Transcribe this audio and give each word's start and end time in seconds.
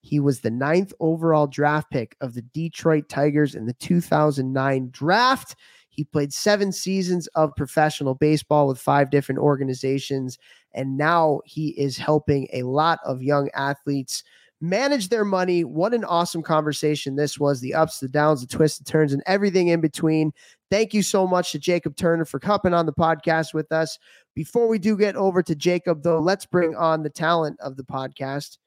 He 0.00 0.20
was 0.20 0.40
the 0.40 0.50
ninth 0.50 0.92
overall 1.00 1.46
draft 1.46 1.90
pick 1.90 2.16
of 2.20 2.34
the 2.34 2.42
Detroit 2.42 3.08
Tigers 3.08 3.54
in 3.54 3.66
the 3.66 3.74
2009 3.74 4.90
draft. 4.90 5.56
He 5.88 6.04
played 6.04 6.32
seven 6.32 6.70
seasons 6.70 7.26
of 7.28 7.56
professional 7.56 8.14
baseball 8.14 8.68
with 8.68 8.78
five 8.78 9.10
different 9.10 9.40
organizations. 9.40 10.38
And 10.72 10.96
now 10.96 11.40
he 11.44 11.70
is 11.70 11.96
helping 11.96 12.46
a 12.52 12.62
lot 12.62 13.00
of 13.04 13.22
young 13.22 13.50
athletes 13.54 14.22
manage 14.60 15.08
their 15.08 15.24
money. 15.24 15.64
What 15.64 15.94
an 15.94 16.04
awesome 16.04 16.42
conversation 16.42 17.16
this 17.16 17.38
was 17.38 17.60
the 17.60 17.74
ups, 17.74 18.00
the 18.00 18.08
downs, 18.08 18.40
the 18.40 18.46
twists, 18.46 18.78
the 18.78 18.84
turns, 18.84 19.12
and 19.12 19.22
everything 19.26 19.68
in 19.68 19.80
between. 19.80 20.32
Thank 20.70 20.94
you 20.94 21.02
so 21.02 21.26
much 21.26 21.52
to 21.52 21.58
Jacob 21.58 21.96
Turner 21.96 22.24
for 22.24 22.38
coming 22.38 22.74
on 22.74 22.86
the 22.86 22.92
podcast 22.92 23.54
with 23.54 23.70
us. 23.72 23.98
Before 24.34 24.68
we 24.68 24.78
do 24.78 24.96
get 24.96 25.16
over 25.16 25.42
to 25.42 25.54
Jacob, 25.54 26.02
though, 26.02 26.18
let's 26.18 26.46
bring 26.46 26.76
on 26.76 27.02
the 27.02 27.10
talent 27.10 27.58
of 27.60 27.76
the 27.76 27.84
podcast 27.84 28.58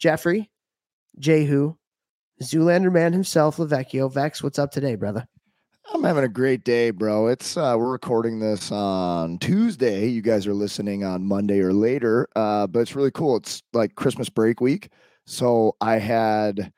Jeffrey, 0.00 0.50
Jehu, 1.18 1.74
Zoolander 2.42 2.92
man 2.92 3.12
himself, 3.12 3.56
Lavecchio. 3.56 4.12
Vex, 4.12 4.42
what's 4.42 4.58
up 4.58 4.70
today, 4.70 4.94
brother? 4.94 5.26
I'm 5.92 6.04
having 6.04 6.24
a 6.24 6.28
great 6.28 6.64
day, 6.64 6.90
bro. 6.90 7.28
It's 7.28 7.56
uh, 7.56 7.74
we're 7.78 7.90
recording 7.90 8.40
this 8.40 8.70
on 8.70 9.38
Tuesday. 9.38 10.06
You 10.06 10.20
guys 10.20 10.46
are 10.46 10.54
listening 10.54 11.02
on 11.02 11.24
Monday 11.24 11.60
or 11.60 11.72
later, 11.72 12.28
uh, 12.36 12.66
but 12.66 12.80
it's 12.80 12.94
really 12.94 13.10
cool. 13.10 13.36
It's 13.36 13.62
like 13.72 13.94
Christmas 13.94 14.28
break 14.28 14.60
week, 14.60 14.90
so 15.26 15.76
I 15.80 15.98
had, 15.98 16.72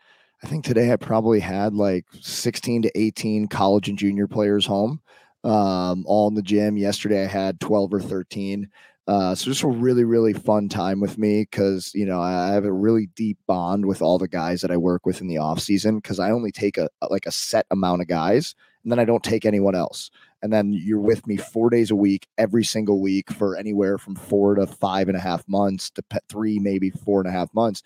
I 0.44 0.46
think 0.46 0.64
today 0.64 0.92
I 0.92 0.96
probably 0.96 1.40
had 1.40 1.74
like 1.74 2.06
16 2.20 2.82
to 2.82 2.98
18 2.98 3.48
college 3.48 3.88
and 3.88 3.98
junior 3.98 4.28
players 4.28 4.64
home, 4.64 5.00
um, 5.42 6.04
all 6.06 6.28
in 6.28 6.34
the 6.34 6.42
gym. 6.42 6.76
Yesterday 6.76 7.24
I 7.24 7.28
had 7.28 7.58
12 7.58 7.94
or 7.94 8.00
13. 8.00 8.70
Uh, 9.10 9.34
so 9.34 9.46
just 9.46 9.64
a 9.64 9.66
really, 9.66 10.04
really 10.04 10.32
fun 10.32 10.68
time 10.68 11.00
with 11.00 11.18
me 11.18 11.40
because 11.40 11.90
you 11.96 12.06
know 12.06 12.20
I 12.20 12.52
have 12.52 12.64
a 12.64 12.72
really 12.72 13.06
deep 13.16 13.38
bond 13.48 13.86
with 13.86 14.00
all 14.00 14.18
the 14.18 14.28
guys 14.28 14.60
that 14.60 14.70
I 14.70 14.76
work 14.76 15.04
with 15.04 15.20
in 15.20 15.26
the 15.26 15.38
off 15.38 15.58
season 15.58 15.96
because 15.96 16.20
I 16.20 16.30
only 16.30 16.52
take 16.52 16.78
a 16.78 16.88
like 17.10 17.26
a 17.26 17.32
set 17.32 17.66
amount 17.72 18.02
of 18.02 18.06
guys 18.06 18.54
and 18.84 18.92
then 18.92 19.00
I 19.00 19.04
don't 19.04 19.24
take 19.24 19.44
anyone 19.44 19.74
else. 19.74 20.10
And 20.42 20.50
then 20.50 20.72
you're 20.72 21.00
with 21.00 21.26
me 21.26 21.36
four 21.36 21.68
days 21.68 21.90
a 21.90 21.96
week, 21.96 22.26
every 22.38 22.64
single 22.64 23.02
week 23.02 23.30
for 23.30 23.56
anywhere 23.56 23.98
from 23.98 24.14
four 24.14 24.54
to 24.54 24.66
five 24.66 25.08
and 25.08 25.16
a 25.16 25.20
half 25.20 25.46
months 25.46 25.90
to 25.90 26.02
three, 26.30 26.58
maybe 26.58 26.88
four 26.88 27.20
and 27.20 27.28
a 27.28 27.32
half 27.32 27.52
months, 27.52 27.82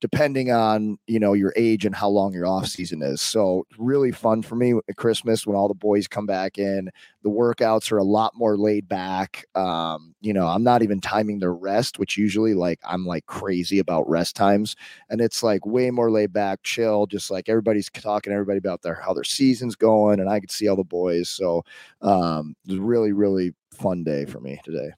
depending 0.00 0.50
on 0.50 0.96
you 1.06 1.18
know 1.18 1.32
your 1.32 1.52
age 1.56 1.84
and 1.84 1.94
how 1.94 2.08
long 2.08 2.32
your 2.32 2.46
off 2.46 2.66
season 2.66 3.02
is. 3.02 3.20
So 3.20 3.66
really 3.76 4.12
fun 4.12 4.42
for 4.42 4.54
me 4.54 4.74
at 4.88 4.96
Christmas 4.96 5.46
when 5.46 5.56
all 5.56 5.68
the 5.68 5.74
boys 5.74 6.06
come 6.08 6.24
back 6.24 6.56
in. 6.56 6.90
The 7.22 7.30
workouts 7.30 7.90
are 7.90 7.98
a 7.98 8.04
lot 8.04 8.32
more 8.36 8.56
laid 8.56 8.88
back. 8.88 9.44
Um, 9.54 10.14
you 10.20 10.32
know, 10.32 10.46
I'm 10.46 10.62
not 10.62 10.82
even 10.82 11.00
timing 11.00 11.40
their 11.40 11.52
rest, 11.52 11.98
which 11.98 12.16
usually 12.16 12.54
like 12.54 12.78
I'm 12.84 13.04
like 13.06 13.26
crazy 13.26 13.78
about 13.78 14.08
rest 14.08 14.36
times, 14.36 14.76
and 15.10 15.20
it's 15.20 15.42
like 15.42 15.66
way 15.66 15.90
more 15.90 16.10
laid 16.10 16.32
back, 16.32 16.62
chill. 16.62 17.06
Just 17.06 17.30
like 17.30 17.48
everybody's 17.48 17.90
talking, 17.90 18.32
everybody 18.32 18.58
about 18.58 18.82
their 18.82 18.94
how 18.94 19.12
their 19.12 19.24
season's 19.24 19.76
going, 19.76 20.20
and 20.20 20.28
I 20.30 20.40
could 20.40 20.50
see 20.50 20.68
all 20.68 20.76
the 20.76 20.84
boys. 20.84 21.28
So 21.28 21.64
um, 22.02 22.54
it 22.64 22.72
was 22.72 22.78
a 22.78 22.82
really, 22.82 23.12
really 23.12 23.52
fun 23.72 24.04
day 24.04 24.24
for 24.24 24.40
me 24.40 24.60
today. 24.64 24.90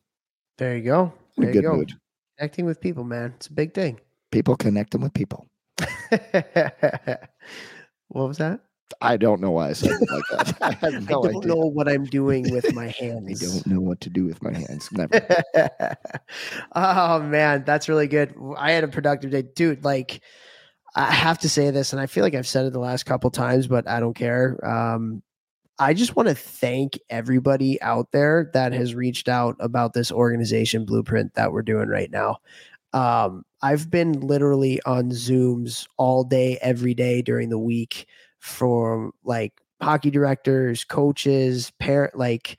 There 0.58 0.76
you 0.76 0.84
go. 0.84 1.12
There 1.36 1.48
you 1.48 1.54
good 1.54 1.62
go. 1.62 1.76
mood. 1.76 1.92
Connecting 2.36 2.66
with 2.66 2.80
people, 2.80 3.04
man. 3.04 3.34
It's 3.36 3.46
a 3.46 3.52
big 3.52 3.74
thing. 3.74 4.00
People 4.30 4.56
connecting 4.56 5.00
with 5.00 5.14
people. 5.14 5.46
what 8.08 8.28
was 8.28 8.38
that? 8.38 8.60
I 9.00 9.16
don't 9.16 9.40
know 9.40 9.50
why 9.50 9.70
I 9.70 9.72
said 9.72 9.92
it 10.00 10.10
like 10.10 10.24
that. 10.30 10.58
I 10.62 10.72
have 10.72 11.08
no 11.08 11.24
I 11.24 11.28
don't 11.28 11.36
idea. 11.36 11.48
know 11.48 11.66
what 11.66 11.88
I'm 11.88 12.04
doing 12.04 12.50
with 12.50 12.74
my 12.74 12.88
hands. 12.98 13.42
I 13.42 13.46
don't 13.46 13.66
know 13.66 13.80
what 13.80 14.00
to 14.02 14.10
do 14.10 14.24
with 14.24 14.42
my 14.42 14.52
hands. 14.52 14.90
Never. 14.92 15.20
oh 16.74 17.20
man, 17.20 17.64
that's 17.64 17.88
really 17.88 18.08
good. 18.08 18.34
I 18.56 18.72
had 18.72 18.84
a 18.84 18.88
productive 18.88 19.30
day, 19.30 19.42
dude. 19.42 19.84
Like, 19.84 20.22
I 20.94 21.10
have 21.12 21.38
to 21.40 21.48
say 21.48 21.70
this, 21.70 21.92
and 21.92 22.00
I 22.00 22.06
feel 22.06 22.24
like 22.24 22.34
I've 22.34 22.48
said 22.48 22.66
it 22.66 22.72
the 22.72 22.80
last 22.80 23.04
couple 23.04 23.30
times, 23.30 23.66
but 23.66 23.88
I 23.88 24.00
don't 24.00 24.14
care. 24.14 24.58
Um, 24.66 25.22
I 25.78 25.94
just 25.94 26.14
want 26.14 26.28
to 26.28 26.34
thank 26.34 26.98
everybody 27.08 27.80
out 27.80 28.12
there 28.12 28.50
that 28.52 28.72
has 28.74 28.94
reached 28.94 29.28
out 29.28 29.56
about 29.60 29.94
this 29.94 30.12
organization 30.12 30.84
blueprint 30.84 31.34
that 31.34 31.52
we're 31.52 31.62
doing 31.62 31.88
right 31.88 32.10
now. 32.10 32.38
Um, 32.92 33.44
I've 33.62 33.90
been 33.90 34.20
literally 34.20 34.80
on 34.84 35.10
Zooms 35.10 35.86
all 35.96 36.24
day, 36.24 36.58
every 36.60 36.92
day 36.92 37.22
during 37.22 37.48
the 37.48 37.58
week 37.58 38.06
from 38.40 39.12
like 39.24 39.60
hockey 39.80 40.10
directors, 40.10 40.84
coaches, 40.84 41.72
parent, 41.78 42.16
like 42.16 42.58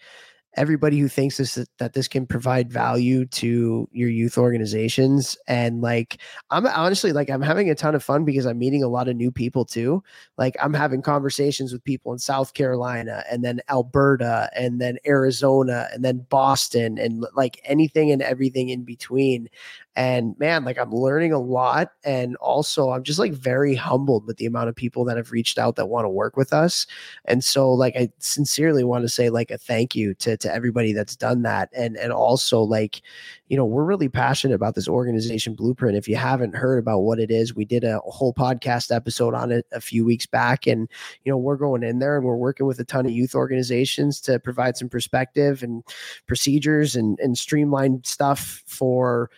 everybody 0.55 0.99
who 0.99 1.07
thinks 1.07 1.37
this 1.37 1.57
that 1.77 1.93
this 1.93 2.07
can 2.07 2.25
provide 2.25 2.71
value 2.71 3.25
to 3.25 3.87
your 3.91 4.09
youth 4.09 4.37
organizations. 4.37 5.37
And 5.47 5.81
like 5.81 6.19
i'm 6.49 6.65
honestly 6.67 7.13
like 7.13 7.29
i'm 7.29 7.41
having 7.41 7.69
a 7.69 7.75
ton 7.75 7.95
of 7.95 8.03
fun 8.03 8.25
because 8.25 8.45
i'm 8.45 8.57
meeting 8.57 8.83
a 8.83 8.89
lot 8.89 9.07
of 9.07 9.15
new 9.15 9.31
people 9.31 9.63
too. 9.63 10.03
Like 10.37 10.55
i'm 10.61 10.73
having 10.73 11.01
conversations 11.01 11.71
with 11.71 11.83
people 11.83 12.11
in 12.11 12.19
south 12.19 12.53
carolina 12.53 13.23
and 13.31 13.43
then 13.43 13.61
alberta 13.69 14.49
and 14.55 14.81
then 14.81 14.97
arizona 15.05 15.87
and 15.93 16.03
then 16.03 16.25
boston 16.29 16.97
and 16.97 17.25
like 17.35 17.61
anything 17.63 18.11
and 18.11 18.21
everything 18.21 18.69
in 18.69 18.83
between 18.83 19.49
and 19.95 20.37
man 20.39 20.63
like 20.63 20.77
i'm 20.77 20.91
learning 20.91 21.33
a 21.33 21.39
lot 21.39 21.91
and 22.05 22.35
also 22.37 22.91
i'm 22.91 23.03
just 23.03 23.19
like 23.19 23.33
very 23.33 23.75
humbled 23.75 24.25
with 24.25 24.37
the 24.37 24.45
amount 24.45 24.69
of 24.69 24.75
people 24.75 25.03
that 25.03 25.17
have 25.17 25.31
reached 25.31 25.57
out 25.57 25.75
that 25.75 25.87
want 25.87 26.05
to 26.05 26.09
work 26.09 26.37
with 26.37 26.53
us. 26.53 26.87
And 27.25 27.43
so 27.43 27.71
like 27.71 27.95
i 27.95 28.09
sincerely 28.19 28.83
want 28.83 29.03
to 29.03 29.09
say 29.09 29.29
like 29.29 29.51
a 29.51 29.57
thank 29.57 29.95
you 29.95 30.13
to 30.15 30.37
to 30.37 30.53
everybody 30.53 30.93
that's 30.93 31.15
done 31.15 31.43
that. 31.43 31.69
And 31.75 31.97
and 31.97 32.11
also 32.11 32.61
like 32.61 33.01
you 33.47 33.57
know 33.57 33.65
we're 33.65 33.83
really 33.83 34.09
passionate 34.09 34.55
about 34.55 34.75
this 34.75 34.87
organization 34.87 35.53
blueprint. 35.53 35.97
If 35.97 36.07
you 36.07 36.15
haven't 36.15 36.55
heard 36.55 36.79
about 36.79 36.99
what 36.99 37.19
it 37.19 37.31
is 37.31 37.55
we 37.55 37.65
did 37.65 37.83
a 37.83 37.99
whole 37.99 38.33
podcast 38.33 38.95
episode 38.95 39.33
on 39.33 39.51
it 39.51 39.65
a 39.71 39.81
few 39.81 40.05
weeks 40.05 40.25
back 40.25 40.67
and 40.67 40.89
you 41.23 41.31
know 41.31 41.37
we're 41.37 41.57
going 41.57 41.83
in 41.83 41.99
there 41.99 42.17
and 42.17 42.25
we're 42.25 42.35
working 42.35 42.65
with 42.65 42.79
a 42.79 42.85
ton 42.85 43.05
of 43.05 43.11
youth 43.11 43.35
organizations 43.35 44.21
to 44.21 44.39
provide 44.39 44.77
some 44.77 44.89
perspective 44.89 45.63
and 45.63 45.83
procedures 46.27 46.95
and 46.95 47.19
and 47.19 47.37
streamlined 47.37 48.05
stuff 48.05 48.63
for 48.65 49.29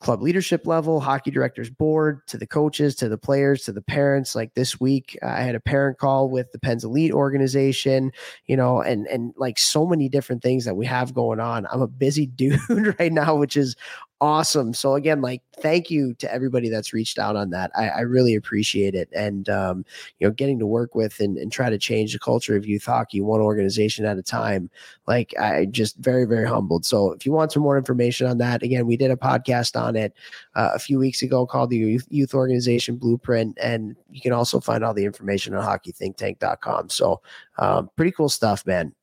club 0.00 0.22
leadership 0.22 0.66
level, 0.66 0.98
hockey 0.98 1.30
directors 1.30 1.70
board, 1.70 2.26
to 2.26 2.38
the 2.38 2.46
coaches, 2.46 2.94
to 2.96 3.08
the 3.08 3.18
players, 3.18 3.64
to 3.64 3.72
the 3.72 3.82
parents. 3.82 4.34
Like 4.34 4.54
this 4.54 4.80
week, 4.80 5.18
I 5.22 5.42
had 5.42 5.54
a 5.54 5.60
parent 5.60 5.98
call 5.98 6.30
with 6.30 6.50
the 6.52 6.58
Pens 6.58 6.84
Elite 6.84 7.12
organization, 7.12 8.12
you 8.46 8.56
know, 8.56 8.80
and 8.80 9.06
and 9.06 9.34
like 9.36 9.58
so 9.58 9.86
many 9.86 10.08
different 10.08 10.42
things 10.42 10.64
that 10.64 10.76
we 10.76 10.86
have 10.86 11.14
going 11.14 11.38
on. 11.38 11.66
I'm 11.70 11.82
a 11.82 11.86
busy 11.86 12.26
dude 12.40 12.98
right 12.98 13.12
now, 13.12 13.36
which 13.36 13.56
is 13.56 13.76
Awesome. 14.22 14.74
So 14.74 14.96
again, 14.96 15.22
like 15.22 15.40
thank 15.60 15.90
you 15.90 16.12
to 16.14 16.30
everybody 16.30 16.68
that's 16.68 16.92
reached 16.92 17.18
out 17.18 17.36
on 17.36 17.48
that. 17.50 17.70
I, 17.74 17.88
I 17.88 18.00
really 18.00 18.34
appreciate 18.34 18.94
it. 18.94 19.08
And 19.14 19.48
um, 19.48 19.82
you 20.18 20.26
know, 20.26 20.30
getting 20.30 20.58
to 20.58 20.66
work 20.66 20.94
with 20.94 21.20
and, 21.20 21.38
and 21.38 21.50
try 21.50 21.70
to 21.70 21.78
change 21.78 22.12
the 22.12 22.18
culture 22.18 22.54
of 22.54 22.66
youth 22.66 22.84
hockey 22.84 23.22
one 23.22 23.40
organization 23.40 24.04
at 24.04 24.18
a 24.18 24.22
time. 24.22 24.68
Like 25.06 25.34
I 25.38 25.64
just 25.64 25.96
very, 25.96 26.26
very 26.26 26.46
humbled. 26.46 26.84
So 26.84 27.12
if 27.12 27.24
you 27.24 27.32
want 27.32 27.52
some 27.52 27.62
more 27.62 27.78
information 27.78 28.26
on 28.26 28.36
that, 28.38 28.62
again, 28.62 28.86
we 28.86 28.98
did 28.98 29.10
a 29.10 29.16
podcast 29.16 29.80
on 29.80 29.96
it 29.96 30.12
uh, 30.54 30.72
a 30.74 30.78
few 30.78 30.98
weeks 30.98 31.22
ago 31.22 31.46
called 31.46 31.70
the 31.70 31.78
Youth, 31.78 32.06
Youth 32.10 32.34
Organization 32.34 32.96
Blueprint. 32.96 33.56
And 33.58 33.96
you 34.10 34.20
can 34.20 34.32
also 34.32 34.60
find 34.60 34.84
all 34.84 34.92
the 34.92 35.06
information 35.06 35.54
on 35.54 35.64
hockeythinktank.com. 35.64 36.90
So 36.90 37.22
um, 37.56 37.88
pretty 37.96 38.12
cool 38.12 38.28
stuff, 38.28 38.66
man. 38.66 38.94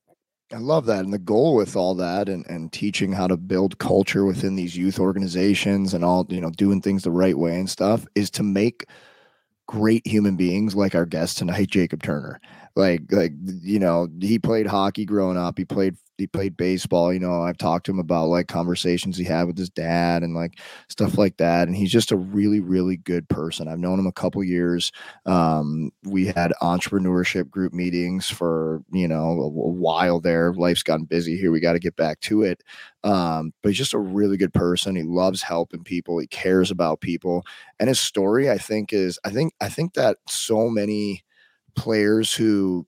I 0.54 0.58
love 0.60 0.86
that. 0.86 1.04
And 1.04 1.14
the 1.14 1.20
goal 1.20 1.56
with 1.56 1.76
all 1.76 1.94
that 1.96 2.30
and, 2.30 2.46
and 2.48 2.72
teaching 2.72 3.12
how 3.12 3.28
to 3.28 3.36
build 3.36 3.80
culture 3.80 4.26
within 4.26 4.56
these 4.56 4.78
youth 4.78 4.98
organizations 4.98 5.94
and 5.94 6.06
all, 6.06 6.26
you 6.30 6.40
know, 6.40 6.52
doing 6.52 6.82
things 6.82 7.04
the 7.04 7.12
right 7.12 7.38
way 7.38 7.60
and 7.60 7.70
stuff 7.70 8.06
is 8.16 8.30
to 8.32 8.44
make 8.44 8.86
great 9.68 10.08
human 10.08 10.38
beings 10.38 10.74
like 10.74 10.96
our 10.96 11.06
guest 11.06 11.38
tonight, 11.38 11.68
Jacob 11.72 12.02
Turner. 12.02 12.40
Like, 12.78 13.02
like, 13.12 13.34
you 13.64 13.80
know, 13.80 14.08
he 14.22 14.40
played 14.40 14.68
hockey 14.68 15.06
growing 15.06 15.38
up. 15.38 15.58
He 15.58 15.66
played 15.66 15.96
he 16.18 16.28
played 16.28 16.58
baseball. 16.58 17.14
You 17.14 17.20
know, 17.20 17.44
I've 17.44 17.58
talked 17.58 17.86
to 17.88 17.92
him 17.92 18.00
about 18.00 18.28
like 18.30 18.48
conversations 18.48 19.18
he 19.18 19.24
had 19.24 19.46
with 19.46 19.58
his 19.58 19.70
dad 19.70 20.24
and 20.24 20.34
like 20.36 20.60
stuff 20.90 21.18
like 21.18 21.38
that. 21.38 21.68
And 21.68 21.76
he's 21.78 21.92
just 21.92 22.12
a 22.12 22.18
really, 22.18 22.60
really 22.60 22.98
good 22.98 23.30
person. 23.30 23.68
I've 23.68 23.78
known 23.80 24.00
him 24.00 24.08
a 24.08 24.12
couple 24.12 24.44
years. 24.44 24.92
Um, 25.28 25.92
we 26.06 26.28
had 26.28 26.54
entrepreneurship 26.62 27.50
group 27.52 27.74
meetings 27.74 28.30
for 28.30 28.84
you 28.92 29.08
know 29.08 29.18
a, 29.42 29.46
a 29.46 29.50
while 29.50 30.20
there. 30.20 30.54
Life's 30.54 30.84
gotten 30.84 31.06
busy 31.06 31.38
here. 31.38 31.52
We 31.52 31.60
got 31.60 31.74
to 31.74 31.80
get 31.80 31.96
back 31.96 32.20
to 32.22 32.44
it. 32.44 32.64
Um, 33.04 33.54
but 33.62 33.70
he's 33.70 33.78
just 33.78 33.94
a 33.94 34.00
really 34.00 34.38
good 34.38 34.54
person. 34.54 34.96
He 34.96 35.04
loves 35.04 35.44
helping 35.44 35.84
people. 35.84 36.20
He 36.20 36.28
cares 36.28 36.72
about 36.72 37.02
people. 37.02 37.44
And 37.80 37.90
his 37.90 38.00
story, 38.00 38.50
I 38.50 38.58
think, 38.58 38.94
is 38.94 39.20
I 39.24 39.30
think 39.30 39.54
I 39.62 39.70
think 39.70 39.94
that 39.94 40.18
so 40.30 40.70
many 40.70 41.24
players 41.78 42.34
who 42.34 42.86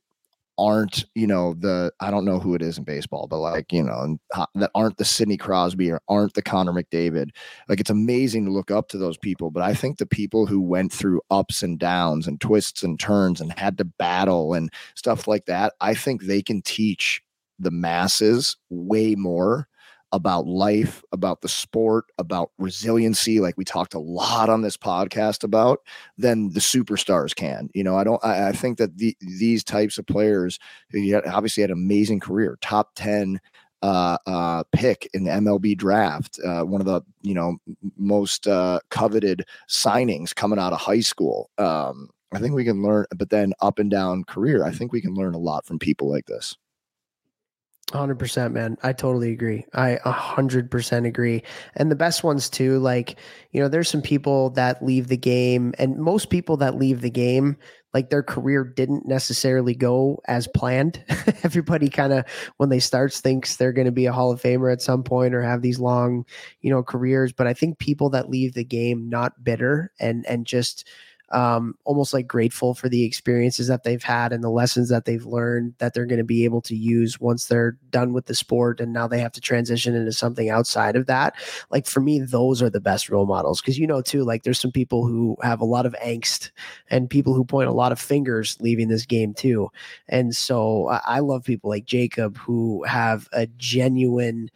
aren't 0.59 1.06
you 1.15 1.25
know 1.25 1.53
the 1.53 1.89
I 2.01 2.12
don't 2.12 2.25
know 2.25 2.38
who 2.38 2.53
it 2.53 2.62
is 2.62 2.77
in 2.77 2.83
baseball, 2.83 3.27
but 3.27 3.39
like 3.39 3.71
you 3.71 3.81
know 3.81 4.18
that 4.56 4.71
aren't 4.75 4.97
the 4.97 5.06
Sidney 5.06 5.38
Crosby 5.38 5.89
or 5.89 6.01
aren't 6.09 6.33
the 6.33 6.41
Connor 6.41 6.74
McDavid. 6.74 7.30
Like 7.69 7.80
it's 7.80 7.89
amazing 7.89 8.45
to 8.45 8.51
look 8.51 8.69
up 8.69 8.89
to 8.89 8.97
those 8.97 9.18
people, 9.18 9.51
but 9.51 9.63
I 9.63 9.74
think 9.74 9.97
the 9.97 10.06
people 10.06 10.45
who 10.45 10.59
went 10.59 10.91
through 10.91 11.21
ups 11.31 11.63
and 11.63 11.80
downs 11.80 12.27
and 12.27 12.41
twists 12.41 12.83
and 12.83 13.00
turns 13.00 13.39
and 13.39 13.57
had 13.57 13.77
to 13.77 13.86
battle 13.86 14.53
and 14.53 14.69
stuff 14.95 15.27
like 15.27 15.45
that, 15.45 15.74
I 15.80 15.94
think 15.94 16.24
they 16.24 16.41
can 16.41 16.62
teach 16.62 17.24
the 17.57 17.71
masses 17.71 18.57
way 18.69 19.15
more 19.15 19.69
about 20.12 20.48
life, 20.48 21.04
about 21.12 21.42
the 21.42 21.50
sport, 21.50 22.06
about 22.18 22.52
resiliency, 22.58 23.40
like 23.40 23.58
we 23.58 23.66
talked 23.66 23.94
a 23.94 24.00
lot 24.00 24.50
on 24.50 24.62
this 24.62 24.78
podcast 24.78 25.44
about, 25.44 25.82
than 26.18 26.50
the 26.54 26.60
superstars 26.60 27.36
can. 27.36 27.70
You 27.74 27.84
know, 27.84 27.96
I 27.98 28.04
don't. 28.04 28.24
I, 28.24 28.50
I 28.50 28.52
think 28.52 28.78
that 28.78 28.98
the, 28.98 29.16
these 29.22 29.64
types 29.64 29.98
of 29.98 30.08
players, 30.08 30.60
who 30.92 31.22
obviously 31.26 31.62
had 31.62 31.72
an 31.72 31.78
amazing 31.78 32.20
career, 32.20 32.58
top 32.62 32.92
ten 32.96 33.40
uh, 33.82 34.18
uh, 34.26 34.64
pick 34.72 35.10
in 35.14 35.24
the 35.24 35.32
MLB 35.32 35.78
draft, 35.78 36.40
uh, 36.46 36.64
one 36.64 36.82
of 36.82 36.88
the 36.88 37.02
you 37.22 37.34
know 37.34 37.58
most 37.98 38.48
uh, 38.48 38.80
coveted 38.90 39.46
signings 39.68 40.36
coming 40.36 40.60
out 40.60 40.74
of 40.74 40.80
high 40.80 41.00
school. 41.00 41.50
Um, 41.58 42.10
I 42.32 42.40
think 42.40 42.54
we 42.54 42.66
can 42.66 42.84
learn, 42.84 43.06
but 43.16 43.30
then 43.30 43.54
up 43.62 43.80
and 43.80 43.90
down 43.90 44.24
career, 44.24 44.64
I 44.64 44.72
think 44.72 44.92
we 44.92 45.02
can 45.02 45.16
learn 45.16 45.34
a 45.34 45.40
lot 45.40 45.66
from 45.66 45.80
people 45.80 46.10
like 46.10 46.26
this. 46.28 46.56
Hundred 47.91 48.19
percent, 48.19 48.53
man. 48.53 48.77
I 48.83 48.94
totally 48.94 49.31
agree. 49.31 49.65
I 49.74 49.97
a 50.06 50.12
hundred 50.12 50.69
percent 50.69 51.07
agree. 51.07 51.41
And 51.75 51.89
the 51.89 51.95
best 51.95 52.24
ones 52.24 52.47
too, 52.47 52.77
like 52.77 53.15
you 53.51 53.59
know, 53.59 53.68
there's 53.68 53.89
some 53.89 54.03
people 54.03 54.51
that 54.51 54.86
leave 54.86 55.07
the 55.07 55.18
game, 55.18 55.74
and 55.80 55.97
most 55.97 56.30
people 56.30 56.56
that 56.57 56.77
leave 56.77 57.01
the 57.01 57.09
game, 57.09 57.57
like 57.95 58.12
their 58.12 58.21
career 58.21 58.63
didn't 58.63 59.07
necessarily 59.07 59.74
go 59.74 60.21
as 60.27 60.47
planned. 60.47 61.03
Everybody 61.44 61.89
kind 61.89 62.13
of, 62.13 62.25
when 62.57 62.69
they 62.69 62.80
starts, 62.80 63.21
thinks 63.21 63.56
they're 63.56 63.74
going 63.74 63.86
to 63.86 63.91
be 63.91 64.06
a 64.06 64.13
Hall 64.13 64.31
of 64.31 64.39
Famer 64.39 64.71
at 64.71 64.83
some 64.83 65.01
point 65.01 65.33
or 65.33 65.41
have 65.41 65.63
these 65.63 65.80
long, 65.80 66.25
you 66.62 66.69
know, 66.69 66.83
careers. 66.83 67.33
But 67.33 67.47
I 67.47 67.56
think 67.56 67.80
people 67.80 68.12
that 68.12 68.30
leave 68.30 68.53
the 68.53 68.63
game 68.63 69.09
not 69.09 69.44
bitter 69.44 69.91
and 70.00 70.27
and 70.27 70.45
just 70.45 70.88
um, 71.31 71.76
almost 71.86 72.14
like 72.14 72.28
grateful 72.28 72.74
for 72.74 72.90
the 72.90 73.04
experiences 73.04 73.68
that 73.68 73.84
they've 73.84 74.04
had 74.04 74.31
and 74.31 74.44
the 74.44 74.50
lessons 74.50 74.90
that 74.90 75.06
they've 75.06 75.26
learned 75.26 75.76
that 75.78 75.94
they're 75.94 76.06
going 76.06 76.18
to 76.18 76.24
be 76.24 76.44
able 76.44 76.62
to 76.62 76.76
use 76.76 77.20
once 77.20 77.46
they're 77.46 77.78
done 77.90 78.14
with 78.14 78.26
the 78.26 78.36
sport 78.36 78.80
and 78.80 78.94
now 78.94 79.08
they 79.08 79.20
have 79.20 79.31
to 79.31 79.42
transition 79.42 79.96
into 79.96 80.12
something 80.12 80.50
outside 80.50 80.96
of 80.96 81.06
that. 81.06 81.36
Like 81.70 81.86
for 81.86 82.00
me, 82.00 82.20
those 82.20 82.62
are 82.62 82.70
the 82.70 82.81
best 82.81 83.10
role 83.10 83.26
models 83.26 83.62
because 83.62 83.78
you 83.78 83.88
know 83.88 84.02
too, 84.02 84.24
like 84.24 84.44
there's 84.44 84.60
some 84.60 84.72
people 84.72 85.06
who 85.08 85.38
have 85.42 85.62
a 85.62 85.66
lot 85.66 85.86
of 85.86 85.96
angst 86.04 86.52
and 86.90 87.10
people 87.10 87.34
who 87.34 87.46
point 87.46 87.70
a 87.70 87.74
lot 87.74 87.92
of 87.92 88.00
fingers 88.00 88.58
leaving 88.60 88.88
this 88.88 89.06
game 89.06 89.34
too. 89.34 89.70
And 90.08 90.36
so 90.36 90.90
I, 90.90 91.02
I 91.06 91.20
love 91.20 91.44
people 91.44 91.70
like 91.70 91.86
Jacob 91.86 92.38
who 92.38 92.84
have 92.84 93.28
a 93.34 93.48
genuine 93.58 94.50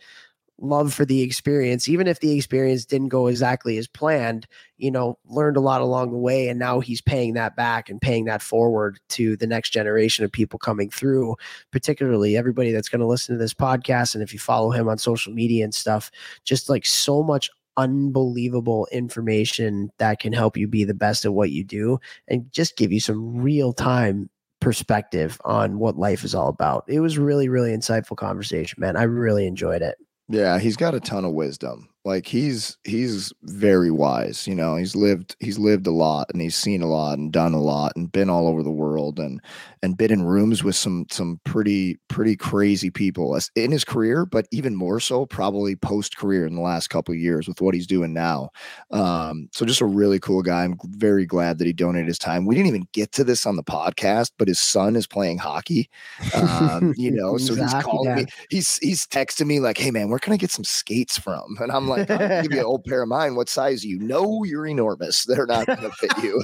love 0.59 0.93
for 0.93 1.05
the 1.05 1.21
experience, 1.21 1.89
even 1.89 2.07
if 2.07 2.19
the 2.19 2.35
experience 2.35 2.85
didn't 2.85 3.09
go 3.09 3.27
exactly 3.27 3.77
as 3.77 3.87
planned, 3.87 4.47
you 4.77 4.91
know, 4.91 5.17
learned 5.25 5.57
a 5.57 5.61
lot 5.61 5.81
along 5.81 6.11
the 6.11 6.17
way. 6.17 6.47
And 6.47 6.59
now 6.59 6.79
he's 6.79 7.01
paying 7.01 7.33
that 7.33 7.55
back 7.55 7.89
and 7.89 8.01
paying 8.01 8.25
that 8.25 8.41
forward 8.41 8.99
to 9.09 9.35
the 9.37 9.47
next 9.47 9.71
generation 9.71 10.23
of 10.23 10.31
people 10.31 10.59
coming 10.59 10.89
through, 10.89 11.35
particularly 11.71 12.37
everybody 12.37 12.71
that's 12.71 12.89
going 12.89 13.01
to 13.01 13.07
listen 13.07 13.35
to 13.35 13.39
this 13.39 13.53
podcast. 13.53 14.13
And 14.13 14.23
if 14.23 14.31
you 14.31 14.39
follow 14.39 14.71
him 14.71 14.87
on 14.87 14.97
social 14.97 15.33
media 15.33 15.63
and 15.63 15.73
stuff, 15.73 16.11
just 16.43 16.69
like 16.69 16.85
so 16.85 17.23
much 17.23 17.49
unbelievable 17.75 18.87
information 18.91 19.89
that 19.97 20.19
can 20.19 20.31
help 20.31 20.55
you 20.55 20.67
be 20.67 20.83
the 20.83 20.93
best 20.93 21.25
at 21.25 21.33
what 21.33 21.49
you 21.51 21.63
do 21.63 21.99
and 22.27 22.51
just 22.51 22.77
give 22.77 22.91
you 22.91 22.99
some 22.99 23.35
real 23.37 23.73
time 23.73 24.29
perspective 24.59 25.41
on 25.43 25.79
what 25.79 25.97
life 25.97 26.23
is 26.23 26.35
all 26.35 26.47
about. 26.47 26.85
It 26.87 26.99
was 26.99 27.17
really, 27.17 27.49
really 27.49 27.71
insightful 27.71 28.15
conversation, 28.15 28.79
man. 28.79 28.95
I 28.95 29.03
really 29.03 29.47
enjoyed 29.47 29.81
it. 29.81 29.97
Yeah, 30.29 30.59
he's 30.59 30.77
got 30.77 30.95
a 30.95 30.99
ton 30.99 31.25
of 31.25 31.33
wisdom 31.33 31.89
like 32.05 32.27
he's 32.27 32.77
he's 32.83 33.31
very 33.43 33.91
wise 33.91 34.47
you 34.47 34.55
know 34.55 34.75
he's 34.75 34.95
lived 34.95 35.35
he's 35.39 35.57
lived 35.57 35.87
a 35.87 35.91
lot 35.91 36.27
and 36.33 36.41
he's 36.41 36.55
seen 36.55 36.81
a 36.81 36.87
lot 36.87 37.17
and 37.17 37.31
done 37.31 37.53
a 37.53 37.61
lot 37.61 37.93
and 37.95 38.11
been 38.11 38.29
all 38.29 38.47
over 38.47 38.61
the 38.61 38.71
world 38.71 39.19
and 39.19 39.41
and 39.81 39.97
been 39.97 40.11
in 40.11 40.23
rooms 40.23 40.63
with 40.63 40.75
some 40.75 41.05
some 41.11 41.39
pretty 41.43 41.97
pretty 42.07 42.35
crazy 42.35 42.89
people 42.89 43.37
in 43.55 43.71
his 43.71 43.83
career 43.83 44.25
but 44.25 44.47
even 44.51 44.75
more 44.75 44.99
so 44.99 45.25
probably 45.25 45.75
post 45.75 46.17
career 46.17 46.45
in 46.45 46.55
the 46.55 46.61
last 46.61 46.89
couple 46.89 47.13
of 47.13 47.19
years 47.19 47.47
with 47.47 47.61
what 47.61 47.73
he's 47.73 47.87
doing 47.87 48.13
now. 48.13 48.49
Um, 48.91 49.49
so 49.51 49.65
just 49.65 49.81
a 49.81 49.85
really 49.85 50.19
cool 50.19 50.41
guy. 50.41 50.63
I'm 50.63 50.77
very 50.85 51.25
glad 51.25 51.57
that 51.57 51.65
he 51.65 51.73
donated 51.73 52.07
his 52.07 52.17
time. 52.17 52.45
We 52.45 52.55
didn't 52.55 52.67
even 52.67 52.87
get 52.93 53.11
to 53.13 53.23
this 53.23 53.45
on 53.45 53.55
the 53.55 53.63
podcast 53.63 54.31
but 54.37 54.47
his 54.47 54.59
son 54.59 54.95
is 54.95 55.07
playing 55.07 55.37
hockey 55.37 55.89
um, 56.35 56.93
you 56.97 57.11
know 57.11 57.37
so 57.37 57.55
he's 57.55 57.73
calling 57.75 58.15
me 58.15 58.25
he's 58.49 58.77
he's 58.77 59.05
texting 59.07 59.47
me 59.47 59.59
like 59.59 59.77
hey 59.77 59.91
man 59.91 60.09
where 60.09 60.19
can 60.19 60.33
i 60.33 60.37
get 60.37 60.51
some 60.51 60.63
skates 60.63 61.17
from? 61.17 61.57
And 61.63 61.71
i'm 61.71 61.87
like 61.93 62.11
I'll 62.11 62.43
give 62.43 62.51
you 62.51 62.59
an 62.59 62.65
old 62.65 62.83
pair 62.83 63.01
of 63.01 63.09
mine. 63.09 63.35
What 63.35 63.49
size 63.49 63.83
you? 63.83 63.99
know 64.03 64.43
you're 64.43 64.67
enormous. 64.67 65.25
They're 65.27 65.45
not 65.45 65.65
going 65.65 65.81
to 65.81 65.91
fit 65.91 66.11
you. 66.21 66.41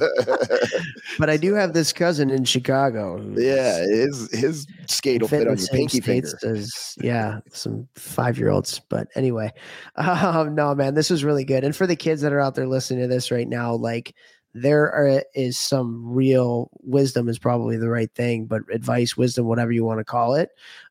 but 1.19 1.29
I 1.29 1.37
do 1.37 1.53
have 1.53 1.73
this 1.73 1.93
cousin 1.93 2.29
in 2.29 2.45
Chicago. 2.45 3.21
Yeah, 3.35 3.79
his 3.79 4.29
his 4.31 4.67
skate 4.87 5.21
will 5.21 5.27
fit, 5.27 5.39
fit 5.39 5.47
on 5.47 5.57
your 5.57 5.67
pinky 5.67 6.01
finger. 6.01 6.37
As, 6.43 6.95
yeah, 7.01 7.39
some 7.51 7.87
five 7.95 8.37
year 8.37 8.49
olds. 8.49 8.79
But 8.89 9.07
anyway, 9.15 9.51
um, 9.95 10.55
no, 10.55 10.73
man, 10.73 10.95
this 10.95 11.09
was 11.09 11.23
really 11.23 11.45
good. 11.45 11.63
And 11.63 11.75
for 11.75 11.87
the 11.87 11.95
kids 11.95 12.21
that 12.21 12.33
are 12.33 12.39
out 12.39 12.55
there 12.55 12.67
listening 12.67 13.01
to 13.01 13.07
this 13.07 13.31
right 13.31 13.47
now, 13.47 13.73
like 13.73 14.15
there 14.55 14.91
are, 14.91 15.23
is 15.35 15.57
some 15.57 16.03
real 16.11 16.71
wisdom 16.81 17.29
is 17.29 17.37
probably 17.37 17.77
the 17.77 17.89
right 17.89 18.11
thing, 18.15 18.45
but 18.45 18.61
advice, 18.71 19.15
wisdom, 19.15 19.45
whatever 19.45 19.71
you 19.71 19.85
want 19.85 19.99
to 19.99 20.03
call 20.05 20.33
it. 20.33 20.49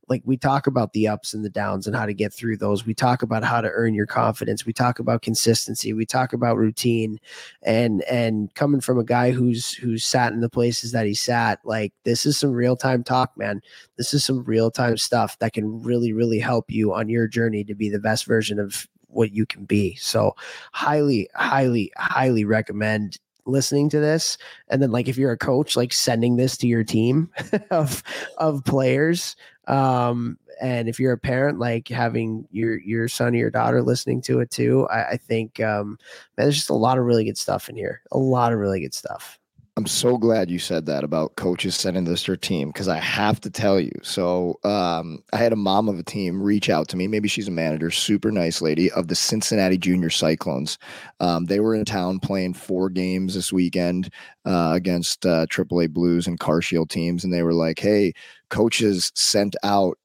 Like 0.08 0.22
we 0.24 0.36
talk 0.36 0.66
about 0.66 0.92
the 0.92 1.08
ups 1.08 1.34
and 1.34 1.44
the 1.44 1.50
downs 1.50 1.86
and 1.86 1.94
how 1.94 2.06
to 2.06 2.14
get 2.14 2.32
through 2.32 2.56
those. 2.56 2.86
We 2.86 2.94
talk 2.94 3.22
about 3.22 3.44
how 3.44 3.60
to 3.60 3.68
earn 3.70 3.94
your 3.94 4.06
confidence. 4.06 4.66
We 4.66 4.72
talk 4.72 4.98
about 4.98 5.22
consistency. 5.22 5.92
We 5.92 6.06
talk 6.06 6.32
about 6.32 6.56
routine 6.56 7.18
and 7.62 8.02
and 8.02 8.54
coming 8.54 8.80
from 8.80 8.98
a 8.98 9.04
guy 9.04 9.30
who's 9.30 9.74
who's 9.74 10.04
sat 10.04 10.32
in 10.32 10.40
the 10.40 10.48
places 10.48 10.92
that 10.92 11.06
he 11.06 11.14
sat, 11.14 11.60
like 11.64 11.92
this 12.04 12.26
is 12.26 12.38
some 12.38 12.52
real 12.52 12.76
time 12.76 13.04
talk, 13.04 13.36
man. 13.36 13.60
This 13.96 14.14
is 14.14 14.24
some 14.24 14.44
real 14.44 14.70
time 14.70 14.96
stuff 14.96 15.38
that 15.38 15.52
can 15.52 15.82
really, 15.82 16.12
really 16.12 16.38
help 16.38 16.70
you 16.70 16.94
on 16.94 17.08
your 17.08 17.26
journey 17.26 17.64
to 17.64 17.74
be 17.74 17.88
the 17.88 17.98
best 17.98 18.26
version 18.26 18.58
of 18.58 18.86
what 19.08 19.32
you 19.32 19.46
can 19.46 19.64
be. 19.64 19.94
So 19.96 20.34
highly, 20.72 21.28
highly, 21.34 21.92
highly 21.96 22.44
recommend 22.44 23.18
listening 23.48 23.88
to 23.88 24.00
this 24.00 24.38
and 24.68 24.82
then 24.82 24.90
like 24.90 25.08
if 25.08 25.16
you're 25.16 25.32
a 25.32 25.38
coach 25.38 25.76
like 25.76 25.92
sending 25.92 26.36
this 26.36 26.56
to 26.56 26.66
your 26.66 26.84
team 26.84 27.30
of 27.70 28.02
of 28.36 28.64
players 28.64 29.36
um 29.66 30.38
and 30.60 30.88
if 30.88 30.98
you're 31.00 31.12
a 31.12 31.18
parent 31.18 31.58
like 31.58 31.88
having 31.88 32.46
your 32.50 32.78
your 32.80 33.08
son 33.08 33.34
or 33.34 33.38
your 33.38 33.50
daughter 33.50 33.82
listening 33.82 34.20
to 34.20 34.40
it 34.40 34.50
too 34.50 34.86
i, 34.90 35.10
I 35.10 35.16
think 35.16 35.60
um 35.60 35.98
man, 36.36 36.46
there's 36.46 36.56
just 36.56 36.70
a 36.70 36.74
lot 36.74 36.98
of 36.98 37.04
really 37.04 37.24
good 37.24 37.38
stuff 37.38 37.68
in 37.68 37.76
here 37.76 38.02
a 38.12 38.18
lot 38.18 38.52
of 38.52 38.58
really 38.58 38.80
good 38.80 38.94
stuff 38.94 39.37
I'm 39.78 39.86
so 39.86 40.18
glad 40.18 40.50
you 40.50 40.58
said 40.58 40.86
that 40.86 41.04
about 41.04 41.36
coaches 41.36 41.76
sending 41.76 42.02
this 42.02 42.24
to 42.24 42.32
their 42.32 42.36
team 42.36 42.70
because 42.70 42.88
I 42.88 42.98
have 42.98 43.40
to 43.42 43.48
tell 43.48 43.78
you. 43.78 43.92
So 44.02 44.58
um, 44.64 45.22
I 45.32 45.36
had 45.36 45.52
a 45.52 45.56
mom 45.56 45.88
of 45.88 46.00
a 46.00 46.02
team 46.02 46.42
reach 46.42 46.68
out 46.68 46.88
to 46.88 46.96
me. 46.96 47.06
Maybe 47.06 47.28
she's 47.28 47.46
a 47.46 47.52
manager, 47.52 47.92
super 47.92 48.32
nice 48.32 48.60
lady 48.60 48.90
of 48.90 49.06
the 49.06 49.14
Cincinnati 49.14 49.78
Junior 49.78 50.10
Cyclones. 50.10 50.78
Um, 51.20 51.44
they 51.44 51.60
were 51.60 51.76
in 51.76 51.84
town 51.84 52.18
playing 52.18 52.54
four 52.54 52.90
games 52.90 53.34
this 53.34 53.52
weekend 53.52 54.12
uh, 54.44 54.72
against 54.74 55.24
uh, 55.24 55.46
AAA 55.46 55.90
Blues 55.90 56.26
and 56.26 56.40
Car 56.40 56.60
Shield 56.60 56.90
teams, 56.90 57.22
and 57.22 57.32
they 57.32 57.44
were 57.44 57.54
like, 57.54 57.78
"Hey, 57.78 58.14
coaches 58.50 59.12
sent 59.14 59.54
out 59.62 59.96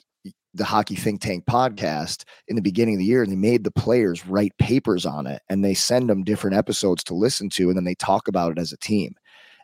the 0.53 0.65
Hockey 0.65 0.95
Think 0.95 1.19
Tank 1.19 1.45
podcast 1.47 2.25
in 2.47 2.55
the 2.55 2.61
beginning 2.61 2.93
of 2.93 2.99
the 2.99 3.05
year, 3.05 3.23
and 3.23 3.31
they 3.31 3.35
made 3.35 3.63
the 3.63 3.71
players 3.71 4.27
write 4.27 4.55
papers 4.59 5.03
on 5.03 5.25
it, 5.25 5.41
and 5.49 5.65
they 5.65 5.73
send 5.73 6.11
them 6.11 6.23
different 6.23 6.55
episodes 6.55 7.03
to 7.05 7.15
listen 7.15 7.49
to, 7.49 7.69
and 7.69 7.75
then 7.75 7.85
they 7.85 7.95
talk 7.95 8.27
about 8.27 8.51
it 8.51 8.59
as 8.59 8.71
a 8.71 8.77
team 8.77 9.15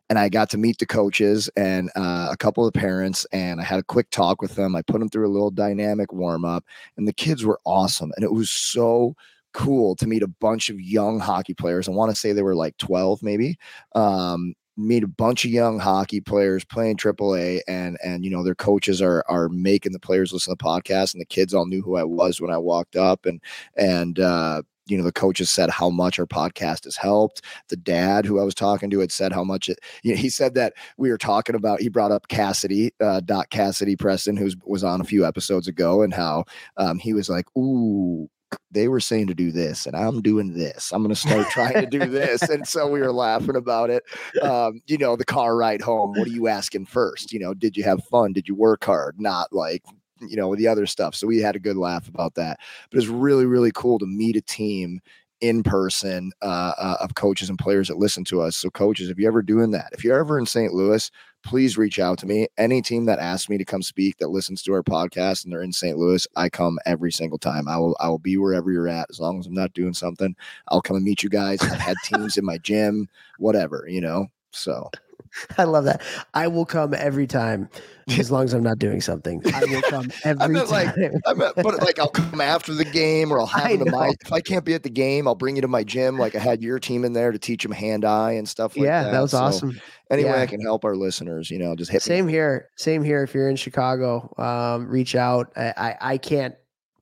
and 0.10 0.18
I 0.18 0.30
got 0.30 0.50
to 0.52 0.58
meet 0.58 0.80
the 0.80 0.86
coaches 0.86 1.50
and 1.56 1.90
uh, 1.96 2.30
a 2.32 2.38
couple 2.38 2.66
of 2.66 2.74
parents, 2.74 3.26
and 3.32 3.62
I 3.62 3.64
had 3.64 3.80
a 3.80 3.84
quick 3.84 4.10
talk 4.10 4.42
with 4.42 4.56
them. 4.56 4.76
I 4.76 4.82
put 4.82 5.00
them 5.00 5.10
through 5.10 5.28
a 5.28 5.32
little 5.32 5.52
dynamic 5.52 6.12
warm 6.12 6.46
up, 6.46 6.66
and 6.98 7.08
the 7.08 7.14
kids 7.14 7.46
were 7.46 7.60
awesome, 7.66 8.12
and 8.16 8.24
it 8.24 8.34
was 8.34 8.50
so 8.50 9.16
cool 9.54 9.96
to 9.96 10.08
meet 10.08 10.24
a 10.24 10.28
bunch 10.28 10.70
of 10.70 10.80
young 10.80 11.20
hockey 11.20 11.54
players. 11.54 11.88
I 11.88 11.92
want 11.92 12.12
to 12.12 12.16
say 12.16 12.32
they 12.32 12.42
were 12.42 12.56
like 12.56 12.78
12, 12.78 13.24
maybe. 13.24 13.58
Um, 13.96 14.54
meet 14.78 15.04
a 15.04 15.08
bunch 15.08 15.44
of 15.44 15.52
young 15.52 15.78
hockey 15.78 16.22
players 16.22 16.64
playing 16.64 16.98
AAA, 16.98 17.62
and 17.68 17.98
and 18.04 18.24
you 18.24 18.32
know 18.32 18.44
their 18.44 18.56
coaches 18.56 19.02
are 19.02 19.24
are 19.28 19.50
making 19.50 19.92
the 19.92 20.00
players 20.00 20.34
listen 20.34 20.56
to 20.56 20.58
the 20.58 20.64
podcast, 20.64 21.14
and 21.14 21.22
the 21.22 21.26
kids 21.26 21.54
all 21.54 21.68
knew 21.68 21.82
who 21.82 21.98
I 21.98 22.04
was 22.04 22.42
when 22.42 22.52
I 22.52 22.58
walked 22.58 22.96
up, 22.96 23.26
and 23.26 23.42
and 23.76 24.20
uh, 24.20 24.64
you 24.90 24.98
know 24.98 25.04
the 25.04 25.12
coaches 25.12 25.50
said 25.50 25.70
how 25.70 25.90
much 25.90 26.20
our 26.20 26.26
podcast 26.26 26.86
has 26.86 26.98
helped. 26.98 27.42
The 27.70 27.78
dad 27.78 28.26
who 28.26 28.40
i 28.40 28.44
was 28.44 28.56
talking 28.56 28.90
to 28.90 29.00
had 29.00 29.12
said 29.12 29.32
how 29.32 29.44
much 29.44 29.70
it 29.70 29.80
you 30.04 30.14
know 30.14 30.18
he 30.18 30.30
said 30.30 30.56
that 30.56 30.74
we 30.98 31.10
were 31.10 31.18
talking 31.18 31.56
about 31.56 31.82
he 31.82 31.90
brought 31.90 32.12
up 32.12 32.28
cassidy 32.28 32.92
uh, 33.00 33.20
doc 33.22 33.50
cassidy 33.50 33.96
preston 33.96 34.36
who 34.36 34.50
was 34.66 34.84
on 34.84 35.02
a 35.02 35.06
few 35.06 35.26
episodes 35.26 35.68
ago 35.68 36.02
and 36.02 36.14
how 36.14 36.44
um, 36.78 36.98
he 37.00 37.14
was 37.14 37.30
like 37.30 37.46
ooh 37.58 38.30
they 38.72 38.88
were 38.88 39.00
saying 39.00 39.28
to 39.28 39.36
do 39.36 39.52
this 39.52 39.86
and 39.86 39.96
i'm 39.96 40.22
doing 40.22 40.54
this. 40.54 40.92
I'm 40.92 41.04
going 41.04 41.14
to 41.14 41.20
start 41.20 41.50
trying 41.50 41.74
to 41.74 41.86
do 41.86 42.06
this. 42.06 42.42
And 42.50 42.68
so 42.68 42.88
we 42.88 43.00
were 43.00 43.12
laughing 43.12 43.56
about 43.56 43.90
it. 43.90 44.04
Um, 44.42 44.82
you 44.88 44.98
know 44.98 45.16
the 45.16 45.26
car 45.26 45.56
ride 45.56 45.82
home 45.82 46.14
what 46.14 46.28
are 46.28 46.32
you 46.32 46.48
asking 46.48 46.88
first? 46.88 47.32
You 47.32 47.40
know 47.40 47.54
did 47.54 47.78
you 47.78 47.84
have 47.84 48.04
fun? 48.06 48.34
Did 48.34 48.48
you 48.48 48.56
work 48.56 48.84
hard? 48.84 49.20
Not 49.20 49.54
like 49.54 49.84
you 50.22 50.36
know, 50.36 50.48
with 50.48 50.60
the 50.60 50.68
other 50.68 50.86
stuff. 50.86 51.16
So 51.16 51.28
we 51.28 51.40
had 51.40 51.56
a 51.56 51.60
good 51.60 51.78
laugh 51.78 52.08
about 52.08 52.36
that. 52.36 52.60
But 52.90 53.00
it's 53.00 53.08
really, 53.08 53.46
really 53.46 53.72
cool 53.74 54.00
to 54.00 54.06
meet 54.06 54.36
a 54.36 54.42
team 54.42 55.02
in 55.42 55.64
person 55.64 56.32
uh, 56.42 56.74
uh, 56.78 56.98
of 57.00 57.16
coaches 57.16 57.50
and 57.50 57.58
players 57.58 57.88
that 57.88 57.98
listen 57.98 58.24
to 58.26 58.42
us. 58.42 58.58
So, 58.58 58.70
coaches, 58.70 59.10
if 59.10 59.18
you're 59.18 59.32
ever 59.32 59.42
doing 59.42 59.72
that, 59.72 59.90
if 59.94 60.04
you're 60.04 60.20
ever 60.20 60.38
in 60.38 60.46
St. 60.46 60.74
Louis, 60.74 61.10
please 61.44 61.78
reach 61.78 62.00
out 62.00 62.18
to 62.20 62.26
me. 62.26 62.48
Any 62.58 62.82
team 62.82 63.06
that 63.06 63.20
asks 63.20 63.50
me 63.50 63.58
to 63.58 63.66
come 63.66 63.82
speak 63.82 64.18
that 64.18 64.30
listens 64.30 64.62
to 64.64 64.74
our 64.74 64.84
podcast 64.84 65.44
and 65.44 65.54
they're 65.54 65.64
in 65.64 65.72
St. 65.72 65.98
Louis, 65.98 66.28
I 66.36 66.50
come 66.50 66.78
every 66.86 67.12
single 67.12 67.38
time. 67.38 67.68
I 67.68 67.78
will 67.78 67.96
I 68.00 68.10
will 68.10 68.20
be 68.20 68.38
wherever 68.38 68.72
you're 68.72 68.90
at 68.90 69.08
as 69.10 69.20
long 69.20 69.40
as 69.40 69.48
I'm 69.48 69.54
not 69.54 69.74
doing 69.74 69.94
something. 69.94 70.36
I'll 70.68 70.82
come 70.82 70.98
and 70.98 71.06
meet 71.06 71.24
you 71.24 71.30
guys. 71.30 71.62
I've 71.62 71.80
had 71.80 71.98
teams 72.04 72.38
in 72.38 72.46
my 72.46 72.58
gym, 72.58 73.08
whatever, 73.38 73.86
you 73.88 74.02
know. 74.02 74.28
So 74.52 74.90
I 75.58 75.64
love 75.64 75.86
that. 75.86 76.02
I 76.34 76.48
will 76.48 76.66
come 76.66 76.94
every 76.94 77.28
time 77.28 77.70
as 78.18 78.32
long 78.32 78.46
as 78.46 78.54
I'm 78.54 78.64
not 78.64 78.80
doing 78.80 79.02
something. 79.02 79.42
I 79.54 79.66
will 79.66 79.82
come 79.84 80.12
every 80.24 80.44
I 80.44 80.48
meant 80.48 80.70
time. 80.70 80.88
Like, 80.88 81.12
I 81.26 81.34
meant, 81.34 81.56
but 81.56 81.82
like 81.82 82.00
I'll 82.00 82.10
come 82.10 82.42
after 82.42 82.74
the 82.74 82.86
game 82.86 83.32
or 83.32 83.40
I'll 83.40 83.46
have 83.46 83.70
them 83.70 83.86
to 83.86 83.92
my 83.92 84.14
if 84.22 84.34
I 84.34 84.42
can't 84.42 84.66
be 84.66 84.74
at 84.74 84.84
the 84.84 84.90
game, 84.90 85.28
I'll 85.28 85.36
bring 85.36 85.56
you 85.56 85.62
to 85.62 85.68
my 85.68 85.84
gym. 85.84 86.18
Like 86.18 86.36
I 86.36 86.40
had 86.40 86.62
your 86.62 86.80
team 86.80 87.06
in 87.06 87.14
there 87.14 87.32
to 87.32 87.40
teach 87.40 87.64
them 87.64 87.72
hand 87.72 88.06
eye 88.06 88.34
and 88.34 88.48
stuff 88.48 88.76
like 88.76 88.86
that. 88.86 88.90
yeah, 88.90 89.04
that. 89.04 89.12
that 89.12 89.22
was 89.22 89.32
so 89.32 89.38
awesome. 89.38 89.82
Anyway, 90.12 90.30
yeah. 90.30 90.42
I 90.42 90.48
can 90.48 90.62
help 90.62 90.86
our 90.86 90.96
listeners, 90.96 91.52
you 91.52 91.60
know, 91.60 91.76
just 91.76 91.92
hit 91.92 92.02
Same 92.02 92.26
me. 92.26 92.34
here. 92.34 92.70
Same 92.78 93.04
here. 93.04 93.24
If 93.24 93.34
you're 93.34 93.50
in 93.50 93.56
Chicago, 93.56 94.34
um, 94.38 94.88
reach 94.88 95.16
out. 95.16 95.52
I, 95.56 95.74
I, 95.78 95.98
I 96.14 96.18
can't 96.18 96.56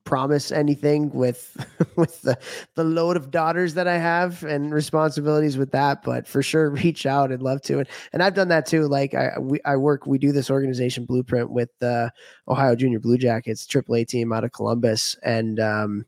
promise 0.08 0.50
anything 0.50 1.10
with 1.10 1.54
with 1.96 2.22
the 2.22 2.38
the 2.76 2.82
load 2.82 3.14
of 3.14 3.30
daughters 3.30 3.74
that 3.74 3.86
I 3.86 3.98
have 3.98 4.42
and 4.42 4.72
responsibilities 4.72 5.58
with 5.58 5.70
that, 5.72 6.02
but 6.02 6.26
for 6.26 6.42
sure 6.42 6.70
reach 6.84 7.04
out. 7.04 7.30
I'd 7.30 7.42
love 7.42 7.60
to. 7.62 7.80
And 7.80 7.88
and 8.14 8.22
I've 8.22 8.32
done 8.32 8.48
that 8.48 8.64
too. 8.64 8.88
Like 8.88 9.12
I 9.12 9.38
we 9.38 9.60
I 9.66 9.76
work 9.76 10.06
we 10.06 10.16
do 10.16 10.32
this 10.32 10.50
organization 10.50 11.04
blueprint 11.04 11.50
with 11.50 11.68
the 11.78 12.10
Ohio 12.48 12.74
Junior 12.74 13.00
Blue 13.00 13.18
Jackets 13.18 13.66
AAA 13.66 14.08
team 14.08 14.32
out 14.32 14.44
of 14.44 14.52
Columbus 14.52 15.14
and 15.22 15.60
um 15.60 16.06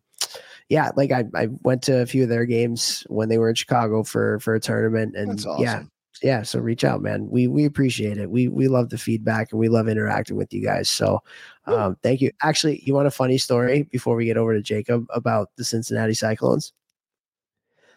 yeah, 0.71 0.93
like 0.97 1.11
I, 1.11 1.25
I 1.35 1.49
went 1.63 1.83
to 1.83 2.01
a 2.01 2.07
few 2.07 2.23
of 2.23 2.29
their 2.29 2.47
games 2.47 3.05
when 3.09 3.29
they 3.29 3.39
were 3.39 3.51
in 3.51 3.55
Chicago 3.55 4.03
for 4.03 4.41
for 4.41 4.55
a 4.55 4.61
tournament 4.61 5.15
and 5.15 5.33
awesome. 5.41 5.63
yeah, 5.63 5.83
yeah 6.23 6.43
so 6.43 6.59
reach 6.59 6.85
out 6.85 7.03
man 7.03 7.29
we 7.31 7.47
we 7.47 7.65
appreciate 7.65 8.19
it 8.19 8.31
we 8.31 8.49
we 8.49 8.69
love 8.69 8.91
the 8.91 8.99
feedback 8.99 9.51
and 9.51 9.59
we 9.59 9.69
love 9.69 9.89
interacting 9.89 10.37
with 10.37 10.53
you 10.53 10.63
guys 10.63 10.89
so 10.89 11.23
um 11.71 11.97
thank 12.03 12.21
you. 12.21 12.31
Actually 12.43 12.83
you 12.85 12.95
want 12.95 13.07
a 13.07 13.11
funny 13.11 13.39
story 13.39 13.83
before 13.85 14.17
we 14.17 14.27
get 14.27 14.37
over 14.37 14.55
to 14.55 14.63
jacob 14.63 15.07
about 15.15 15.51
the 15.57 15.65
cincinnati 15.65 16.15
cyclones? 16.15 16.73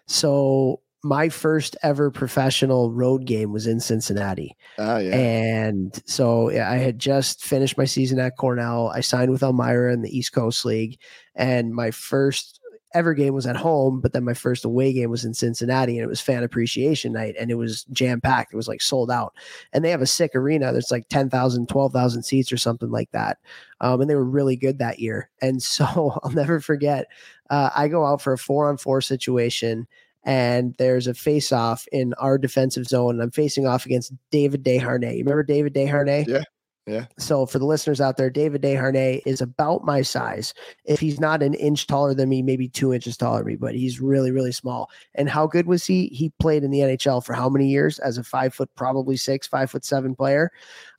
So 0.07 0.81
my 1.05 1.27
first 1.27 1.75
ever 1.83 2.09
professional 2.09 2.91
road 2.91 3.25
game 3.25 3.51
was 3.51 3.67
in 3.67 3.79
cincinnati. 3.79 4.55
Oh, 4.77 4.97
yeah. 4.97 5.15
and 5.15 6.01
so 6.05 6.49
i 6.49 6.77
had 6.77 6.97
just 6.97 7.43
finished 7.43 7.77
my 7.77 7.85
season 7.85 8.19
at 8.19 8.37
cornell. 8.37 8.89
I 8.89 9.01
signed 9.01 9.31
with 9.31 9.43
elmira 9.43 9.93
in 9.93 10.01
the 10.01 10.17
east 10.17 10.33
coast 10.33 10.63
league. 10.65 10.97
And 11.35 11.73
my 11.73 11.91
first 11.91 12.59
ever 12.93 13.13
game 13.13 13.33
was 13.33 13.45
at 13.45 13.55
home, 13.55 13.99
but 13.99 14.13
then 14.13 14.23
my 14.23 14.33
first 14.33 14.65
away 14.65 14.93
game 14.93 15.09
was 15.09 15.25
in 15.25 15.33
Cincinnati 15.33 15.97
and 15.97 16.03
it 16.03 16.09
was 16.09 16.21
fan 16.21 16.43
appreciation 16.43 17.13
night 17.13 17.35
and 17.39 17.49
it 17.49 17.55
was 17.55 17.83
jam 17.85 18.21
packed. 18.21 18.53
It 18.53 18.57
was 18.57 18.67
like 18.67 18.81
sold 18.81 19.09
out. 19.09 19.33
And 19.73 19.83
they 19.83 19.89
have 19.89 20.01
a 20.01 20.07
sick 20.07 20.35
arena 20.35 20.71
that's 20.71 20.91
like 20.91 21.07
10,000, 21.09 21.67
12,000 21.67 22.23
seats 22.23 22.51
or 22.51 22.57
something 22.57 22.91
like 22.91 23.11
that. 23.11 23.37
Um, 23.81 24.01
and 24.01 24.09
they 24.09 24.15
were 24.15 24.23
really 24.23 24.55
good 24.55 24.79
that 24.79 24.99
year. 24.99 25.29
And 25.41 25.61
so 25.63 26.19
I'll 26.23 26.31
never 26.31 26.59
forget, 26.59 27.07
uh, 27.49 27.69
I 27.75 27.87
go 27.87 28.05
out 28.05 28.21
for 28.21 28.33
a 28.33 28.37
four 28.37 28.69
on 28.69 28.77
four 28.77 29.01
situation 29.01 29.87
and 30.25 30.73
there's 30.77 31.07
a 31.07 31.13
face 31.13 31.51
off 31.51 31.85
in 31.91 32.13
our 32.15 32.37
defensive 32.37 32.85
zone. 32.85 33.15
And 33.15 33.23
I'm 33.23 33.31
facing 33.31 33.67
off 33.67 33.85
against 33.85 34.13
David 34.31 34.63
Desharnais. 34.63 35.17
You 35.17 35.23
remember 35.23 35.43
David 35.43 35.73
Desharnais? 35.73 36.27
Yeah. 36.27 36.43
Yeah. 36.85 37.05
So 37.17 37.45
for 37.45 37.59
the 37.59 37.65
listeners 37.65 38.01
out 38.01 38.17
there, 38.17 38.29
David 38.29 38.61
Desharnais 38.61 39.21
is 39.25 39.39
about 39.39 39.85
my 39.85 40.01
size. 40.01 40.53
If 40.83 40.99
he's 40.99 41.17
not 41.17 41.41
an 41.41 41.53
inch 41.53 41.87
taller 41.87 42.13
than 42.13 42.27
me, 42.27 42.41
maybe 42.41 42.67
two 42.67 42.93
inches 42.93 43.15
taller 43.15 43.37
than 43.37 43.47
me, 43.47 43.55
but 43.55 43.73
he's 43.73 44.01
really, 44.01 44.31
really 44.31 44.51
small. 44.51 44.89
And 45.15 45.29
how 45.29 45.47
good 45.47 45.65
was 45.65 45.85
he? 45.85 46.07
He 46.07 46.33
played 46.39 46.63
in 46.63 46.71
the 46.71 46.79
NHL 46.79 47.23
for 47.23 47.33
how 47.33 47.47
many 47.47 47.69
years 47.69 47.99
as 47.99 48.17
a 48.17 48.23
five 48.23 48.53
foot, 48.53 48.69
probably 48.75 49.15
six, 49.15 49.47
five 49.47 49.71
foot 49.71 49.85
seven 49.85 50.13
player. 50.13 50.51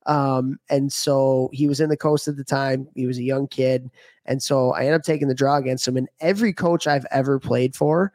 Um, 0.07 0.59
and 0.71 0.91
so 0.91 1.51
he 1.53 1.67
was 1.67 1.81
in 1.81 1.91
the 1.91 1.97
coast 1.99 2.29
at 2.29 2.37
the 2.37 2.45
time. 2.45 2.89
He 2.95 3.07
was 3.07 3.19
a 3.19 3.23
young 3.23 3.47
kid. 3.47 3.91
And 4.25 4.43
so 4.43 4.73
I 4.73 4.81
ended 4.81 4.95
up 4.95 5.03
taking 5.03 5.29
the 5.29 5.35
draw 5.35 5.57
against 5.57 5.87
him. 5.87 5.99
And 5.99 6.09
every 6.21 6.55
coach 6.55 6.87
I've 6.87 7.07
ever 7.11 7.39
played 7.39 7.77
for, 7.77 8.13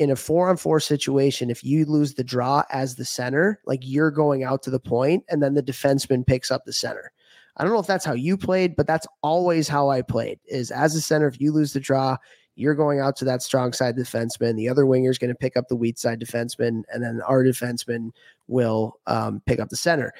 in 0.00 0.10
a 0.10 0.16
four 0.16 0.48
on 0.48 0.56
four 0.56 0.80
situation, 0.80 1.50
if 1.50 1.62
you 1.62 1.84
lose 1.84 2.14
the 2.14 2.24
draw 2.24 2.64
as 2.70 2.96
the 2.96 3.04
center, 3.04 3.60
like 3.66 3.80
you're 3.82 4.10
going 4.10 4.42
out 4.42 4.62
to 4.62 4.70
the 4.70 4.80
point 4.80 5.22
and 5.28 5.42
then 5.42 5.52
the 5.52 5.62
defenseman 5.62 6.26
picks 6.26 6.50
up 6.50 6.64
the 6.64 6.72
center. 6.72 7.12
I 7.58 7.62
don't 7.62 7.72
know 7.74 7.80
if 7.80 7.86
that's 7.86 8.06
how 8.06 8.14
you 8.14 8.38
played, 8.38 8.76
but 8.76 8.86
that's 8.86 9.06
always 9.22 9.68
how 9.68 9.90
I 9.90 10.00
played 10.00 10.40
is 10.46 10.70
as 10.70 10.94
a 10.94 11.02
center, 11.02 11.28
if 11.28 11.38
you 11.38 11.52
lose 11.52 11.74
the 11.74 11.80
draw, 11.80 12.16
you're 12.56 12.74
going 12.74 12.98
out 12.98 13.14
to 13.16 13.26
that 13.26 13.42
strong 13.42 13.74
side 13.74 13.94
defenseman. 13.94 14.56
The 14.56 14.70
other 14.70 14.86
winger 14.86 15.10
is 15.10 15.18
going 15.18 15.28
to 15.28 15.34
pick 15.34 15.54
up 15.54 15.68
the 15.68 15.76
weak 15.76 15.98
side 15.98 16.18
defenseman, 16.18 16.84
and 16.90 17.04
then 17.04 17.20
our 17.26 17.44
defenseman 17.44 18.10
will 18.48 18.94
um, 19.06 19.42
pick 19.44 19.60
up 19.60 19.68
the 19.68 19.76
center. 19.76 20.12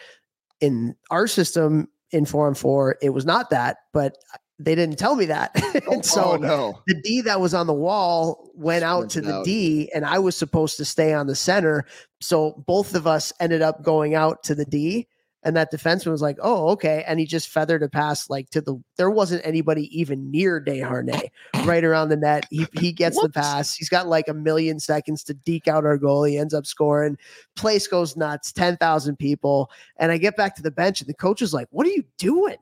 In 0.61 0.95
our 1.11 1.27
system, 1.27 1.89
in 2.11 2.27
four 2.27 2.47
on 2.47 2.55
four, 2.55 2.99
it 3.01 3.11
was 3.11 3.25
not 3.25 3.49
that, 3.49 3.79
but 3.95 4.19
they 4.61 4.75
didn't 4.75 4.99
tell 4.99 5.17
me 5.17 5.25
that. 5.27 5.51
Oh, 5.87 5.93
and 5.95 6.05
so 6.05 6.33
oh, 6.33 6.37
no. 6.37 6.83
the 6.87 6.95
D 6.95 7.23
that 7.23 7.41
was 7.41 7.55
on 7.55 7.67
the 7.67 7.73
wall 7.73 8.51
went 8.55 8.85
out 8.85 9.09
to 9.11 9.21
the 9.21 9.37
out. 9.37 9.45
D, 9.45 9.91
and 9.95 10.05
I 10.05 10.19
was 10.19 10.37
supposed 10.37 10.77
to 10.77 10.85
stay 10.85 11.15
on 11.15 11.27
the 11.27 11.35
center. 11.35 11.87
So 12.21 12.63
both 12.67 12.95
of 12.95 13.07
us 13.07 13.33
ended 13.41 13.63
up 13.63 13.83
going 13.83 14.15
out 14.15 14.43
to 14.45 14.55
the 14.55 14.65
D. 14.65 15.09
And 15.43 15.57
that 15.57 15.73
defenseman 15.73 16.11
was 16.11 16.21
like, 16.21 16.37
"Oh, 16.43 16.69
okay," 16.71 17.03
and 17.07 17.19
he 17.19 17.25
just 17.25 17.49
feathered 17.49 17.83
a 17.83 17.89
pass 17.89 18.29
like 18.29 18.51
to 18.51 18.61
the. 18.61 18.77
There 18.99 19.11
wasn't 19.11 19.47
anybody 19.47 19.89
even 19.99 20.31
near 20.31 20.63
Desharnais, 20.63 21.31
right 21.65 21.83
around 21.83 22.11
the 22.11 22.17
net. 22.17 22.47
He 22.51 22.67
he 22.75 22.93
gets 22.93 23.19
the 23.19 23.31
pass. 23.31 23.75
He's 23.75 23.89
got 23.89 24.07
like 24.07 24.29
a 24.29 24.35
million 24.35 24.79
seconds 24.79 25.25
to 25.25 25.35
deke 25.35 25.67
out 25.67 25.87
our 25.87 25.97
goal. 25.97 26.25
He 26.25 26.37
ends 26.37 26.53
up 26.53 26.67
scoring. 26.67 27.17
Place 27.57 27.87
goes 27.87 28.19
nuts. 28.19 28.53
Ten 28.53 28.77
thousand 28.77 29.17
people, 29.17 29.71
and 29.97 30.13
I 30.13 30.19
get 30.19 30.37
back 30.37 30.57
to 30.57 30.63
the 30.63 30.71
bench, 30.71 31.01
and 31.01 31.09
the 31.09 31.15
coach 31.15 31.41
is 31.41 31.55
like, 31.55 31.69
"What 31.71 31.87
are 31.87 31.91
you 31.91 32.05
doing?" 32.19 32.59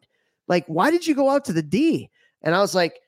Like, 0.48 0.64
why 0.66 0.90
did 0.90 1.06
you 1.06 1.14
go 1.14 1.30
out 1.30 1.44
to 1.46 1.52
the 1.52 1.62
D? 1.62 2.10
And 2.42 2.54
I 2.54 2.60
was 2.60 2.74
like, 2.74 3.00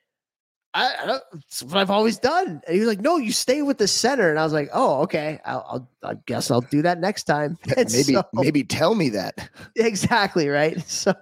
I, 0.73 1.19
it's 1.35 1.65
what 1.65 1.79
I've 1.79 1.91
always 1.91 2.19
done. 2.19 2.61
And 2.65 2.75
he 2.75 2.79
was 2.79 2.87
like, 2.89 3.00
no, 3.00 3.17
you 3.17 3.33
stay 3.33 3.61
with 3.62 3.79
the 3.79 3.89
center. 3.89 4.31
And 4.31 4.39
I 4.39 4.45
was 4.45 4.53
like, 4.53 4.69
oh, 4.73 5.03
okay. 5.03 5.41
I'll, 5.45 5.67
I'll 6.03 6.11
I 6.12 6.15
guess 6.27 6.50
I'll 6.50 6.61
do 6.61 6.83
that 6.83 7.00
next 7.00 7.25
time. 7.25 7.59
And 7.77 7.91
maybe 7.93 8.15
so- 8.15 8.23
maybe 8.33 8.62
tell 8.62 8.95
me 8.95 9.09
that. 9.11 9.50
exactly 9.77 10.49
right. 10.49 10.81
So 10.89 11.12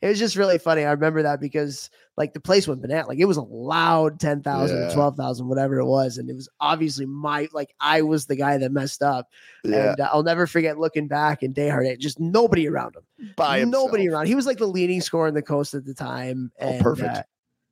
it 0.00 0.06
was 0.08 0.18
just 0.18 0.36
really 0.36 0.58
funny. 0.58 0.84
I 0.84 0.92
remember 0.92 1.22
that 1.24 1.40
because 1.40 1.90
like 2.16 2.32
the 2.32 2.40
place 2.40 2.68
went 2.68 2.80
banana. 2.82 3.08
Like 3.08 3.18
it 3.18 3.24
was 3.24 3.38
a 3.38 3.42
loud 3.42 4.20
10,000 4.20 4.76
Yeah. 4.76 4.94
12,000, 4.94 5.48
whatever 5.48 5.78
it 5.80 5.86
was. 5.86 6.18
And 6.18 6.30
it 6.30 6.36
was 6.36 6.48
obviously 6.60 7.06
my, 7.06 7.48
like 7.52 7.74
I 7.80 8.02
was 8.02 8.26
the 8.26 8.36
guy 8.36 8.56
that 8.58 8.70
messed 8.70 9.02
up. 9.02 9.30
Yeah, 9.64 9.90
And 9.92 10.00
uh, 10.00 10.10
I'll 10.12 10.22
never 10.22 10.46
forget 10.46 10.78
looking 10.78 11.08
back 11.08 11.42
and 11.42 11.54
Dayhard, 11.54 11.90
at 11.90 11.98
just 11.98 12.20
nobody 12.20 12.68
around 12.68 12.94
him. 12.96 13.32
by 13.36 13.64
nobody 13.64 14.04
himself. 14.04 14.18
around. 14.20 14.26
He 14.28 14.34
was 14.36 14.46
like 14.46 14.58
the 14.58 14.66
leading 14.66 15.00
scorer 15.00 15.26
in 15.26 15.34
the 15.34 15.42
coast 15.42 15.74
at 15.74 15.84
the 15.84 15.94
time. 15.94 16.52
Oh, 16.60 16.68
And, 16.68 16.82
perfect. 16.82 17.16
uh, 17.16 17.22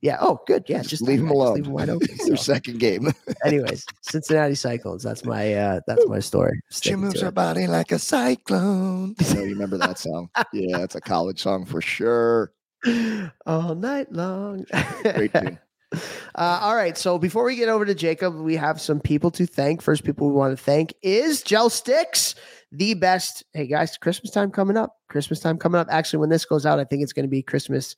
yeah. 0.02 0.16
Oh, 0.20 0.40
good. 0.46 0.64
Yeah. 0.68 0.78
Just 0.78 0.90
Just, 0.90 1.02
leave 1.02 1.20
just 1.20 1.30
alone. 1.32 1.54
Leave 1.54 1.66
him 1.66 1.72
wide 1.72 1.88
open. 1.90 2.08
Their 2.26 2.36
second 2.36 2.80
game. 2.80 3.12
anyways, 3.44 3.84
Cincinnati 4.02 4.54
Cyclones. 4.54 5.02
That's 5.02 5.24
my 5.24 5.54
uh 5.54 5.80
that's 5.86 6.06
my 6.06 6.20
story. 6.20 6.60
She 6.70 6.94
moves 6.96 7.20
her 7.20 7.28
it. 7.28 7.34
body 7.34 7.66
like 7.66 7.92
a 7.92 7.98
cyclone. 7.98 9.14
I 9.20 9.34
know 9.34 9.42
you 9.42 9.50
remember 9.50 9.78
that 9.78 9.98
song. 9.98 10.30
Yeah, 10.52 10.78
it's 10.78 10.94
a 10.94 11.00
college 11.00 11.40
song 11.40 11.66
for 11.66 11.80
sure. 11.80 12.52
all 13.46 13.74
night 13.74 14.10
long. 14.12 14.64
Great 15.02 15.34
tune. 15.34 15.58
Uh, 15.92 16.58
all 16.62 16.76
right. 16.76 16.96
So 16.96 17.18
before 17.18 17.44
we 17.44 17.56
get 17.56 17.68
over 17.68 17.84
to 17.84 17.94
Jacob, 17.94 18.36
we 18.36 18.56
have 18.56 18.80
some 18.80 19.00
people 19.00 19.30
to 19.32 19.44
thank. 19.44 19.82
First 19.82 20.04
people 20.04 20.28
we 20.28 20.34
want 20.34 20.56
to 20.56 20.62
thank 20.62 20.94
is 21.02 21.42
GelStx, 21.42 22.36
the 22.72 22.94
best. 22.94 23.42
Hey 23.52 23.66
guys, 23.66 23.96
Christmas 23.98 24.30
time 24.30 24.50
coming 24.50 24.76
up. 24.76 24.96
Christmas 25.08 25.40
time 25.40 25.58
coming 25.58 25.80
up. 25.80 25.88
Actually, 25.90 26.20
when 26.20 26.30
this 26.30 26.44
goes 26.44 26.64
out, 26.64 26.78
I 26.78 26.84
think 26.84 27.02
it's 27.02 27.12
going 27.12 27.24
to 27.24 27.30
be 27.30 27.42
Christmas 27.42 27.96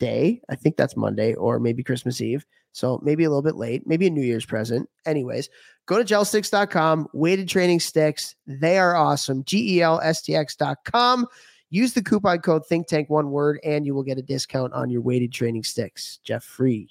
Day. 0.00 0.40
I 0.48 0.56
think 0.56 0.76
that's 0.76 0.96
Monday 0.96 1.34
or 1.34 1.60
maybe 1.60 1.84
Christmas 1.84 2.20
Eve. 2.20 2.44
So 2.72 3.00
maybe 3.04 3.24
a 3.24 3.28
little 3.28 3.42
bit 3.42 3.56
late, 3.56 3.86
maybe 3.86 4.06
a 4.06 4.10
New 4.10 4.22
Year's 4.22 4.46
present. 4.46 4.88
Anyways, 5.06 5.48
go 5.86 5.98
to 5.98 6.04
gelstx.com, 6.04 7.08
weighted 7.12 7.48
training 7.48 7.80
sticks. 7.80 8.34
They 8.46 8.78
are 8.78 8.96
awesome. 8.96 9.44
G 9.44 9.76
E 9.76 9.82
L 9.82 10.00
S 10.02 10.22
T 10.22 10.34
X.com. 10.34 11.26
Use 11.70 11.92
the 11.92 12.02
coupon 12.02 12.40
code 12.40 12.66
Think 12.66 12.88
Tank 12.88 13.08
one 13.10 13.30
word, 13.30 13.60
and 13.62 13.86
you 13.86 13.94
will 13.94 14.02
get 14.02 14.18
a 14.18 14.22
discount 14.22 14.72
on 14.72 14.90
your 14.90 15.02
weighted 15.02 15.32
training 15.32 15.62
sticks. 15.62 16.18
Jeff 16.24 16.42
Free. 16.42 16.90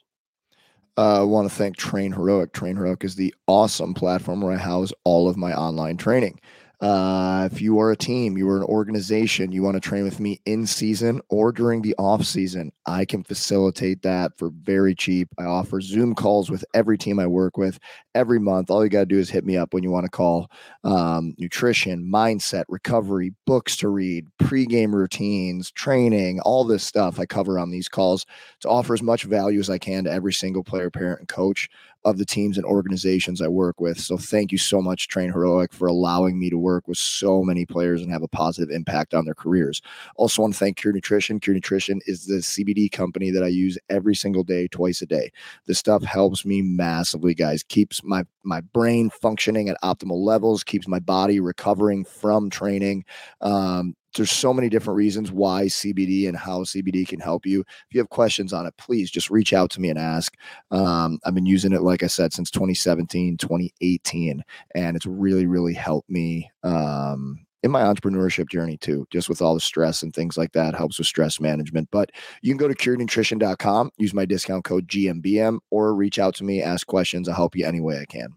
Uh, 0.98 1.22
I 1.22 1.24
want 1.24 1.50
to 1.50 1.56
thank 1.56 1.78
Train 1.78 2.12
Heroic. 2.12 2.54
Train 2.54 2.76
Heroic 2.76 3.04
is 3.04 3.16
the 3.16 3.34
awesome 3.48 3.94
platform 3.94 4.42
where 4.42 4.54
I 4.54 4.58
house 4.58 4.92
all 5.06 5.30
of 5.30 5.38
my 5.38 5.54
online 5.54 5.98
training. 5.98 6.40
Uh, 6.82 7.50
if 7.52 7.62
you 7.62 7.78
are 7.78 7.92
a 7.92 7.98
team, 7.98 8.38
you 8.38 8.48
are 8.48 8.56
an 8.56 8.64
organization, 8.64 9.52
you 9.52 9.62
want 9.62 9.76
to 9.76 9.82
train 9.82 10.06
with 10.06 10.22
me 10.22 10.40
in 10.46 10.66
season 10.66 11.20
or 11.30 11.52
during 11.52 11.82
the 11.82 11.94
off 11.98 12.24
season, 12.24 12.72
I 12.86 13.04
can 13.04 13.22
facilitate 13.22 14.02
that 14.04 14.32
for 14.38 14.50
very 14.50 14.96
cheap. 14.96 15.28
I 15.38 15.44
offer 15.44 15.82
Zoom 15.82 16.16
calls 16.16 16.50
with 16.50 16.64
every 16.74 16.98
team 16.98 17.20
I 17.20 17.28
work 17.28 17.58
with 17.58 17.80
every 18.16 18.40
month. 18.40 18.72
All 18.72 18.82
you 18.82 18.90
got 18.90 19.02
to 19.02 19.06
do 19.06 19.20
is 19.20 19.30
hit 19.30 19.44
me 19.44 19.58
up 19.58 19.74
when 19.74 19.84
you 19.84 19.92
want 19.92 20.06
to 20.06 20.10
call. 20.10 20.50
Um, 20.86 21.34
nutrition, 21.38 22.10
mindset, 22.10 22.64
recovery, 22.70 23.34
books 23.46 23.76
to 23.78 23.90
read, 23.90 24.28
pregame 24.42 24.94
routines, 24.94 25.72
training, 25.72 26.40
all 26.42 26.64
this 26.64 26.86
stuff 26.86 27.20
I 27.20 27.26
cover 27.26 27.60
on 27.60 27.72
these 27.72 27.90
calls 27.90 28.26
to 28.62 28.70
offer 28.70 28.94
as 28.94 29.04
much 29.04 29.24
value 29.24 29.60
as 29.60 29.70
I 29.70 29.80
can 29.80 30.06
to 30.06 30.12
every 30.12 30.32
single 30.32 30.64
player, 30.64 30.90
parent, 30.90 31.20
and 31.20 31.28
coach 31.28 31.70
of 32.10 32.18
the 32.18 32.26
teams 32.26 32.58
and 32.58 32.66
organizations 32.66 33.42
I 33.42 33.48
work 33.48 33.80
with. 33.80 34.00
So 34.00 34.18
thank 34.18 34.52
you 34.52 34.58
so 34.58 34.82
much, 34.82 35.08
Train 35.08 35.32
Heroic, 35.32 35.74
for 35.74 35.88
allowing 35.88 36.40
me 36.40 36.50
to 36.50 36.58
work 36.58 36.88
with 36.88 36.98
so 36.98 37.44
many 37.44 37.66
players 37.66 38.02
and 38.02 38.12
have 38.12 38.24
a 38.24 38.28
positive 38.28 38.70
impact 38.70 39.14
on 39.14 39.26
their 39.26 39.34
careers. 39.34 39.82
Also 40.16 40.42
want 40.42 40.54
to 40.54 40.60
thank 40.60 40.78
Cured 40.78 40.96
Nutrition. 40.96 41.40
Cured 41.40 41.56
Nutrition 41.56 42.02
is 42.06 42.26
the 42.26 42.38
CBD 42.38 42.92
company 42.92 43.32
that 43.32 43.44
I 43.44 43.48
use 43.48 43.78
every 43.90 44.16
single 44.16 44.44
day, 44.44 44.68
twice 44.68 45.02
a 45.02 45.06
day. 45.06 45.32
This 45.66 45.80
stuff 45.80 46.04
helps 46.04 46.46
me 46.46 46.62
massively, 46.62 47.34
guys. 47.34 47.64
Keeps 47.64 48.04
my 48.04 48.24
my 48.44 48.62
brain 48.62 49.10
functioning 49.10 49.70
at 49.70 49.82
optimal 49.84 50.24
levels, 50.24 50.64
keeps 50.64 50.88
my 50.88 51.00
body 51.00 51.40
recovering 51.40 52.06
from 52.06 52.50
training. 52.50 53.06
Um, 53.42 53.96
there's 54.16 54.32
so 54.32 54.54
many 54.54 54.70
different 54.70 54.98
reasons 54.98 55.32
why 55.32 55.66
CBD 55.66 56.28
and 56.28 56.38
how 56.38 56.64
CBD 56.64 57.08
can 57.08 57.20
help 57.20 57.46
you. 57.46 57.62
If 57.62 57.94
you 57.94 58.00
have 58.00 58.10
questions 58.10 58.54
on 58.54 58.66
it, 58.66 58.76
please 58.78 59.12
just 59.12 59.30
reach 59.30 59.54
out 59.54 59.70
to 59.72 59.82
me 59.82 59.90
and 59.90 60.00
ask. 60.00 60.36
Um, 60.72 61.20
I've 61.26 61.36
been 61.36 61.46
using 61.46 61.74
it, 61.74 61.82
like 61.82 62.04
I 62.04 62.08
said, 62.08 62.34
since 62.34 62.52
2017, 62.52 63.38
2018, 63.38 64.44
and 64.76 64.96
it's 64.96 65.06
really, 65.06 65.46
really 65.46 65.74
helped 65.74 66.10
me 66.10 66.50
um, 66.64 67.46
in 67.62 67.72
my 67.72 67.82
entrepreneurship 67.82 68.50
journey 68.50 68.78
too, 68.78 69.06
just 69.12 69.30
with 69.30 69.42
all 69.42 69.54
the 69.54 69.60
stress 69.60 70.02
and 70.02 70.14
things 70.14 70.38
like 70.38 70.54
that, 70.54 70.76
helps 70.76 70.98
with 70.98 71.08
stress 71.08 71.40
management. 71.40 71.90
But 71.92 72.12
you 72.42 72.52
can 72.52 72.58
go 72.58 72.68
to 72.68 72.76
curednutrition.com, 72.76 73.92
use 73.98 74.14
my 74.14 74.26
discount 74.26 74.64
code 74.64 74.88
GMBM, 74.88 75.60
or 75.70 75.94
reach 75.94 76.20
out 76.20 76.36
to 76.36 76.44
me, 76.44 76.62
ask 76.62 76.88
questions. 76.88 77.28
I'll 77.28 77.36
help 77.36 77.56
you 77.56 77.66
any 77.66 77.82
way 77.82 78.00
I 78.00 78.06
can. 78.06 78.36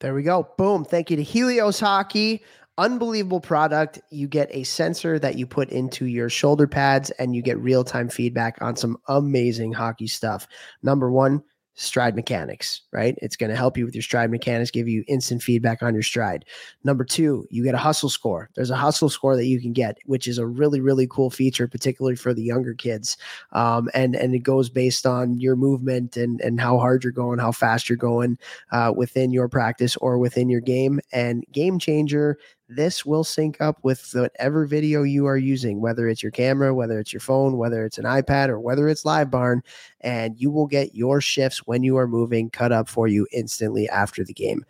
There 0.00 0.14
we 0.14 0.22
go. 0.22 0.48
Boom. 0.58 0.84
Thank 0.84 1.10
you 1.10 1.16
to 1.16 1.22
Helios 1.22 1.80
Hockey. 1.80 2.42
Unbelievable 2.76 3.40
product. 3.40 4.00
You 4.10 4.26
get 4.26 4.48
a 4.50 4.64
sensor 4.64 5.18
that 5.20 5.36
you 5.36 5.46
put 5.46 5.70
into 5.70 6.06
your 6.06 6.28
shoulder 6.28 6.66
pads 6.66 7.10
and 7.12 7.34
you 7.34 7.40
get 7.40 7.58
real 7.58 7.84
time 7.84 8.08
feedback 8.08 8.60
on 8.60 8.74
some 8.74 8.98
amazing 9.06 9.72
hockey 9.72 10.08
stuff. 10.08 10.48
Number 10.82 11.08
one, 11.08 11.44
stride 11.76 12.14
mechanics, 12.14 12.82
right? 12.92 13.16
It's 13.20 13.36
going 13.36 13.50
to 13.50 13.56
help 13.56 13.76
you 13.76 13.84
with 13.84 13.94
your 13.94 14.02
stride 14.02 14.30
mechanics, 14.30 14.70
give 14.70 14.88
you 14.88 15.04
instant 15.08 15.42
feedback 15.42 15.82
on 15.82 15.92
your 15.92 16.02
stride. 16.02 16.44
Number 16.84 17.04
two, 17.04 17.46
you 17.50 17.64
get 17.64 17.74
a 17.74 17.78
hustle 17.78 18.08
score. 18.08 18.48
There's 18.54 18.70
a 18.70 18.76
hustle 18.76 19.08
score 19.08 19.36
that 19.36 19.46
you 19.46 19.60
can 19.60 19.72
get, 19.72 19.98
which 20.04 20.28
is 20.28 20.38
a 20.38 20.46
really, 20.46 20.80
really 20.80 21.06
cool 21.08 21.30
feature, 21.30 21.66
particularly 21.66 22.16
for 22.16 22.32
the 22.32 22.42
younger 22.42 22.74
kids. 22.74 23.16
Um, 23.52 23.88
and 23.92 24.14
and 24.14 24.34
it 24.34 24.40
goes 24.40 24.68
based 24.68 25.06
on 25.06 25.38
your 25.40 25.56
movement 25.56 26.16
and 26.16 26.40
and 26.40 26.60
how 26.60 26.78
hard 26.78 27.02
you're 27.02 27.12
going, 27.12 27.38
how 27.38 27.52
fast 27.52 27.88
you're 27.88 27.96
going 27.96 28.38
uh, 28.70 28.92
within 28.96 29.32
your 29.32 29.48
practice 29.48 29.96
or 29.96 30.18
within 30.18 30.48
your 30.48 30.60
game. 30.60 31.00
And 31.12 31.44
game 31.50 31.78
changer, 31.80 32.38
this 32.68 33.04
will 33.04 33.24
sync 33.24 33.60
up 33.60 33.78
with 33.82 34.10
whatever 34.14 34.66
video 34.66 35.02
you 35.02 35.26
are 35.26 35.36
using, 35.36 35.80
whether 35.80 36.08
it's 36.08 36.22
your 36.22 36.32
camera, 36.32 36.74
whether 36.74 36.98
it's 36.98 37.12
your 37.12 37.20
phone, 37.20 37.56
whether 37.56 37.84
it's 37.84 37.98
an 37.98 38.04
iPad, 38.04 38.48
or 38.48 38.58
whether 38.58 38.88
it's 38.88 39.04
LiveBarn, 39.04 39.60
and 40.00 40.38
you 40.38 40.50
will 40.50 40.66
get 40.66 40.94
your 40.94 41.20
shifts 41.20 41.66
when 41.66 41.82
you 41.82 41.96
are 41.96 42.08
moving 42.08 42.50
cut 42.50 42.72
up 42.72 42.88
for 42.88 43.06
you 43.06 43.26
instantly 43.32 43.88
after 43.88 44.24
the 44.24 44.32
game. 44.32 44.64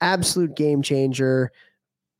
Absolute 0.00 0.56
game 0.56 0.82
changer. 0.82 1.52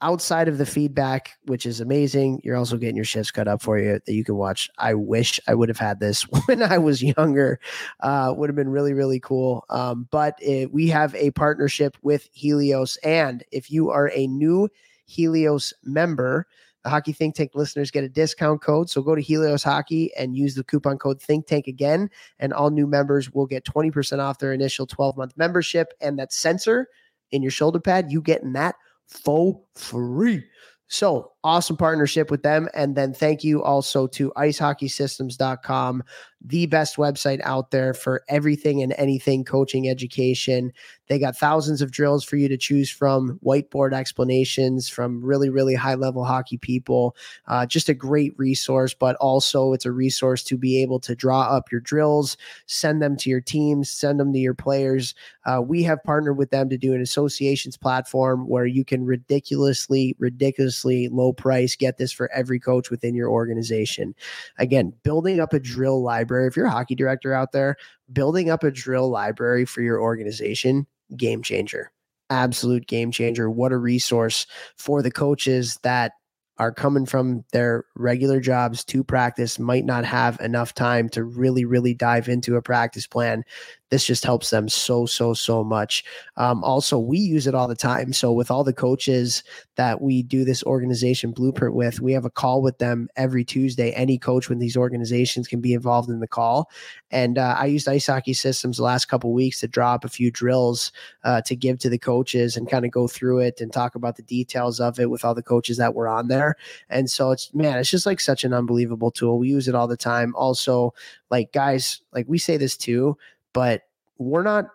Outside 0.03 0.47
of 0.47 0.59
the 0.59 0.67
feedback, 0.67 1.31
which 1.47 1.65
is 1.65 1.81
amazing, 1.81 2.43
you're 2.45 2.57
also 2.57 2.77
getting 2.77 2.97
your 2.97 3.05
shifts 3.07 3.31
cut 3.31 3.49
up 3.49 3.63
for 3.63 3.79
you 3.79 3.99
that 4.05 4.13
you 4.13 4.25
can 4.25 4.37
watch. 4.37 4.69
I 4.77 4.93
wish 4.93 5.41
I 5.49 5.55
would 5.55 5.71
have 5.71 5.79
had 5.79 6.01
this 6.01 6.23
when 6.47 6.63
I 6.63 6.77
was 6.77 7.03
younger. 7.03 7.59
Uh, 8.01 8.35
would 8.37 8.51
have 8.51 8.57
been 8.57 8.69
really, 8.69 8.93
really 8.93 9.21
cool. 9.21 9.65
Um, 9.71 10.07
but 10.11 10.39
it, 10.43 10.71
we 10.71 10.89
have 10.89 11.15
a 11.15 11.31
partnership 11.31 11.97
with 12.03 12.29
Helios. 12.33 12.99
And 12.99 13.43
if 13.53 13.71
you 13.71 13.91
are 13.91 14.11
a 14.15 14.27
new 14.27 14.69
Helios 15.07 15.73
member, 15.83 16.47
the 16.87 16.91
Hockey 16.91 17.13
Think 17.13 17.35
Tank 17.35 17.51
listeners 17.55 17.91
get 17.91 18.05
a 18.05 18.09
discount 18.09 18.63
code. 18.63 18.89
So 18.89 19.03
go 19.03 19.17
to 19.17 19.21
Helios 19.21 19.65
Hockey 19.65 20.13
and 20.17 20.37
use 20.37 20.55
the 20.55 20.63
coupon 20.63 20.99
code 20.99 21.21
Think 21.21 21.47
Tank 21.47 21.67
again. 21.67 22.11
And 22.39 22.53
all 22.53 22.71
new 22.71 22.87
members 22.87 23.33
will 23.33 23.47
get 23.47 23.65
20% 23.65 24.21
off 24.21 24.39
their 24.39 24.53
initial 24.53 24.87
12 24.87 25.17
month 25.17 25.33
membership. 25.37 25.95
And 26.01 26.17
that 26.19 26.33
sensor 26.33 26.87
in 27.33 27.43
your 27.43 27.51
shoulder 27.51 27.81
pad, 27.81 28.13
you 28.13 28.23
getting 28.23 28.53
that 28.53 28.77
for 29.07 29.61
free. 29.75 30.45
So 30.89 31.33
awesome 31.47 31.77
partnership 31.77 32.29
with 32.29 32.43
them. 32.43 32.69
And 32.75 32.97
then 32.97 33.15
thank 33.15 33.45
you 33.45 33.63
also 33.63 34.09
to 34.09 34.33
icehockeysystems.com, 34.37 36.03
the 36.45 36.67
best 36.67 36.97
website 36.97 37.41
out 37.45 37.71
there 37.71 37.95
for 37.95 38.25
everything 38.29 38.83
and 38.83 38.93
anything 38.99 39.45
coaching 39.45 39.89
education. 39.89 40.73
They 41.07 41.21
got 41.21 41.37
thousands 41.37 41.83
of 41.83 41.93
drills 41.93 42.25
for 42.25 42.35
you 42.35 42.49
to 42.49 42.57
choose 42.57 42.91
from, 42.91 43.39
whiteboard 43.45 43.93
explanations 43.93 44.89
from 44.89 45.25
really, 45.25 45.49
really 45.49 45.77
high 45.77 45.95
level 45.95 46.25
hockey 46.25 46.59
people. 46.59 47.15
Uh, 47.47 47.65
just 47.65 47.89
a 47.89 47.95
great 47.95 48.37
resource, 48.37 48.93
but 48.93 49.15
also 49.17 49.73
it's 49.73 49.87
a 49.87 49.93
resource 49.93 50.43
to 50.45 50.59
be 50.59 50.83
able 50.83 50.99
to 50.99 51.15
draw 51.15 51.43
up 51.43 51.71
your 51.71 51.81
drills, 51.81 52.37
send 52.67 53.01
them 53.01 53.17
to 53.19 53.31
your 53.31 53.41
teams, 53.41 53.89
send 53.89 54.19
them 54.19 54.33
to 54.33 54.39
your 54.41 54.55
players. 54.55 55.15
Uh, 55.45 55.63
we 55.63 55.85
have 55.85 56.03
partnered 56.03 56.37
with 56.37 56.51
them 56.51 56.69
to 56.69 56.77
do 56.77 56.93
an 56.93 57.01
associations 57.01 57.77
platform 57.77 58.49
where 58.49 58.67
you 58.67 58.85
can 58.85 59.05
ridiculously, 59.05 60.17
ridiculously 60.19 61.09
low 61.09 61.33
price 61.37 61.77
get 61.77 61.99
this 61.99 62.13
for 62.13 62.31
every 62.33 62.59
coach 62.59 62.91
within 62.91 63.15
your 63.15 63.31
organization. 63.31 64.15
Again, 64.59 64.93
building 65.03 65.41
up 65.41 65.53
a 65.53 65.61
drill 65.61 66.03
library. 66.03 66.49
If 66.49 66.57
you're 66.57 66.67
a 66.67 66.71
hockey 66.71 66.95
director 66.95 67.33
out 67.33 67.53
there, 67.53 67.77
building 68.13 68.51
up 68.51 68.65
a 68.65 68.71
drill 68.71 69.09
library 69.11 69.65
for 69.65 69.83
your 69.83 70.01
organization, 70.01 70.87
game 71.17 71.43
changer. 71.43 71.93
Absolute 72.31 72.87
game 72.87 73.11
changer. 73.11 73.49
What 73.49 73.73
a 73.73 73.79
resource 73.79 74.47
for 74.77 75.03
the 75.03 75.13
coaches 75.13 75.79
that 75.83 76.13
are 76.59 76.73
coming 76.73 77.05
from 77.05 77.45
their 77.53 77.85
regular 77.97 78.41
jobs 78.41 78.85
to 78.85 79.05
practice, 79.05 79.59
might 79.59 79.85
not 79.85 80.05
have 80.05 80.41
enough 80.41 80.73
time 80.73 81.09
to 81.11 81.23
really, 81.23 81.65
really 81.65 81.93
dive 81.93 82.29
into 82.29 82.57
a 82.57 82.63
practice 82.63 83.07
plan. 83.07 83.45
This 83.91 84.05
just 84.05 84.25
helps 84.25 84.51
them 84.51 84.69
so 84.69 85.07
so 85.07 85.33
so 85.33 85.63
much. 85.63 86.05
Um, 86.37 86.65
also 86.65 86.99
we 86.99 87.19
use 87.19 87.47
it 87.47 87.55
all 87.55 87.69
the 87.69 87.77
time. 87.77 88.13
So 88.13 88.33
with 88.33 88.51
all 88.51 88.65
the 88.65 88.73
coaches 88.73 89.45
that 89.77 90.01
we 90.01 90.23
do 90.23 90.45
this 90.45 90.65
organization 90.65 91.31
blueprint 91.31 91.75
with 91.75 92.01
we 92.01 92.13
have 92.13 92.25
a 92.25 92.31
call 92.31 92.63
with 92.63 92.79
them 92.79 93.09
every 93.17 93.45
tuesday. 93.45 93.93
Any 93.93 94.19
coach 94.19 94.49
with 94.49 94.59
these 94.59 94.77
organizations 94.77 95.47
can 95.47 95.61
be 95.61 95.73
involved 95.73 96.11
in 96.11 96.21
the 96.21 96.27
call. 96.27 96.71
And 97.11 97.39
uh, 97.39 97.55
i 97.59 97.67
used 97.67 97.89
ice 97.89 98.07
hockey 98.07 98.35
systems 98.35 98.79
the 98.79 98.83
last 98.83 99.07
couple 99.07 99.33
weeks 99.33 99.61
to 99.61 99.69
drop 99.69 100.05
a 100.05 100.09
few 100.09 100.31
drills 100.31 100.91
uh, 101.25 101.41
to 101.43 101.55
give 101.55 101.79
to 101.79 101.89
the 101.89 101.99
coaches 101.99 102.57
and 102.57 102.69
kind 102.69 102.85
of 102.85 102.91
go 102.91 103.07
through 103.07 103.41
it 103.41 103.61
and 103.61 103.73
talk 103.73 103.95
about 103.95 104.17
the 104.17 104.23
details 104.23 104.81
of 104.81 104.99
it 104.99 105.11
with 105.11 105.25
all 105.25 105.35
the 105.35 105.43
coaches 105.43 105.77
that 105.77 105.95
were 105.95 106.09
on 106.09 106.27
there. 106.27 106.57
And 106.89 107.09
so 107.09 107.31
it's 107.31 107.55
man 107.55 107.79
it's 107.79 107.91
just 107.91 108.07
like 108.07 108.21
such 108.21 108.43
an 108.43 108.53
unbelievable 108.53 109.13
tool. 109.13 109.39
We 109.39 109.49
use 109.49 109.69
it 109.69 109.75
all 109.77 109.87
the 109.87 109.97
time. 109.97 110.35
Also 110.35 110.93
like 111.31 111.53
guys 111.53 112.01
like 112.13 112.27
we 112.29 112.39
say 112.39 112.57
this 112.57 112.77
too 112.77 113.17
but 113.57 113.85
we're 114.19 114.43
not 114.43 114.67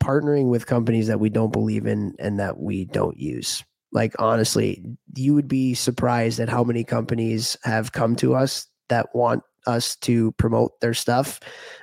partnering 0.00 0.48
with 0.48 0.66
companies 0.66 1.06
that 1.06 1.20
we 1.20 1.30
don't 1.30 1.52
believe 1.52 1.86
in 1.86 2.12
and 2.18 2.40
that 2.40 2.58
we 2.58 2.86
don't 2.86 3.16
use. 3.16 3.62
Like 3.92 4.16
honestly, 4.18 4.84
you 5.14 5.32
would 5.34 5.46
be 5.46 5.72
surprised 5.72 6.40
at 6.40 6.48
how 6.48 6.64
many 6.64 6.82
companies 6.82 7.56
have 7.62 7.92
come 7.92 8.16
to 8.16 8.34
us 8.34 8.66
that 8.88 9.14
want 9.14 9.44
us 9.64 9.94
to 9.94 10.32
promote 10.32 10.80
their 10.80 10.92
stuff 10.92 11.38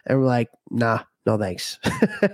and 0.06 0.20
we're 0.20 0.26
like, 0.26 0.50
"Nah, 0.70 1.04
no 1.26 1.38
thanks. 1.38 1.80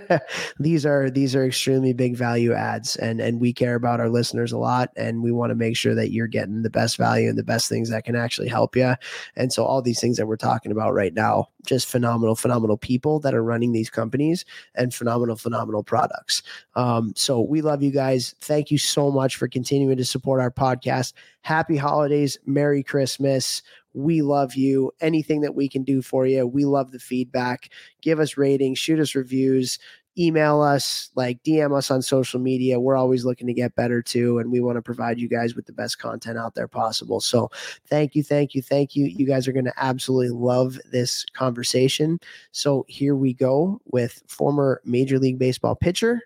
These 0.58 0.84
are 0.84 1.10
these 1.10 1.36
are 1.36 1.46
extremely 1.46 1.92
big 1.92 2.16
value 2.16 2.52
adds 2.52 2.96
and 2.96 3.20
and 3.20 3.40
we 3.40 3.52
care 3.52 3.76
about 3.76 4.00
our 4.00 4.08
listeners 4.08 4.50
a 4.52 4.58
lot 4.58 4.90
and 4.96 5.22
we 5.22 5.30
want 5.30 5.50
to 5.50 5.54
make 5.54 5.76
sure 5.76 5.94
that 5.94 6.10
you're 6.10 6.26
getting 6.26 6.62
the 6.62 6.70
best 6.70 6.96
value 6.96 7.28
and 7.28 7.38
the 7.38 7.44
best 7.44 7.68
things 7.68 7.88
that 7.90 8.04
can 8.04 8.16
actually 8.16 8.48
help 8.48 8.74
you 8.74 8.94
and 9.36 9.52
so 9.52 9.64
all 9.64 9.80
these 9.80 10.00
things 10.00 10.16
that 10.16 10.26
we're 10.26 10.36
talking 10.36 10.72
about 10.72 10.92
right 10.92 11.14
now 11.14 11.48
just 11.64 11.88
phenomenal 11.88 12.34
phenomenal 12.34 12.76
people 12.76 13.20
that 13.20 13.34
are 13.34 13.44
running 13.44 13.72
these 13.72 13.90
companies 13.90 14.44
and 14.74 14.94
phenomenal 14.94 15.36
phenomenal 15.36 15.82
products. 15.82 16.42
Um, 16.74 17.12
so 17.16 17.40
we 17.40 17.60
love 17.60 17.82
you 17.82 17.90
guys. 17.90 18.34
Thank 18.40 18.70
you 18.70 18.78
so 18.78 19.10
much 19.10 19.36
for 19.36 19.46
continuing 19.48 19.96
to 19.96 20.04
support 20.04 20.40
our 20.40 20.50
podcast. 20.50 21.12
Happy 21.42 21.76
holidays. 21.76 22.38
Merry 22.44 22.82
christmas 22.82 23.62
we 23.94 24.22
love 24.22 24.54
you. 24.54 24.92
Anything 25.00 25.40
that 25.42 25.54
we 25.54 25.68
can 25.68 25.84
do 25.84 26.02
for 26.02 26.26
you, 26.26 26.46
we 26.46 26.64
love 26.64 26.92
the 26.92 26.98
feedback. 26.98 27.70
Give 28.02 28.20
us 28.20 28.36
ratings, 28.36 28.78
shoot 28.78 29.00
us 29.00 29.14
reviews, 29.14 29.78
email 30.18 30.60
us, 30.60 31.10
like 31.14 31.42
DM 31.42 31.76
us 31.76 31.90
on 31.90 32.02
social 32.02 32.40
media. 32.40 32.80
We're 32.80 32.96
always 32.96 33.24
looking 33.24 33.46
to 33.46 33.54
get 33.54 33.74
better 33.74 34.02
too. 34.02 34.38
And 34.38 34.50
we 34.50 34.60
want 34.60 34.76
to 34.76 34.82
provide 34.82 35.18
you 35.18 35.28
guys 35.28 35.54
with 35.54 35.66
the 35.66 35.72
best 35.72 35.98
content 35.98 36.38
out 36.38 36.54
there 36.54 36.68
possible. 36.68 37.20
So 37.20 37.50
thank 37.88 38.14
you, 38.14 38.22
thank 38.22 38.54
you, 38.54 38.62
thank 38.62 38.94
you. 38.96 39.06
You 39.06 39.26
guys 39.26 39.48
are 39.48 39.52
going 39.52 39.64
to 39.64 39.74
absolutely 39.76 40.30
love 40.30 40.78
this 40.90 41.24
conversation. 41.32 42.18
So 42.52 42.84
here 42.88 43.14
we 43.14 43.32
go 43.32 43.80
with 43.86 44.22
former 44.26 44.80
Major 44.84 45.18
League 45.18 45.38
Baseball 45.38 45.74
pitcher, 45.74 46.20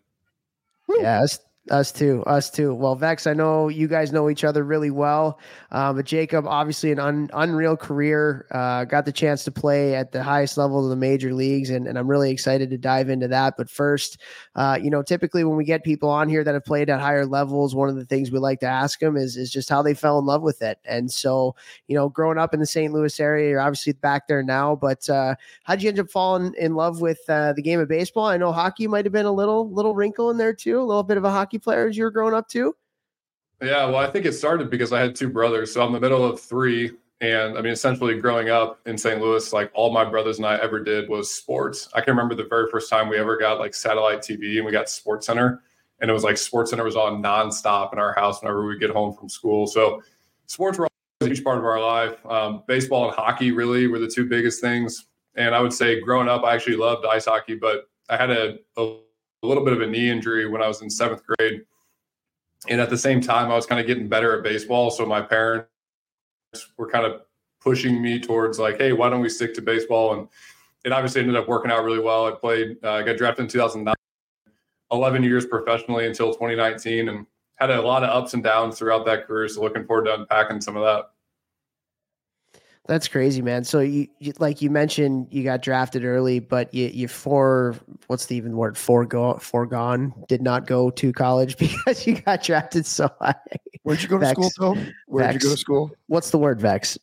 Yes, 0.89 1.39
us 1.71 1.93
too. 1.93 2.23
Us 2.25 2.51
too. 2.51 2.75
Well, 2.75 2.95
Vex, 2.95 3.27
I 3.27 3.33
know 3.33 3.69
you 3.69 3.89
guys 3.89 4.13
know 4.13 4.31
each 4.31 4.45
other 4.45 4.65
really 4.65 4.91
well. 4.91 5.41
Uh, 5.71 5.93
but 5.93 6.05
Jacob, 6.05 6.47
obviously, 6.47 6.93
an 6.93 6.99
un- 6.99 7.31
unreal 7.33 7.77
career. 7.77 8.47
Uh, 8.51 8.85
got 8.85 9.05
the 9.05 9.13
chance 9.13 9.45
to 9.45 9.51
play 9.51 9.95
at 9.95 10.13
the 10.13 10.23
highest 10.23 10.57
level 10.57 10.83
of 10.85 10.91
the 10.91 10.97
major 10.97 11.35
leagues, 11.35 11.71
and, 11.71 11.87
and 11.87 11.99
I'm 11.99 12.09
really 12.09 12.31
excited 12.31 12.71
to 12.71 12.79
dive 12.79 13.09
into 13.09 13.29
that. 13.29 13.57
But 13.57 13.69
first, 13.69 14.19
uh, 14.55 14.79
you 14.81 14.91
know, 14.91 15.03
typically 15.03 15.45
when 15.45 15.57
we 15.57 15.65
get 15.65 15.85
people 15.85 16.09
on 16.09 16.29
here 16.29 16.45
that 16.45 16.55
have 16.55 16.65
played 16.65 16.89
at 16.89 17.01
higher 17.01 17.27
levels, 17.27 17.75
one 17.75 17.89
of 17.89 17.97
the 17.97 18.05
things 18.05 18.31
we 18.31 18.39
like 18.39 18.61
to 18.61 18.67
ask 18.67 19.01
them 19.01 19.17
is, 19.17 19.37
is 19.37 19.51
just 19.51 19.69
how 19.69 19.83
they 19.83 19.95
fell 19.95 20.19
in 20.19 20.25
love 20.25 20.43
with 20.43 20.63
it. 20.63 20.79
And 20.85 21.11
so, 21.11 21.57
you 21.89 21.97
know, 21.97 22.09
growing 22.09 22.39
up 22.39 22.55
in 22.55 22.61
the 22.61 22.67
St. 22.67 22.93
Louis 22.93 23.19
area, 23.19 23.51
you're 23.51 23.61
obviously 23.61 23.93
back 23.93 24.29
there 24.29 24.43
now. 24.43 24.77
But 24.77 25.09
uh, 25.11 25.35
how'd 25.65 25.83
you 25.83 25.89
end 25.89 25.99
up 25.99 26.11
falling 26.11 26.55
in 26.59 26.75
love 26.75 27.01
with 27.01 27.19
uh, 27.29 27.53
the 27.55 27.63
game 27.63 27.81
of 27.81 27.89
baseball? 27.89 28.27
I 28.27 28.37
know 28.37 28.53
hockey 28.53 28.87
might 28.87 29.05
have 29.05 29.13
been 29.13 29.27
a 29.27 29.33
little 29.33 29.71
little 29.71 29.95
wrinkle 29.95 30.31
in 30.31 30.37
there 30.37 30.53
too, 30.53 30.81
a 30.81 30.83
little 30.83 31.03
bit 31.03 31.17
of 31.17 31.25
a 31.25 31.31
hockey 31.31 31.56
hockey 31.57 31.63
player 31.63 31.89
as 31.89 31.97
you 31.97 32.05
were 32.05 32.11
growing 32.11 32.35
up 32.35 32.49
too? 32.49 32.75
Yeah, 33.63 33.87
well, 33.87 33.97
I 33.97 34.11
think 34.11 34.27
it 34.27 34.35
started 34.35 34.71
because 34.71 34.93
I 34.93 35.01
had 35.01 35.15
two 35.15 35.31
brothers. 35.31 35.73
So 35.73 35.83
I'm 35.83 35.93
the 35.93 36.01
middle 36.01 36.25
of 36.25 36.41
three. 36.41 36.93
And 37.23 37.57
I 37.57 37.63
mean, 37.63 37.73
essentially 37.73 38.19
growing 38.21 38.51
up 38.51 38.81
in 38.87 38.99
St. 38.99 39.21
Louis, 39.21 39.51
like 39.53 39.71
all 39.73 39.91
my 39.91 40.05
brothers 40.05 40.37
and 40.37 40.47
I 40.47 40.57
ever 40.57 40.79
did 40.81 41.09
was 41.09 41.33
sports. 41.33 41.89
I 41.95 42.03
can 42.03 42.15
remember 42.15 42.35
the 42.35 42.49
very 42.49 42.71
first 42.71 42.91
time 42.91 43.09
we 43.09 43.17
ever 43.17 43.39
got 43.39 43.59
like 43.59 43.75
satellite 43.75 44.19
TV 44.19 44.57
and 44.57 44.67
we 44.67 44.73
got 44.73 44.91
Sports 44.91 45.27
Center. 45.27 45.63
And 46.01 46.11
it 46.11 46.13
was 46.13 46.25
like 46.25 46.37
Sports 46.37 46.71
Center 46.71 46.85
was 46.85 46.97
on 46.97 47.23
nonstop 47.23 47.95
in 47.95 47.99
our 47.99 48.13
house 48.13 48.43
whenever 48.43 48.67
we 48.67 48.79
get 48.79 48.91
home 48.91 49.15
from 49.15 49.31
school. 49.31 49.67
So 49.67 50.03
sports 50.45 50.77
were 50.77 50.89
a 51.23 51.25
huge 51.27 51.43
part 51.43 51.57
of 51.57 51.65
our 51.65 51.81
life. 51.81 52.19
Um, 52.27 52.63
baseball 52.67 53.07
and 53.07 53.17
hockey 53.17 53.51
really 53.53 53.87
were 53.87 53.99
the 53.99 54.13
two 54.15 54.27
biggest 54.27 54.61
things. 54.61 55.07
And 55.37 55.55
I 55.55 55.61
would 55.63 55.73
say 55.73 56.03
growing 56.03 56.29
up, 56.29 56.45
I 56.45 56.55
actually 56.55 56.77
loved 56.77 57.07
ice 57.07 57.25
hockey, 57.25 57.55
but 57.55 57.89
I 58.11 58.19
had 58.19 58.31
a, 58.31 58.59
a 58.77 58.99
a 59.47 59.49
little 59.49 59.65
bit 59.65 59.73
of 59.73 59.81
a 59.81 59.87
knee 59.87 60.11
injury 60.11 60.49
when 60.49 60.61
I 60.61 60.69
was 60.69 60.83
in 60.83 60.91
seventh 60.91 61.23
grade. 61.25 61.63
And 62.69 62.81
at 62.81 62.91
the 62.91 62.99
same 62.99 63.21
time, 63.21 63.51
I 63.51 63.55
was 63.55 63.65
kind 63.65 63.81
of 63.81 63.87
getting 63.87 64.09
better 64.09 64.37
at 64.37 64.43
baseball. 64.43 64.91
So 64.91 65.07
my 65.07 65.23
parents 65.23 65.69
were 66.77 66.91
kind 66.91 67.07
of 67.07 67.23
pushing 67.61 68.03
me 68.03 68.19
towards 68.19 68.59
like, 68.59 68.79
hey, 68.79 68.93
why 68.93 69.09
don't 69.09 69.21
we 69.21 69.29
stick 69.29 69.55
to 69.55 69.63
baseball? 69.63 70.15
And 70.15 70.29
it 70.85 70.93
obviously 70.93 71.21
ended 71.21 71.37
up 71.37 71.49
working 71.49 71.71
out 71.71 71.85
really 71.85 72.01
well. 72.01 72.27
I 72.27 72.33
played, 72.33 72.77
uh, 72.83 72.93
I 72.93 73.03
got 73.03 73.17
drafted 73.17 73.45
in 73.45 73.49
2009, 73.49 73.95
11 74.93 75.23
years 75.23 75.47
professionally 75.47 76.07
until 76.07 76.33
2019, 76.33 77.09
and 77.09 77.27
had 77.57 77.71
a 77.71 77.81
lot 77.81 78.03
of 78.03 78.11
ups 78.11 78.35
and 78.35 78.43
downs 78.43 78.79
throughout 78.79 79.05
that 79.07 79.27
career. 79.27 79.49
So 79.49 79.63
looking 79.63 79.85
forward 79.87 80.05
to 80.07 80.15
unpacking 80.15 80.61
some 80.61 80.77
of 80.77 80.85
that. 80.85 81.11
That's 82.87 83.09
crazy, 83.09 83.43
man. 83.43 83.65
So 83.65 83.81
you, 83.81 84.07
you, 84.21 84.33
like 84.39 84.63
you 84.63 84.71
mentioned, 84.71 85.29
you 85.31 85.43
got 85.43 85.61
drafted 85.61 86.05
early, 86.05 86.39
but 86.39 86.73
you 86.73 86.87
you 86.87 87.09
for 87.09 87.75
what's 88.07 88.27
the 88.27 88.37
even 88.37 88.57
word 88.57 88.79
forego 88.79 89.39
foregone 89.39 90.15
did 90.29 90.41
not 90.41 90.67
go 90.67 90.91
to 90.91 91.13
college 91.13 91.57
because 91.59 92.07
you 92.07 92.21
got 92.21 92.43
drafted 92.43 92.87
so 92.87 93.11
high. 93.21 93.35
Where'd 93.83 94.03
you 94.03 94.09
go 94.09 94.19
to 94.19 94.27
Vex. 94.27 94.33
school, 94.33 94.51
Tom? 94.51 94.93
Where'd 95.07 95.33
Vex. 95.33 95.45
you 95.45 95.51
go 95.51 95.55
to 95.55 95.61
school? 95.61 95.91
What's 96.09 96.31
the 96.31 96.39
word, 96.39 96.61
Vex? 96.61 96.97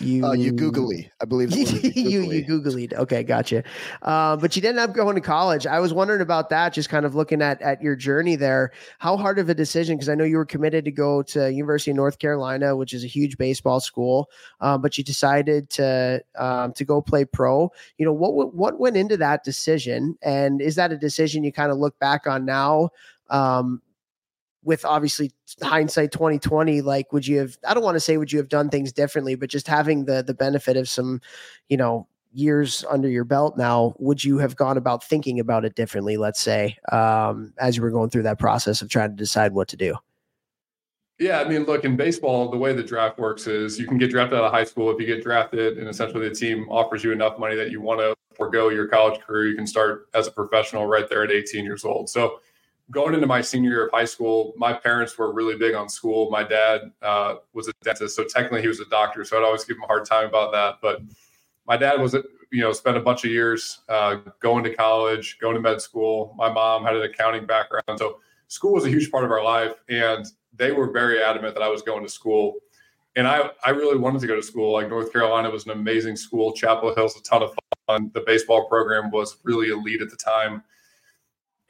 You 0.00 0.26
uh, 0.26 0.32
you 0.32 0.52
googly, 0.52 1.10
I 1.22 1.24
believe. 1.24 1.50
you 1.96 2.22
you 2.22 2.44
googly. 2.44 2.94
Okay, 2.94 3.22
gotcha. 3.22 3.64
Uh, 4.02 4.36
but 4.36 4.54
you 4.54 4.60
didn't 4.60 4.78
end 4.78 4.90
up 4.90 4.94
going 4.94 5.14
to 5.14 5.22
college. 5.22 5.66
I 5.66 5.80
was 5.80 5.94
wondering 5.94 6.20
about 6.20 6.50
that. 6.50 6.74
Just 6.74 6.90
kind 6.90 7.06
of 7.06 7.14
looking 7.14 7.40
at 7.40 7.62
at 7.62 7.80
your 7.80 7.96
journey 7.96 8.36
there. 8.36 8.72
How 8.98 9.16
hard 9.16 9.38
of 9.38 9.48
a 9.48 9.54
decision? 9.54 9.96
Because 9.96 10.10
I 10.10 10.14
know 10.14 10.24
you 10.24 10.36
were 10.36 10.44
committed 10.44 10.84
to 10.84 10.90
go 10.90 11.22
to 11.22 11.50
University 11.50 11.90
of 11.90 11.96
North 11.96 12.18
Carolina, 12.18 12.76
which 12.76 12.92
is 12.92 13.02
a 13.02 13.06
huge 13.06 13.38
baseball 13.38 13.80
school. 13.80 14.28
Um, 14.60 14.82
but 14.82 14.98
you 14.98 15.04
decided 15.04 15.70
to 15.70 16.22
um, 16.36 16.74
to 16.74 16.84
go 16.84 17.00
play 17.00 17.24
pro. 17.24 17.72
You 17.96 18.04
know 18.04 18.12
what 18.12 18.54
what 18.54 18.78
went 18.78 18.98
into 18.98 19.16
that 19.18 19.42
decision, 19.42 20.18
and 20.20 20.60
is 20.60 20.74
that 20.76 20.92
a 20.92 20.98
decision 20.98 21.44
you 21.44 21.52
kind 21.52 21.72
of 21.72 21.78
look 21.78 21.98
back 21.98 22.26
on 22.26 22.44
now? 22.44 22.90
Um, 23.30 23.80
with 24.64 24.84
obviously 24.84 25.30
hindsight 25.62 26.12
2020 26.12 26.80
like 26.80 27.12
would 27.12 27.26
you 27.26 27.38
have 27.38 27.56
i 27.66 27.74
don't 27.74 27.82
want 27.82 27.94
to 27.94 28.00
say 28.00 28.16
would 28.16 28.32
you 28.32 28.38
have 28.38 28.48
done 28.48 28.68
things 28.68 28.92
differently 28.92 29.34
but 29.34 29.50
just 29.50 29.66
having 29.66 30.04
the 30.04 30.22
the 30.22 30.34
benefit 30.34 30.76
of 30.76 30.88
some 30.88 31.20
you 31.68 31.76
know 31.76 32.06
years 32.32 32.84
under 32.88 33.08
your 33.08 33.24
belt 33.24 33.58
now 33.58 33.94
would 33.98 34.24
you 34.24 34.38
have 34.38 34.56
gone 34.56 34.76
about 34.76 35.04
thinking 35.04 35.38
about 35.38 35.64
it 35.64 35.74
differently 35.74 36.16
let's 36.16 36.40
say 36.40 36.76
um, 36.90 37.52
as 37.58 37.76
you 37.76 37.82
were 37.82 37.90
going 37.90 38.08
through 38.08 38.22
that 38.22 38.38
process 38.38 38.80
of 38.80 38.88
trying 38.88 39.10
to 39.10 39.16
decide 39.16 39.52
what 39.52 39.68
to 39.68 39.76
do 39.76 39.94
Yeah, 41.18 41.40
I 41.40 41.44
mean, 41.44 41.64
look, 41.64 41.84
in 41.84 41.94
baseball, 41.94 42.50
the 42.50 42.56
way 42.56 42.72
the 42.72 42.82
draft 42.82 43.18
works 43.18 43.46
is 43.46 43.78
you 43.78 43.86
can 43.86 43.96
get 43.96 44.10
drafted 44.10 44.38
out 44.38 44.44
of 44.44 44.50
high 44.50 44.64
school. 44.64 44.90
If 44.90 44.98
you 44.98 45.06
get 45.06 45.22
drafted 45.22 45.78
and 45.78 45.86
essentially 45.86 46.28
the 46.28 46.34
team 46.34 46.66
offers 46.68 47.04
you 47.04 47.12
enough 47.12 47.38
money 47.38 47.54
that 47.54 47.70
you 47.70 47.80
want 47.80 48.00
to 48.00 48.16
forego 48.34 48.70
your 48.70 48.88
college 48.88 49.20
career, 49.20 49.46
you 49.46 49.54
can 49.54 49.66
start 49.66 50.08
as 50.14 50.26
a 50.26 50.32
professional 50.32 50.86
right 50.86 51.08
there 51.08 51.22
at 51.22 51.30
18 51.30 51.64
years 51.64 51.84
old. 51.84 52.08
So 52.08 52.40
going 52.92 53.14
into 53.14 53.26
my 53.26 53.40
senior 53.40 53.70
year 53.70 53.86
of 53.86 53.92
high 53.92 54.04
school, 54.04 54.52
my 54.56 54.72
parents 54.72 55.16
were 55.16 55.32
really 55.32 55.56
big 55.56 55.74
on 55.74 55.88
school. 55.88 56.30
My 56.30 56.44
dad 56.44 56.92
uh, 57.00 57.36
was 57.54 57.66
a 57.66 57.72
dentist, 57.82 58.14
so 58.14 58.22
technically 58.22 58.60
he 58.60 58.68
was 58.68 58.80
a 58.80 58.84
doctor. 58.84 59.24
So 59.24 59.38
I'd 59.38 59.44
always 59.44 59.64
give 59.64 59.78
him 59.78 59.84
a 59.84 59.86
hard 59.86 60.04
time 60.04 60.28
about 60.28 60.52
that. 60.52 60.76
But 60.82 61.00
my 61.66 61.76
dad 61.78 62.00
was, 62.00 62.12
you 62.12 62.60
know, 62.60 62.72
spent 62.72 62.98
a 62.98 63.00
bunch 63.00 63.24
of 63.24 63.30
years 63.30 63.80
uh, 63.88 64.16
going 64.40 64.62
to 64.64 64.74
college, 64.74 65.38
going 65.40 65.54
to 65.54 65.60
med 65.60 65.80
school. 65.80 66.34
My 66.36 66.52
mom 66.52 66.84
had 66.84 66.94
an 66.94 67.02
accounting 67.02 67.46
background, 67.46 67.98
so 67.98 68.20
school 68.48 68.74
was 68.74 68.84
a 68.84 68.90
huge 68.90 69.10
part 69.10 69.24
of 69.24 69.30
our 69.30 69.42
life. 69.42 69.72
And 69.88 70.26
they 70.54 70.70
were 70.70 70.90
very 70.90 71.22
adamant 71.22 71.54
that 71.54 71.62
I 71.62 71.68
was 71.68 71.80
going 71.80 72.02
to 72.02 72.10
school. 72.10 72.56
And 73.16 73.26
I, 73.26 73.50
I 73.64 73.70
really 73.70 73.96
wanted 73.96 74.20
to 74.20 74.26
go 74.26 74.36
to 74.36 74.42
school. 74.42 74.72
Like 74.74 74.90
North 74.90 75.12
Carolina 75.12 75.48
was 75.48 75.64
an 75.64 75.70
amazing 75.70 76.16
school. 76.16 76.52
Chapel 76.52 76.94
Hill's 76.94 77.16
a 77.16 77.22
ton 77.22 77.42
of 77.42 77.54
fun. 77.86 78.10
The 78.12 78.22
baseball 78.26 78.68
program 78.68 79.10
was 79.10 79.38
really 79.44 79.70
elite 79.70 80.02
at 80.02 80.10
the 80.10 80.16
time. 80.16 80.62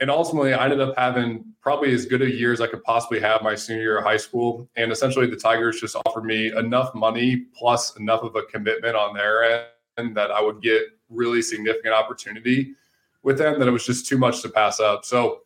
And 0.02 0.10
ultimately, 0.10 0.52
I 0.52 0.64
ended 0.64 0.80
up 0.80 0.98
having 0.98 1.44
probably 1.60 1.94
as 1.94 2.06
good 2.06 2.22
a 2.22 2.28
year 2.28 2.52
as 2.52 2.60
I 2.60 2.66
could 2.66 2.82
possibly 2.82 3.20
have 3.20 3.40
my 3.40 3.54
senior 3.54 3.82
year 3.82 3.98
of 3.98 4.04
high 4.04 4.16
school. 4.16 4.68
And 4.74 4.90
essentially, 4.90 5.30
the 5.30 5.36
Tigers 5.36 5.80
just 5.80 5.94
offered 6.04 6.24
me 6.24 6.50
enough 6.56 6.92
money 6.92 7.46
plus 7.56 7.94
enough 7.94 8.24
of 8.24 8.34
a 8.34 8.42
commitment 8.42 8.96
on 8.96 9.14
their 9.14 9.68
end 9.96 10.16
that 10.16 10.32
I 10.32 10.42
would 10.42 10.60
get 10.60 10.82
really 11.08 11.40
significant 11.40 11.94
opportunity 11.94 12.74
with 13.22 13.38
them 13.38 13.60
that 13.60 13.68
it 13.68 13.70
was 13.70 13.86
just 13.86 14.08
too 14.08 14.18
much 14.18 14.42
to 14.42 14.48
pass 14.48 14.80
up. 14.80 15.04
So 15.04 15.42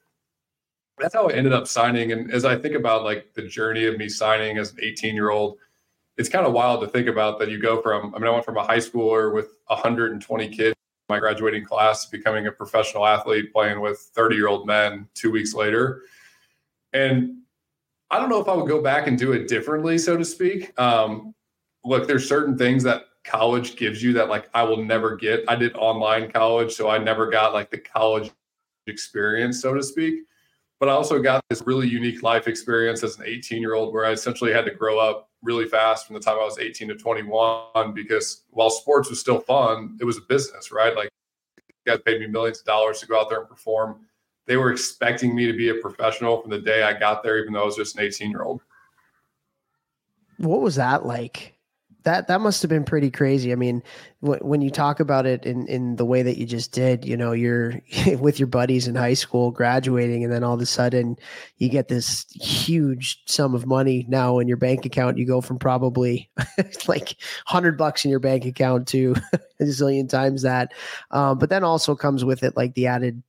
that's 0.96 1.12
how 1.12 1.28
I 1.28 1.34
ended 1.34 1.52
up 1.52 1.66
signing. 1.66 2.12
And 2.12 2.32
as 2.32 2.46
I 2.46 2.56
think 2.56 2.76
about 2.76 3.04
like 3.04 3.34
the 3.34 3.42
journey 3.42 3.84
of 3.84 3.98
me 3.98 4.08
signing 4.08 4.56
as 4.56 4.72
an 4.72 4.78
18 4.80 5.14
year 5.14 5.28
old, 5.28 5.58
it's 6.16 6.30
kind 6.30 6.46
of 6.46 6.54
wild 6.54 6.80
to 6.80 6.88
think 6.88 7.08
about 7.08 7.38
that 7.40 7.50
you 7.50 7.60
go 7.60 7.82
from, 7.82 8.14
I 8.14 8.18
mean, 8.18 8.28
I 8.28 8.30
went 8.30 8.46
from 8.46 8.56
a 8.56 8.64
high 8.64 8.78
schooler 8.78 9.34
with 9.34 9.50
120 9.66 10.48
kids, 10.48 10.75
my 11.08 11.18
graduating 11.18 11.64
class, 11.64 12.06
becoming 12.06 12.46
a 12.46 12.52
professional 12.52 13.06
athlete, 13.06 13.52
playing 13.52 13.80
with 13.80 13.98
30 14.14 14.36
year 14.36 14.48
old 14.48 14.66
men 14.66 15.08
two 15.14 15.30
weeks 15.30 15.54
later. 15.54 16.02
And 16.92 17.38
I 18.10 18.18
don't 18.18 18.28
know 18.28 18.40
if 18.40 18.48
I 18.48 18.54
would 18.54 18.68
go 18.68 18.82
back 18.82 19.06
and 19.06 19.18
do 19.18 19.32
it 19.32 19.48
differently, 19.48 19.98
so 19.98 20.16
to 20.16 20.24
speak. 20.24 20.78
Um, 20.80 21.34
look, 21.84 22.06
there's 22.06 22.28
certain 22.28 22.56
things 22.56 22.82
that 22.84 23.04
college 23.24 23.76
gives 23.76 24.02
you 24.02 24.12
that 24.14 24.28
like 24.28 24.48
I 24.54 24.62
will 24.62 24.84
never 24.84 25.16
get. 25.16 25.44
I 25.48 25.56
did 25.56 25.74
online 25.76 26.30
college, 26.30 26.72
so 26.72 26.88
I 26.88 26.98
never 26.98 27.28
got 27.28 27.52
like 27.52 27.70
the 27.70 27.78
college 27.78 28.30
experience, 28.86 29.60
so 29.60 29.74
to 29.74 29.82
speak 29.82 30.20
but 30.78 30.88
I 30.88 30.92
also 30.92 31.20
got 31.20 31.42
this 31.48 31.62
really 31.66 31.88
unique 31.88 32.22
life 32.22 32.48
experience 32.48 33.02
as 33.02 33.18
an 33.18 33.24
18 33.26 33.60
year 33.60 33.74
old 33.74 33.92
where 33.92 34.04
I 34.04 34.12
essentially 34.12 34.52
had 34.52 34.64
to 34.66 34.70
grow 34.70 34.98
up 34.98 35.30
really 35.42 35.66
fast 35.66 36.06
from 36.06 36.14
the 36.14 36.20
time 36.20 36.34
I 36.34 36.44
was 36.44 36.58
18 36.58 36.88
to 36.88 36.94
21 36.94 37.94
because 37.94 38.42
while 38.50 38.70
sports 38.70 39.08
was 39.08 39.20
still 39.20 39.40
fun, 39.40 39.96
it 40.00 40.04
was 40.04 40.18
a 40.18 40.22
business, 40.22 40.72
right? 40.72 40.94
Like 40.94 41.08
guys 41.86 42.00
paid 42.04 42.20
me 42.20 42.26
millions 42.26 42.58
of 42.58 42.66
dollars 42.66 43.00
to 43.00 43.06
go 43.06 43.18
out 43.18 43.30
there 43.30 43.40
and 43.40 43.48
perform. 43.48 44.00
They 44.46 44.56
were 44.56 44.70
expecting 44.70 45.34
me 45.34 45.46
to 45.46 45.52
be 45.52 45.70
a 45.70 45.74
professional 45.74 46.40
from 46.40 46.50
the 46.50 46.58
day 46.58 46.82
I 46.82 46.98
got 46.98 47.22
there, 47.22 47.38
even 47.38 47.52
though 47.52 47.62
I 47.62 47.66
was 47.66 47.76
just 47.76 47.96
an 47.96 48.02
18 48.02 48.30
year 48.30 48.42
old. 48.42 48.60
What 50.38 50.60
was 50.60 50.74
that 50.76 51.06
like? 51.06 51.55
That 52.06 52.28
that 52.28 52.40
must 52.40 52.62
have 52.62 52.68
been 52.68 52.84
pretty 52.84 53.10
crazy. 53.10 53.50
I 53.50 53.56
mean, 53.56 53.82
w- 54.22 54.40
when 54.40 54.60
you 54.60 54.70
talk 54.70 55.00
about 55.00 55.26
it 55.26 55.44
in 55.44 55.66
in 55.66 55.96
the 55.96 56.04
way 56.04 56.22
that 56.22 56.38
you 56.38 56.46
just 56.46 56.70
did, 56.70 57.04
you 57.04 57.16
know, 57.16 57.32
you're 57.32 57.80
with 58.20 58.38
your 58.38 58.46
buddies 58.46 58.86
in 58.86 58.94
high 58.94 59.14
school, 59.14 59.50
graduating, 59.50 60.22
and 60.22 60.32
then 60.32 60.44
all 60.44 60.54
of 60.54 60.60
a 60.60 60.66
sudden 60.66 61.16
you 61.58 61.68
get 61.68 61.88
this 61.88 62.24
huge 62.30 63.20
sum 63.26 63.56
of 63.56 63.66
money 63.66 64.06
now 64.08 64.38
in 64.38 64.46
your 64.46 64.56
bank 64.56 64.86
account. 64.86 65.18
You 65.18 65.26
go 65.26 65.40
from 65.40 65.58
probably 65.58 66.30
like 66.86 67.16
hundred 67.44 67.76
bucks 67.76 68.04
in 68.04 68.10
your 68.12 68.20
bank 68.20 68.44
account 68.44 68.86
to 68.88 69.16
a 69.60 69.64
zillion 69.64 70.08
times 70.08 70.42
that. 70.42 70.72
Um, 71.10 71.38
but 71.38 71.50
then 71.50 71.64
also 71.64 71.96
comes 71.96 72.24
with 72.24 72.44
it 72.44 72.56
like 72.56 72.74
the 72.74 72.86
added 72.86 73.20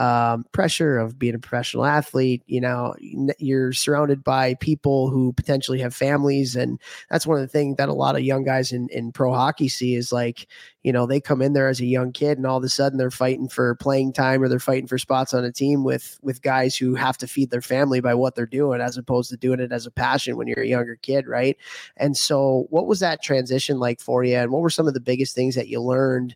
um, 0.00 0.46
pressure 0.52 0.96
of 0.96 1.18
being 1.18 1.34
a 1.34 1.38
professional 1.38 1.84
athlete. 1.84 2.42
You 2.46 2.62
know, 2.62 2.94
you're 3.38 3.74
surrounded 3.74 4.24
by 4.24 4.54
people 4.54 5.10
who 5.10 5.34
potentially 5.34 5.78
have 5.80 5.94
families, 5.94 6.56
and 6.56 6.80
that's 7.10 7.26
one 7.26 7.36
of 7.36 7.42
the 7.42 7.52
things 7.52 7.76
that 7.76 7.90
a 7.90 7.92
lot 7.92 8.16
of 8.16 8.22
young 8.22 8.42
guys 8.42 8.72
in 8.72 8.88
in 8.88 9.12
pro 9.12 9.34
hockey 9.34 9.68
see 9.68 9.94
is 9.94 10.10
like, 10.10 10.46
you 10.82 10.90
know, 10.90 11.04
they 11.04 11.20
come 11.20 11.42
in 11.42 11.52
there 11.52 11.68
as 11.68 11.80
a 11.80 11.84
young 11.84 12.12
kid, 12.12 12.38
and 12.38 12.46
all 12.46 12.56
of 12.56 12.64
a 12.64 12.68
sudden 12.70 12.96
they're 12.98 13.10
fighting 13.10 13.46
for 13.46 13.74
playing 13.74 14.14
time 14.14 14.42
or 14.42 14.48
they're 14.48 14.58
fighting 14.58 14.86
for 14.86 14.96
spots 14.96 15.34
on 15.34 15.44
a 15.44 15.52
team 15.52 15.84
with 15.84 16.18
with 16.22 16.40
guys 16.40 16.74
who 16.74 16.94
have 16.94 17.18
to 17.18 17.26
feed 17.26 17.50
their 17.50 17.60
family 17.60 18.00
by 18.00 18.14
what 18.14 18.34
they're 18.34 18.46
doing, 18.46 18.80
as 18.80 18.96
opposed 18.96 19.28
to 19.28 19.36
doing 19.36 19.60
it 19.60 19.70
as 19.70 19.84
a 19.84 19.90
passion 19.90 20.38
when 20.38 20.46
you're 20.48 20.62
a 20.62 20.66
younger 20.66 20.96
kid, 20.96 21.26
right? 21.28 21.58
And 21.98 22.16
so, 22.16 22.66
what 22.70 22.86
was 22.86 23.00
that 23.00 23.22
transition 23.22 23.78
like 23.78 24.00
for 24.00 24.24
you, 24.24 24.36
and 24.36 24.50
what 24.50 24.62
were 24.62 24.70
some 24.70 24.88
of 24.88 24.94
the 24.94 25.00
biggest 25.00 25.34
things 25.34 25.56
that 25.56 25.68
you 25.68 25.82
learned? 25.82 26.34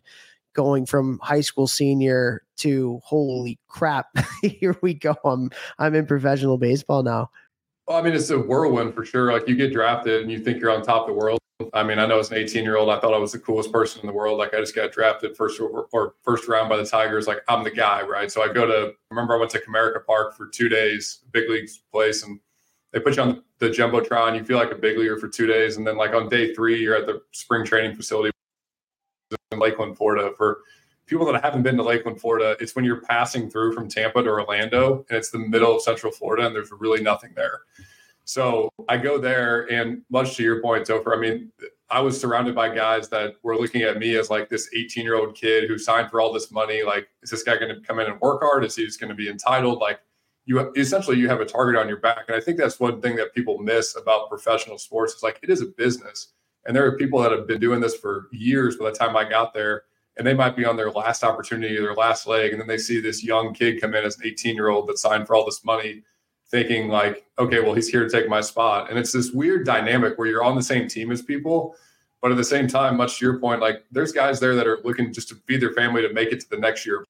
going 0.53 0.85
from 0.85 1.19
high 1.21 1.41
school 1.41 1.67
senior 1.67 2.41
to 2.57 2.99
holy 3.03 3.59
crap, 3.67 4.07
here 4.41 4.77
we 4.81 4.93
go. 4.93 5.15
I'm 5.23 5.49
I'm 5.79 5.95
in 5.95 6.05
professional 6.05 6.57
baseball 6.57 7.03
now. 7.03 7.29
Well, 7.87 7.97
I 7.97 8.01
mean, 8.01 8.13
it's 8.13 8.29
a 8.31 8.39
whirlwind 8.39 8.95
for 8.95 9.05
sure. 9.05 9.31
Like 9.31 9.47
you 9.47 9.55
get 9.55 9.71
drafted 9.71 10.23
and 10.23 10.31
you 10.31 10.39
think 10.39 10.59
you're 10.59 10.71
on 10.71 10.81
top 10.81 11.03
of 11.03 11.07
the 11.07 11.13
world. 11.13 11.39
I 11.73 11.83
mean, 11.83 11.99
I 11.99 12.05
know 12.05 12.19
as 12.19 12.31
an 12.31 12.37
18 12.37 12.63
year 12.63 12.77
old, 12.77 12.89
I 12.89 12.99
thought 12.99 13.13
I 13.13 13.17
was 13.17 13.31
the 13.31 13.39
coolest 13.39 13.71
person 13.71 14.01
in 14.01 14.07
the 14.07 14.13
world. 14.13 14.37
Like 14.37 14.53
I 14.53 14.59
just 14.59 14.75
got 14.75 14.91
drafted 14.91 15.37
first 15.37 15.59
or, 15.59 15.87
or 15.93 16.15
first 16.21 16.47
round 16.47 16.67
by 16.67 16.77
the 16.77 16.85
Tigers. 16.85 17.27
Like 17.27 17.39
I'm 17.47 17.63
the 17.63 17.71
guy, 17.71 18.01
right? 18.01 18.31
So 18.31 18.41
I 18.41 18.51
go 18.51 18.65
to. 18.65 18.93
Remember, 19.11 19.35
I 19.35 19.39
went 19.39 19.51
to 19.51 19.59
Comerica 19.59 20.05
Park 20.05 20.35
for 20.35 20.47
two 20.47 20.67
days, 20.67 21.19
big 21.31 21.49
leagues 21.49 21.81
place, 21.91 22.23
and 22.23 22.39
they 22.91 22.99
put 22.99 23.15
you 23.15 23.23
on 23.23 23.43
the, 23.59 23.67
the 23.67 23.73
jumbotron. 23.73 24.35
You 24.35 24.43
feel 24.43 24.57
like 24.57 24.71
a 24.71 24.75
big 24.75 24.97
leaguer 24.97 25.17
for 25.17 25.29
two 25.29 25.47
days, 25.47 25.77
and 25.77 25.87
then 25.87 25.95
like 25.95 26.13
on 26.13 26.27
day 26.27 26.53
three, 26.53 26.81
you're 26.81 26.95
at 26.95 27.05
the 27.05 27.21
spring 27.31 27.65
training 27.65 27.95
facility 27.95 28.31
in 29.51 29.59
Lakeland, 29.59 29.95
Florida. 29.95 30.31
For 30.35 30.59
people 31.05 31.25
that 31.31 31.43
haven't 31.43 31.63
been 31.63 31.77
to 31.77 31.83
Lakeland, 31.83 32.19
Florida, 32.19 32.55
it's 32.59 32.75
when 32.75 32.85
you're 32.85 33.01
passing 33.01 33.49
through 33.49 33.73
from 33.73 33.87
Tampa 33.87 34.23
to 34.23 34.29
Orlando, 34.29 35.05
and 35.09 35.17
it's 35.17 35.29
the 35.29 35.39
middle 35.39 35.75
of 35.75 35.81
Central 35.81 36.11
Florida, 36.11 36.45
and 36.47 36.55
there's 36.55 36.71
really 36.71 37.01
nothing 37.01 37.31
there. 37.35 37.61
So 38.23 38.69
I 38.89 38.97
go 38.97 39.19
there, 39.19 39.71
and 39.71 40.01
much 40.09 40.35
to 40.37 40.43
your 40.43 40.61
point, 40.61 40.87
Topher, 40.87 41.15
I 41.15 41.19
mean, 41.19 41.51
I 41.91 41.99
was 41.99 42.19
surrounded 42.19 42.55
by 42.55 42.73
guys 42.73 43.07
that 43.09 43.35
were 43.43 43.55
looking 43.55 43.83
at 43.83 43.99
me 43.99 44.15
as 44.15 44.31
like 44.31 44.49
this 44.49 44.69
18 44.75 45.03
year 45.03 45.15
old 45.15 45.35
kid 45.35 45.69
who 45.69 45.77
signed 45.77 46.09
for 46.09 46.19
all 46.19 46.33
this 46.33 46.51
money. 46.51 46.81
Like, 46.81 47.07
is 47.21 47.29
this 47.29 47.43
guy 47.43 47.57
going 47.57 47.73
to 47.75 47.81
come 47.81 47.99
in 47.99 48.07
and 48.07 48.19
work 48.19 48.41
hard? 48.41 48.65
Is 48.65 48.75
he 48.75 48.85
just 48.85 48.99
going 48.99 49.09
to 49.09 49.15
be 49.15 49.29
entitled? 49.29 49.79
Like, 49.79 49.99
you 50.45 50.73
essentially 50.75 51.17
you 51.17 51.29
have 51.29 51.41
a 51.41 51.45
target 51.45 51.79
on 51.79 51.87
your 51.87 51.99
back, 51.99 52.25
and 52.27 52.35
I 52.35 52.39
think 52.39 52.57
that's 52.57 52.79
one 52.79 53.01
thing 53.01 53.15
that 53.17 53.35
people 53.35 53.59
miss 53.59 53.95
about 53.95 54.29
professional 54.29 54.79
sports. 54.79 55.13
It's 55.13 55.23
like 55.23 55.39
it 55.43 55.51
is 55.51 55.61
a 55.61 55.67
business 55.67 56.33
and 56.65 56.75
there 56.75 56.85
are 56.85 56.97
people 56.97 57.21
that 57.21 57.31
have 57.31 57.47
been 57.47 57.59
doing 57.59 57.79
this 57.79 57.95
for 57.95 58.27
years 58.31 58.77
by 58.77 58.89
the 58.89 58.97
time 58.97 59.15
I 59.15 59.27
got 59.27 59.53
there, 59.53 59.83
and 60.17 60.25
they 60.25 60.33
might 60.33 60.55
be 60.55 60.65
on 60.65 60.77
their 60.77 60.91
last 60.91 61.23
opportunity, 61.23 61.75
their 61.75 61.93
last 61.93 62.27
leg, 62.27 62.51
and 62.51 62.59
then 62.59 62.67
they 62.67 62.77
see 62.77 63.01
this 63.01 63.23
young 63.23 63.53
kid 63.53 63.81
come 63.81 63.93
in 63.93 64.05
as 64.05 64.17
an 64.17 64.25
18 64.25 64.55
year 64.55 64.69
old 64.69 64.87
that 64.87 64.97
signed 64.97 65.27
for 65.27 65.35
all 65.35 65.45
this 65.45 65.63
money, 65.65 66.03
thinking 66.49 66.87
like, 66.87 67.25
okay, 67.37 67.59
well, 67.59 67.73
he's 67.73 67.89
here 67.89 68.07
to 68.07 68.09
take 68.09 68.29
my 68.29 68.41
spot. 68.41 68.89
And 68.89 68.97
it's 68.97 69.11
this 69.11 69.31
weird 69.31 69.65
dynamic 69.65 70.17
where 70.17 70.27
you're 70.27 70.43
on 70.43 70.55
the 70.55 70.63
same 70.63 70.87
team 70.87 71.11
as 71.11 71.21
people, 71.21 71.75
but 72.21 72.31
at 72.31 72.37
the 72.37 72.43
same 72.43 72.67
time, 72.67 72.97
much 72.97 73.19
to 73.19 73.25
your 73.25 73.39
point, 73.39 73.61
like 73.61 73.83
there's 73.91 74.11
guys 74.11 74.39
there 74.39 74.55
that 74.55 74.67
are 74.67 74.79
looking 74.83 75.13
just 75.13 75.29
to 75.29 75.35
feed 75.47 75.61
their 75.61 75.73
family 75.73 76.01
to 76.01 76.13
make 76.13 76.31
it 76.31 76.39
to 76.39 76.49
the 76.49 76.57
next 76.57 76.85
year. 76.85 77.05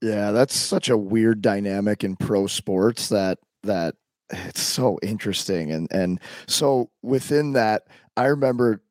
Yeah, 0.00 0.32
that's 0.32 0.54
such 0.54 0.90
a 0.90 0.98
weird 0.98 1.40
dynamic 1.40 2.04
in 2.04 2.16
pro 2.16 2.46
sports 2.46 3.08
that 3.08 3.38
that 3.62 3.94
it's 4.30 4.60
so 4.60 4.98
interesting 5.02 5.70
and 5.72 5.90
and 5.90 6.20
so 6.46 6.90
within 7.02 7.52
that 7.52 7.86
i 8.16 8.24
remember 8.24 8.82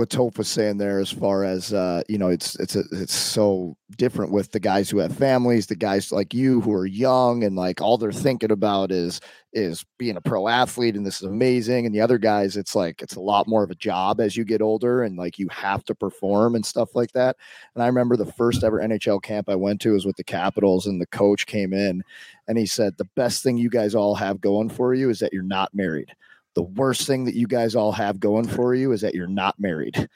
what 0.00 0.08
Toph 0.08 0.38
was 0.38 0.48
saying 0.48 0.78
there 0.78 0.98
as 0.98 1.10
far 1.10 1.44
as 1.44 1.74
uh, 1.74 2.02
you 2.08 2.16
know 2.16 2.28
it's 2.28 2.58
it's 2.58 2.74
a, 2.74 2.84
it's 2.90 3.14
so 3.14 3.76
different 3.98 4.32
with 4.32 4.50
the 4.50 4.58
guys 4.58 4.88
who 4.88 4.96
have 4.96 5.14
families 5.14 5.66
the 5.66 5.76
guys 5.76 6.10
like 6.10 6.32
you 6.32 6.62
who 6.62 6.72
are 6.72 6.86
young 6.86 7.44
and 7.44 7.54
like 7.54 7.82
all 7.82 7.98
they're 7.98 8.10
thinking 8.10 8.50
about 8.50 8.90
is 8.90 9.20
is 9.52 9.84
being 9.98 10.16
a 10.16 10.20
pro 10.22 10.48
athlete 10.48 10.96
and 10.96 11.04
this 11.04 11.16
is 11.16 11.28
amazing. 11.28 11.84
And 11.84 11.94
the 11.94 12.00
other 12.00 12.16
guys 12.16 12.56
it's 12.56 12.74
like 12.74 13.02
it's 13.02 13.16
a 13.16 13.20
lot 13.20 13.46
more 13.46 13.62
of 13.62 13.70
a 13.70 13.74
job 13.74 14.22
as 14.22 14.38
you 14.38 14.44
get 14.44 14.62
older 14.62 15.02
and 15.02 15.18
like 15.18 15.38
you 15.38 15.48
have 15.50 15.84
to 15.84 15.94
perform 15.94 16.54
and 16.54 16.64
stuff 16.64 16.94
like 16.94 17.12
that. 17.12 17.36
And 17.74 17.84
i 17.84 17.86
remember 17.86 18.16
the 18.16 18.32
first 18.32 18.64
ever 18.64 18.78
nhl 18.78 19.22
camp 19.22 19.50
i 19.50 19.54
went 19.54 19.82
to 19.82 19.92
was 19.92 20.06
with 20.06 20.16
the 20.16 20.24
capitals 20.24 20.86
and 20.86 20.98
the 20.98 21.06
coach 21.06 21.44
came 21.44 21.74
in 21.74 22.02
and 22.48 22.56
he 22.56 22.64
said 22.64 22.96
the 22.96 23.08
best 23.16 23.42
thing 23.42 23.58
you 23.58 23.68
guys 23.68 23.94
all 23.94 24.14
have 24.14 24.40
going 24.40 24.70
for 24.70 24.94
you 24.94 25.10
is 25.10 25.18
that 25.18 25.34
you're 25.34 25.42
not 25.42 25.74
married 25.74 26.14
the 26.54 26.62
worst 26.62 27.06
thing 27.06 27.24
that 27.24 27.34
you 27.34 27.46
guys 27.46 27.74
all 27.74 27.92
have 27.92 28.20
going 28.20 28.46
for 28.46 28.74
you 28.74 28.92
is 28.92 29.00
that 29.00 29.14
you're 29.14 29.26
not 29.26 29.58
married 29.58 30.08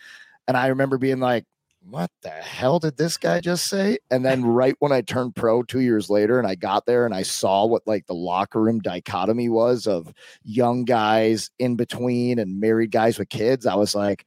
and 0.48 0.56
i 0.56 0.68
remember 0.68 0.98
being 0.98 1.20
like 1.20 1.44
what 1.88 2.10
the 2.22 2.30
hell 2.30 2.78
did 2.78 2.96
this 2.96 3.16
guy 3.16 3.40
just 3.40 3.66
say? 3.66 3.98
And 4.10 4.24
then 4.24 4.44
right 4.44 4.74
when 4.78 4.92
I 4.92 5.02
turned 5.02 5.36
pro 5.36 5.62
two 5.62 5.80
years 5.80 6.08
later 6.08 6.38
and 6.38 6.46
I 6.46 6.54
got 6.54 6.86
there 6.86 7.04
and 7.04 7.14
I 7.14 7.22
saw 7.22 7.66
what 7.66 7.86
like 7.86 8.06
the 8.06 8.14
locker 8.14 8.60
room 8.60 8.80
dichotomy 8.80 9.48
was 9.48 9.86
of 9.86 10.12
young 10.44 10.84
guys 10.84 11.50
in 11.58 11.76
between 11.76 12.38
and 12.38 12.60
married 12.60 12.90
guys 12.90 13.18
with 13.18 13.28
kids, 13.28 13.66
I 13.66 13.74
was 13.74 13.94
like, 13.94 14.24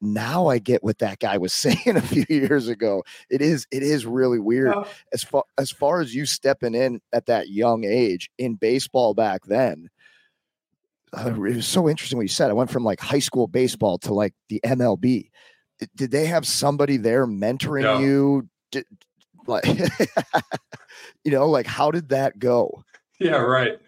now 0.00 0.48
I 0.48 0.58
get 0.58 0.84
what 0.84 0.98
that 0.98 1.18
guy 1.18 1.38
was 1.38 1.52
saying 1.52 1.96
a 1.96 2.00
few 2.00 2.24
years 2.28 2.68
ago. 2.68 3.02
It 3.30 3.42
is 3.42 3.66
it 3.70 3.82
is 3.82 4.06
really 4.06 4.38
weird 4.38 4.74
as 5.12 5.22
far 5.22 5.44
as 5.58 5.70
far 5.70 6.00
as 6.00 6.14
you 6.14 6.26
stepping 6.26 6.74
in 6.74 7.00
at 7.12 7.26
that 7.26 7.48
young 7.48 7.84
age 7.84 8.30
in 8.38 8.54
baseball 8.54 9.14
back 9.14 9.44
then. 9.46 9.88
Uh, 11.16 11.30
it 11.30 11.56
was 11.56 11.66
so 11.66 11.88
interesting 11.88 12.18
what 12.18 12.24
you 12.24 12.28
said. 12.28 12.50
I 12.50 12.54
went 12.54 12.70
from 12.70 12.84
like 12.84 13.00
high 13.00 13.18
school 13.18 13.46
baseball 13.46 13.98
to 13.98 14.14
like 14.14 14.34
the 14.48 14.60
MLB. 14.64 15.30
Did, 15.94 16.10
they 16.10 16.26
have 16.26 16.46
somebody 16.46 16.96
there 16.96 17.26
mentoring 17.26 17.82
Yeah. 17.82 18.00
you? 18.00 18.48
Did, 18.72 18.84
like, 19.46 19.64
you 21.24 21.30
know, 21.30 21.48
like 21.48 21.66
how 21.66 21.90
did 21.90 22.08
that 22.10 22.38
go? 22.38 22.82
Yeah, 23.18 23.36
right. 23.36 23.78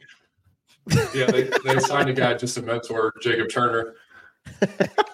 Yeah, 1.14 1.27
they, 1.31 1.51
they 1.64 1.79
signed 1.81 2.09
a 2.09 2.14
guy 2.14 2.35
just 2.35 2.55
to 2.55 2.62
mentor 2.62 3.12
Jacob 3.21 3.51
Turner. 3.51 3.95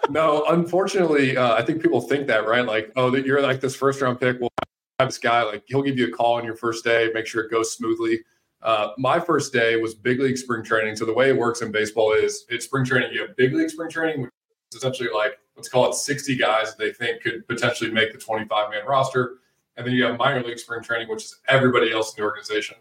No, 0.09 0.45
unfortunately, 0.49 1.37
uh, 1.37 1.55
I 1.55 1.63
think 1.63 1.83
people 1.83 2.01
think 2.01 2.27
that, 2.29 2.47
right? 2.47 2.65
Like, 2.65 2.93
oh, 2.95 3.11
that 3.11 3.27
you're 3.27 3.41
like 3.41 3.61
this 3.61 3.75
first 3.75 4.01
round 4.01 4.21
pick. 4.21 4.41
Well, 4.41 4.51
have 5.01 5.09
this 5.09 5.19
guy, 5.19 5.43
like, 5.43 5.65
he'll 5.67 5.83
give 5.83 5.99
you 5.99 6.09
a 6.09 6.11
call 6.11 6.35
on 6.35 6.45
your 6.45 6.55
first 6.55 6.85
day, 6.85 7.11
make 7.13 7.27
sure 7.27 7.43
it 7.43 7.51
goes 7.51 7.73
smoothly. 7.73 8.21
Uh, 8.65 8.93
my 8.97 9.21
first 9.21 9.53
day 9.53 9.77
was 9.77 9.95
big 9.95 10.19
league 10.19 10.39
spring 10.39 10.65
training. 10.65 10.97
So 10.97 11.05
the 11.05 11.13
way 11.13 11.29
it 11.29 11.37
works 11.37 11.61
in 11.61 11.71
baseball 11.71 12.13
is 12.15 12.47
it's 12.49 12.65
spring 12.65 12.85
training. 12.85 13.11
You 13.13 13.27
have 13.27 13.37
big 13.37 13.53
league 13.53 13.69
spring 13.69 13.91
training, 13.91 14.23
which 14.23 14.31
is 14.73 14.79
essentially 14.79 15.11
like 15.15 15.39
let's 15.55 15.69
call 15.69 15.89
it 15.89 15.95
60 15.95 16.37
guys 16.37 16.75
that 16.75 16.79
they 16.79 16.93
think 16.93 17.23
could 17.23 17.47
potentially 17.47 17.91
make 17.91 18.13
the 18.13 18.19
25 18.19 18.71
man 18.71 18.87
roster, 18.87 19.35
and 19.77 19.87
then 19.87 19.95
you 19.95 20.05
have 20.05 20.19
minor 20.19 20.43
league 20.43 20.59
spring 20.59 20.83
training, 20.83 21.09
which 21.09 21.25
is 21.25 21.41
everybody 21.47 21.93
else 21.93 22.15
in 22.15 22.23
the 22.23 22.27
organization. 22.27 22.77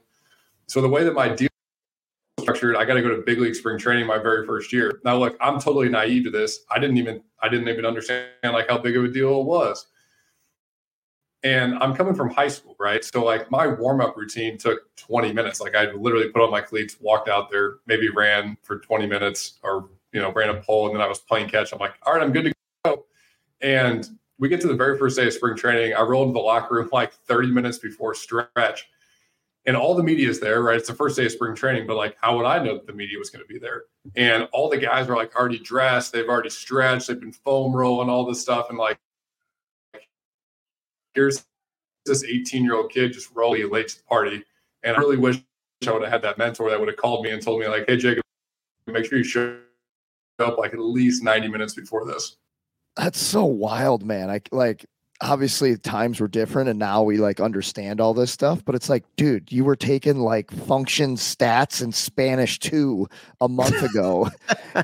So 0.67 0.82
the 0.82 0.89
way 0.89 1.04
that 1.04 1.13
my 1.13 1.28
deal 1.28 1.50
structured, 2.39 2.76
I 2.76 2.86
got 2.86 2.96
to 2.96 3.02
go 3.02 3.10
to 3.10 3.22
big 3.22 3.39
league 3.39 3.56
spring 3.56 3.78
training 3.78 4.08
my 4.08 4.17
very 4.17 4.46
first 4.46 4.72
year. 4.72 5.02
Now, 5.04 5.17
look, 5.17 5.38
I'm 5.41 5.60
totally 5.60 5.89
naive 5.89 6.24
to 6.26 6.32
this. 6.32 6.65
I 6.72 6.80
didn't 6.80 6.98
even 6.98 7.22
I 7.41 7.50
didn't 7.50 7.67
even 7.67 7.86
understand 7.86 8.30
like 8.46 8.69
how 8.69 8.78
big 8.78 8.96
of 8.96 9.04
a 9.04 9.10
deal 9.10 9.41
it 9.41 9.46
was. 9.46 9.88
And 11.43 11.77
I'm 11.79 11.93
coming 11.93 12.15
from 12.15 12.29
high 12.29 12.47
school, 12.47 12.75
right? 12.79 13.03
So 13.03 13.23
like 13.23 13.51
my 13.51 13.67
warm 13.67 13.99
up 13.99 14.15
routine 14.15 14.58
took 14.58 14.95
20 14.95 15.34
minutes. 15.34 15.60
Like 15.60 15.75
I 15.75 15.91
literally 15.91 16.29
put 16.29 16.41
on 16.41 16.49
my 16.49 16.62
cleats, 16.62 16.95
walked 17.01 17.27
out 17.27 17.51
there, 17.51 17.75
maybe 17.86 18.10
ran 18.10 18.58
for 18.63 18.79
20 18.79 19.08
minutes, 19.08 19.60
or 19.62 19.89
you 20.13 20.21
know 20.21 20.32
ran 20.32 20.49
a 20.49 20.62
pole, 20.62 20.88
and 20.88 20.95
then 20.95 21.01
I 21.01 21.08
was 21.08 21.19
playing 21.19 21.49
catch. 21.49 21.73
I'm 21.73 21.79
like, 21.79 21.95
all 22.03 22.13
right, 22.13 22.23
I'm 22.23 22.32
good 22.32 22.45
to 22.45 22.53
go. 22.86 23.06
And 23.62 24.08
we 24.39 24.47
get 24.47 24.62
to 24.62 24.67
the 24.67 24.75
very 24.75 24.97
first 24.97 25.17
day 25.17 25.27
of 25.27 25.34
spring 25.34 25.58
training. 25.58 25.93
I 25.93 26.01
roll 26.01 26.23
into 26.23 26.34
the 26.34 26.39
locker 26.39 26.75
room 26.75 26.89
like 26.93 27.13
30 27.13 27.49
minutes 27.49 27.77
before 27.77 28.13
stretch, 28.13 28.88
and 29.65 29.75
all 29.75 29.95
the 29.95 30.03
media 30.03 30.29
is 30.29 30.39
there, 30.39 30.62
right? 30.62 30.77
It's 30.77 30.88
the 30.88 30.95
first 30.95 31.17
day 31.17 31.25
of 31.25 31.32
spring 31.32 31.56
training, 31.56 31.88
but 31.88 31.97
like, 31.97 32.15
how 32.21 32.38
would 32.38 32.45
I 32.45 32.63
know 32.63 32.75
that 32.75 32.88
the 32.88 32.93
media 32.93 33.17
was 33.19 33.29
going 33.29 33.45
to 33.45 33.53
be 33.53 33.60
there? 33.60 33.84
And 34.15 34.47
all 34.51 34.69
the 34.69 34.77
guys 34.77 35.10
are 35.10 35.15
like 35.15 35.36
already 35.36 35.60
dressed, 35.60 36.13
they've 36.13 36.27
already 36.27 36.49
stretched, 36.49 37.08
they've 37.08 37.19
been 37.19 37.34
foam 37.34 37.73
rolling, 37.73 38.10
all 38.10 38.25
this 38.25 38.41
stuff, 38.41 38.69
and 38.69 38.77
like, 38.77 38.97
here's 41.13 41.45
this 42.06 42.23
18 42.23 42.63
year 42.63 42.76
old 42.76 42.91
kid 42.91 43.13
just 43.13 43.30
rolling 43.34 43.69
late 43.71 43.88
to 43.89 43.97
the 43.97 44.04
party. 44.04 44.43
And 44.84 44.95
I 44.95 44.99
really 44.99 45.17
wish 45.17 45.41
I 45.88 45.91
would 45.91 46.02
have 46.04 46.12
had 46.12 46.21
that 46.23 46.38
mentor 46.38 46.69
that 46.69 46.80
would 46.80 46.89
have 46.89 46.97
called 46.97 47.23
me 47.23 47.32
and 47.32 47.41
told 47.41 47.60
me, 47.60 47.67
like, 47.67 47.86
hey, 47.88 47.97
Jacob, 47.97 48.23
make 48.88 49.06
sure 49.06 49.17
you 49.17 49.23
show 49.23 49.58
up 50.39 50.58
like 50.58 50.73
at 50.73 50.80
least 50.80 51.23
90 51.23 51.47
minutes 51.47 51.73
before 51.73 52.06
this. 52.06 52.38
That's 52.95 53.19
so 53.19 53.45
wild, 53.45 54.06
man. 54.06 54.30
I 54.30 54.41
like 54.52 54.86
obviously 55.24 55.78
times 55.78 56.20
were 56.20 56.28
different 56.28 56.70
and 56.70 56.78
now 56.78 57.02
we 57.02 57.18
like 57.18 57.40
understand 57.40 58.02
all 58.02 58.14
this 58.14 58.32
stuff, 58.32 58.64
but 58.66 58.76
it's 58.76 58.90
like, 58.90 59.06
dude, 59.16 59.52
you 59.52 59.64
were 59.64 59.76
taking 59.76 60.20
like 60.20 60.52
function 60.52 61.16
stats 61.16 61.82
in 61.82 61.92
Spanish 61.92 62.60
2 62.60 63.08
a 63.40 63.48
month 63.48 63.82
ago 63.90 64.30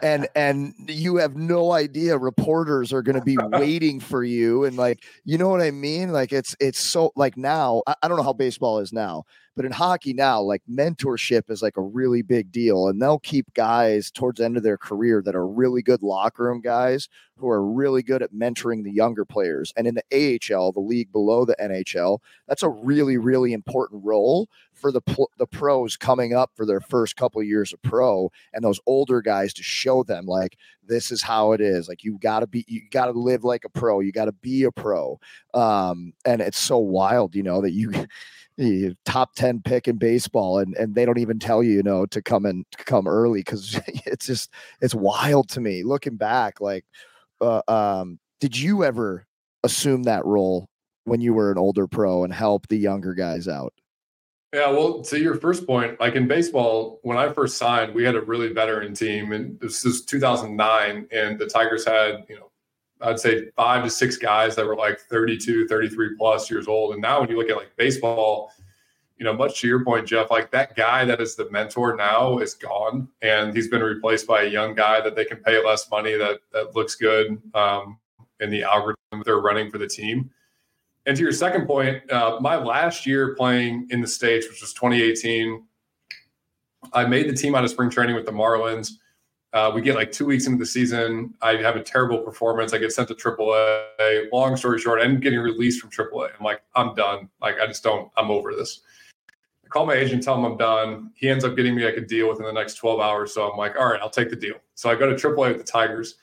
and 0.02 0.28
and 0.36 0.73
you 0.88 1.17
have 1.17 1.36
no 1.36 1.73
idea 1.73 2.17
reporters 2.17 2.93
are 2.93 3.02
going 3.02 3.19
to 3.19 3.25
be 3.25 3.38
waiting 3.52 3.99
for 3.99 4.23
you 4.23 4.63
and 4.63 4.78
like, 4.78 5.04
you 5.25 5.38
know 5.38 5.49
what 5.49 5.62
I 5.62 5.71
mean? 5.71 6.12
Like 6.12 6.32
it's 6.32 6.56
it's 6.60 6.80
so 6.80 7.12
like 7.15 7.36
now, 7.36 7.84
I, 7.86 7.95
I 8.02 8.08
don't 8.08 8.17
know 8.17 8.23
how 8.23 8.34
baseball 8.34 8.80
is 8.80 8.93
now, 8.93 9.25
but 9.59 9.65
in 9.65 9.73
hockey 9.73 10.13
now, 10.13 10.39
like 10.39 10.61
mentorship 10.71 11.51
is 11.51 11.61
like 11.61 11.75
a 11.75 11.81
really 11.81 12.21
big 12.21 12.49
deal 12.49 12.87
and 12.87 13.01
they'll 13.01 13.19
keep 13.19 13.53
guys 13.55 14.09
towards 14.09 14.37
the 14.37 14.45
end 14.45 14.55
of 14.55 14.63
their 14.63 14.77
career 14.77 15.21
that 15.21 15.35
are 15.35 15.45
really 15.45 15.81
good 15.81 16.01
locker 16.01 16.45
room 16.45 16.61
guys 16.61 17.09
who 17.35 17.49
are 17.49 17.61
really 17.61 18.01
good 18.01 18.21
at 18.21 18.31
mentoring 18.33 18.85
the 18.85 18.91
younger 18.93 19.25
players. 19.25 19.73
And 19.75 19.85
in 19.85 19.95
the 19.95 20.39
AHL, 20.53 20.71
the 20.71 20.79
league 20.79 21.11
below 21.11 21.43
the 21.43 21.57
NHL, 21.61 22.19
that's 22.47 22.63
a 22.63 22.69
really, 22.69 23.17
really 23.17 23.51
important 23.51 24.01
role 24.05 24.47
for 24.79 24.91
the 24.91 25.01
the 25.37 25.47
pros 25.47 25.97
coming 25.97 26.33
up 26.33 26.51
for 26.55 26.65
their 26.65 26.79
first 26.79 27.15
couple 27.15 27.41
of 27.41 27.47
years 27.47 27.73
of 27.73 27.81
pro 27.81 28.31
and 28.53 28.63
those 28.63 28.79
older 28.85 29.21
guys 29.21 29.53
to 29.53 29.63
show 29.63 30.03
them 30.03 30.25
like 30.25 30.57
this 30.83 31.11
is 31.11 31.21
how 31.21 31.51
it 31.51 31.61
is. 31.61 31.87
Like 31.87 32.03
you 32.03 32.17
got 32.19 32.39
to 32.39 32.47
be, 32.47 32.65
you 32.67 32.81
got 32.89 33.05
to 33.05 33.11
live 33.11 33.43
like 33.43 33.65
a 33.65 33.69
pro. 33.69 33.99
You 33.99 34.11
got 34.11 34.25
to 34.25 34.31
be 34.31 34.63
a 34.63 34.71
pro. 34.71 35.19
Um, 35.53 36.13
and 36.25 36.41
it's 36.41 36.59
so 36.59 36.77
wild, 36.77 37.35
you 37.35 37.43
know, 37.43 37.61
that 37.61 37.71
you. 37.71 37.91
you 38.57 38.93
top 39.05 39.35
10 39.35 39.61
pick 39.61 39.87
in 39.87 39.95
baseball 39.95 40.57
and, 40.57 40.75
and 40.75 40.93
they 40.93 41.05
don't 41.05 41.17
even 41.17 41.39
tell 41.39 41.63
you 41.63 41.71
you 41.71 41.81
know 41.81 42.05
to 42.05 42.21
come 42.21 42.45
and 42.45 42.65
come 42.75 43.07
early 43.07 43.39
because 43.39 43.79
it's 44.05 44.25
just 44.25 44.51
it's 44.81 44.93
wild 44.93 45.47
to 45.47 45.61
me 45.61 45.81
looking 45.81 46.17
back 46.17 46.59
like 46.59 46.83
uh, 47.41 47.61
um, 47.67 48.19
did 48.39 48.57
you 48.57 48.83
ever 48.83 49.25
assume 49.63 50.03
that 50.03 50.25
role 50.25 50.69
when 51.05 51.21
you 51.21 51.33
were 51.33 51.51
an 51.51 51.57
older 51.57 51.87
pro 51.87 52.23
and 52.23 52.33
help 52.33 52.67
the 52.67 52.77
younger 52.77 53.13
guys 53.13 53.47
out? 53.47 53.73
Yeah, 54.53 54.71
well, 54.71 55.03
to 55.03 55.19
your 55.19 55.35
first 55.35 55.67
point, 55.67 55.99
like 55.99 56.15
in 56.15 56.27
baseball, 56.27 56.99
when 57.03 57.17
I 57.17 57.31
first 57.31 57.57
signed, 57.57 57.93
we 57.93 58.03
had 58.03 58.15
a 58.15 58.21
really 58.21 58.51
veteran 58.51 58.95
team, 58.95 59.31
and 59.31 59.59
this 59.59 59.85
is 59.85 60.05
2009, 60.05 61.07
and 61.12 61.38
the 61.38 61.45
Tigers 61.45 61.85
had, 61.85 62.25
you 62.27 62.35
know, 62.35 62.49
I'd 63.01 63.19
say 63.19 63.49
five 63.55 63.83
to 63.83 63.91
six 63.91 64.17
guys 64.17 64.55
that 64.55 64.65
were 64.65 64.75
like 64.75 64.99
32, 65.01 65.67
33 65.67 66.15
plus 66.17 66.49
years 66.49 66.67
old. 66.67 66.93
And 66.93 67.01
now 67.01 67.21
when 67.21 67.29
you 67.29 67.38
look 67.38 67.49
at 67.49 67.57
like 67.57 67.75
baseball, 67.77 68.51
you 69.19 69.23
know, 69.23 69.33
much 69.33 69.62
to 69.62 69.67
your 69.67 69.85
point, 69.85 70.07
Jeff, 70.07 70.31
like 70.31 70.49
that 70.51 70.75
guy 70.75 71.05
that 71.05 71.21
is 71.21 71.35
the 71.35 71.49
mentor 71.51 71.95
now 71.95 72.39
is 72.39 72.55
gone, 72.55 73.07
and 73.21 73.55
he's 73.55 73.67
been 73.67 73.83
replaced 73.83 74.25
by 74.25 74.43
a 74.43 74.49
young 74.49 74.73
guy 74.73 74.99
that 74.99 75.15
they 75.15 75.25
can 75.25 75.38
pay 75.38 75.63
less 75.63 75.89
money 75.91 76.13
that 76.13 76.39
that 76.53 76.75
looks 76.75 76.95
good 76.95 77.39
um, 77.53 77.99
in 78.39 78.49
the 78.49 78.63
algorithm 78.63 78.95
they're 79.25 79.39
running 79.39 79.69
for 79.69 79.77
the 79.77 79.88
team. 79.88 80.31
And 81.09 81.17
to 81.17 81.23
your 81.23 81.31
second 81.31 81.65
point, 81.65 82.07
uh, 82.11 82.37
my 82.39 82.55
last 82.55 83.07
year 83.07 83.33
playing 83.33 83.87
in 83.89 83.99
the 83.99 84.07
States, 84.07 84.47
which 84.47 84.61
was 84.61 84.73
2018, 84.73 85.63
I 86.93 87.03
made 87.05 87.27
the 87.27 87.33
team 87.33 87.55
out 87.55 87.63
of 87.63 87.71
spring 87.71 87.89
training 87.89 88.15
with 88.15 88.27
the 88.27 88.31
Marlins. 88.31 88.91
Uh, 89.51 89.71
we 89.73 89.81
get 89.81 89.95
like 89.95 90.11
two 90.11 90.27
weeks 90.27 90.45
into 90.45 90.59
the 90.59 90.67
season. 90.67 91.33
I 91.41 91.55
have 91.55 91.75
a 91.75 91.81
terrible 91.81 92.19
performance. 92.19 92.73
I 92.73 92.77
get 92.77 92.91
sent 92.91 93.07
to 93.07 93.15
AAA. 93.15 94.31
Long 94.31 94.55
story 94.55 94.77
short, 94.77 95.01
I'm 95.01 95.19
getting 95.19 95.39
released 95.39 95.81
from 95.81 95.89
AAA. 95.89 96.29
I'm 96.37 96.45
like, 96.45 96.61
I'm 96.75 96.93
done. 96.93 97.27
Like, 97.41 97.55
I 97.59 97.65
just 97.65 97.81
don't, 97.81 98.11
I'm 98.15 98.29
over 98.29 98.53
this. 98.53 98.81
I 99.65 99.67
call 99.69 99.87
my 99.87 99.95
agent, 99.95 100.21
tell 100.21 100.37
him 100.37 100.45
I'm 100.45 100.57
done. 100.57 101.09
He 101.15 101.27
ends 101.27 101.43
up 101.43 101.55
getting 101.55 101.73
me 101.73 101.85
like 101.85 101.97
a 101.97 102.01
deal 102.01 102.29
within 102.29 102.45
the 102.45 102.53
next 102.53 102.75
12 102.75 102.99
hours. 102.99 103.33
So 103.33 103.49
I'm 103.49 103.57
like, 103.57 103.75
all 103.79 103.87
right, 103.87 103.99
I'll 103.99 104.11
take 104.11 104.29
the 104.29 104.35
deal. 104.35 104.57
So 104.75 104.91
I 104.91 104.95
go 104.95 105.09
to 105.09 105.15
AAA 105.15 105.47
with 105.47 105.57
the 105.57 105.71
Tigers. 105.71 106.17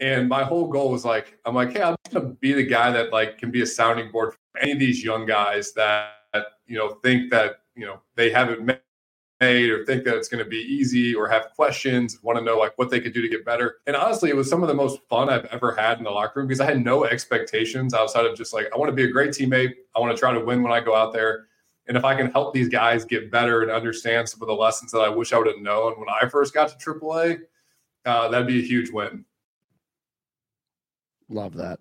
And 0.00 0.28
my 0.28 0.42
whole 0.42 0.68
goal 0.68 0.90
was 0.90 1.04
like, 1.04 1.38
I'm 1.44 1.54
like, 1.54 1.72
hey, 1.72 1.82
I'm 1.82 1.96
gonna 2.12 2.26
be 2.26 2.52
the 2.52 2.64
guy 2.64 2.90
that 2.90 3.12
like 3.12 3.38
can 3.38 3.50
be 3.50 3.62
a 3.62 3.66
sounding 3.66 4.10
board 4.10 4.34
for 4.34 4.60
any 4.60 4.72
of 4.72 4.78
these 4.78 5.04
young 5.04 5.24
guys 5.26 5.72
that 5.74 6.14
you 6.66 6.78
know 6.78 6.98
think 7.02 7.30
that 7.30 7.60
you 7.76 7.86
know 7.86 8.00
they 8.16 8.30
haven't 8.30 8.66
made 9.40 9.70
or 9.70 9.84
think 9.84 10.04
that 10.04 10.16
it's 10.16 10.28
going 10.28 10.42
to 10.42 10.48
be 10.48 10.58
easy 10.58 11.14
or 11.14 11.28
have 11.28 11.50
questions, 11.54 12.18
want 12.22 12.38
to 12.38 12.44
know 12.44 12.58
like 12.58 12.72
what 12.76 12.90
they 12.90 13.00
could 13.00 13.12
do 13.12 13.20
to 13.22 13.28
get 13.28 13.44
better. 13.44 13.76
And 13.86 13.96
honestly, 13.96 14.30
it 14.30 14.36
was 14.36 14.48
some 14.48 14.62
of 14.62 14.68
the 14.68 14.74
most 14.74 15.00
fun 15.08 15.28
I've 15.28 15.44
ever 15.46 15.74
had 15.74 15.98
in 15.98 16.04
the 16.04 16.10
locker 16.10 16.40
room 16.40 16.48
because 16.48 16.60
I 16.60 16.66
had 16.66 16.84
no 16.84 17.04
expectations 17.04 17.94
outside 17.94 18.26
of 18.26 18.36
just 18.36 18.54
like 18.54 18.68
I 18.72 18.78
want 18.78 18.90
to 18.90 18.94
be 18.94 19.04
a 19.04 19.10
great 19.10 19.30
teammate. 19.30 19.74
I 19.94 20.00
want 20.00 20.16
to 20.16 20.20
try 20.20 20.32
to 20.32 20.40
win 20.40 20.62
when 20.62 20.72
I 20.72 20.80
go 20.80 20.94
out 20.94 21.12
there. 21.12 21.46
And 21.86 21.96
if 21.96 22.04
I 22.04 22.14
can 22.14 22.30
help 22.30 22.54
these 22.54 22.68
guys 22.68 23.04
get 23.04 23.30
better 23.30 23.60
and 23.60 23.70
understand 23.70 24.28
some 24.28 24.40
of 24.40 24.48
the 24.48 24.54
lessons 24.54 24.90
that 24.92 25.00
I 25.00 25.08
wish 25.10 25.34
I 25.34 25.38
would 25.38 25.46
have 25.46 25.60
known 25.60 25.98
when 25.98 26.08
I 26.08 26.26
first 26.28 26.54
got 26.54 26.68
to 26.68 26.76
AAA, 26.76 27.40
uh, 28.06 28.28
that'd 28.28 28.46
be 28.46 28.60
a 28.60 28.66
huge 28.66 28.90
win. 28.90 29.24
Love 31.28 31.54
that. 31.54 31.78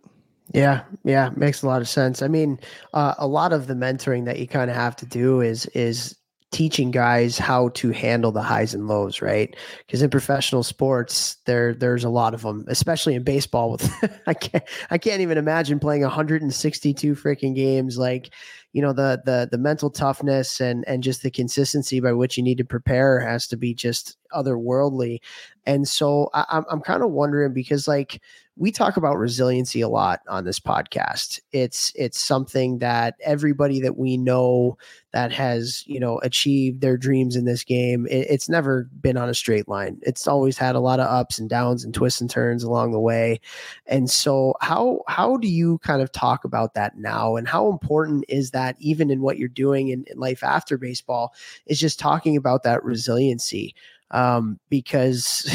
Yeah, 0.53 0.83
yeah, 1.03 1.29
makes 1.35 1.63
a 1.63 1.67
lot 1.67 1.81
of 1.81 1.87
sense. 1.87 2.21
I 2.21 2.27
mean, 2.27 2.59
uh, 2.93 3.15
a 3.17 3.27
lot 3.27 3.53
of 3.53 3.67
the 3.67 3.73
mentoring 3.73 4.25
that 4.25 4.39
you 4.39 4.47
kind 4.47 4.69
of 4.69 4.75
have 4.75 4.95
to 4.97 5.05
do 5.05 5.41
is 5.41 5.65
is 5.67 6.15
teaching 6.53 6.91
guys 6.91 7.37
how 7.39 7.69
to 7.69 7.89
handle 7.89 8.31
the 8.31 8.41
highs 8.41 8.75
and 8.75 8.87
lows, 8.87 9.21
right? 9.21 9.55
Because 9.85 10.03
in 10.03 10.09
professional 10.11 10.61
sports, 10.61 11.37
there 11.45 11.73
there's 11.73 12.03
a 12.03 12.09
lot 12.09 12.33
of 12.33 12.43
them, 12.43 12.63
especially 12.67 13.15
in 13.15 13.23
baseball. 13.23 13.71
With 13.71 14.21
I 14.27 14.33
can't 14.35 14.63
I 14.91 14.97
can't 14.97 15.21
even 15.21 15.37
imagine 15.37 15.79
playing 15.79 16.03
162 16.03 17.15
freaking 17.15 17.55
games. 17.55 17.97
Like, 17.97 18.29
you 18.71 18.81
know, 18.81 18.93
the 18.93 19.21
the 19.25 19.49
the 19.51 19.57
mental 19.57 19.89
toughness 19.89 20.61
and 20.61 20.85
and 20.87 21.03
just 21.03 21.23
the 21.23 21.31
consistency 21.31 21.99
by 21.99 22.13
which 22.13 22.37
you 22.37 22.43
need 22.43 22.59
to 22.59 22.65
prepare 22.65 23.19
has 23.19 23.47
to 23.47 23.57
be 23.57 23.73
just 23.73 24.17
otherworldly. 24.33 25.19
And 25.65 25.87
so 25.87 26.29
I, 26.33 26.45
I'm 26.49 26.65
I'm 26.69 26.81
kind 26.81 27.01
of 27.01 27.11
wondering 27.11 27.53
because 27.53 27.87
like 27.87 28.21
we 28.55 28.71
talk 28.71 28.97
about 28.97 29.17
resiliency 29.17 29.81
a 29.81 29.89
lot 29.89 30.21
on 30.27 30.45
this 30.45 30.59
podcast. 30.59 31.39
It's 31.51 31.91
it's 31.95 32.19
something 32.19 32.77
that 32.79 33.15
everybody 33.23 33.81
that 33.81 33.97
we 33.97 34.15
know 34.15 34.77
that 35.11 35.31
has 35.31 35.83
you 35.87 35.99
know 35.99 36.19
achieved 36.19 36.81
their 36.81 36.95
dreams 36.95 37.35
in 37.35 37.45
this 37.45 37.63
game, 37.63 38.05
it, 38.07 38.27
it's 38.29 38.49
never 38.49 38.89
been 39.01 39.17
on 39.17 39.27
a 39.27 39.33
straight 39.33 39.67
line. 39.67 39.97
It's 40.03 40.27
always 40.27 40.55
had 40.55 40.75
a 40.75 40.79
lot 40.79 40.99
of 40.99 41.07
ups 41.07 41.39
and 41.39 41.49
downs 41.49 41.83
and 41.83 41.95
twists 41.95 42.21
and 42.21 42.29
turns 42.29 42.63
along 42.63 42.91
the 42.91 42.99
way. 42.99 43.41
And 43.87 44.09
so, 44.09 44.53
how 44.61 45.01
how 45.07 45.37
do 45.37 45.47
you 45.47 45.79
kind 45.79 46.03
of 46.03 46.11
talk 46.11 46.45
about 46.45 46.75
that 46.75 46.95
now, 46.97 47.35
and 47.35 47.47
how 47.47 47.69
important 47.71 48.23
is 48.27 48.51
that 48.51 48.75
even 48.79 49.09
in 49.09 49.21
what 49.21 49.39
you're 49.39 49.47
doing 49.47 49.87
in, 49.89 50.05
in 50.11 50.19
life 50.19 50.43
after 50.43 50.77
baseball? 50.77 51.33
Is 51.65 51.79
just 51.79 51.99
talking 51.99 52.37
about 52.37 52.61
that 52.63 52.83
resiliency 52.83 53.73
um, 54.13 54.59
because 54.69 55.45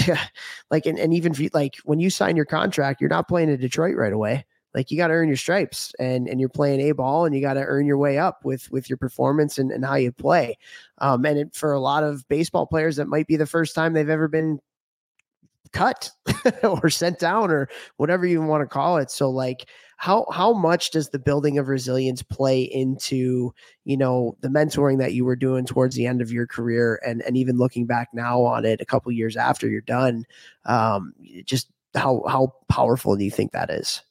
like 0.70 0.84
and, 0.84 0.98
and 0.98 1.14
even 1.14 1.32
you, 1.34 1.48
like 1.54 1.76
when 1.84 2.00
you 2.00 2.10
sign 2.10 2.36
your 2.36 2.44
contract, 2.44 3.00
you're 3.00 3.08
not 3.08 3.28
playing 3.28 3.48
in 3.48 3.58
Detroit 3.58 3.96
right 3.96 4.12
away. 4.12 4.44
Like 4.74 4.90
you 4.90 4.98
got 4.98 5.08
to 5.08 5.14
earn 5.14 5.28
your 5.28 5.36
stripes 5.36 5.94
and 5.98 6.28
and 6.28 6.38
you're 6.38 6.50
playing 6.50 6.80
a 6.80 6.92
ball 6.92 7.24
and 7.24 7.34
you 7.34 7.40
got 7.40 7.54
to 7.54 7.64
earn 7.64 7.86
your 7.86 7.96
way 7.96 8.18
up 8.18 8.44
with 8.44 8.70
with 8.70 8.90
your 8.90 8.98
performance 8.98 9.58
and, 9.58 9.70
and 9.70 9.84
how 9.84 9.94
you 9.94 10.12
play. 10.12 10.58
Um, 10.98 11.24
and 11.24 11.38
it, 11.38 11.54
for 11.54 11.72
a 11.72 11.80
lot 11.80 12.04
of 12.04 12.28
baseball 12.28 12.66
players, 12.66 12.96
that 12.96 13.08
might 13.08 13.26
be 13.26 13.36
the 13.36 13.46
first 13.46 13.74
time 13.74 13.92
they've 13.94 14.08
ever 14.10 14.28
been 14.28 14.60
cut 15.72 16.10
or 16.62 16.90
sent 16.90 17.18
down 17.18 17.50
or 17.50 17.68
whatever 17.96 18.26
you 18.26 18.42
want 18.42 18.62
to 18.62 18.66
call 18.66 18.98
it. 18.98 19.10
So 19.10 19.30
like 19.30 19.68
how 19.98 20.24
how 20.32 20.52
much 20.52 20.92
does 20.92 21.10
the 21.10 21.18
building 21.18 21.58
of 21.58 21.66
resilience 21.66 22.22
play 22.22 22.62
into 22.62 23.52
you 23.84 23.96
know 23.96 24.36
the 24.40 24.48
mentoring 24.48 24.98
that 24.98 25.12
you 25.12 25.24
were 25.24 25.36
doing 25.36 25.66
towards 25.66 25.96
the 25.96 26.06
end 26.06 26.22
of 26.22 26.32
your 26.32 26.46
career 26.46 27.00
and 27.04 27.20
and 27.22 27.36
even 27.36 27.58
looking 27.58 27.84
back 27.84 28.08
now 28.14 28.40
on 28.40 28.64
it 28.64 28.80
a 28.80 28.86
couple 28.86 29.10
years 29.12 29.36
after 29.36 29.68
you're 29.68 29.80
done? 29.82 30.24
Um 30.64 31.12
just 31.44 31.68
how 31.94 32.22
how 32.28 32.54
powerful 32.68 33.16
do 33.16 33.24
you 33.24 33.30
think 33.30 33.50
that 33.52 33.70
is? 33.70 34.02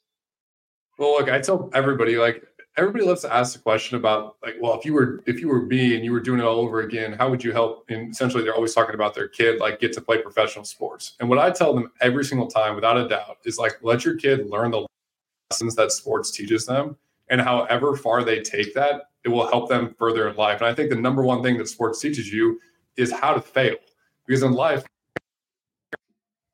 Well 1.00 1.14
look 1.14 1.30
i 1.30 1.40
tell 1.40 1.70
everybody 1.74 2.18
like 2.18 2.44
everybody 2.76 3.06
loves 3.06 3.22
to 3.22 3.34
ask 3.34 3.54
the 3.54 3.60
question 3.60 3.98
about 3.98 4.36
like 4.44 4.56
well 4.60 4.78
if 4.78 4.84
you 4.84 4.94
were 4.94 5.24
if 5.26 5.40
you 5.40 5.48
were 5.48 5.62
me 5.62 5.96
and 5.96 6.04
you 6.04 6.12
were 6.12 6.20
doing 6.20 6.42
it 6.42 6.44
all 6.44 6.60
over 6.60 6.82
again 6.82 7.14
how 7.14 7.30
would 7.30 7.44
you 7.44 7.54
help? 7.54 7.86
And 7.90 8.12
essentially 8.12 8.44
they're 8.44 8.56
always 8.56 8.74
talking 8.74 8.94
about 8.94 9.16
their 9.16 9.30
kid 9.30 9.62
like 9.62 9.80
get 9.80 9.94
to 9.94 10.02
play 10.02 10.22
professional 10.22 10.66
sports. 10.66 11.14
And 11.22 11.30
what 11.30 11.40
i 11.40 11.50
tell 11.50 11.74
them 11.74 11.92
every 12.02 12.26
single 12.26 12.48
time 12.48 12.76
without 12.76 12.98
a 12.98 13.08
doubt 13.08 13.38
is 13.46 13.58
like 13.58 13.78
let 13.82 14.04
your 14.04 14.16
kid 14.16 14.50
learn 14.50 14.72
the 14.72 14.86
lessons 15.52 15.76
that 15.76 15.92
sports 15.92 16.32
teaches 16.32 16.66
them. 16.66 16.98
And 17.30 17.42
however 17.42 17.96
far 17.96 18.24
they 18.24 18.42
take 18.42 18.74
that, 18.74 19.10
it 19.24 19.30
will 19.30 19.48
help 19.48 19.70
them 19.70 19.96
further 19.98 20.30
in 20.30 20.36
life. 20.36 20.62
And 20.62 20.68
I 20.70 20.74
think 20.74 20.90
the 20.90 20.96
number 20.96 21.24
one 21.24 21.44
thing 21.44 21.58
that 21.58 21.68
sports 21.68 22.00
teaches 22.00 22.32
you 22.32 22.60
is 22.96 23.12
how 23.12 23.34
to 23.34 23.42
fail. 23.42 23.76
Because 24.26 24.44
in 24.44 24.54
life, 24.54 24.86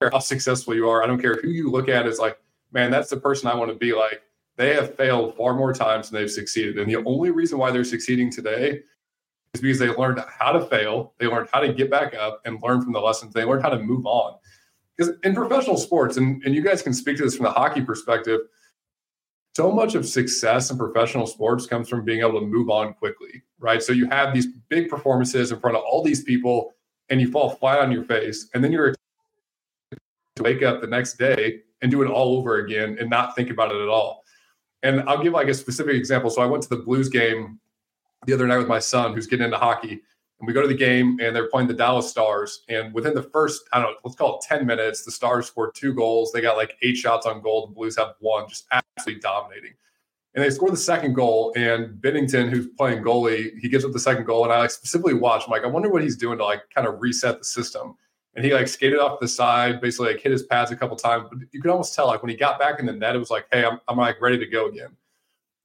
how 0.01 0.19
successful 0.19 0.75
you 0.75 0.89
are, 0.89 1.03
I 1.03 1.07
don't 1.07 1.21
care 1.21 1.39
who 1.41 1.49
you 1.49 1.69
look 1.69 1.89
at 1.89 2.05
as 2.05 2.19
like, 2.19 2.37
man, 2.71 2.91
that's 2.91 3.09
the 3.09 3.17
person 3.17 3.47
I 3.47 3.55
want 3.55 3.71
to 3.71 3.77
be 3.77 3.93
like. 3.93 4.21
They 4.57 4.73
have 4.75 4.95
failed 4.95 5.35
far 5.35 5.55
more 5.55 5.73
times 5.73 6.09
than 6.09 6.19
they've 6.19 6.29
succeeded. 6.29 6.77
And 6.77 6.89
the 6.89 7.03
only 7.05 7.31
reason 7.31 7.57
why 7.57 7.71
they're 7.71 7.83
succeeding 7.83 8.31
today 8.31 8.81
is 9.53 9.61
because 9.61 9.79
they 9.79 9.89
learned 9.89 10.23
how 10.27 10.51
to 10.51 10.65
fail, 10.65 11.13
they 11.19 11.27
learned 11.27 11.49
how 11.53 11.59
to 11.59 11.73
get 11.73 11.89
back 11.89 12.13
up 12.13 12.41
and 12.45 12.61
learn 12.61 12.81
from 12.81 12.93
the 12.93 12.99
lessons, 12.99 13.33
they 13.33 13.45
learned 13.45 13.63
how 13.63 13.69
to 13.69 13.79
move 13.79 14.05
on. 14.05 14.35
Because 14.95 15.15
in 15.23 15.33
professional 15.33 15.77
sports, 15.77 16.17
and, 16.17 16.43
and 16.43 16.53
you 16.53 16.61
guys 16.61 16.81
can 16.83 16.93
speak 16.93 17.17
to 17.17 17.23
this 17.23 17.35
from 17.35 17.45
the 17.45 17.51
hockey 17.51 17.81
perspective, 17.81 18.41
so 19.55 19.71
much 19.71 19.93
of 19.95 20.07
success 20.07 20.71
in 20.71 20.77
professional 20.77 21.27
sports 21.27 21.67
comes 21.67 21.87
from 21.87 22.03
being 22.03 22.21
able 22.21 22.39
to 22.39 22.45
move 22.45 22.69
on 22.69 22.93
quickly, 22.93 23.43
right? 23.59 23.83
So 23.83 23.93
you 23.93 24.09
have 24.09 24.33
these 24.33 24.47
big 24.69 24.89
performances 24.89 25.51
in 25.51 25.59
front 25.59 25.77
of 25.77 25.83
all 25.83 26.03
these 26.03 26.23
people 26.23 26.73
and 27.09 27.21
you 27.21 27.31
fall 27.31 27.51
flat 27.51 27.79
on 27.79 27.91
your 27.91 28.03
face 28.03 28.49
and 28.53 28.63
then 28.63 28.71
you're 28.71 28.95
to 30.35 30.43
wake 30.43 30.63
up 30.63 30.81
the 30.81 30.87
next 30.87 31.17
day 31.17 31.59
and 31.81 31.91
do 31.91 32.01
it 32.01 32.09
all 32.09 32.37
over 32.37 32.57
again 32.57 32.97
and 32.99 33.09
not 33.09 33.35
think 33.35 33.51
about 33.51 33.71
it 33.71 33.79
at 33.79 33.87
all. 33.87 34.23
And 34.81 35.01
I'll 35.01 35.21
give 35.21 35.33
like 35.33 35.47
a 35.47 35.53
specific 35.53 35.95
example. 35.95 36.31
So 36.31 36.41
I 36.41 36.45
went 36.47 36.63
to 36.63 36.69
the 36.69 36.77
Blues 36.77 37.09
game 37.09 37.59
the 38.25 38.33
other 38.33 38.47
night 38.47 38.57
with 38.57 38.67
my 38.67 38.79
son 38.79 39.13
who's 39.13 39.27
getting 39.27 39.45
into 39.45 39.57
hockey 39.57 40.01
and 40.43 40.47
we 40.49 40.53
go 40.53 40.61
to 40.61 40.67
the 40.67 40.73
game 40.73 41.17
and 41.21 41.33
they're 41.33 41.47
playing 41.47 41.69
the 41.69 41.73
Dallas 41.73 42.09
Stars. 42.09 42.65
And 42.67 42.93
within 42.93 43.13
the 43.13 43.23
first, 43.23 43.63
I 43.71 43.79
don't 43.79 43.91
know, 43.91 43.97
let's 44.03 44.17
call 44.17 44.39
it 44.39 44.41
10 44.45 44.65
minutes, 44.65 45.05
the 45.05 45.11
Stars 45.11 45.45
scored 45.45 45.73
two 45.73 45.93
goals. 45.93 46.33
They 46.33 46.41
got 46.41 46.57
like 46.57 46.75
eight 46.81 46.97
shots 46.97 47.25
on 47.25 47.41
goal. 47.41 47.67
The 47.67 47.73
Blues 47.73 47.95
have 47.95 48.15
one, 48.19 48.49
just 48.49 48.65
absolutely 48.69 49.21
dominating. 49.21 49.71
And 50.35 50.43
they 50.43 50.49
score 50.49 50.69
the 50.69 50.75
second 50.75 51.13
goal. 51.13 51.53
And 51.55 51.95
Binnington, 52.01 52.49
who's 52.49 52.67
playing 52.77 53.05
goalie, 53.05 53.57
he 53.57 53.69
gives 53.69 53.85
up 53.85 53.93
the 53.93 53.99
second 53.99 54.25
goal. 54.25 54.43
And 54.43 54.51
I 54.51 54.59
like 54.59 54.71
specifically 54.71 55.13
watch. 55.13 55.43
I'm 55.45 55.51
like, 55.51 55.63
I 55.63 55.67
wonder 55.67 55.89
what 55.89 56.01
he's 56.01 56.17
doing 56.17 56.37
to 56.39 56.43
like 56.43 56.63
kind 56.75 56.87
of 56.87 56.99
reset 56.99 57.39
the 57.39 57.45
system. 57.45 57.95
And 58.35 58.43
he 58.43 58.53
like 58.53 58.67
skated 58.67 58.99
off 58.99 59.21
the 59.21 59.29
side, 59.29 59.79
basically 59.79 60.11
like 60.11 60.21
hit 60.21 60.33
his 60.33 60.43
pads 60.43 60.71
a 60.71 60.75
couple 60.75 60.97
times. 60.97 61.27
But 61.31 61.39
you 61.53 61.61
could 61.61 61.71
almost 61.71 61.95
tell 61.95 62.07
like 62.07 62.21
when 62.21 62.31
he 62.31 62.35
got 62.35 62.59
back 62.59 62.81
in 62.81 62.85
the 62.85 62.91
net, 62.91 63.15
it 63.15 63.19
was 63.19 63.31
like, 63.31 63.45
hey, 63.49 63.63
I'm, 63.63 63.79
I'm 63.87 63.95
like 63.95 64.19
ready 64.19 64.37
to 64.39 64.45
go 64.45 64.67
again. 64.67 64.89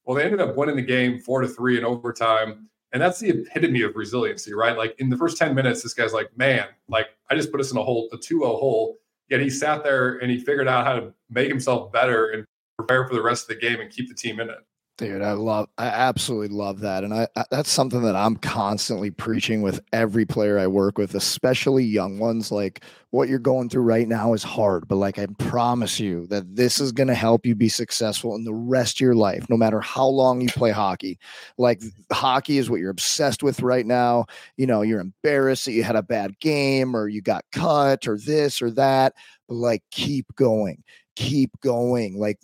Well, 0.05 0.15
they 0.15 0.23
ended 0.23 0.39
up 0.39 0.55
winning 0.55 0.77
the 0.77 0.83
game 0.83 1.19
four 1.19 1.41
to 1.41 1.49
three 1.49 1.77
in 1.77 1.83
overtime. 1.83 2.69
And 2.91 3.01
that's 3.01 3.19
the 3.19 3.29
epitome 3.29 3.83
of 3.83 3.95
resiliency, 3.95 4.53
right? 4.53 4.75
Like 4.77 4.95
in 4.99 5.09
the 5.09 5.17
first 5.17 5.37
10 5.37 5.53
minutes, 5.53 5.83
this 5.83 5.93
guy's 5.93 6.13
like, 6.13 6.35
man, 6.37 6.65
like 6.87 7.07
I 7.29 7.35
just 7.35 7.51
put 7.51 7.59
us 7.59 7.71
in 7.71 7.77
a 7.77 7.83
hole, 7.83 8.09
a 8.11 8.17
2 8.17 8.39
0 8.39 8.41
hole. 8.57 8.97
Yet 9.29 9.41
he 9.41 9.49
sat 9.49 9.83
there 9.83 10.17
and 10.17 10.31
he 10.31 10.39
figured 10.39 10.67
out 10.67 10.85
how 10.85 10.95
to 10.95 11.13
make 11.29 11.49
himself 11.49 11.91
better 11.91 12.29
and 12.31 12.45
prepare 12.77 13.07
for 13.07 13.13
the 13.13 13.21
rest 13.21 13.43
of 13.43 13.49
the 13.49 13.61
game 13.61 13.79
and 13.79 13.91
keep 13.91 14.09
the 14.09 14.15
team 14.15 14.39
in 14.39 14.49
it. 14.49 14.57
Dude, 14.99 15.21
I 15.21 15.31
love, 15.31 15.69
I 15.77 15.85
absolutely 15.85 16.49
love 16.49 16.81
that. 16.81 17.05
And 17.05 17.13
I, 17.13 17.25
I, 17.37 17.45
that's 17.49 17.71
something 17.71 18.01
that 18.01 18.17
I'm 18.17 18.35
constantly 18.35 19.09
preaching 19.11 19.61
with 19.61 19.79
every 19.93 20.25
player 20.25 20.59
I 20.59 20.67
work 20.67 20.97
with, 20.97 21.15
especially 21.15 21.85
young 21.85 22.19
ones. 22.19 22.51
Like 22.51 22.83
what 23.11 23.29
you're 23.29 23.39
going 23.39 23.69
through 23.69 23.83
right 23.83 24.09
now 24.09 24.33
is 24.33 24.43
hard, 24.43 24.89
but 24.89 24.97
like 24.97 25.17
I 25.17 25.27
promise 25.37 26.01
you 26.01 26.27
that 26.27 26.53
this 26.53 26.81
is 26.81 26.91
going 26.91 27.07
to 27.07 27.15
help 27.15 27.45
you 27.45 27.55
be 27.55 27.69
successful 27.69 28.35
in 28.35 28.43
the 28.43 28.53
rest 28.53 28.97
of 28.97 28.99
your 28.99 29.15
life, 29.15 29.49
no 29.49 29.55
matter 29.55 29.79
how 29.79 30.05
long 30.05 30.41
you 30.41 30.49
play 30.49 30.71
hockey. 30.71 31.17
Like 31.57 31.81
hockey 32.11 32.57
is 32.57 32.69
what 32.69 32.81
you're 32.81 32.89
obsessed 32.89 33.41
with 33.41 33.61
right 33.61 33.85
now. 33.85 34.25
You 34.57 34.67
know, 34.67 34.81
you're 34.81 34.99
embarrassed 34.99 35.63
that 35.63 35.71
you 35.71 35.83
had 35.83 35.95
a 35.95 36.03
bad 36.03 36.37
game 36.41 36.93
or 36.93 37.07
you 37.07 37.21
got 37.21 37.45
cut 37.53 38.05
or 38.05 38.17
this 38.17 38.61
or 38.61 38.69
that, 38.71 39.13
but 39.47 39.55
like 39.55 39.81
keep 39.91 40.25
going, 40.35 40.83
keep 41.15 41.51
going. 41.61 42.19
Like 42.19 42.37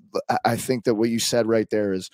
I 0.46 0.56
think 0.56 0.86
that 0.86 0.96
what 0.96 1.10
you 1.10 1.20
said 1.20 1.48
right 1.48 1.70
there 1.70 1.92
is, 1.92 2.10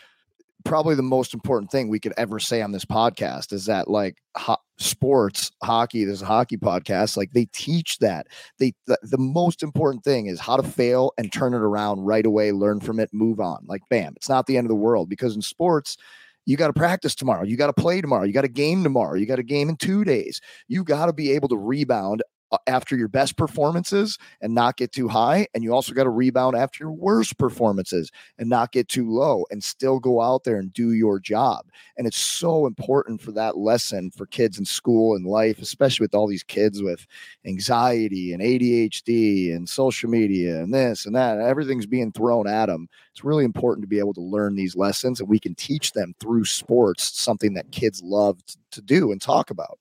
probably 0.66 0.96
the 0.96 1.02
most 1.02 1.34
important 1.34 1.72
thing 1.72 1.88
we 1.88 2.00
could 2.00 2.14
ever 2.18 2.40
say 2.40 2.62
on 2.62 2.72
this 2.72 2.86
podcast 2.86 3.54
is 3.54 3.66
that 3.66 3.90
like 3.90 4.18
ho- 4.36 4.58
sports 4.78 5.52
hockey 5.64 6.04
there's 6.06 6.22
a 6.22 6.26
hockey 6.26 6.58
podcast 6.58 7.16
like 7.16 7.32
they 7.34 7.46
teach 7.54 7.98
that 8.00 8.28
they 8.60 8.74
the, 8.88 8.98
the 9.04 9.18
most 9.18 9.62
important 9.64 10.04
thing 10.04 10.26
is 10.26 10.40
how 10.40 10.58
to 10.58 10.64
fail 10.64 11.12
and 11.18 11.32
turn 11.32 11.54
it 11.54 11.62
around 11.62 12.02
right 12.02 12.26
away 12.26 12.52
learn 12.52 12.80
from 12.80 13.00
it 13.00 13.10
move 13.14 13.40
on 13.40 13.64
like 13.68 13.82
bam 13.90 14.14
it's 14.16 14.30
not 14.30 14.48
the 14.48 14.58
end 14.58 14.66
of 14.66 14.70
the 14.70 14.76
world 14.76 15.10
because 15.10 15.36
in 15.36 15.42
sports 15.42 15.98
you 16.46 16.58
got 16.58 16.68
to 16.68 16.74
practice 16.74 17.14
tomorrow. 17.14 17.44
You 17.44 17.56
got 17.56 17.68
to 17.68 17.74
play 17.82 18.02
tomorrow. 18.02 18.24
You 18.24 18.34
got 18.34 18.46
a 18.46 18.50
game 18.50 18.84
tomorrow. 18.84 19.16
You 19.16 19.26
got 19.26 19.40
a 19.40 19.44
game 19.44 19.70
in 19.70 19.78
two 19.78 20.04
days. 20.04 20.42
You 20.68 20.84
got 20.84 21.06
to 21.06 21.14
be 21.14 21.32
able 21.32 21.48
to 21.50 21.58
rebound 21.58 22.24
after 22.68 22.96
your 22.96 23.08
best 23.08 23.38
performances 23.38 24.18
and 24.42 24.54
not 24.54 24.78
get 24.78 24.92
too 24.92 25.08
high. 25.08 25.48
And 25.54 25.64
you 25.64 25.74
also 25.74 25.94
got 25.94 26.04
to 26.04 26.10
rebound 26.10 26.56
after 26.56 26.84
your 26.84 26.92
worst 26.92 27.38
performances 27.38 28.12
and 28.38 28.50
not 28.50 28.72
get 28.72 28.88
too 28.88 29.10
low 29.10 29.46
and 29.52 29.64
still 29.64 30.00
go 30.00 30.22
out 30.22 30.44
there 30.44 30.58
and 30.58 30.74
do 30.74 30.92
your 30.92 31.20
job. 31.20 31.66
And 31.98 32.08
it's 32.08 32.18
so 32.18 32.66
important 32.66 33.22
for 33.22 33.32
that 33.34 33.58
lesson 33.58 34.12
for 34.12 34.26
kids 34.26 34.60
in 34.60 34.66
school 34.66 35.16
and 35.16 35.26
life, 35.26 35.60
especially 35.60 36.04
with 36.04 36.16
all 36.16 36.28
these 36.28 36.44
kids 36.44 36.82
with 36.82 37.06
anxiety 37.46 38.34
and 38.34 38.42
ADHD 38.42 39.56
and 39.56 39.68
social 39.68 40.10
media 40.10 40.62
and 40.62 40.74
this 40.74 41.06
and 41.06 41.16
that. 41.16 41.40
Everything's 41.40 41.86
being 41.86 42.12
thrown 42.12 42.48
at 42.48 42.68
them. 42.68 42.88
It's 43.12 43.24
really 43.24 43.46
important 43.46 43.84
to 43.84 43.88
be 43.88 44.00
able 44.00 44.14
to 44.14 44.22
learn 44.22 44.56
these 44.56 44.76
lessons 44.76 45.20
and 45.20 45.30
we 45.30 45.40
can 45.40 45.56
teach 45.56 45.92
them 45.94 46.14
through 46.20 46.46
sports, 46.46 47.20
something 47.20 47.54
that 47.54 47.72
kids 47.72 48.02
love 48.04 48.40
to 48.72 48.82
do 48.82 49.12
and 49.12 49.22
talk 49.22 49.50
about 49.50 49.80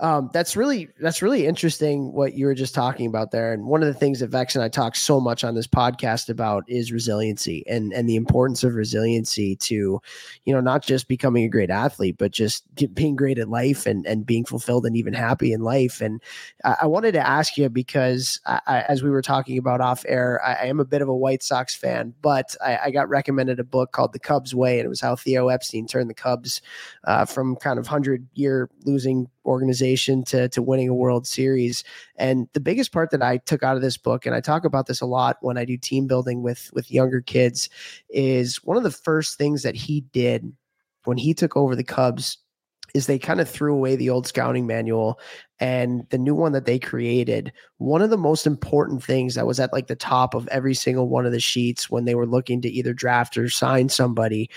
um, 0.00 0.30
that's 0.32 0.56
really 0.56 0.88
that's 1.00 1.22
really 1.22 1.46
interesting 1.46 2.12
what 2.12 2.34
you 2.34 2.46
were 2.46 2.54
just 2.54 2.74
talking 2.74 3.06
about 3.06 3.32
there. 3.32 3.52
And 3.52 3.66
one 3.66 3.82
of 3.82 3.88
the 3.88 3.98
things 3.98 4.20
that 4.20 4.28
Vex 4.28 4.54
and 4.54 4.62
I 4.62 4.68
talk 4.68 4.94
so 4.94 5.18
much 5.18 5.42
on 5.42 5.54
this 5.54 5.66
podcast 5.66 6.28
about 6.28 6.64
is 6.68 6.92
resiliency 6.92 7.64
and 7.66 7.92
and 7.92 8.08
the 8.08 8.14
importance 8.14 8.62
of 8.62 8.74
resiliency 8.74 9.56
to, 9.56 10.00
you 10.44 10.54
know, 10.54 10.60
not 10.60 10.84
just 10.84 11.08
becoming 11.08 11.44
a 11.44 11.48
great 11.48 11.70
athlete, 11.70 12.16
but 12.16 12.30
just 12.30 12.64
being 12.94 13.16
great 13.16 13.38
at 13.38 13.48
life 13.48 13.86
and 13.86 14.06
and 14.06 14.24
being 14.24 14.44
fulfilled 14.44 14.86
and 14.86 14.96
even 14.96 15.12
happy 15.12 15.52
in 15.52 15.62
life. 15.62 16.00
And 16.00 16.22
I, 16.64 16.76
I 16.82 16.86
wanted 16.86 17.12
to 17.12 17.26
ask 17.26 17.56
you 17.56 17.68
because 17.68 18.40
I, 18.46 18.60
I, 18.68 18.80
as 18.82 19.02
we 19.02 19.10
were 19.10 19.22
talking 19.22 19.58
about 19.58 19.80
off 19.80 20.04
air, 20.06 20.40
I, 20.44 20.66
am 20.66 20.78
a 20.78 20.84
bit 20.84 21.02
of 21.02 21.08
a 21.08 21.16
White 21.16 21.42
Sox 21.42 21.74
fan, 21.74 22.14
but 22.22 22.54
I, 22.64 22.90
got 22.92 23.08
recommended 23.08 23.60
a 23.60 23.64
book 23.64 23.92
called 23.92 24.12
The 24.12 24.18
Cubs 24.18 24.54
Way, 24.54 24.78
and 24.78 24.86
it 24.86 24.88
was 24.88 25.00
how 25.00 25.16
Theo 25.16 25.48
Epstein 25.48 25.86
turned 25.86 26.08
the 26.08 26.14
Cubs 26.14 26.62
uh, 27.04 27.24
from 27.24 27.56
kind 27.56 27.78
of 27.78 27.86
hundred 27.86 28.26
year 28.34 28.70
losing 28.84 29.28
organization 29.48 30.22
to 30.24 30.48
to 30.50 30.62
winning 30.62 30.88
a 30.88 30.94
World 30.94 31.26
Series. 31.26 31.82
And 32.16 32.48
the 32.52 32.60
biggest 32.60 32.92
part 32.92 33.10
that 33.10 33.22
I 33.22 33.38
took 33.38 33.62
out 33.62 33.76
of 33.76 33.82
this 33.82 33.96
book, 33.96 34.26
and 34.26 34.34
I 34.34 34.40
talk 34.40 34.64
about 34.64 34.86
this 34.86 35.00
a 35.00 35.06
lot 35.06 35.38
when 35.40 35.58
I 35.58 35.64
do 35.64 35.76
team 35.76 36.06
building 36.06 36.42
with 36.42 36.70
with 36.72 36.90
younger 36.90 37.20
kids, 37.20 37.68
is 38.10 38.56
one 38.64 38.76
of 38.76 38.82
the 38.82 38.90
first 38.90 39.38
things 39.38 39.62
that 39.62 39.74
he 39.74 40.02
did 40.12 40.52
when 41.04 41.16
he 41.16 41.34
took 41.34 41.56
over 41.56 41.74
the 41.74 41.84
Cubs 41.84 42.38
is 42.94 43.06
they 43.06 43.18
kind 43.18 43.40
of 43.40 43.48
threw 43.48 43.74
away 43.74 43.96
the 43.96 44.10
old 44.10 44.26
scouting 44.26 44.66
manual 44.66 45.18
and 45.60 46.06
the 46.10 46.18
new 46.18 46.34
one 46.34 46.52
that 46.52 46.64
they 46.64 46.78
created 46.78 47.52
one 47.78 48.00
of 48.02 48.10
the 48.10 48.16
most 48.16 48.46
important 48.46 49.02
things 49.02 49.34
that 49.34 49.46
was 49.46 49.60
at 49.60 49.72
like 49.72 49.88
the 49.88 49.96
top 49.96 50.34
of 50.34 50.48
every 50.48 50.74
single 50.74 51.08
one 51.08 51.26
of 51.26 51.32
the 51.32 51.40
sheets 51.40 51.90
when 51.90 52.04
they 52.04 52.14
were 52.14 52.26
looking 52.26 52.62
to 52.62 52.68
either 52.68 52.94
draft 52.94 53.36
or 53.36 53.48
sign 53.48 53.88
somebody 53.88 54.48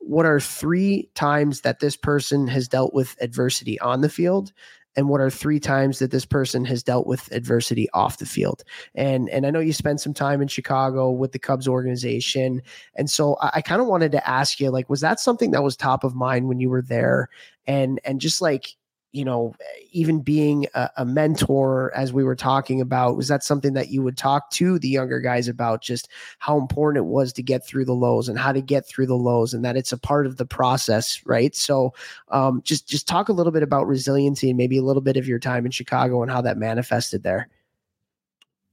what 0.00 0.26
are 0.26 0.40
three 0.40 1.08
times 1.14 1.60
that 1.60 1.80
this 1.80 1.96
person 1.96 2.46
has 2.48 2.66
dealt 2.66 2.92
with 2.92 3.16
adversity 3.20 3.78
on 3.80 4.00
the 4.00 4.08
field 4.08 4.52
and 4.96 5.08
what 5.08 5.20
are 5.20 5.30
three 5.30 5.60
times 5.60 5.98
that 6.00 6.10
this 6.10 6.24
person 6.24 6.64
has 6.64 6.82
dealt 6.82 7.06
with 7.06 7.30
adversity 7.32 7.88
off 7.94 8.18
the 8.18 8.26
field. 8.26 8.64
And 8.94 9.28
and 9.30 9.46
I 9.46 9.50
know 9.50 9.60
you 9.60 9.72
spent 9.72 10.00
some 10.00 10.14
time 10.14 10.42
in 10.42 10.48
Chicago 10.48 11.10
with 11.10 11.32
the 11.32 11.38
Cubs 11.38 11.68
organization, 11.68 12.62
and 12.96 13.08
so 13.08 13.36
I, 13.40 13.50
I 13.54 13.62
kind 13.62 13.80
of 13.80 13.86
wanted 13.86 14.12
to 14.12 14.28
ask 14.28 14.58
you, 14.58 14.70
like, 14.70 14.90
was 14.90 15.00
that 15.00 15.20
something 15.20 15.52
that 15.52 15.62
was 15.62 15.76
top 15.76 16.02
of 16.02 16.14
mind 16.14 16.48
when 16.48 16.60
you 16.60 16.70
were 16.70 16.82
there? 16.82 17.28
And 17.66 18.00
and 18.04 18.20
just 18.20 18.40
like 18.40 18.74
you 19.12 19.24
know, 19.24 19.54
even 19.90 20.20
being 20.20 20.66
a, 20.74 20.88
a, 20.98 21.04
mentor, 21.04 21.92
as 21.96 22.12
we 22.12 22.22
were 22.22 22.36
talking 22.36 22.80
about, 22.80 23.16
was 23.16 23.26
that 23.26 23.42
something 23.42 23.72
that 23.72 23.88
you 23.88 24.02
would 24.02 24.16
talk 24.16 24.50
to 24.52 24.78
the 24.78 24.88
younger 24.88 25.20
guys 25.20 25.48
about 25.48 25.82
just 25.82 26.08
how 26.38 26.56
important 26.58 27.04
it 27.04 27.08
was 27.08 27.32
to 27.32 27.42
get 27.42 27.66
through 27.66 27.84
the 27.84 27.94
lows 27.94 28.28
and 28.28 28.38
how 28.38 28.52
to 28.52 28.60
get 28.60 28.86
through 28.86 29.06
the 29.06 29.16
lows 29.16 29.52
and 29.52 29.64
that 29.64 29.76
it's 29.76 29.90
a 29.90 29.98
part 29.98 30.26
of 30.26 30.36
the 30.36 30.46
process, 30.46 31.20
right? 31.26 31.56
So, 31.56 31.92
um, 32.28 32.62
just 32.62 32.88
just 32.88 33.08
talk 33.08 33.28
a 33.28 33.32
little 33.32 33.52
bit 33.52 33.64
about 33.64 33.88
resiliency 33.88 34.50
and 34.50 34.56
maybe 34.56 34.78
a 34.78 34.82
little 34.82 35.02
bit 35.02 35.16
of 35.16 35.26
your 35.26 35.40
time 35.40 35.66
in 35.66 35.72
Chicago 35.72 36.22
and 36.22 36.30
how 36.30 36.40
that 36.42 36.56
manifested 36.58 37.24
there. 37.24 37.48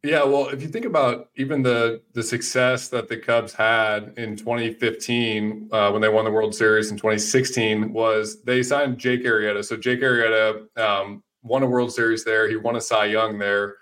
Yeah, 0.04 0.24
well, 0.24 0.48
if 0.50 0.62
you 0.62 0.68
think 0.68 0.86
about 0.86 1.30
even 1.38 1.64
the 1.64 2.02
the 2.14 2.22
success 2.22 2.88
that 2.90 3.10
the 3.10 3.18
Cubs 3.18 3.54
had 3.54 4.14
in 4.18 4.36
2015 4.36 5.70
uh, 5.72 5.90
when 5.90 6.02
they 6.02 6.10
won 6.10 6.24
the 6.24 6.32
World 6.32 6.54
Series 6.54 6.92
in 6.92 6.98
2016 6.98 7.92
was 7.92 8.42
they 8.44 8.62
signed 8.62 9.00
Jake 9.00 9.26
Arrieta. 9.26 9.66
So 9.66 9.76
Jake 9.76 10.02
Arrieta 10.02 10.66
um, 10.78 11.24
won 11.42 11.64
a 11.64 11.68
World 11.68 11.92
Series 11.92 12.24
there. 12.24 12.48
He 12.48 12.56
won 12.56 12.76
a 12.76 12.82
Cy 12.82 13.06
Young 13.06 13.40
there. 13.40 13.78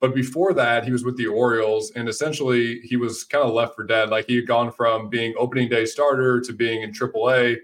But 0.00 0.14
before 0.14 0.54
that, 0.54 0.84
he 0.84 0.92
was 0.92 1.04
with 1.04 1.18
the 1.18 1.26
Orioles, 1.26 1.92
and 1.94 2.08
essentially 2.08 2.80
he 2.80 2.96
was 2.96 3.22
kind 3.24 3.44
of 3.44 3.52
left 3.52 3.76
for 3.76 3.84
dead. 3.84 4.08
Like 4.08 4.26
he 4.26 4.36
had 4.36 4.46
gone 4.46 4.72
from 4.72 5.10
being 5.10 5.34
opening 5.38 5.68
day 5.68 5.84
starter 5.84 6.40
to 6.40 6.52
being 6.54 6.82
in 6.82 6.92
AAA, 6.92 7.58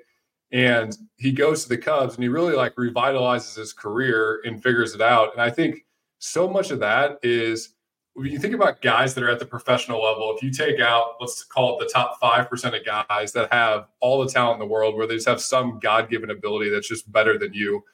and 0.53 0.95
he 1.17 1.33
goes 1.33 1.63
to 1.63 1.71
the 1.71 1.79
Cubs, 1.79 2.15
and 2.15 2.23
he 2.23 2.29
really 2.29 2.55
like 2.55 2.75
revitalizes 2.77 3.57
his 3.57 3.73
career 3.73 4.43
and 4.45 4.63
figures 4.63 4.95
it 4.95 5.01
out. 5.01 5.33
And 5.33 5.41
I 5.41 5.49
think 5.49 5.87
so 6.19 6.47
much 6.47 6.71
of 6.71 6.81
that 6.81 7.19
is 7.23 7.71
when 8.17 8.33
you 8.33 8.39
think 8.39 8.55
about 8.55 8.81
guys 8.81 9.15
that 9.15 9.23
are 9.23 9.29
at 9.29 9.39
the 9.39 9.45
professional 9.45 10.03
level, 10.03 10.35
if 10.35 10.43
you 10.43 10.51
take 10.51 10.81
out, 10.81 11.17
let's 11.21 11.45
call 11.45 11.79
it 11.79 11.85
the 11.85 11.93
top 11.93 12.19
5% 12.19 12.79
of 12.79 13.09
guys 13.09 13.31
that 13.33 13.53
have 13.53 13.89
all 14.01 14.25
the 14.25 14.33
talent 14.33 14.55
in 14.55 14.67
the 14.67 14.73
world, 14.73 14.97
where 14.97 15.07
they 15.07 15.17
just 15.17 15.29
have 15.29 15.41
some 15.41 15.79
God 15.81 16.09
given 16.09 16.31
ability 16.31 16.71
that's 16.71 16.89
just 16.89 17.13
better 17.13 17.39
than 17.39 17.53
you, 17.53 17.85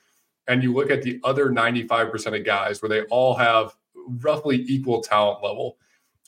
and 0.46 0.62
you 0.62 0.72
look 0.72 0.90
at 0.90 1.02
the 1.02 1.20
other 1.24 1.50
95% 1.50 2.38
of 2.38 2.44
guys 2.44 2.80
where 2.80 2.88
they 2.88 3.02
all 3.02 3.34
have 3.34 3.74
roughly 4.20 4.64
equal 4.68 5.00
talent 5.00 5.42
level, 5.42 5.76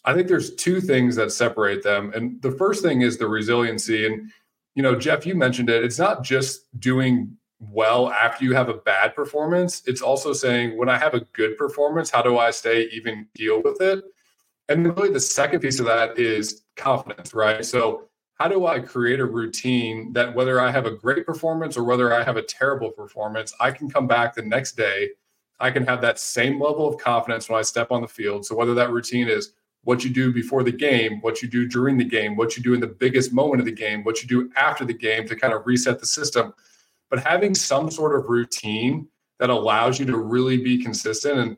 I 0.04 0.12
think 0.12 0.26
there's 0.26 0.56
two 0.56 0.80
things 0.80 1.14
that 1.14 1.30
separate 1.30 1.84
them. 1.84 2.12
And 2.14 2.42
the 2.42 2.50
first 2.50 2.82
thing 2.82 3.02
is 3.02 3.16
the 3.16 3.28
resiliency. 3.28 4.06
And, 4.06 4.28
you 4.74 4.82
know, 4.82 4.96
Jeff, 4.96 5.24
you 5.24 5.36
mentioned 5.36 5.70
it. 5.70 5.84
It's 5.84 6.00
not 6.00 6.24
just 6.24 6.68
doing 6.80 7.36
well 7.70 8.10
after 8.10 8.44
you 8.44 8.54
have 8.54 8.68
a 8.68 8.74
bad 8.74 9.14
performance. 9.14 9.82
It's 9.86 10.02
also 10.02 10.32
saying 10.32 10.76
when 10.76 10.88
I 10.88 10.98
have 10.98 11.14
a 11.14 11.20
good 11.32 11.56
performance, 11.56 12.10
how 12.10 12.22
do 12.22 12.38
I 12.38 12.50
stay 12.50 12.88
even 12.92 13.26
deal 13.34 13.62
with 13.62 13.80
it? 13.80 14.04
And 14.68 14.96
really 14.96 15.10
the 15.10 15.20
second 15.20 15.60
piece 15.60 15.80
of 15.80 15.86
that 15.86 16.18
is 16.18 16.62
confidence, 16.76 17.34
right? 17.34 17.64
So 17.64 18.08
how 18.34 18.48
do 18.48 18.66
I 18.66 18.80
create 18.80 19.20
a 19.20 19.24
routine 19.24 20.12
that 20.12 20.34
whether 20.34 20.60
I 20.60 20.70
have 20.70 20.86
a 20.86 20.90
great 20.90 21.24
performance 21.26 21.76
or 21.76 21.84
whether 21.84 22.12
I 22.12 22.22
have 22.22 22.36
a 22.36 22.42
terrible 22.42 22.90
performance, 22.90 23.54
I 23.60 23.70
can 23.70 23.90
come 23.90 24.06
back 24.06 24.34
the 24.34 24.42
next 24.42 24.76
day. 24.76 25.10
I 25.60 25.70
can 25.70 25.86
have 25.86 26.00
that 26.00 26.18
same 26.18 26.60
level 26.60 26.88
of 26.88 27.00
confidence 27.00 27.48
when 27.48 27.58
I 27.58 27.62
step 27.62 27.92
on 27.92 28.00
the 28.00 28.08
field. 28.08 28.44
So 28.44 28.56
whether 28.56 28.74
that 28.74 28.90
routine 28.90 29.28
is 29.28 29.52
what 29.84 30.02
you 30.02 30.10
do 30.10 30.32
before 30.32 30.62
the 30.62 30.72
game, 30.72 31.20
what 31.20 31.42
you 31.42 31.48
do 31.48 31.68
during 31.68 31.96
the 31.96 32.04
game, 32.04 32.36
what 32.36 32.56
you 32.56 32.62
do 32.62 32.74
in 32.74 32.80
the 32.80 32.86
biggest 32.86 33.32
moment 33.32 33.60
of 33.60 33.66
the 33.66 33.72
game, 33.72 34.02
what 34.02 34.22
you 34.22 34.28
do 34.28 34.50
after 34.56 34.84
the 34.84 34.94
game 34.94 35.28
to 35.28 35.36
kind 35.36 35.52
of 35.52 35.66
reset 35.66 36.00
the 36.00 36.06
system 36.06 36.54
but 37.10 37.20
having 37.20 37.54
some 37.54 37.90
sort 37.90 38.18
of 38.18 38.28
routine 38.28 39.08
that 39.38 39.50
allows 39.50 39.98
you 39.98 40.06
to 40.06 40.16
really 40.16 40.58
be 40.58 40.82
consistent. 40.82 41.38
And 41.38 41.56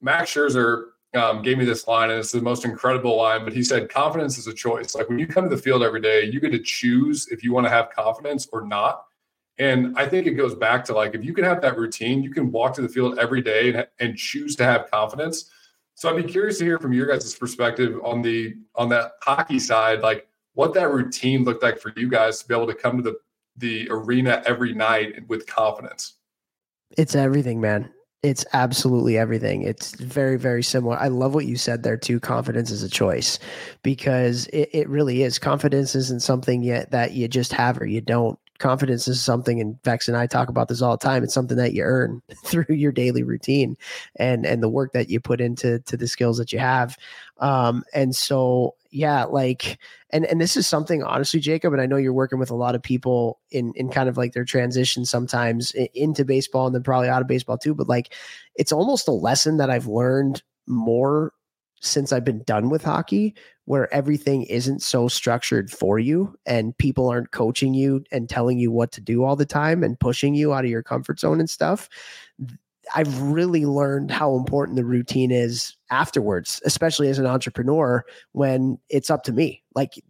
Max 0.00 0.32
Scherzer 0.32 0.86
um, 1.14 1.42
gave 1.42 1.58
me 1.58 1.64
this 1.64 1.88
line, 1.88 2.10
and 2.10 2.18
it's 2.18 2.32
the 2.32 2.40
most 2.40 2.64
incredible 2.64 3.16
line. 3.16 3.44
But 3.44 3.54
he 3.54 3.62
said, 3.62 3.88
"Confidence 3.88 4.38
is 4.38 4.46
a 4.46 4.54
choice. 4.54 4.94
Like 4.94 5.08
when 5.08 5.18
you 5.18 5.26
come 5.26 5.48
to 5.48 5.54
the 5.54 5.60
field 5.60 5.82
every 5.82 6.00
day, 6.00 6.24
you 6.24 6.40
get 6.40 6.52
to 6.52 6.58
choose 6.58 7.28
if 7.28 7.42
you 7.42 7.52
want 7.52 7.66
to 7.66 7.70
have 7.70 7.90
confidence 7.90 8.46
or 8.52 8.66
not." 8.66 9.04
And 9.58 9.98
I 9.98 10.06
think 10.06 10.26
it 10.26 10.32
goes 10.32 10.54
back 10.54 10.84
to 10.84 10.92
like 10.92 11.14
if 11.14 11.24
you 11.24 11.32
can 11.32 11.44
have 11.44 11.60
that 11.62 11.76
routine, 11.76 12.22
you 12.22 12.30
can 12.30 12.52
walk 12.52 12.74
to 12.74 12.82
the 12.82 12.88
field 12.88 13.18
every 13.18 13.42
day 13.42 13.72
and, 13.72 13.86
and 13.98 14.16
choose 14.16 14.54
to 14.56 14.64
have 14.64 14.90
confidence. 14.90 15.50
So 15.94 16.08
I'd 16.08 16.22
be 16.22 16.30
curious 16.30 16.58
to 16.58 16.64
hear 16.64 16.78
from 16.78 16.92
your 16.92 17.06
guys' 17.06 17.34
perspective 17.34 17.98
on 18.04 18.22
the 18.22 18.54
on 18.76 18.88
that 18.90 19.12
hockey 19.22 19.58
side, 19.58 20.00
like 20.00 20.28
what 20.54 20.74
that 20.74 20.92
routine 20.92 21.42
looked 21.44 21.62
like 21.62 21.80
for 21.80 21.92
you 21.96 22.08
guys 22.08 22.40
to 22.40 22.48
be 22.48 22.54
able 22.54 22.68
to 22.68 22.74
come 22.74 22.96
to 22.98 23.02
the 23.02 23.16
the 23.58 23.88
arena 23.90 24.42
every 24.46 24.74
night 24.74 25.28
with 25.28 25.46
confidence. 25.46 26.14
It's 26.96 27.14
everything, 27.14 27.60
man. 27.60 27.92
It's 28.22 28.44
absolutely 28.52 29.16
everything. 29.16 29.62
It's 29.62 29.94
very, 29.94 30.36
very 30.36 30.62
similar. 30.62 30.96
I 30.96 31.08
love 31.08 31.34
what 31.34 31.46
you 31.46 31.56
said 31.56 31.82
there 31.82 31.96
too. 31.96 32.18
Confidence 32.18 32.70
is 32.70 32.82
a 32.82 32.88
choice 32.88 33.38
because 33.82 34.46
it, 34.48 34.70
it 34.72 34.88
really 34.88 35.22
is. 35.22 35.38
Confidence 35.38 35.94
isn't 35.94 36.22
something 36.22 36.62
yet 36.62 36.90
that 36.90 37.12
you 37.12 37.28
just 37.28 37.52
have 37.52 37.80
or 37.80 37.86
you 37.86 38.00
don't 38.00 38.38
confidence 38.58 39.08
is 39.08 39.22
something 39.22 39.60
and 39.60 39.82
vex 39.82 40.08
and 40.08 40.16
i 40.16 40.26
talk 40.26 40.48
about 40.48 40.68
this 40.68 40.82
all 40.82 40.96
the 40.96 41.04
time. 41.04 41.22
It's 41.22 41.34
something 41.34 41.56
that 41.56 41.72
you 41.72 41.82
earn 41.82 42.22
through 42.44 42.74
your 42.74 42.92
daily 42.92 43.22
routine 43.22 43.76
and 44.16 44.44
and 44.44 44.62
the 44.62 44.68
work 44.68 44.92
that 44.92 45.08
you 45.08 45.20
put 45.20 45.40
into 45.40 45.80
to 45.80 45.96
the 45.96 46.08
skills 46.08 46.38
that 46.38 46.52
you 46.52 46.58
have. 46.58 46.96
Um 47.38 47.84
and 47.94 48.14
so 48.14 48.74
yeah 48.90 49.24
like 49.24 49.78
and 50.10 50.24
and 50.24 50.40
this 50.40 50.56
is 50.56 50.66
something 50.66 51.02
honestly 51.02 51.40
jacob 51.40 51.72
and 51.72 51.82
i 51.82 51.86
know 51.86 51.96
you're 51.96 52.12
working 52.12 52.38
with 52.38 52.50
a 52.50 52.54
lot 52.54 52.74
of 52.74 52.82
people 52.82 53.38
in 53.50 53.72
in 53.74 53.90
kind 53.90 54.08
of 54.08 54.16
like 54.16 54.32
their 54.32 54.44
transition 54.44 55.04
sometimes 55.04 55.72
into 55.94 56.24
baseball 56.24 56.66
and 56.66 56.74
then 56.74 56.82
probably 56.82 57.08
out 57.08 57.20
of 57.20 57.28
baseball 57.28 57.58
too 57.58 57.74
but 57.74 57.88
like 57.88 58.14
it's 58.54 58.72
almost 58.72 59.06
a 59.06 59.12
lesson 59.12 59.58
that 59.58 59.68
i've 59.68 59.86
learned 59.86 60.42
more 60.66 61.32
since 61.80 62.12
I've 62.12 62.24
been 62.24 62.42
done 62.44 62.70
with 62.70 62.82
hockey, 62.82 63.34
where 63.64 63.92
everything 63.92 64.44
isn't 64.44 64.80
so 64.80 65.08
structured 65.08 65.70
for 65.70 65.98
you 65.98 66.34
and 66.46 66.76
people 66.78 67.08
aren't 67.08 67.32
coaching 67.32 67.74
you 67.74 68.02
and 68.10 68.28
telling 68.28 68.58
you 68.58 68.70
what 68.70 68.90
to 68.92 69.00
do 69.00 69.24
all 69.24 69.36
the 69.36 69.44
time 69.44 69.84
and 69.84 70.00
pushing 70.00 70.34
you 70.34 70.54
out 70.54 70.64
of 70.64 70.70
your 70.70 70.82
comfort 70.82 71.20
zone 71.20 71.38
and 71.38 71.50
stuff. 71.50 71.88
I've 72.94 73.20
really 73.20 73.66
learned 73.66 74.10
how 74.10 74.34
important 74.36 74.76
the 74.76 74.84
routine 74.84 75.30
is 75.30 75.76
afterwards, 75.90 76.60
especially 76.64 77.08
as 77.08 77.18
an 77.18 77.26
entrepreneur 77.26 78.04
when 78.32 78.78
it's 78.88 79.10
up 79.10 79.22
to 79.24 79.32
me. 79.32 79.62
Like 79.74 80.02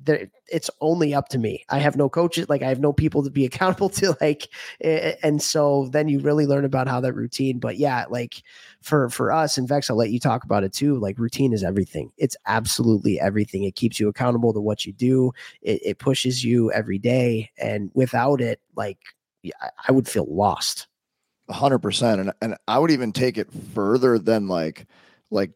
it's 0.46 0.70
only 0.80 1.14
up 1.14 1.28
to 1.30 1.38
me. 1.38 1.64
I 1.68 1.78
have 1.78 1.96
no 1.96 2.08
coaches, 2.08 2.48
like 2.48 2.62
I 2.62 2.68
have 2.68 2.80
no 2.80 2.92
people 2.92 3.22
to 3.24 3.30
be 3.30 3.44
accountable 3.44 3.88
to 3.90 4.16
like 4.20 4.48
eh, 4.80 5.10
eh, 5.10 5.14
and 5.22 5.42
so 5.42 5.88
then 5.92 6.08
you 6.08 6.20
really 6.20 6.46
learn 6.46 6.64
about 6.64 6.88
how 6.88 7.00
that 7.00 7.14
routine, 7.14 7.58
but 7.58 7.76
yeah, 7.76 8.04
like 8.08 8.42
for 8.82 9.08
for 9.10 9.32
us 9.32 9.58
and 9.58 9.68
Vex 9.68 9.90
I'll 9.90 9.96
let 9.96 10.10
you 10.10 10.20
talk 10.20 10.44
about 10.44 10.64
it 10.64 10.72
too. 10.72 10.98
Like 10.98 11.18
routine 11.18 11.52
is 11.52 11.64
everything. 11.64 12.12
It's 12.16 12.36
absolutely 12.46 13.20
everything. 13.20 13.64
It 13.64 13.74
keeps 13.74 13.98
you 13.98 14.08
accountable 14.08 14.52
to 14.52 14.60
what 14.60 14.84
you 14.84 14.92
do. 14.92 15.32
It, 15.62 15.80
it 15.84 15.98
pushes 15.98 16.44
you 16.44 16.70
every 16.72 16.98
day 16.98 17.50
and 17.58 17.90
without 17.94 18.40
it 18.40 18.60
like 18.76 18.98
I 19.86 19.92
would 19.92 20.08
feel 20.08 20.26
lost 20.28 20.86
hundred 21.50 21.78
percent. 21.78 22.20
And 22.20 22.32
and 22.40 22.56
I 22.66 22.78
would 22.78 22.90
even 22.90 23.12
take 23.12 23.38
it 23.38 23.52
further 23.74 24.18
than 24.18 24.48
like 24.48 24.86
like 25.30 25.52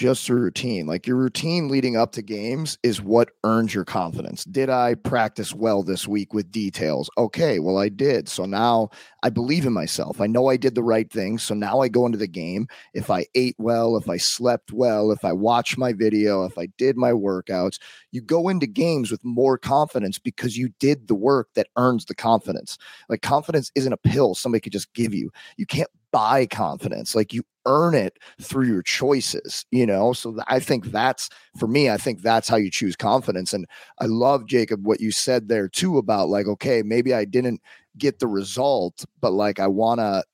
just 0.00 0.30
a 0.30 0.34
routine. 0.34 0.86
Like 0.86 1.06
your 1.06 1.18
routine 1.18 1.68
leading 1.68 1.94
up 1.94 2.12
to 2.12 2.22
games 2.22 2.78
is 2.82 3.02
what 3.02 3.32
earns 3.44 3.74
your 3.74 3.84
confidence. 3.84 4.44
Did 4.44 4.70
I 4.70 4.94
practice 4.94 5.54
well 5.54 5.82
this 5.82 6.08
week 6.08 6.32
with 6.32 6.50
details? 6.50 7.10
Okay, 7.18 7.58
well, 7.58 7.76
I 7.76 7.90
did. 7.90 8.26
So 8.26 8.46
now 8.46 8.88
I 9.22 9.28
believe 9.28 9.66
in 9.66 9.74
myself. 9.74 10.18
I 10.18 10.26
know 10.26 10.48
I 10.48 10.56
did 10.56 10.74
the 10.74 10.82
right 10.82 11.12
thing. 11.12 11.36
So 11.36 11.52
now 11.52 11.80
I 11.80 11.88
go 11.88 12.06
into 12.06 12.16
the 12.16 12.26
game. 12.26 12.66
If 12.94 13.10
I 13.10 13.26
ate 13.34 13.56
well, 13.58 13.94
if 13.98 14.08
I 14.08 14.16
slept 14.16 14.72
well, 14.72 15.10
if 15.10 15.22
I 15.22 15.34
watched 15.34 15.76
my 15.76 15.92
video, 15.92 16.44
if 16.44 16.56
I 16.56 16.68
did 16.78 16.96
my 16.96 17.12
workouts, 17.12 17.78
you 18.10 18.22
go 18.22 18.48
into 18.48 18.66
games 18.66 19.10
with 19.10 19.22
more 19.22 19.58
confidence 19.58 20.18
because 20.18 20.56
you 20.56 20.70
did 20.80 21.08
the 21.08 21.14
work 21.14 21.48
that 21.56 21.68
earns 21.76 22.06
the 22.06 22.14
confidence. 22.14 22.78
Like 23.10 23.20
confidence 23.20 23.70
isn't 23.74 23.92
a 23.92 23.98
pill 23.98 24.34
somebody 24.34 24.62
could 24.62 24.72
just 24.72 24.94
give 24.94 25.12
you. 25.12 25.30
You 25.58 25.66
can't 25.66 25.90
buy 26.12 26.46
confidence. 26.46 27.14
Like 27.14 27.32
you 27.32 27.42
earn 27.66 27.94
it 27.94 28.18
through 28.40 28.66
your 28.66 28.82
choices, 28.82 29.64
you 29.70 29.86
know? 29.86 30.12
So 30.12 30.36
I 30.48 30.58
think 30.60 30.86
that's 30.86 31.28
for 31.58 31.66
me, 31.66 31.90
I 31.90 31.96
think 31.96 32.22
that's 32.22 32.48
how 32.48 32.56
you 32.56 32.70
choose 32.70 32.96
confidence. 32.96 33.52
And 33.52 33.66
I 34.00 34.06
love, 34.06 34.46
Jacob, 34.46 34.86
what 34.86 35.00
you 35.00 35.10
said 35.12 35.48
there 35.48 35.68
too 35.68 35.98
about 35.98 36.28
like, 36.28 36.46
okay, 36.46 36.82
maybe 36.82 37.14
I 37.14 37.24
didn't 37.24 37.60
get 37.98 38.18
the 38.18 38.26
result, 38.26 39.04
but 39.20 39.32
like 39.32 39.60
I 39.60 39.66
want 39.66 40.00
to 40.00 40.24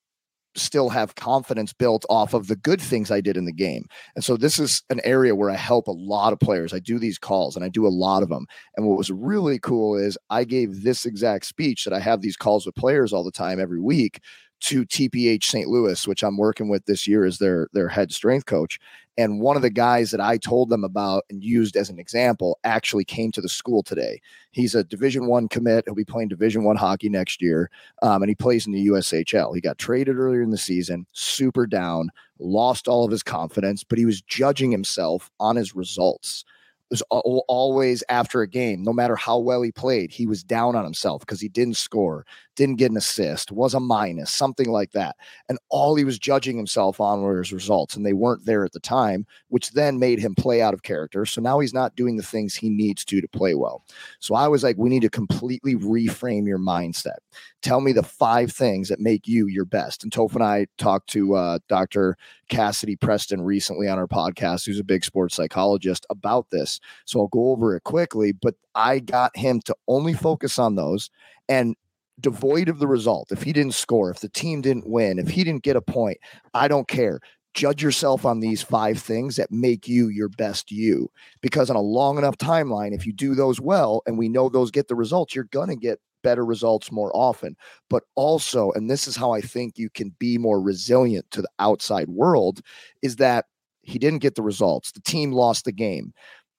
still 0.57 0.89
have 0.89 1.15
confidence 1.15 1.73
built 1.73 2.05
off 2.09 2.35
of 2.35 2.47
the 2.47 2.57
good 2.57 2.81
things 2.81 3.11
I 3.11 3.21
did 3.21 3.37
in 3.37 3.45
the 3.45 3.53
game. 3.53 3.87
And 4.15 4.25
so 4.25 4.37
this 4.37 4.59
is 4.59 4.83
an 4.91 5.01
area 5.05 5.35
where 5.35 5.51
I 5.51 5.57
help 5.57 5.87
a 5.87 5.93
lot 5.93 6.33
of 6.33 6.41
players. 6.41 6.73
I 6.73 6.79
do 6.79 6.99
these 6.99 7.19
calls 7.19 7.57
and 7.57 7.65
I 7.65 7.69
do 7.69 7.87
a 7.87 7.89
lot 7.89 8.23
of 8.23 8.29
them. 8.29 8.47
And 8.77 8.87
what 8.87 8.99
was 8.99 9.11
really 9.11 9.59
cool 9.59 9.97
is 9.97 10.17
I 10.31 10.45
gave 10.45 10.83
this 10.83 11.05
exact 11.05 11.47
speech 11.47 11.85
that 11.85 11.93
I 11.93 12.01
have 12.01 12.21
these 12.23 12.37
calls 12.37 12.67
with 12.67 12.75
players 12.75 13.13
all 13.13 13.25
the 13.25 13.31
time 13.31 13.61
every 13.61 13.81
week 13.81 14.21
to 14.61 14.85
TPH 14.85 15.45
St. 15.45 15.69
Louis, 15.69 16.07
which 16.07 16.23
I'm 16.23 16.37
working 16.37 16.69
with 16.69 16.85
this 16.87 17.07
year 17.07 17.25
as 17.25 17.39
their 17.39 17.69
their 17.73 17.89
head 17.89 18.13
strength 18.13 18.47
coach. 18.47 18.79
And 19.19 19.41
one 19.41 19.57
of 19.57 19.63
the 19.63 19.71
guys 19.71 20.11
that 20.11 20.21
I 20.21 20.37
told 20.37 20.69
them 20.69 20.85
about 20.85 21.25
and 21.31 21.43
used 21.43 21.75
as 21.75 21.89
an 21.89 21.99
example 21.99 22.59
actually 22.65 23.05
came 23.05 23.33
to 23.33 23.41
the 23.41 23.49
school 23.49 23.83
today. 23.83 24.21
He's 24.51 24.75
a 24.75 24.85
Division 24.85 25.27
One 25.27 25.49
commit. 25.49 25.85
He'll 25.87 25.95
be 25.95 26.05
playing 26.05 26.29
Division 26.29 26.65
One 26.65 26.77
hockey 26.77 27.09
next 27.09 27.41
year, 27.41 27.71
um, 28.03 28.23
and 28.23 28.29
he 28.29 28.35
plays 28.35 28.67
in 28.67 28.73
the 28.73 28.89
USHL. 28.89 29.55
He 29.55 29.61
got 29.61 29.79
traded 29.79 30.17
earlier 30.17 30.43
in 30.43 30.51
the 30.51 30.59
season, 30.59 31.07
super 31.13 31.67
down, 31.67 32.11
lost 32.39 32.89
all 32.89 33.05
of 33.05 33.11
his 33.11 33.23
confidence, 33.23 33.85
but 33.85 33.99
he 33.99 34.05
was 34.05 34.21
judging 34.21 34.71
himself 34.71 35.31
on 35.41 35.57
his 35.57 35.75
results 35.75 36.45
was 36.91 37.03
always 37.11 38.05
after 38.09 38.43
a 38.43 38.49
game, 38.49 38.83
no 38.83 38.93
matter 38.93 39.17
how 39.17 39.39
well 39.39 39.63
he 39.63 39.73
played, 39.73 40.11
he 40.11 40.27
was 40.27 40.45
down 40.45 40.77
on 40.77 40.85
himself 40.85 41.21
because 41.21 41.41
he 41.41 41.49
didn't 41.49 41.77
score, 41.77 42.25
didn't 42.57 42.79
get 42.79 42.91
an 42.91 42.97
assist, 42.97 43.53
was 43.53 43.75
a 43.75 43.81
minus, 43.81 44.33
something 44.33 44.71
like 44.71 44.93
that. 44.93 45.17
And 45.49 45.59
all 45.69 45.95
he 45.95 46.05
was 46.05 46.19
judging 46.19 46.57
himself 46.57 47.01
on 47.01 47.23
were 47.23 47.39
his 47.39 47.53
results, 47.53 47.95
and 47.95 48.05
they 48.05 48.15
weren't 48.15 48.45
there 48.45 48.65
at 48.65 48.73
the 48.73 48.81
time, 48.81 49.27
which 49.49 49.73
then 49.73 49.99
made 49.99 50.19
him 50.19 50.35
play 50.35 50.61
out 50.61 50.75
of 50.75 50.83
character. 50.83 51.25
So 51.27 51.41
now 51.41 51.61
he's 51.61 51.75
not 51.75 51.95
doing 51.95 52.17
the 52.17 52.23
things 52.23 52.55
he 52.55 52.69
needs 52.69 53.05
to 53.05 53.21
to 53.21 53.29
play 53.29 53.55
well. 53.55 53.85
So 54.19 54.35
I 54.35 54.49
was 54.49 54.65
like, 54.65 54.77
we 54.79 54.89
need 54.89 55.03
to 55.03 55.11
completely 55.11 55.77
reframe 55.77 56.47
your 56.47 56.59
mindset. 56.59 57.19
Tell 57.63 57.81
me 57.81 57.93
the 57.93 58.03
five 58.03 58.51
things 58.51 58.89
that 58.89 59.01
make 59.01 59.29
you 59.29 59.47
your 59.47 59.65
best. 59.65 60.03
And 60.03 60.13
Toph 60.13 60.35
and 60.35 60.43
I 60.43 60.67
talked 60.79 61.09
to 61.11 61.35
uh, 61.35 61.59
Dr. 61.69 62.17
Cassidy 62.49 62.97
Preston 62.97 63.43
recently 63.43 63.89
on 63.89 63.99
our 63.99 64.07
podcast, 64.07 64.67
who's 64.67 64.79
a 64.79 64.85
big 64.85 65.05
sports 65.05 65.37
psychologist, 65.37 66.07
about 66.11 66.51
this. 66.51 66.81
So 67.05 67.21
I'll 67.21 67.29
go 67.29 67.51
over 67.51 67.77
it 67.77 67.85
quickly, 67.85 68.33
but 68.33 68.55
I 68.75 69.01
got 69.01 69.37
him 69.37 69.61
to 69.63 69.77
only 69.89 70.15
focus 70.15 70.59
on 70.59 70.77
those 70.77 71.11
and 71.49 71.77
devoid 72.21 72.69
of 72.69 72.79
the 72.79 72.87
result. 72.87 73.31
If 73.31 73.43
he 73.43 73.53
didn't 73.53 73.75
score, 73.75 74.11
if 74.11 74.21
the 74.21 74.29
team 74.29 74.63
didn't 74.63 74.89
win, 74.89 75.19
if 75.19 75.29
he 75.29 75.45
didn't 75.45 75.63
get 75.63 75.77
a 75.77 75.83
point, 75.83 76.19
I 76.55 76.69
don't 76.69 76.89
care. 76.89 77.21
Judge 77.55 77.83
yourself 77.83 78.27
on 78.27 78.41
these 78.41 78.63
five 78.63 78.99
things 78.99 79.37
that 79.37 79.51
make 79.51 79.89
you 79.89 80.09
your 80.09 80.29
best 80.29 80.71
you. 80.71 81.11
Because 81.41 81.71
on 81.71 81.77
a 81.77 81.81
long 81.81 82.19
enough 82.19 82.37
timeline, 82.37 82.95
if 82.95 83.07
you 83.07 83.13
do 83.13 83.35
those 83.35 83.61
well 83.61 84.03
and 84.07 84.19
we 84.19 84.29
know 84.29 84.49
those 84.49 84.71
get 84.71 84.89
the 84.89 84.95
results, 84.95 85.35
you're 85.35 85.45
going 85.45 85.69
to 85.69 85.77
get 85.77 86.01
better 86.23 86.45
results 86.45 86.93
more 86.93 87.11
often. 87.15 87.57
But 87.89 88.03
also, 88.15 88.73
and 88.73 88.91
this 88.91 89.07
is 89.07 89.17
how 89.17 89.33
I 89.33 89.41
think 89.41 89.79
you 89.79 89.89
can 89.89 90.15
be 90.19 90.39
more 90.39 90.61
resilient 90.61 91.31
to 91.31 91.41
the 91.41 91.49
outside 91.59 92.09
world, 92.09 92.61
is 93.03 93.17
that 93.17 93.47
he 93.83 93.99
didn't 93.99 94.19
get 94.19 94.35
the 94.35 94.43
results. 94.43 94.93
The 94.93 95.01
team 95.01 95.33
lost 95.33 95.65
the 95.65 95.73
game. 95.73 96.13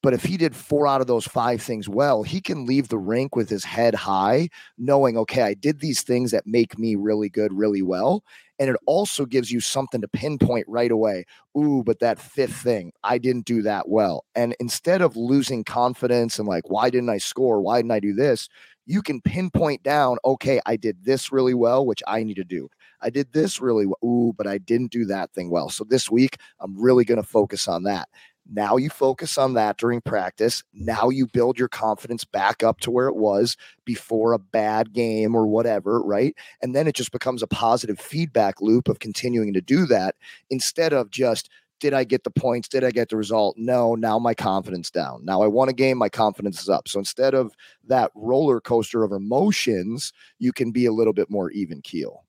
But 0.08 0.14
if 0.14 0.24
he 0.24 0.38
did 0.38 0.56
four 0.56 0.88
out 0.88 1.02
of 1.02 1.08
those 1.08 1.28
five 1.28 1.62
things 1.62 1.90
well, 1.90 2.24
he 2.24 2.40
can 2.40 2.66
leave 2.66 2.88
the 2.88 2.98
rink 2.98 3.36
with 3.36 3.50
his 3.50 3.66
head 3.66 3.94
high, 3.94 4.48
knowing, 4.78 5.18
okay, 5.18 5.42
I 5.42 5.54
did 5.54 5.82
these 5.82 6.02
things 6.02 6.32
that 6.32 6.48
make 6.48 6.80
me 6.80 6.96
really 6.96 7.28
good, 7.28 7.52
really 7.52 7.82
well. 7.82 8.24
And 8.58 8.70
it 8.70 8.78
also 8.86 9.26
gives 9.26 9.52
you 9.52 9.60
something 9.60 10.00
to 10.00 10.08
pinpoint 10.08 10.64
right 10.70 10.92
away. 10.92 11.26
Ooh, 11.58 11.84
but 11.86 12.00
that 12.00 12.20
fifth 12.20 12.56
thing, 12.56 12.94
I 13.04 13.18
didn't 13.18 13.48
do 13.48 13.62
that 13.64 13.90
well. 13.90 14.24
And 14.34 14.56
instead 14.62 15.02
of 15.02 15.18
losing 15.18 15.66
confidence 15.66 16.40
and 16.40 16.48
like, 16.48 16.70
why 16.70 16.90
didn't 16.90 17.10
I 17.10 17.18
score? 17.18 17.60
Why 17.60 17.80
didn't 17.80 17.92
I 17.92 18.00
do 18.00 18.14
this? 18.14 18.48
you 18.88 19.02
can 19.02 19.22
pinpoint 19.22 19.84
down, 19.84 20.18
okay, 20.24 20.62
I 20.66 20.78
did 20.78 21.04
this 21.04 21.32
really 21.32 21.54
well, 21.54 21.86
which 21.86 22.02
I 22.08 22.24
need 22.24 22.36
to 22.36 22.46
do. 22.46 22.70
I 23.02 23.10
did 23.10 23.32
this 23.34 23.60
really 23.60 23.86
well. 23.86 24.00
Ooh, 24.04 24.34
but 24.36 24.48
I 24.48 24.58
didn't 24.58 24.92
do 24.92 25.06
that 25.06 25.32
thing 25.34 25.50
well. 25.50 25.70
So 25.70 25.84
this 25.84 26.10
week, 26.10 26.38
I'm 26.62 26.82
really 26.82 27.04
going 27.04 27.22
to 27.22 27.28
focus 27.28 27.68
on 27.68 27.84
that. 27.84 28.08
Now 28.50 28.78
you 28.78 28.90
focus 28.90 29.38
on 29.38 29.54
that 29.56 29.78
during 29.78 30.02
practice. 30.02 30.64
Now 30.74 31.10
you 31.10 31.28
build 31.28 31.60
your 31.60 31.68
confidence 31.68 32.24
back 32.24 32.64
up 32.64 32.80
to 32.82 32.92
where 32.92 33.08
it 33.08 33.16
was 33.16 33.58
before 33.86 34.34
a 34.34 34.40
bad 34.40 34.94
game 34.94 35.36
or 35.36 35.48
whatever, 35.48 36.02
right? 36.02 36.36
And 36.62 36.76
then 36.76 36.88
it 36.88 36.96
just 36.96 37.12
becomes 37.12 37.44
a 37.44 37.48
positive 37.48 38.00
feedback 38.00 38.62
loop 38.62 38.88
of 38.88 39.00
continuing 39.00 39.54
to 39.54 39.62
do 39.62 39.86
that 39.88 40.16
instead 40.50 40.94
of 40.94 41.10
just 41.12 41.50
did 41.80 41.94
I 41.94 42.04
get 42.04 42.24
the 42.24 42.32
points? 42.32 42.68
Did 42.68 42.84
I 42.84 42.92
get 42.92 43.10
the 43.10 43.18
result? 43.18 43.56
No. 43.58 43.96
Now 43.96 44.18
my 44.18 44.34
confidence 44.34 44.90
down. 44.90 45.24
Now 45.24 45.42
I 45.44 45.48
won 45.48 45.70
a 45.70 45.74
game. 45.74 45.98
My 45.98 46.10
confidence 46.10 46.62
is 46.62 46.70
up. 46.70 46.88
So 46.88 47.00
instead 47.00 47.34
of 47.36 47.54
that 47.86 48.12
roller 48.16 48.60
coaster 48.60 49.04
of 49.04 49.12
emotions, 49.12 50.12
you 50.40 50.52
can 50.52 50.72
be 50.72 50.86
a 50.86 50.92
little 50.92 51.14
bit 51.14 51.30
more 51.30 51.52
even 51.52 51.82
keel. 51.82 52.24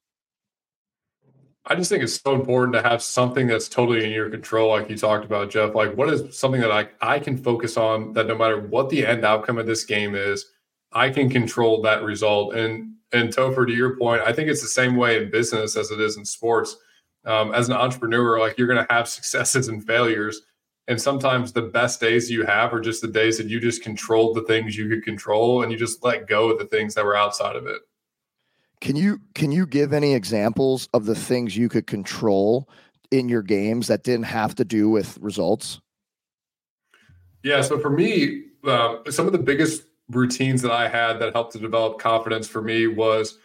I 1.70 1.74
just 1.74 1.90
think 1.90 2.02
it's 2.02 2.20
so 2.20 2.34
important 2.34 2.72
to 2.74 2.82
have 2.82 3.02
something 3.02 3.46
that's 3.46 3.68
totally 3.68 4.04
in 4.04 4.10
your 4.10 4.30
control, 4.30 4.70
like 4.70 4.88
you 4.88 4.96
talked 4.96 5.26
about, 5.26 5.50
Jeff. 5.50 5.74
Like, 5.74 5.94
what 5.96 6.08
is 6.08 6.36
something 6.36 6.62
that 6.62 6.72
I, 6.72 6.88
I 7.02 7.18
can 7.18 7.36
focus 7.36 7.76
on 7.76 8.14
that 8.14 8.26
no 8.26 8.36
matter 8.36 8.58
what 8.58 8.88
the 8.88 9.06
end 9.06 9.24
outcome 9.24 9.58
of 9.58 9.66
this 9.66 9.84
game 9.84 10.14
is, 10.14 10.46
I 10.92 11.10
can 11.10 11.28
control 11.28 11.82
that 11.82 12.02
result. 12.02 12.54
And 12.54 12.94
and 13.12 13.30
Topher, 13.30 13.66
to 13.66 13.72
your 13.72 13.96
point, 13.96 14.22
I 14.22 14.32
think 14.32 14.48
it's 14.48 14.62
the 14.62 14.68
same 14.68 14.96
way 14.96 15.22
in 15.22 15.30
business 15.30 15.76
as 15.76 15.90
it 15.90 16.00
is 16.00 16.16
in 16.16 16.24
sports 16.24 16.76
um, 17.24 17.54
as 17.54 17.68
an 17.68 17.74
entrepreneur, 17.74 18.38
like 18.38 18.58
you're 18.58 18.66
going 18.66 18.84
to 18.84 18.92
have 18.92 19.08
successes 19.08 19.68
and 19.68 19.86
failures. 19.86 20.42
And 20.88 21.00
sometimes 21.00 21.52
the 21.52 21.62
best 21.62 22.00
days 22.00 22.30
you 22.30 22.46
have 22.46 22.72
are 22.72 22.80
just 22.80 23.02
the 23.02 23.08
days 23.08 23.36
that 23.36 23.46
you 23.46 23.60
just 23.60 23.82
controlled 23.82 24.36
the 24.36 24.42
things 24.42 24.76
you 24.76 24.88
could 24.88 25.04
control 25.04 25.62
and 25.62 25.70
you 25.70 25.76
just 25.76 26.02
let 26.02 26.26
go 26.26 26.50
of 26.50 26.58
the 26.58 26.64
things 26.64 26.94
that 26.94 27.04
were 27.04 27.16
outside 27.16 27.56
of 27.56 27.66
it. 27.66 27.82
Can 28.80 28.96
you 28.96 29.20
can 29.34 29.50
you 29.52 29.66
give 29.66 29.92
any 29.92 30.14
examples 30.14 30.88
of 30.94 31.04
the 31.04 31.14
things 31.14 31.56
you 31.56 31.68
could 31.68 31.86
control 31.86 32.68
in 33.10 33.28
your 33.28 33.42
games 33.42 33.88
that 33.88 34.04
didn't 34.04 34.26
have 34.26 34.54
to 34.56 34.64
do 34.64 34.88
with 34.88 35.18
results? 35.20 35.80
Yeah, 37.42 37.62
so 37.62 37.78
for 37.78 37.90
me, 37.90 38.44
uh, 38.64 38.98
some 39.10 39.26
of 39.26 39.32
the 39.32 39.38
biggest 39.38 39.84
routines 40.10 40.62
that 40.62 40.72
I 40.72 40.88
had 40.88 41.18
that 41.20 41.32
helped 41.32 41.52
to 41.52 41.58
develop 41.58 41.98
confidence 41.98 42.46
for 42.46 42.62
me 42.62 42.86
was 42.86 43.38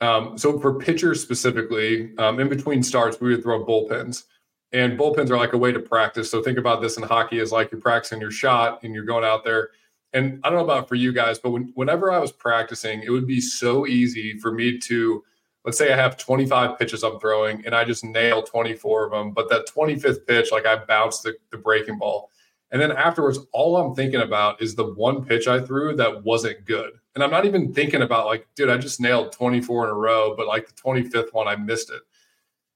um, 0.00 0.36
so 0.36 0.58
for 0.58 0.78
pitchers 0.78 1.22
specifically, 1.22 2.16
um, 2.18 2.40
in 2.40 2.48
between 2.48 2.82
starts, 2.82 3.20
we 3.20 3.30
would 3.30 3.42
throw 3.42 3.64
bullpens. 3.64 4.24
And 4.72 4.98
bullpens 4.98 5.30
are 5.30 5.36
like 5.36 5.52
a 5.52 5.58
way 5.58 5.70
to 5.70 5.78
practice. 5.78 6.30
So 6.30 6.42
think 6.42 6.58
about 6.58 6.82
this 6.82 6.96
in 6.96 7.04
hockey 7.04 7.38
as 7.38 7.52
like 7.52 7.70
you're 7.70 7.80
practicing 7.80 8.20
your 8.20 8.32
shot 8.32 8.82
and 8.82 8.92
you're 8.94 9.04
going 9.04 9.24
out 9.24 9.44
there. 9.44 9.70
And 10.14 10.40
I 10.44 10.48
don't 10.48 10.58
know 10.58 10.64
about 10.64 10.88
for 10.88 10.94
you 10.94 11.12
guys, 11.12 11.40
but 11.40 11.50
when, 11.50 11.72
whenever 11.74 12.10
I 12.10 12.18
was 12.18 12.30
practicing, 12.30 13.02
it 13.02 13.10
would 13.10 13.26
be 13.26 13.40
so 13.40 13.84
easy 13.84 14.38
for 14.38 14.52
me 14.52 14.78
to, 14.78 15.24
let's 15.64 15.76
say 15.76 15.92
I 15.92 15.96
have 15.96 16.16
25 16.16 16.78
pitches 16.78 17.02
I'm 17.02 17.18
throwing 17.18 17.66
and 17.66 17.74
I 17.74 17.84
just 17.84 18.04
nail 18.04 18.42
24 18.42 19.06
of 19.06 19.10
them. 19.10 19.32
But 19.32 19.50
that 19.50 19.66
25th 19.66 20.24
pitch, 20.24 20.52
like 20.52 20.66
I 20.66 20.76
bounce 20.76 21.20
the, 21.20 21.34
the 21.50 21.58
breaking 21.58 21.98
ball. 21.98 22.30
And 22.70 22.80
then 22.80 22.92
afterwards, 22.92 23.40
all 23.52 23.76
I'm 23.76 23.94
thinking 23.94 24.20
about 24.20 24.62
is 24.62 24.76
the 24.76 24.92
one 24.94 25.24
pitch 25.24 25.48
I 25.48 25.60
threw 25.60 25.96
that 25.96 26.22
wasn't 26.22 26.64
good. 26.64 26.92
And 27.14 27.22
I'm 27.22 27.30
not 27.30 27.44
even 27.44 27.72
thinking 27.72 28.02
about 28.02 28.26
like, 28.26 28.46
dude, 28.54 28.70
I 28.70 28.78
just 28.78 29.00
nailed 29.00 29.32
24 29.32 29.84
in 29.84 29.90
a 29.90 29.94
row, 29.94 30.34
but 30.36 30.46
like 30.46 30.68
the 30.68 30.74
25th 30.74 31.32
one, 31.32 31.48
I 31.48 31.56
missed 31.56 31.90
it. 31.90 32.02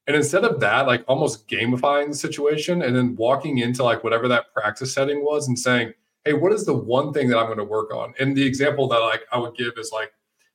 And 0.09 0.16
instead 0.16 0.45
of 0.45 0.59
that, 0.61 0.86
like 0.86 1.05
almost 1.07 1.47
gamifying 1.49 2.09
the 2.09 2.14
situation 2.14 2.82
and 2.82 2.97
then 2.97 3.14
walking 3.14 3.59
into 3.59 3.84
like 3.84 4.03
whatever 4.03 4.26
that 4.28 4.53
practice 4.53 4.93
setting 4.93 5.24
was 5.24 5.47
and 5.47 5.59
saying, 5.59 5.93
hey, 6.25 6.33
what 6.33 6.53
is 6.53 6.64
the 6.64 6.75
one 6.75 7.12
thing 7.12 7.29
that 7.29 7.39
I'm 7.39 7.47
going 7.47 7.59
to 7.59 7.64
work 7.64 7.93
on? 7.93 8.14
And 8.19 8.37
the 8.37 8.45
example 8.45 8.89
that 8.89 8.99
like 8.99 9.23
I 9.33 9.39
would 9.39 9.57
give 9.57 9.75
is 9.77 9.93
like, 9.93 10.12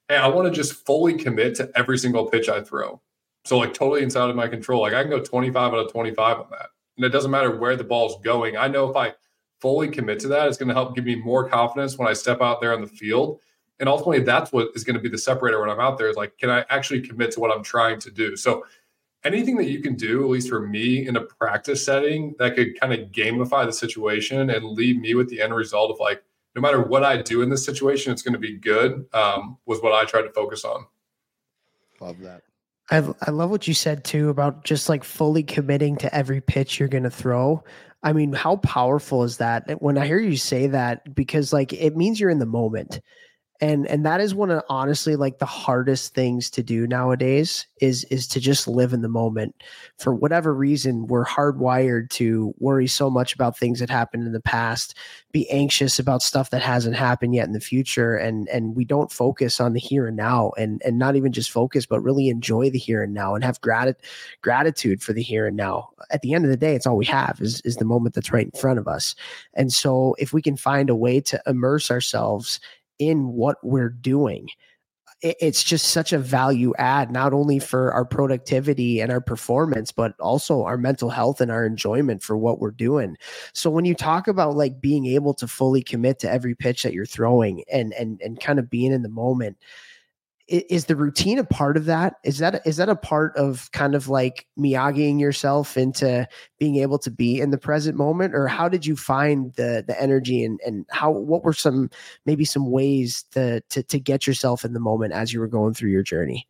hey, 0.07 0.18
I 0.18 0.28
want 0.28 0.47
to 0.47 0.51
just 0.53 0.86
fully 0.86 1.16
commit 1.16 1.55
to 1.55 1.72
every 1.76 1.97
single 1.97 2.26
pitch 2.30 2.49
I 2.49 2.61
throw. 2.61 3.01
So 3.45 3.57
like 3.57 3.74
totally 3.74 4.03
inside 4.03 4.30
of 4.30 4.36
my 4.36 4.47
control. 4.47 4.82
Like 4.82 4.93
I 4.93 5.01
can 5.01 5.09
go 5.09 5.22
25 5.22 5.74
out 5.74 5.80
of 5.80 5.91
25 5.91 6.39
on 6.39 6.47
that. 6.51 6.68
And 6.97 7.05
it 7.05 7.09
doesn't 7.09 7.32
matter 7.32 7.57
where 7.57 7.76
the 7.76 7.84
ball's 7.84 8.22
going. 8.24 8.55
I 8.55 8.68
know 8.68 8.89
if 8.89 8.95
I 8.95 9.14
fully 9.59 9.88
commit 9.88 10.20
to 10.20 10.28
that, 10.28 10.47
it's 10.47 10.57
going 10.57 10.68
to 10.68 10.74
help 10.74 10.95
give 10.95 11.05
me 11.05 11.16
more 11.16 11.49
confidence 11.49 11.97
when 11.97 12.07
I 12.07 12.14
step 12.14 12.41
out 12.41 12.61
there 12.61 12.74
on 12.74 12.82
the 12.82 12.88
field. 12.88 13.39
And 13.80 13.89
ultimately, 13.89 14.20
that's 14.20 14.51
what 14.51 14.70
is 14.76 14.84
going 14.84 14.95
to 14.95 15.01
be 15.01 15.09
the 15.09 15.18
separator 15.18 15.59
when 15.59 15.70
I'm 15.70 15.80
out 15.80 15.97
there 15.97 16.09
is 16.09 16.16
like, 16.16 16.38
can 16.38 16.49
I 16.49 16.64
actually 16.70 17.01
commit 17.01 17.32
to 17.32 17.39
what 17.39 17.51
I'm 17.51 17.64
trying 17.64 17.99
to 18.01 18.11
do? 18.11 18.36
So, 18.36 18.66
anything 19.24 19.55
that 19.57 19.69
you 19.69 19.82
can 19.82 19.95
do, 19.95 20.24
at 20.24 20.30
least 20.30 20.49
for 20.49 20.67
me 20.67 21.07
in 21.07 21.15
a 21.15 21.21
practice 21.21 21.86
setting, 21.86 22.36
that 22.39 22.55
could 22.55 22.80
kind 22.80 22.93
of 22.93 23.11
gamify 23.11 23.65
the 23.65 23.74
situation 23.74 24.49
and 24.49 24.65
leave 24.65 24.99
me 24.99 25.15
with 25.15 25.30
the 25.30 25.41
end 25.41 25.53
result 25.55 25.91
of 25.91 25.99
like, 25.99 26.24
no 26.55 26.61
matter 26.61 26.82
what 26.82 27.03
I 27.03 27.21
do 27.21 27.41
in 27.41 27.49
this 27.49 27.65
situation, 27.65 28.11
it's 28.11 28.21
going 28.21 28.34
to 28.34 28.39
be 28.39 28.57
good, 28.57 29.05
um, 29.13 29.57
was 29.65 29.82
what 29.82 29.93
I 29.93 30.05
tried 30.05 30.24
to 30.24 30.32
focus 30.32 30.63
on. 30.63 30.86
Love 31.99 32.19
that. 32.19 32.43
I, 32.91 32.97
I 33.26 33.32
love 33.32 33.49
what 33.49 33.67
you 33.67 33.74
said 33.74 34.03
too 34.03 34.30
about 34.30 34.65
just 34.65 34.89
like 34.89 35.03
fully 35.03 35.41
committing 35.41 35.95
to 35.97 36.13
every 36.13 36.41
pitch 36.41 36.80
you're 36.80 36.89
going 36.89 37.03
to 37.03 37.09
throw. 37.09 37.63
I 38.03 38.11
mean, 38.11 38.34
how 38.34 38.57
powerful 38.57 39.24
is 39.24 39.38
that 39.38 39.82
when 39.82 39.97
I 39.97 40.05
hear 40.05 40.19
you 40.19 40.36
say 40.36 40.67
that? 40.67 41.15
Because 41.15 41.53
like 41.53 41.71
it 41.71 41.95
means 41.95 42.19
you're 42.19 42.30
in 42.30 42.39
the 42.39 42.45
moment. 42.45 42.99
And 43.64 43.88
and 43.88 44.05
that 44.05 44.20
is 44.20 44.36
one 44.36 44.51
of 44.51 44.61
honestly 44.68 45.16
like 45.16 45.39
the 45.39 45.45
hardest 45.45 46.14
things 46.14 46.49
to 46.49 46.61
do 46.61 46.86
nowadays 46.86 47.66
is 47.80 48.03
is 48.05 48.28
to 48.28 48.41
just 48.41 48.68
live 48.68 48.91
in 48.91 49.01
the 49.01 49.07
moment. 49.07 49.55
For 49.97 50.14
whatever 50.14 50.53
reason 50.53 51.07
we're 51.07 51.24
hardwired 51.24 52.09
to 52.11 52.53
worry 52.59 52.88
so 52.88 53.09
much 53.09 53.34
about 53.34 53.57
things 53.57 53.80
that 53.80 53.89
happened 53.89 54.28
in 54.28 54.34
the 54.34 54.41
past 54.41 54.97
be 55.32 55.49
anxious 55.49 55.97
about 55.97 56.22
stuff 56.22 56.49
that 56.49 56.61
hasn't 56.61 56.97
happened 56.97 57.36
yet 57.36 57.47
in 57.47 57.53
the 57.53 57.61
future 57.61 58.18
and 58.18 58.49
and 58.49 58.76
we 58.76 58.84
don't 58.84 59.14
focus 59.14 59.61
on 59.61 59.72
the 59.72 59.80
here 59.80 60.07
and 60.07 60.18
now 60.18 60.51
and 60.57 60.82
and 60.84 60.99
not 60.99 61.16
even 61.16 61.32
just 61.32 61.49
focus 61.49 61.86
but 61.86 62.01
really 62.01 62.28
enjoy 62.28 62.70
the 62.70 62.78
here 62.78 63.01
and 63.01 63.14
now 63.14 63.34
and 63.34 63.45
have 63.45 63.61
grat- 63.61 64.01
gratitude 64.41 65.01
for 65.01 65.14
the 65.14 65.24
here 65.24 65.47
and 65.47 65.55
now. 65.55 65.89
At 66.11 66.22
the 66.22 66.34
end 66.34 66.43
of 66.43 66.51
the 66.51 66.57
day 66.57 66.76
it's 66.76 66.86
all 66.86 66.97
we 66.97 67.05
have 67.05 67.39
is 67.39 67.61
is 67.61 67.78
the 67.78 67.86
moment 67.86 68.14
that's 68.14 68.34
right 68.34 68.49
in 68.53 68.59
front 68.59 68.78
of 68.78 68.89
us. 68.89 69.16
And 69.53 69.72
so 69.72 70.18
if 70.20 70.34
we 70.34 70.41
can 70.41 70.57
find 70.57 70.89
a 70.89 70.95
way 70.95 71.22
to 71.22 71.41
immerse 71.47 71.89
ourselves 71.89 72.59
in 72.99 73.29
what 73.33 73.57
we're 73.63 73.89
doing. 73.89 74.47
It's 75.21 75.63
just 75.63 75.87
such 75.87 76.11
a 76.11 76.19
value 76.19 76.73
add 76.77 77.09
not 77.09 77.33
only 77.33 77.57
for 77.57 77.93
our 77.93 78.03
productivity 78.03 78.99
and 78.99 79.09
our 79.09 79.21
performance 79.21 79.89
but 79.89 80.19
also 80.19 80.63
our 80.63 80.77
mental 80.77 81.09
health 81.09 81.39
and 81.39 81.49
our 81.49 81.65
enjoyment 81.65 82.21
for 82.21 82.35
what 82.35 82.59
we're 82.59 82.71
doing. 82.71 83.15
So 83.53 83.69
when 83.69 83.85
you 83.85 83.95
talk 83.95 84.27
about 84.27 84.57
like 84.57 84.81
being 84.81 85.05
able 85.05 85.33
to 85.35 85.47
fully 85.47 85.81
commit 85.81 86.19
to 86.19 86.29
every 86.29 86.55
pitch 86.55 86.83
that 86.83 86.91
you're 86.91 87.05
throwing 87.05 87.63
and 87.71 87.93
and 87.93 88.19
and 88.21 88.37
kind 88.41 88.59
of 88.59 88.69
being 88.69 88.91
in 88.91 89.01
the 89.01 89.07
moment 89.07 89.57
is 90.47 90.85
the 90.85 90.95
routine 90.95 91.39
a 91.39 91.43
part 91.43 91.77
of 91.77 91.85
that 91.85 92.15
is 92.23 92.37
that 92.37 92.61
is 92.65 92.75
that 92.75 92.89
a 92.89 92.95
part 92.95 93.35
of 93.37 93.71
kind 93.71 93.95
of 93.95 94.09
like 94.09 94.45
miyagiing 94.59 95.19
yourself 95.19 95.77
into 95.77 96.27
being 96.59 96.75
able 96.77 96.99
to 96.99 97.09
be 97.09 97.39
in 97.39 97.49
the 97.49 97.57
present 97.57 97.97
moment 97.97 98.35
or 98.35 98.47
how 98.47 98.67
did 98.67 98.85
you 98.85 98.95
find 98.95 99.53
the 99.53 99.83
the 99.87 99.99
energy 100.01 100.43
and 100.43 100.59
and 100.65 100.85
how 100.91 101.09
what 101.09 101.43
were 101.43 101.53
some 101.53 101.89
maybe 102.25 102.43
some 102.43 102.69
ways 102.69 103.23
to 103.31 103.61
to, 103.69 103.81
to 103.83 103.99
get 103.99 104.27
yourself 104.27 104.65
in 104.65 104.73
the 104.73 104.79
moment 104.79 105.13
as 105.13 105.31
you 105.31 105.39
were 105.39 105.47
going 105.47 105.73
through 105.73 105.91
your 105.91 106.03
journey 106.03 106.45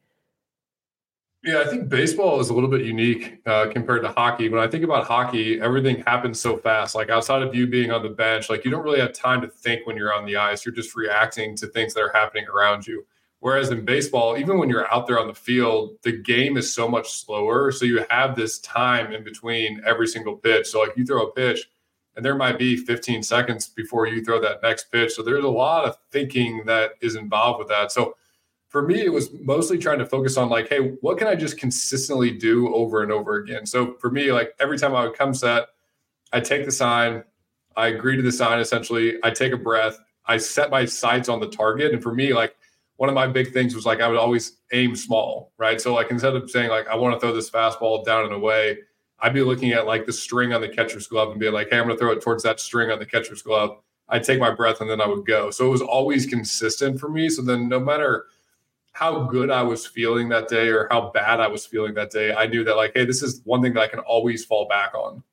yeah, 1.45 1.59
I 1.59 1.65
think 1.65 1.89
baseball 1.89 2.39
is 2.39 2.47
a 2.47 2.53
little 2.53 2.69
bit 2.69 2.85
unique 2.85 3.41
uh, 3.45 3.67
compared 3.69 4.01
to 4.03 4.07
hockey. 4.07 4.47
When 4.47 4.61
I 4.61 4.67
think 4.67 4.85
about 4.85 5.05
hockey, 5.05 5.59
everything 5.59 6.01
happens 6.07 6.39
so 6.39 6.55
fast. 6.55 6.95
Like 6.95 7.09
outside 7.09 7.41
of 7.41 7.53
you 7.53 7.67
being 7.67 7.91
on 7.91 8.01
the 8.01 8.07
bench, 8.07 8.49
like 8.49 8.63
you 8.63 8.71
don't 8.71 8.81
really 8.81 9.01
have 9.01 9.11
time 9.11 9.41
to 9.41 9.49
think 9.49 9.85
when 9.85 9.97
you're 9.97 10.13
on 10.13 10.25
the 10.25 10.37
ice. 10.37 10.65
You're 10.65 10.73
just 10.73 10.95
reacting 10.95 11.57
to 11.57 11.67
things 11.67 11.93
that 11.95 12.01
are 12.01 12.13
happening 12.13 12.45
around 12.47 12.87
you. 12.87 13.05
Whereas 13.43 13.71
in 13.71 13.83
baseball, 13.83 14.37
even 14.37 14.57
when 14.57 14.69
you're 14.69 14.89
out 14.93 15.05
there 15.05 15.19
on 15.19 15.27
the 15.27 15.33
field, 15.33 15.97
the 16.03 16.13
game 16.13 16.55
is 16.55 16.73
so 16.73 16.87
much 16.87 17.11
slower. 17.11 17.73
So 17.73 17.83
you 17.83 18.05
have 18.09 18.37
this 18.37 18.57
time 18.59 19.11
in 19.11 19.21
between 19.21 19.81
every 19.85 20.07
single 20.07 20.37
pitch. 20.37 20.67
So, 20.67 20.79
like 20.79 20.93
you 20.95 21.05
throw 21.05 21.23
a 21.23 21.31
pitch, 21.33 21.67
and 22.15 22.23
there 22.23 22.35
might 22.35 22.57
be 22.57 22.77
15 22.77 23.21
seconds 23.21 23.67
before 23.67 24.07
you 24.07 24.23
throw 24.23 24.39
that 24.39 24.63
next 24.63 24.93
pitch. 24.93 25.11
So, 25.11 25.23
there's 25.23 25.43
a 25.43 25.49
lot 25.49 25.83
of 25.83 25.97
thinking 26.09 26.63
that 26.67 26.91
is 27.01 27.15
involved 27.15 27.59
with 27.59 27.67
that. 27.67 27.91
So, 27.91 28.15
for 28.69 28.81
me, 28.81 29.01
it 29.01 29.11
was 29.11 29.29
mostly 29.33 29.77
trying 29.77 29.99
to 29.99 30.05
focus 30.05 30.37
on 30.37 30.47
like, 30.47 30.69
hey, 30.69 30.93
what 31.01 31.17
can 31.17 31.27
I 31.27 31.35
just 31.35 31.57
consistently 31.57 32.31
do 32.31 32.73
over 32.73 33.03
and 33.03 33.11
over 33.11 33.35
again? 33.35 33.65
So, 33.65 33.95
for 33.95 34.09
me, 34.09 34.31
like 34.31 34.55
every 34.61 34.77
time 34.77 34.95
I 34.95 35.05
would 35.05 35.17
come 35.17 35.33
set, 35.33 35.65
I 36.31 36.39
take 36.39 36.63
the 36.63 36.71
sign, 36.71 37.25
I 37.75 37.87
agree 37.87 38.15
to 38.15 38.23
the 38.23 38.31
sign 38.31 38.59
essentially, 38.61 39.17
I 39.21 39.31
take 39.31 39.51
a 39.51 39.57
breath, 39.57 39.97
I 40.27 40.37
set 40.37 40.71
my 40.71 40.85
sights 40.85 41.27
on 41.27 41.41
the 41.41 41.49
target. 41.49 41.91
And 41.91 42.01
for 42.01 42.13
me, 42.13 42.33
like, 42.33 42.55
one 42.97 43.09
of 43.09 43.15
my 43.15 43.27
big 43.27 43.51
things 43.53 43.75
was 43.75 43.85
like 43.85 44.01
I 44.01 44.07
would 44.07 44.17
always 44.17 44.57
aim 44.71 44.95
small, 44.95 45.51
right? 45.57 45.81
So 45.81 45.93
like 45.93 46.11
instead 46.11 46.35
of 46.35 46.49
saying 46.49 46.69
like 46.69 46.87
I 46.87 46.95
want 46.95 47.15
to 47.15 47.19
throw 47.19 47.33
this 47.33 47.49
fastball 47.49 48.05
down 48.05 48.25
and 48.25 48.33
away, 48.33 48.77
I'd 49.19 49.33
be 49.33 49.41
looking 49.41 49.71
at 49.71 49.87
like 49.87 50.05
the 50.05 50.13
string 50.13 50.53
on 50.53 50.61
the 50.61 50.69
catcher's 50.69 51.07
glove 51.07 51.31
and 51.31 51.39
be 51.39 51.49
like, 51.49 51.69
hey, 51.69 51.77
I'm 51.79 51.85
going 51.85 51.95
to 51.95 51.99
throw 51.99 52.11
it 52.11 52.21
towards 52.21 52.43
that 52.43 52.59
string 52.59 52.91
on 52.91 52.99
the 52.99 53.05
catcher's 53.05 53.41
glove. 53.41 53.77
I'd 54.09 54.23
take 54.23 54.39
my 54.39 54.51
breath 54.51 54.81
and 54.81 54.89
then 54.89 55.01
I 55.01 55.07
would 55.07 55.25
go. 55.25 55.49
So 55.49 55.65
it 55.65 55.69
was 55.69 55.81
always 55.81 56.25
consistent 56.25 56.99
for 56.99 57.09
me. 57.09 57.29
So 57.29 57.41
then 57.41 57.69
no 57.69 57.79
matter 57.79 58.25
how 58.91 59.23
good 59.23 59.49
I 59.49 59.63
was 59.63 59.87
feeling 59.87 60.29
that 60.29 60.49
day 60.49 60.67
or 60.67 60.87
how 60.91 61.09
bad 61.11 61.39
I 61.39 61.47
was 61.47 61.65
feeling 61.65 61.93
that 61.95 62.11
day, 62.11 62.33
I 62.33 62.45
knew 62.47 62.63
that 62.65 62.75
like, 62.75 62.91
hey, 62.93 63.05
this 63.05 63.23
is 63.23 63.41
one 63.45 63.61
thing 63.61 63.73
that 63.73 63.81
I 63.81 63.87
can 63.87 63.99
always 63.99 64.45
fall 64.45 64.67
back 64.67 64.93
on. 64.93 65.23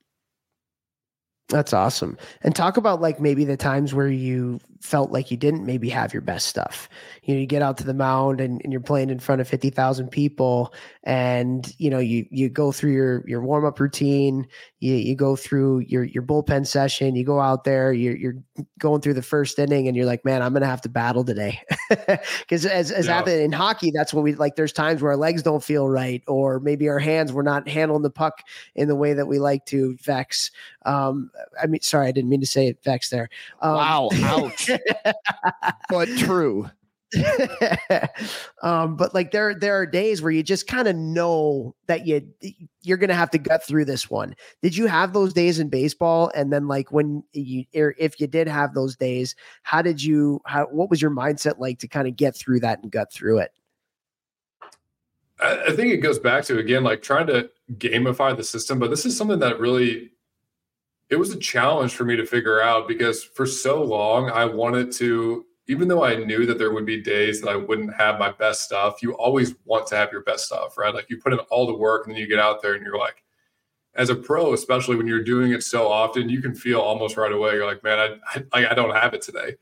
That's 1.48 1.72
awesome. 1.72 2.16
And 2.42 2.54
talk 2.54 2.76
about 2.76 3.00
like 3.00 3.20
maybe 3.20 3.44
the 3.44 3.56
times 3.56 3.92
where 3.92 4.08
you 4.08 4.60
felt 4.80 5.12
like 5.12 5.30
you 5.30 5.36
didn't 5.36 5.66
maybe 5.66 5.90
have 5.90 6.12
your 6.12 6.22
best 6.22 6.46
stuff. 6.46 6.88
You 7.22 7.34
know, 7.34 7.40
you 7.40 7.46
get 7.46 7.62
out 7.62 7.76
to 7.78 7.84
the 7.84 7.94
mound 7.94 8.40
and, 8.40 8.60
and 8.64 8.72
you're 8.72 8.80
playing 8.80 9.10
in 9.10 9.18
front 9.18 9.40
of 9.40 9.48
50,000 9.48 10.08
people 10.08 10.72
and 11.04 11.74
you 11.78 11.88
know, 11.88 11.98
you 11.98 12.26
you 12.30 12.50
go 12.50 12.72
through 12.72 12.92
your 12.92 13.24
your 13.26 13.40
warm-up 13.40 13.80
routine, 13.80 14.46
you 14.80 14.94
you 14.94 15.14
go 15.14 15.34
through 15.34 15.80
your 15.80 16.04
your 16.04 16.22
bullpen 16.22 16.66
session, 16.66 17.16
you 17.16 17.24
go 17.24 17.40
out 17.40 17.64
there, 17.64 17.92
you're 17.92 18.16
you're 18.16 18.34
going 18.78 19.00
through 19.00 19.14
the 19.14 19.22
first 19.22 19.58
inning 19.58 19.88
and 19.88 19.96
you're 19.96 20.06
like, 20.06 20.24
"Man, 20.26 20.42
I'm 20.42 20.52
going 20.52 20.60
to 20.62 20.68
have 20.68 20.82
to 20.82 20.90
battle 20.90 21.24
today." 21.24 21.60
Cuz 22.48 22.66
as 22.66 22.90
as 22.90 23.06
yeah. 23.06 23.26
in 23.26 23.52
hockey, 23.52 23.90
that's 23.90 24.12
when 24.12 24.24
we 24.24 24.34
like 24.34 24.56
there's 24.56 24.72
times 24.72 25.00
where 25.00 25.12
our 25.12 25.16
legs 25.16 25.42
don't 25.42 25.64
feel 25.64 25.88
right 25.88 26.22
or 26.28 26.60
maybe 26.60 26.88
our 26.88 26.98
hands 26.98 27.32
we're 27.32 27.42
not 27.42 27.66
handling 27.66 28.02
the 28.02 28.10
puck 28.10 28.42
in 28.74 28.88
the 28.88 28.96
way 28.96 29.14
that 29.14 29.26
we 29.26 29.38
like 29.38 29.64
to 29.66 29.96
vex. 30.02 30.50
Um 30.84 31.30
I 31.62 31.66
mean 31.66 31.80
sorry, 31.80 32.08
I 32.08 32.12
didn't 32.12 32.28
mean 32.28 32.40
to 32.40 32.46
say 32.46 32.66
it 32.66 32.82
vex 32.84 33.08
there. 33.08 33.30
Um, 33.62 33.74
wow, 33.74 34.08
ouch. 34.24 34.69
But 35.88 36.08
true. 36.18 36.68
um, 38.62 38.96
but 38.96 39.12
like 39.14 39.32
there 39.32 39.54
there 39.54 39.74
are 39.74 39.86
days 39.86 40.22
where 40.22 40.30
you 40.30 40.42
just 40.42 40.68
kind 40.68 40.86
of 40.86 40.94
know 40.94 41.74
that 41.86 42.06
you 42.06 42.22
you're 42.82 42.96
gonna 42.96 43.14
have 43.14 43.30
to 43.30 43.38
gut 43.38 43.64
through 43.64 43.84
this 43.84 44.08
one. 44.08 44.34
Did 44.62 44.76
you 44.76 44.86
have 44.86 45.12
those 45.12 45.32
days 45.32 45.58
in 45.58 45.68
baseball? 45.68 46.30
And 46.34 46.52
then 46.52 46.68
like 46.68 46.92
when 46.92 47.24
you 47.32 47.64
if 47.72 48.20
you 48.20 48.26
did 48.26 48.46
have 48.46 48.74
those 48.74 48.96
days, 48.96 49.34
how 49.62 49.82
did 49.82 50.02
you 50.02 50.40
how 50.46 50.66
what 50.66 50.88
was 50.88 51.02
your 51.02 51.10
mindset 51.10 51.58
like 51.58 51.80
to 51.80 51.88
kind 51.88 52.06
of 52.06 52.16
get 52.16 52.36
through 52.36 52.60
that 52.60 52.80
and 52.82 52.92
gut 52.92 53.12
through 53.12 53.38
it? 53.38 53.50
I 55.42 55.72
think 55.72 55.92
it 55.92 55.98
goes 55.98 56.18
back 56.18 56.44
to 56.44 56.58
again 56.58 56.84
like 56.84 57.02
trying 57.02 57.26
to 57.28 57.50
gamify 57.74 58.36
the 58.36 58.44
system, 58.44 58.78
but 58.78 58.90
this 58.90 59.04
is 59.04 59.16
something 59.16 59.38
that 59.40 59.58
really 59.58 60.12
it 61.10 61.18
was 61.18 61.32
a 61.32 61.38
challenge 61.38 61.94
for 61.94 62.04
me 62.04 62.16
to 62.16 62.24
figure 62.24 62.62
out 62.62 62.86
because 62.86 63.24
for 63.24 63.44
so 63.44 63.82
long 63.82 64.30
I 64.30 64.44
wanted 64.44 64.92
to, 64.92 65.44
even 65.66 65.88
though 65.88 66.04
I 66.04 66.16
knew 66.16 66.46
that 66.46 66.58
there 66.58 66.72
would 66.72 66.86
be 66.86 67.02
days 67.02 67.40
that 67.40 67.50
I 67.50 67.56
wouldn't 67.56 67.94
have 67.94 68.18
my 68.18 68.30
best 68.30 68.62
stuff, 68.62 69.02
you 69.02 69.12
always 69.14 69.54
want 69.64 69.88
to 69.88 69.96
have 69.96 70.12
your 70.12 70.22
best 70.22 70.46
stuff, 70.46 70.78
right? 70.78 70.94
Like 70.94 71.10
you 71.10 71.18
put 71.18 71.32
in 71.32 71.40
all 71.50 71.66
the 71.66 71.76
work 71.76 72.06
and 72.06 72.14
then 72.14 72.20
you 72.20 72.28
get 72.28 72.38
out 72.38 72.62
there 72.62 72.74
and 72.74 72.84
you're 72.84 72.98
like, 72.98 73.24
as 73.96 74.08
a 74.08 74.14
pro, 74.14 74.52
especially 74.52 74.94
when 74.94 75.08
you're 75.08 75.22
doing 75.22 75.50
it 75.50 75.64
so 75.64 75.88
often, 75.88 76.28
you 76.28 76.40
can 76.40 76.54
feel 76.54 76.80
almost 76.80 77.16
right 77.16 77.32
away. 77.32 77.54
You're 77.54 77.66
like, 77.66 77.82
man, 77.82 78.20
I, 78.34 78.44
I, 78.52 78.70
I 78.70 78.74
don't 78.74 78.94
have 78.94 79.12
it 79.12 79.22
today. 79.22 79.56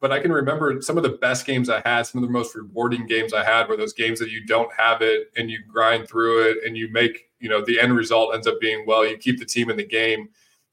But 0.00 0.10
I 0.10 0.20
can 0.20 0.32
remember 0.32 0.80
some 0.80 0.96
of 0.96 1.02
the 1.02 1.18
best 1.20 1.44
games 1.44 1.68
I 1.68 1.82
had, 1.84 2.04
some 2.04 2.22
of 2.22 2.28
the 2.28 2.32
most 2.32 2.54
rewarding 2.54 3.06
games 3.06 3.34
I 3.34 3.44
had 3.44 3.68
were 3.68 3.76
those 3.76 3.92
games 3.92 4.20
that 4.20 4.30
you 4.30 4.46
don't 4.46 4.72
have 4.72 5.02
it 5.02 5.30
and 5.36 5.50
you 5.50 5.58
grind 5.68 6.08
through 6.08 6.50
it 6.50 6.58
and 6.64 6.78
you 6.78 6.88
make, 6.90 7.30
you 7.40 7.48
know, 7.48 7.62
the 7.62 7.78
end 7.78 7.94
result 7.94 8.34
ends 8.34 8.46
up 8.46 8.58
being, 8.58 8.86
well, 8.86 9.06
you 9.06 9.18
keep 9.18 9.38
the 9.38 9.44
team 9.44 9.68
in 9.70 9.76
the 9.76 9.84
game 9.84 10.30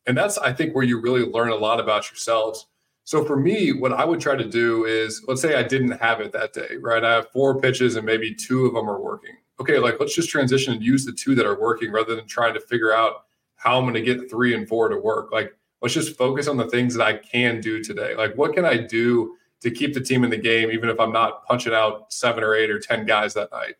and 0.07 0.17
that's, 0.17 0.37
I 0.37 0.53
think, 0.53 0.75
where 0.75 0.83
you 0.83 0.99
really 0.99 1.25
learn 1.25 1.49
a 1.49 1.55
lot 1.55 1.79
about 1.79 2.09
yourselves. 2.09 2.67
So 3.05 3.23
for 3.23 3.37
me, 3.37 3.71
what 3.71 3.93
I 3.93 4.03
would 4.03 4.19
try 4.19 4.35
to 4.35 4.47
do 4.47 4.85
is 4.85 5.23
let's 5.27 5.41
say 5.41 5.55
I 5.55 5.63
didn't 5.63 5.91
have 5.91 6.21
it 6.21 6.31
that 6.33 6.53
day, 6.53 6.75
right? 6.79 7.03
I 7.03 7.13
have 7.13 7.31
four 7.31 7.59
pitches 7.59 7.95
and 7.95 8.05
maybe 8.05 8.33
two 8.33 8.65
of 8.65 8.73
them 8.73 8.89
are 8.89 8.99
working. 8.99 9.35
Okay, 9.59 9.77
like 9.77 9.99
let's 9.99 10.15
just 10.15 10.29
transition 10.29 10.73
and 10.73 10.83
use 10.83 11.05
the 11.05 11.13
two 11.13 11.35
that 11.35 11.45
are 11.45 11.59
working 11.59 11.91
rather 11.91 12.15
than 12.15 12.27
trying 12.27 12.55
to 12.55 12.59
figure 12.59 12.93
out 12.93 13.25
how 13.55 13.77
I'm 13.77 13.83
going 13.83 13.93
to 13.93 14.01
get 14.01 14.29
three 14.29 14.55
and 14.55 14.67
four 14.67 14.89
to 14.89 14.97
work. 14.97 15.31
Like 15.31 15.55
let's 15.81 15.93
just 15.93 16.17
focus 16.17 16.47
on 16.47 16.57
the 16.57 16.67
things 16.67 16.95
that 16.95 17.05
I 17.05 17.17
can 17.17 17.61
do 17.61 17.83
today. 17.83 18.15
Like 18.15 18.35
what 18.35 18.53
can 18.53 18.65
I 18.65 18.77
do 18.77 19.37
to 19.61 19.69
keep 19.69 19.93
the 19.93 20.01
team 20.01 20.23
in 20.23 20.31
the 20.31 20.37
game, 20.37 20.71
even 20.71 20.89
if 20.89 20.99
I'm 20.99 21.11
not 21.11 21.45
punching 21.45 21.73
out 21.73 22.11
seven 22.11 22.43
or 22.43 22.55
eight 22.55 22.71
or 22.71 22.79
10 22.79 23.05
guys 23.05 23.35
that 23.35 23.51
night? 23.51 23.75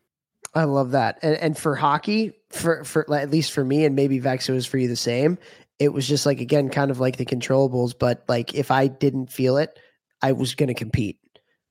I 0.54 0.64
love 0.64 0.92
that. 0.92 1.18
And, 1.22 1.36
and 1.36 1.58
for 1.58 1.74
hockey, 1.74 2.32
for, 2.50 2.84
for 2.84 3.12
at 3.12 3.30
least 3.30 3.52
for 3.52 3.64
me, 3.64 3.84
and 3.84 3.94
maybe 3.94 4.18
Vex, 4.18 4.48
it 4.48 4.52
was 4.52 4.66
for 4.66 4.78
you 4.78 4.88
the 4.88 4.96
same, 4.96 5.36
it 5.78 5.92
was 5.92 6.06
just 6.06 6.26
like 6.26 6.40
again 6.40 6.68
kind 6.68 6.90
of 6.90 7.00
like 7.00 7.16
the 7.16 7.24
controllables 7.24 7.94
but 7.98 8.24
like 8.28 8.54
if 8.54 8.70
i 8.70 8.86
didn't 8.86 9.30
feel 9.30 9.56
it 9.56 9.78
i 10.22 10.32
was 10.32 10.54
going 10.54 10.68
to 10.68 10.74
compete 10.74 11.18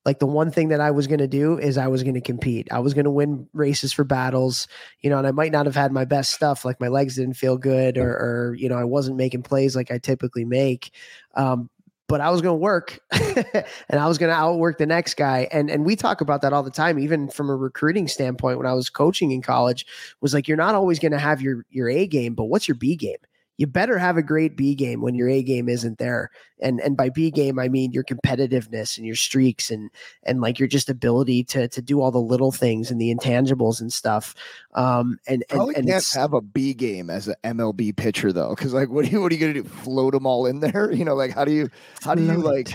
like 0.06 0.20
the 0.20 0.26
one 0.26 0.52
thing 0.52 0.70
that 0.70 0.82
i 0.82 0.92
was 0.92 1.08
going 1.08 1.20
to 1.20 1.28
do 1.28 1.58
is 1.58 1.78
i 1.78 1.88
was 1.88 2.04
going 2.04 2.14
to 2.14 2.22
compete 2.22 2.68
i 2.72 2.80
was 2.80 2.94
going 2.94 3.06
to 3.06 3.12
win 3.12 3.48
races 3.54 3.92
for 3.92 4.04
battles 4.04 4.68
you 5.02 5.10
know 5.10 5.18
and 5.18 5.28
i 5.28 5.32
might 5.32 5.52
not 5.52 5.66
have 5.66 5.76
had 5.76 5.92
my 5.92 6.06
best 6.06 6.32
stuff 6.32 6.66
like 6.66 6.80
my 6.80 6.88
legs 6.88 7.16
didn't 7.16 7.34
feel 7.34 7.58
good 7.58 7.98
or, 7.98 8.10
or 8.10 8.56
you 8.56 8.70
know 8.70 8.78
i 8.78 8.84
wasn't 8.84 9.16
making 9.16 9.42
plays 9.44 9.76
like 9.76 9.92
i 9.92 9.98
typically 9.98 10.46
make 10.46 10.92
um, 11.36 11.70
but 12.08 12.22
I 12.22 12.30
was 12.30 12.42
going 12.42 12.54
to 12.54 12.62
work 12.62 13.00
and 13.12 14.00
I 14.00 14.08
was 14.08 14.18
going 14.18 14.32
to 14.32 14.38
outwork 14.38 14.78
the 14.78 14.86
next 14.86 15.16
guy. 15.16 15.48
And, 15.52 15.70
and 15.70 15.86
we 15.86 15.96
talk 15.96 16.22
about 16.22 16.42
that 16.42 16.54
all 16.54 16.64
the 16.64 16.72
time, 16.72 17.00
even 17.00 17.30
from 17.30 17.50
a 17.50 17.56
recruiting 17.56 18.08
standpoint, 18.08 18.58
when 18.58 18.68
I 18.68 18.74
was 18.74 18.90
coaching 18.90 19.32
in 19.32 19.42
college 19.42 19.86
was 20.22 20.34
like, 20.34 20.48
you're 20.48 20.58
not 20.58 20.76
always 20.76 21.00
going 21.00 21.14
to 21.14 21.20
have 21.20 21.42
your, 21.42 21.66
your 21.72 21.90
A 21.90 22.06
game, 22.06 22.36
but 22.36 22.46
what's 22.46 22.68
your 22.68 22.76
B 22.76 22.96
game? 22.96 23.18
You 23.58 23.68
better 23.68 23.98
have 23.98 24.18
a 24.18 24.24
great 24.24 24.58
B 24.58 24.76
game 24.76 25.02
when 25.02 25.16
your 25.16 25.30
A 25.30 25.42
game 25.42 25.70
isn't 25.70 25.98
there. 25.98 26.30
And 26.62 26.80
and 26.80 26.96
by 26.96 27.10
B 27.10 27.32
game 27.32 27.60
I 27.60 27.68
mean 27.68 27.92
your 27.92 28.04
competitiveness 28.04 28.98
and 28.98 29.06
your 29.06 29.16
streaks 29.16 29.72
and 29.72 29.90
and 30.24 30.42
like 30.42 30.58
your 30.60 30.68
just 30.68 30.90
ability 30.90 31.44
to 31.46 31.68
to 31.68 31.82
do 31.82 32.02
all 32.02 32.12
the 32.12 32.20
little 32.20 32.52
things 32.52 32.92
and 32.92 33.00
the 33.00 33.14
intangibles 33.14 33.82
and 33.82 33.92
stuff. 33.92 34.36
Um 34.74 35.20
and 35.28 35.44
and, 35.50 35.58
Probably 35.58 35.76
and 35.76 35.88
can't 35.88 36.08
have 36.14 36.34
a 36.34 36.42
B 36.42 36.74
game 36.74 37.10
as 37.10 37.28
an 37.28 37.36
MLB 37.44 37.96
pitcher 37.96 38.32
though, 38.32 38.56
because 38.56 38.74
like, 38.74 38.90
what 38.90 39.06
are 39.06 39.10
you 39.10 39.22
what 39.22 39.32
are 39.32 39.36
you 39.36 39.42
gonna 39.42 39.54
do? 39.54 39.64
Float 39.64 40.14
them 40.14 40.26
all 40.26 40.46
in 40.46 40.60
there? 40.60 40.92
You 40.96 41.04
know, 41.04 41.16
like 41.16 41.32
how 41.34 41.44
do 41.44 41.52
you 41.52 41.70
how 42.04 42.16
do 42.16 42.24
you 42.24 42.38
like 42.38 42.70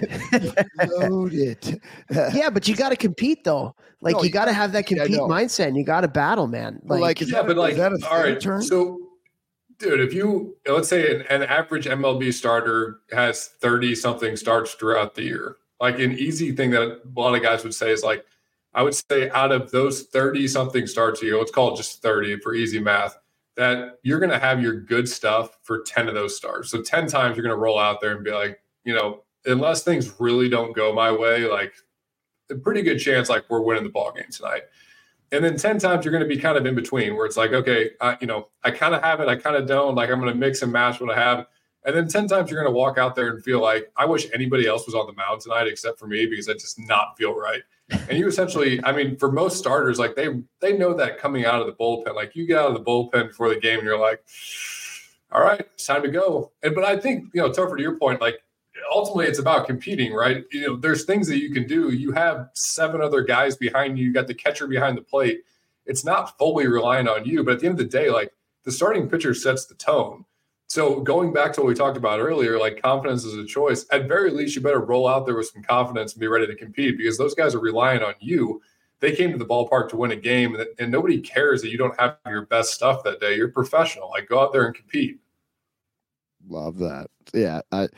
load 0.98 1.32
it? 1.32 1.80
yeah, 2.10 2.50
but 2.50 2.68
you 2.68 2.76
got 2.76 2.90
to 2.90 2.96
compete 2.96 3.44
though. 3.44 3.74
Like 4.00 4.14
No, 4.14 4.20
you 4.22 4.26
you 4.26 4.32
got 4.32 4.44
to 4.46 4.52
have 4.52 4.72
that 4.72 4.86
compete 4.86 5.10
know. 5.10 5.26
mindset. 5.26 5.68
and 5.68 5.76
You 5.76 5.84
got 5.84 6.02
to 6.02 6.08
battle, 6.08 6.46
man. 6.46 6.80
But, 6.84 6.94
Like, 6.94 7.00
like, 7.00 7.22
is 7.22 7.30
yeah, 7.30 7.38
that, 7.38 7.48
but 7.48 7.56
like, 7.56 7.72
is 7.72 7.78
that 7.78 7.92
a 7.92 8.08
all 8.08 8.36
turn? 8.36 8.62
So, 8.62 8.99
dude, 9.80 10.00
if 10.00 10.14
you 10.14 10.56
let's 10.68 10.88
say 10.88 11.16
an, 11.16 11.22
an 11.22 11.42
average 11.42 11.86
MLB 11.86 12.32
starter 12.32 13.00
has 13.12 13.48
thirty 13.60 13.94
something 13.96 14.36
starts 14.36 14.74
throughout 14.74 15.16
the 15.16 15.24
year, 15.24 15.56
like 15.80 15.98
an 15.98 16.12
easy 16.12 16.52
thing 16.52 16.70
that 16.70 16.82
a 16.82 17.00
lot 17.16 17.34
of 17.34 17.42
guys 17.42 17.64
would 17.64 17.74
say 17.74 17.90
is 17.90 18.04
like, 18.04 18.24
I 18.74 18.82
would 18.84 18.94
say 18.94 19.30
out 19.30 19.50
of 19.50 19.72
those 19.72 20.02
thirty 20.04 20.46
something 20.46 20.86
starts 20.86 21.22
a 21.22 21.26
year, 21.26 21.38
let's 21.38 21.50
call 21.50 21.74
it 21.74 21.76
just 21.76 22.02
thirty 22.02 22.38
for 22.38 22.54
easy 22.54 22.78
math. 22.78 23.18
That 23.56 23.98
you're 24.04 24.20
going 24.20 24.30
to 24.30 24.38
have 24.38 24.62
your 24.62 24.80
good 24.80 25.08
stuff 25.08 25.58
for 25.62 25.82
ten 25.82 26.08
of 26.08 26.14
those 26.14 26.36
starts. 26.36 26.70
So 26.70 26.82
ten 26.82 27.08
times 27.08 27.36
you're 27.36 27.44
going 27.44 27.56
to 27.56 27.60
roll 27.60 27.78
out 27.78 28.00
there 28.00 28.14
and 28.14 28.24
be 28.24 28.30
like, 28.30 28.60
you 28.84 28.94
know, 28.94 29.24
unless 29.46 29.82
things 29.82 30.20
really 30.20 30.48
don't 30.48 30.76
go 30.76 30.92
my 30.92 31.10
way, 31.10 31.46
like 31.46 31.74
a 32.50 32.54
pretty 32.54 32.82
good 32.82 32.98
chance 32.98 33.28
like 33.28 33.44
we're 33.48 33.60
winning 33.60 33.84
the 33.84 33.90
ball 33.90 34.12
game 34.12 34.26
tonight. 34.30 34.62
And 35.32 35.44
then 35.44 35.56
10 35.56 35.78
times 35.78 36.04
you're 36.04 36.12
going 36.12 36.28
to 36.28 36.28
be 36.28 36.40
kind 36.40 36.56
of 36.56 36.66
in 36.66 36.74
between 36.74 37.16
where 37.16 37.24
it's 37.24 37.36
like, 37.36 37.52
okay, 37.52 37.90
I, 38.00 38.16
you 38.20 38.26
know, 38.26 38.48
I 38.64 38.70
kind 38.72 38.94
of 38.94 39.02
have 39.02 39.20
it, 39.20 39.28
I 39.28 39.36
kind 39.36 39.56
of 39.56 39.66
don't. 39.66 39.94
Like 39.94 40.10
I'm 40.10 40.20
going 40.20 40.32
to 40.32 40.38
mix 40.38 40.62
and 40.62 40.72
match 40.72 41.00
what 41.00 41.16
I 41.16 41.20
have. 41.20 41.46
And 41.84 41.96
then 41.96 42.08
10 42.08 42.26
times 42.26 42.50
you're 42.50 42.60
going 42.60 42.72
to 42.72 42.76
walk 42.76 42.98
out 42.98 43.14
there 43.14 43.30
and 43.30 43.42
feel 43.42 43.60
like, 43.60 43.90
I 43.96 44.04
wish 44.04 44.26
anybody 44.34 44.66
else 44.66 44.86
was 44.86 44.94
on 44.94 45.06
the 45.06 45.14
mound 45.14 45.40
tonight 45.40 45.66
except 45.66 45.98
for 45.98 46.06
me 46.06 46.26
because 46.26 46.48
I 46.48 46.54
just 46.54 46.78
not 46.78 47.16
feel 47.16 47.34
right. 47.34 47.62
And 48.08 48.18
you 48.18 48.26
essentially, 48.26 48.80
I 48.84 48.92
mean, 48.92 49.16
for 49.16 49.32
most 49.32 49.58
starters, 49.58 49.98
like 49.98 50.14
they 50.14 50.28
they 50.60 50.76
know 50.76 50.94
that 50.94 51.18
coming 51.18 51.44
out 51.44 51.60
of 51.60 51.66
the 51.66 51.72
bullpen, 51.72 52.14
like 52.14 52.36
you 52.36 52.46
get 52.46 52.58
out 52.58 52.68
of 52.68 52.74
the 52.74 52.84
bullpen 52.84 53.28
before 53.28 53.48
the 53.48 53.58
game 53.58 53.78
and 53.78 53.86
you're 53.86 53.98
like, 53.98 54.22
all 55.32 55.42
right, 55.42 55.60
it's 55.60 55.86
time 55.86 56.02
to 56.02 56.08
go. 56.08 56.52
And 56.62 56.74
but 56.74 56.84
I 56.84 56.98
think, 56.98 57.26
you 57.34 57.40
know, 57.40 57.50
Topher, 57.50 57.76
to 57.76 57.82
your 57.82 57.98
point, 57.98 58.20
like 58.20 58.42
ultimately 58.92 59.26
it's 59.26 59.38
about 59.38 59.66
competing, 59.66 60.12
right? 60.12 60.44
You 60.52 60.66
know, 60.66 60.76
there's 60.76 61.04
things 61.04 61.26
that 61.28 61.38
you 61.38 61.50
can 61.50 61.66
do. 61.66 61.90
You 61.90 62.12
have 62.12 62.50
seven 62.54 63.00
other 63.00 63.22
guys 63.22 63.56
behind 63.56 63.98
you, 63.98 64.06
you 64.06 64.12
got 64.12 64.26
the 64.26 64.34
catcher 64.34 64.66
behind 64.66 64.96
the 64.96 65.02
plate. 65.02 65.42
It's 65.86 66.04
not 66.04 66.36
fully 66.38 66.66
relying 66.66 67.08
on 67.08 67.24
you, 67.24 67.42
but 67.42 67.54
at 67.54 67.60
the 67.60 67.66
end 67.66 67.80
of 67.80 67.90
the 67.90 67.98
day, 67.98 68.10
like 68.10 68.32
the 68.64 68.72
starting 68.72 69.08
pitcher 69.08 69.34
sets 69.34 69.66
the 69.66 69.74
tone. 69.74 70.24
So 70.70 71.00
going 71.00 71.32
back 71.32 71.52
to 71.54 71.60
what 71.60 71.66
we 71.66 71.74
talked 71.74 71.96
about 71.96 72.20
earlier, 72.20 72.56
like 72.56 72.80
confidence 72.80 73.24
is 73.24 73.34
a 73.34 73.44
choice. 73.44 73.86
At 73.90 74.06
very 74.06 74.30
least, 74.30 74.54
you 74.54 74.62
better 74.62 74.78
roll 74.78 75.08
out 75.08 75.26
there 75.26 75.36
with 75.36 75.50
some 75.52 75.64
confidence 75.64 76.12
and 76.12 76.20
be 76.20 76.28
ready 76.28 76.46
to 76.46 76.54
compete 76.54 76.96
because 76.96 77.18
those 77.18 77.34
guys 77.34 77.56
are 77.56 77.60
relying 77.60 78.04
on 78.04 78.14
you. 78.20 78.62
They 79.00 79.16
came 79.16 79.32
to 79.32 79.38
the 79.38 79.46
ballpark 79.46 79.88
to 79.88 79.96
win 79.96 80.12
a 80.12 80.16
game, 80.16 80.54
and, 80.54 80.66
and 80.78 80.92
nobody 80.92 81.20
cares 81.20 81.60
that 81.62 81.70
you 81.70 81.78
don't 81.78 81.98
have 81.98 82.18
your 82.24 82.46
best 82.46 82.72
stuff 82.72 83.02
that 83.02 83.18
day. 83.18 83.34
You're 83.34 83.48
professional. 83.48 84.10
Like 84.10 84.28
go 84.28 84.38
out 84.38 84.52
there 84.52 84.66
and 84.66 84.74
compete. 84.74 85.18
Love 86.48 86.78
that. 86.78 87.08
Yeah, 87.34 87.62
I, 87.72 87.88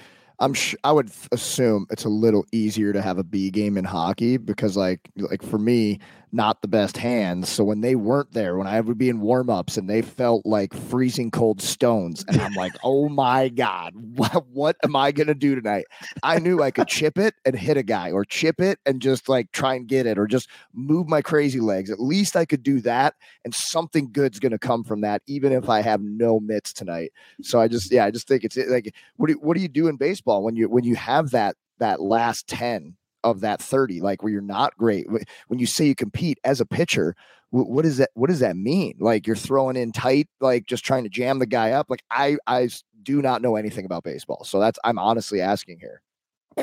I'm. 0.42 0.54
Sh- 0.54 0.74
I 0.84 0.92
would 0.92 1.10
assume 1.32 1.86
it's 1.90 2.04
a 2.04 2.08
little 2.10 2.44
easier 2.52 2.92
to 2.92 3.00
have 3.02 3.18
a 3.18 3.24
B 3.24 3.50
game 3.50 3.78
in 3.78 3.84
hockey 3.84 4.36
because, 4.36 4.76
like, 4.76 5.00
like 5.16 5.42
for 5.42 5.58
me, 5.58 6.00
not 6.32 6.62
the 6.62 6.68
best 6.68 6.96
hands. 6.96 7.50
So 7.50 7.62
when 7.62 7.82
they 7.82 7.94
weren't 7.94 8.32
there, 8.32 8.56
when 8.56 8.66
I 8.66 8.80
would 8.80 8.96
be 8.96 9.10
in 9.10 9.20
warm 9.20 9.50
ups 9.50 9.76
and 9.76 9.88
they 9.88 10.00
felt 10.00 10.46
like 10.46 10.72
freezing 10.72 11.30
cold 11.30 11.60
stones, 11.60 12.24
and 12.26 12.40
I'm 12.40 12.54
like, 12.54 12.72
oh 12.82 13.08
my 13.08 13.50
god, 13.50 13.92
what 13.94 14.46
what 14.48 14.76
am 14.82 14.96
I 14.96 15.12
gonna 15.12 15.34
do 15.34 15.54
tonight? 15.54 15.84
I 16.22 16.38
knew 16.38 16.62
I 16.62 16.70
could 16.70 16.88
chip 16.88 17.18
it 17.18 17.34
and 17.44 17.54
hit 17.54 17.76
a 17.76 17.82
guy, 17.82 18.10
or 18.10 18.24
chip 18.24 18.60
it 18.60 18.78
and 18.86 19.02
just 19.02 19.28
like 19.28 19.52
try 19.52 19.74
and 19.74 19.86
get 19.86 20.06
it, 20.06 20.18
or 20.18 20.26
just 20.26 20.48
move 20.72 21.06
my 21.08 21.20
crazy 21.20 21.60
legs. 21.60 21.90
At 21.90 22.00
least 22.00 22.34
I 22.34 22.46
could 22.46 22.62
do 22.62 22.80
that, 22.80 23.14
and 23.44 23.54
something 23.54 24.10
good's 24.10 24.38
gonna 24.38 24.58
come 24.58 24.84
from 24.84 25.02
that, 25.02 25.22
even 25.26 25.52
if 25.52 25.68
I 25.68 25.82
have 25.82 26.00
no 26.00 26.40
mitts 26.40 26.72
tonight. 26.72 27.12
So 27.42 27.60
I 27.60 27.68
just, 27.68 27.92
yeah, 27.92 28.06
I 28.06 28.10
just 28.10 28.26
think 28.26 28.44
it's 28.44 28.56
like, 28.56 28.94
what 29.16 29.28
do 29.28 29.34
what 29.34 29.56
do 29.56 29.62
you 29.62 29.68
do 29.68 29.88
in 29.88 29.96
baseball 29.96 30.42
when 30.42 30.56
you 30.56 30.68
when 30.68 30.84
you 30.84 30.96
have 30.96 31.30
that 31.30 31.56
that 31.78 32.00
last 32.00 32.48
ten 32.48 32.96
of 33.24 33.40
that 33.40 33.60
thirty, 33.60 34.00
like 34.00 34.22
where 34.22 34.32
you're 34.32 34.42
not 34.42 34.76
great? 34.76 35.06
When 35.48 35.58
you 35.58 35.66
say 35.66 35.86
you 35.86 35.94
compete 35.94 36.38
as 36.44 36.60
a 36.60 36.66
pitcher, 36.66 37.14
wh- 37.50 37.68
what 37.68 37.82
does 37.82 37.98
that 37.98 38.10
what 38.14 38.28
does 38.28 38.40
that 38.40 38.56
mean? 38.56 38.96
Like 38.98 39.26
you're 39.26 39.36
throwing 39.36 39.76
in 39.76 39.92
tight, 39.92 40.28
like 40.40 40.66
just 40.66 40.84
trying 40.84 41.04
to 41.04 41.10
jam 41.10 41.38
the 41.38 41.46
guy 41.46 41.72
up. 41.72 41.88
Like 41.88 42.02
i 42.10 42.36
i 42.46 42.68
do 43.02 43.20
not 43.20 43.42
know 43.42 43.56
anything 43.56 43.84
about 43.84 44.04
baseball, 44.04 44.44
so 44.44 44.60
that's 44.60 44.78
I'm 44.84 44.98
honestly 44.98 45.40
asking 45.40 45.78
here. 45.80 46.02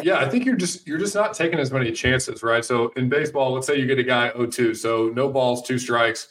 Yeah, 0.04 0.20
I 0.20 0.30
think 0.30 0.46
you're 0.46 0.56
just 0.56 0.88
you're 0.88 1.00
just 1.00 1.16
not 1.16 1.34
taking 1.34 1.60
as 1.60 1.72
many 1.72 1.92
chances, 1.92 2.44
right? 2.44 2.64
So 2.64 2.90
in 2.96 3.10
baseball, 3.10 3.54
let's 3.54 3.66
say 3.66 3.78
you 3.78 3.88
get 3.88 3.98
a 3.98 4.04
guy 4.04 4.32
0-2, 4.36 4.76
so 4.78 5.10
no 5.10 5.30
balls, 5.30 5.64
two 5.68 5.80
strikes. 5.80 6.28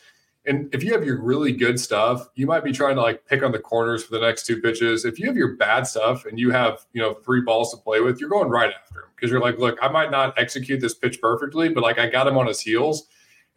And 0.48 0.74
if 0.74 0.82
you 0.82 0.92
have 0.92 1.04
your 1.04 1.20
really 1.20 1.52
good 1.52 1.78
stuff, 1.78 2.30
you 2.34 2.46
might 2.46 2.64
be 2.64 2.72
trying 2.72 2.96
to 2.96 3.02
like 3.02 3.26
pick 3.26 3.42
on 3.42 3.52
the 3.52 3.58
corners 3.58 4.02
for 4.02 4.12
the 4.12 4.20
next 4.20 4.46
two 4.46 4.60
pitches. 4.62 5.04
If 5.04 5.18
you 5.18 5.26
have 5.26 5.36
your 5.36 5.56
bad 5.56 5.86
stuff 5.86 6.24
and 6.24 6.40
you 6.40 6.50
have, 6.50 6.86
you 6.94 7.02
know, 7.02 7.14
three 7.14 7.42
balls 7.42 7.70
to 7.72 7.76
play 7.76 8.00
with, 8.00 8.18
you're 8.18 8.30
going 8.30 8.48
right 8.48 8.72
after 8.74 9.00
him 9.00 9.08
because 9.14 9.30
you're 9.30 9.40
like, 9.40 9.58
look, 9.58 9.78
I 9.82 9.88
might 9.88 10.10
not 10.10 10.32
execute 10.38 10.80
this 10.80 10.94
pitch 10.94 11.20
perfectly, 11.20 11.68
but 11.68 11.82
like 11.82 11.98
I 11.98 12.08
got 12.08 12.26
him 12.26 12.38
on 12.38 12.46
his 12.46 12.60
heels. 12.60 13.08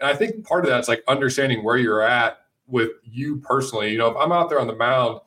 And 0.01 0.09
I 0.09 0.15
think 0.15 0.45
part 0.45 0.65
of 0.65 0.69
that's 0.69 0.89
like 0.89 1.03
understanding 1.07 1.63
where 1.63 1.77
you're 1.77 2.01
at 2.01 2.39
with 2.67 2.91
you 3.03 3.37
personally. 3.37 3.91
You 3.91 3.97
know, 3.97 4.09
if 4.09 4.17
I'm 4.17 4.33
out 4.33 4.49
there 4.49 4.59
on 4.59 4.67
the 4.67 4.75
mound 4.75 5.21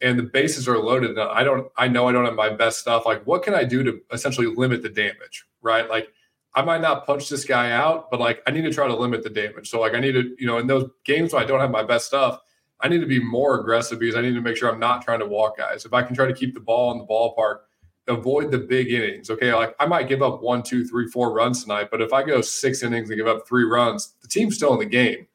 and 0.00 0.18
the 0.18 0.22
bases 0.22 0.66
are 0.68 0.78
loaded 0.78 1.10
and 1.10 1.20
I 1.20 1.44
don't 1.44 1.70
I 1.76 1.86
know 1.86 2.08
I 2.08 2.12
don't 2.12 2.24
have 2.24 2.34
my 2.34 2.50
best 2.50 2.78
stuff, 2.78 3.04
like 3.04 3.26
what 3.26 3.42
can 3.42 3.52
I 3.54 3.64
do 3.64 3.82
to 3.82 4.00
essentially 4.10 4.46
limit 4.46 4.82
the 4.82 4.88
damage, 4.88 5.44
right? 5.60 5.88
Like 5.88 6.08
I 6.54 6.62
might 6.62 6.80
not 6.80 7.04
punch 7.04 7.28
this 7.28 7.44
guy 7.44 7.72
out, 7.72 8.10
but 8.10 8.20
like 8.20 8.42
I 8.46 8.50
need 8.50 8.62
to 8.62 8.72
try 8.72 8.86
to 8.86 8.94
limit 8.94 9.22
the 9.22 9.30
damage. 9.30 9.68
So 9.68 9.80
like 9.80 9.94
I 9.94 10.00
need 10.00 10.12
to, 10.12 10.34
you 10.38 10.46
know, 10.46 10.58
in 10.58 10.66
those 10.66 10.88
games 11.04 11.32
when 11.32 11.42
I 11.42 11.46
don't 11.46 11.60
have 11.60 11.70
my 11.70 11.82
best 11.82 12.06
stuff, 12.06 12.40
I 12.80 12.88
need 12.88 13.00
to 13.00 13.06
be 13.06 13.18
more 13.18 13.60
aggressive 13.60 13.98
because 13.98 14.14
I 14.14 14.20
need 14.20 14.34
to 14.34 14.40
make 14.40 14.56
sure 14.56 14.70
I'm 14.70 14.78
not 14.78 15.02
trying 15.02 15.20
to 15.20 15.26
walk 15.26 15.58
guys. 15.58 15.84
If 15.84 15.92
I 15.92 16.02
can 16.02 16.14
try 16.14 16.26
to 16.26 16.34
keep 16.34 16.54
the 16.54 16.60
ball 16.60 16.92
in 16.92 16.98
the 16.98 17.06
ballpark, 17.06 17.60
avoid 18.06 18.50
the 18.50 18.58
big 18.58 18.92
innings. 18.92 19.30
Okay, 19.30 19.52
like 19.54 19.74
I 19.80 19.86
might 19.86 20.08
give 20.08 20.22
up 20.22 20.42
one, 20.42 20.62
two, 20.62 20.84
three, 20.84 21.08
four 21.08 21.32
runs 21.32 21.62
tonight, 21.62 21.88
but 21.90 22.00
if 22.00 22.12
I 22.12 22.22
go 22.22 22.40
six 22.40 22.82
innings 22.82 23.10
and 23.10 23.18
give 23.18 23.26
up 23.26 23.46
three 23.48 23.64
runs, 23.64 24.14
the 24.22 24.28
team's 24.28 24.56
still 24.56 24.74
in 24.74 24.78
the 24.78 24.86
game. 24.86 25.26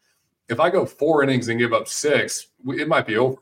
If 0.47 0.59
I 0.59 0.69
go 0.69 0.85
four 0.85 1.23
innings 1.23 1.47
and 1.47 1.59
give 1.59 1.73
up 1.73 1.87
six, 1.87 2.47
it 2.67 2.87
might 2.87 3.05
be 3.05 3.17
over. 3.17 3.39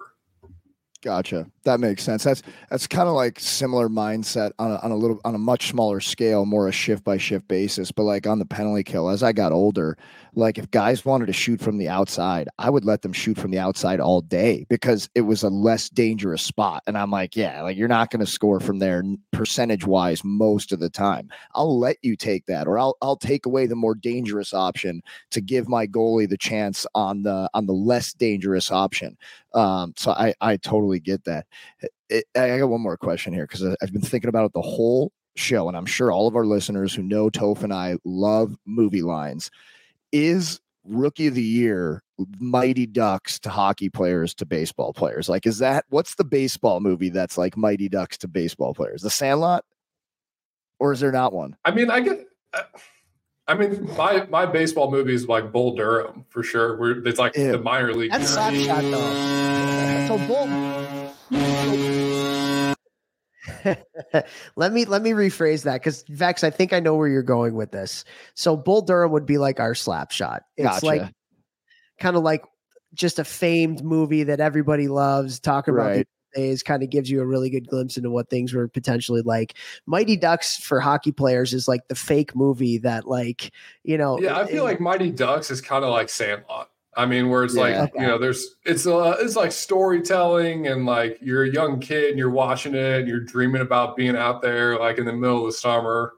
Gotcha. 1.02 1.48
That 1.68 1.82
makes 1.82 2.02
sense. 2.02 2.24
That's 2.24 2.42
that's 2.70 2.88
kind 2.88 3.10
of 3.10 3.16
like 3.16 3.42
similar 3.42 3.90
mindset 3.90 4.52
on 4.58 4.72
a, 4.72 4.76
on 4.78 4.92
a 4.92 4.96
little 4.96 5.20
on 5.26 5.36
a 5.36 5.38
much 5.38 5.68
smaller 5.68 6.00
scale, 6.00 6.46
more 6.46 6.70
a 6.70 6.72
shift 6.72 7.04
by 7.04 7.18
shift 7.18 7.46
basis. 7.50 7.92
But 7.92 8.04
like 8.04 8.26
on 8.26 8.40
the 8.40 8.46
penalty 8.46 8.86
kill, 8.86 9.10
as 9.10 9.22
I 9.22 9.34
got 9.34 9.52
older, 9.52 9.98
like 10.34 10.58
if 10.58 10.72
guys 10.72 11.04
wanted 11.04 11.26
to 11.26 11.34
shoot 11.34 11.60
from 11.60 11.78
the 11.78 11.90
outside, 11.90 12.48
I 12.58 12.70
would 12.70 12.86
let 12.86 13.02
them 13.02 13.12
shoot 13.12 13.38
from 13.38 13.52
the 13.52 13.60
outside 13.60 14.00
all 14.00 14.22
day 14.22 14.66
because 14.70 15.10
it 15.14 15.22
was 15.22 15.44
a 15.44 15.50
less 15.50 15.90
dangerous 15.90 16.42
spot. 16.42 16.84
And 16.88 16.98
I'm 16.98 17.12
like, 17.12 17.36
yeah, 17.36 17.62
like 17.64 17.76
you're 17.76 17.90
not 17.90 18.12
going 18.12 18.24
to 18.24 18.32
score 18.32 18.62
from 18.62 18.80
there 18.80 19.04
percentage 19.34 19.86
wise 19.86 20.24
most 20.24 20.72
of 20.72 20.80
the 20.80 20.90
time. 20.90 21.28
I'll 21.54 21.78
let 21.78 21.98
you 22.02 22.16
take 22.16 22.46
that, 22.46 22.66
or 22.66 22.80
I'll 22.80 22.96
I'll 23.02 23.18
take 23.18 23.46
away 23.46 23.66
the 23.66 23.76
more 23.76 23.94
dangerous 23.96 24.54
option 24.54 25.02
to 25.32 25.42
give 25.42 25.68
my 25.68 25.86
goalie 25.86 26.30
the 26.30 26.38
chance 26.38 26.88
on 26.96 27.24
the 27.24 27.50
on 27.54 27.66
the 27.66 27.74
less 27.74 28.14
dangerous 28.14 28.72
option. 28.72 29.18
Um, 29.54 29.94
so 29.98 30.12
I 30.12 30.34
I 30.40 30.58
totally 30.58 31.00
get 31.00 31.24
that. 31.26 31.48
It, 32.10 32.26
I 32.36 32.58
got 32.58 32.70
one 32.70 32.82
more 32.82 32.98
question 32.98 33.34
here 33.34 33.46
because 33.46 33.64
I've 33.82 33.92
been 33.92 34.02
thinking 34.02 34.30
about 34.30 34.46
it 34.46 34.54
the 34.54 34.62
whole 34.62 35.12
show, 35.36 35.68
and 35.68 35.78
I'm 35.78 35.86
sure 35.86 36.12
all 36.12 36.28
of 36.28 36.36
our 36.36 36.46
listeners 36.46 36.94
who 36.94 37.04
know 37.04 37.30
Toph 37.30 37.64
and 37.64 37.74
I 37.74 37.98
love 38.04 38.56
movie 38.66 39.02
lines. 39.02 39.52
Is 40.12 40.60
rookie 40.84 41.28
of 41.28 41.36
the 41.36 41.44
year 41.44 42.02
Mighty 42.40 42.86
Ducks 42.86 43.40
to 43.40 43.50
hockey 43.50 43.90
players 43.90 44.34
to 44.36 44.46
baseball 44.46 44.94
players? 44.94 45.30
Like, 45.30 45.46
is 45.46 45.60
that 45.60 45.86
what's 45.90 46.16
the 46.16 46.24
baseball 46.24 46.80
movie 46.80 47.10
that's 47.10 47.38
like 47.38 47.58
Mighty 47.58 47.90
Ducks 47.90 48.18
to 48.20 48.28
baseball 48.28 48.74
players? 48.74 49.02
The 49.02 49.10
Sandlot, 49.10 49.66
or 50.80 50.94
is 50.94 51.00
there 51.00 51.12
not 51.12 51.34
one? 51.34 51.56
I 51.66 51.72
mean, 51.72 51.90
I 51.90 52.00
get. 52.00 52.28
uh, 52.54 52.64
I 53.50 53.56
mean, 53.56 53.90
my 53.98 54.26
my 54.30 54.46
baseball 54.46 54.92
movie 54.92 55.14
is 55.14 55.28
like 55.28 55.52
Bull 55.52 55.76
Durham 55.76 56.26
for 56.30 56.44
sure. 56.44 56.78
Where 56.78 56.92
it's 56.92 57.20
like 57.20 57.36
Ew. 57.38 57.54
the 57.54 57.60
minor 57.60 57.94
league. 57.94 58.12
That's 58.12 58.30
slap 58.30 58.54
shot 58.54 58.82
though. 58.82 60.08
So 60.08 60.18
bull. 60.28 61.07
let 64.56 64.74
me 64.74 64.86
let 64.86 65.02
me 65.02 65.12
rephrase 65.12 65.64
that 65.64 65.76
because 65.76 66.04
Vex, 66.10 66.44
I 66.44 66.50
think 66.50 66.74
I 66.74 66.80
know 66.80 66.96
where 66.96 67.08
you're 67.08 67.24
going 67.24 67.56
with 67.56 67.72
this. 67.72 68.04
So 68.36 68.56
Bull 68.58 68.82
Durham 68.82 69.12
would 69.12 69.26
be 69.26 69.38
like 69.38 69.60
our 69.60 69.76
slap 69.76 70.12
shot. 70.12 70.44
It's 70.58 70.66
Gotcha. 70.68 70.86
like 70.86 71.14
kind 72.00 72.16
of 72.16 72.24
like 72.24 72.44
just 72.94 73.20
a 73.20 73.24
famed 73.24 73.84
movie 73.84 74.24
that 74.24 74.40
everybody 74.40 74.88
loves. 74.88 75.40
Talking 75.40 75.74
about 75.74 75.88
Right. 75.88 75.96
these 75.98 76.06
days 76.44 76.64
kind 76.64 76.84
of 76.84 76.90
gives 76.90 77.10
you 77.10 77.22
a 77.22 77.26
really 77.26 77.50
good 77.50 77.68
glimpse 77.68 77.98
into 77.98 78.10
what 78.10 78.30
things 78.30 78.54
were 78.54 78.68
potentially 78.68 79.22
like. 79.22 79.56
Mighty 79.86 80.16
Ducks 80.18 80.58
for 80.58 80.80
hockey 80.80 81.12
players 81.12 81.54
is 81.54 81.68
like 81.68 81.88
the 81.88 81.96
fake 81.96 82.36
movie 82.36 82.78
that 82.80 83.08
like 83.08 83.52
you 83.84 83.98
know. 83.98 84.20
Yeah, 84.20 84.38
I 84.40 84.46
feel 84.46 84.64
it- 84.64 84.70
like 84.72 84.80
Mighty 84.82 85.12
Ducks 85.12 85.52
is 85.52 85.62
kind 85.62 85.84
of 85.84 85.90
like 85.92 86.10
Sandlot. 86.10 86.70
I 86.98 87.06
mean, 87.06 87.30
where 87.30 87.44
it's 87.44 87.56
yeah, 87.56 87.62
like 87.62 87.76
okay. 87.76 88.02
you 88.02 88.08
know, 88.08 88.18
there's 88.18 88.56
it's 88.66 88.88
uh, 88.88 89.16
it's 89.20 89.36
like 89.36 89.52
storytelling 89.52 90.66
and 90.66 90.88
like 90.88 91.20
you're 91.22 91.44
a 91.44 91.50
young 91.50 91.80
kid 91.80 92.10
and 92.10 92.18
you're 92.18 92.32
watching 92.32 92.74
it 92.74 93.00
and 93.00 93.08
you're 93.08 93.20
dreaming 93.20 93.62
about 93.62 93.96
being 93.96 94.16
out 94.18 94.42
there 94.42 94.80
like 94.80 94.98
in 94.98 95.06
the 95.06 95.14
middle 95.14 95.42
of 95.42 95.46
the 95.46 95.52
summer. 95.52 96.14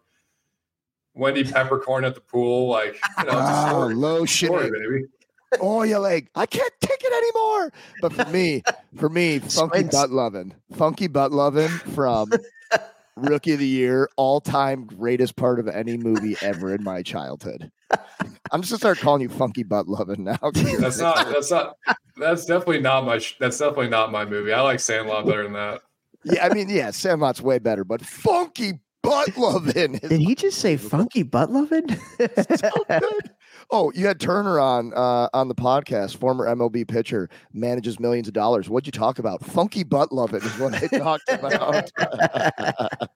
Wendy 1.15 1.43
Peppercorn 1.43 2.05
at 2.05 2.15
the 2.15 2.21
pool, 2.21 2.69
like 2.69 2.97
you 3.17 3.25
know, 3.25 3.67
oh, 3.73 3.87
low 3.87 4.23
shit, 4.23 4.51
baby. 4.51 5.05
Oh, 5.59 5.83
you 5.83 5.97
like 5.97 6.29
I 6.35 6.45
can't 6.45 6.73
take 6.79 7.03
it 7.03 7.11
anymore. 7.11 7.73
But 8.01 8.13
for 8.13 8.31
me, 8.31 8.63
for 8.97 9.09
me, 9.09 9.39
funky 9.39 9.83
butt 9.83 10.11
loving, 10.11 10.53
funky 10.77 11.07
butt 11.07 11.33
loving 11.33 11.67
from 11.67 12.31
rookie 13.17 13.51
of 13.51 13.59
the 13.59 13.67
year, 13.67 14.09
all 14.15 14.39
time 14.39 14.85
greatest 14.85 15.35
part 15.35 15.59
of 15.59 15.67
any 15.67 15.97
movie 15.97 16.37
ever 16.41 16.73
in 16.73 16.83
my 16.83 17.03
childhood. 17.03 17.69
I'm 18.51 18.61
just 18.61 18.71
gonna 18.71 18.79
start 18.79 18.99
calling 18.99 19.21
you 19.21 19.29
Funky 19.29 19.63
Butt 19.63 19.87
Loving 19.87 20.23
now. 20.23 20.37
that's 20.79 20.99
not. 20.99 21.27
That's 21.31 21.51
not. 21.51 21.75
That's 22.17 22.45
definitely 22.45 22.81
not 22.81 23.05
my. 23.05 23.21
That's 23.39 23.57
definitely 23.57 23.89
not 23.89 24.11
my 24.11 24.25
movie. 24.25 24.53
I 24.53 24.61
like 24.61 24.79
Sandlot 24.79 25.25
better 25.25 25.43
than 25.43 25.53
that. 25.53 25.81
Yeah, 26.23 26.45
I 26.45 26.53
mean, 26.53 26.69
yeah, 26.69 26.91
Sandlot's 26.91 27.41
way 27.41 27.59
better, 27.59 27.83
but 27.83 28.01
Funky 28.01 28.79
Butt 29.01 29.37
Loving. 29.37 29.93
Did 29.93 30.19
he 30.19 30.35
just 30.35 30.59
say 30.59 30.77
Funky 30.77 31.23
Butt 31.23 31.51
Loving? 31.51 31.97
oh, 33.71 33.91
you 33.95 34.05
had 34.05 34.19
Turner 34.19 34.59
on 34.59 34.93
uh, 34.93 35.29
on 35.33 35.47
the 35.47 35.55
podcast. 35.55 36.17
Former 36.17 36.45
MLB 36.47 36.87
pitcher 36.87 37.29
manages 37.53 37.99
millions 37.99 38.27
of 38.27 38.33
dollars. 38.33 38.69
What'd 38.69 38.87
you 38.87 38.91
talk 38.91 39.19
about? 39.19 39.43
Funky 39.45 39.83
Butt 39.83 40.11
Loving 40.11 40.41
is 40.41 40.59
what 40.59 40.75
I 40.75 40.87
talked 40.87 41.29
about. 41.29 41.89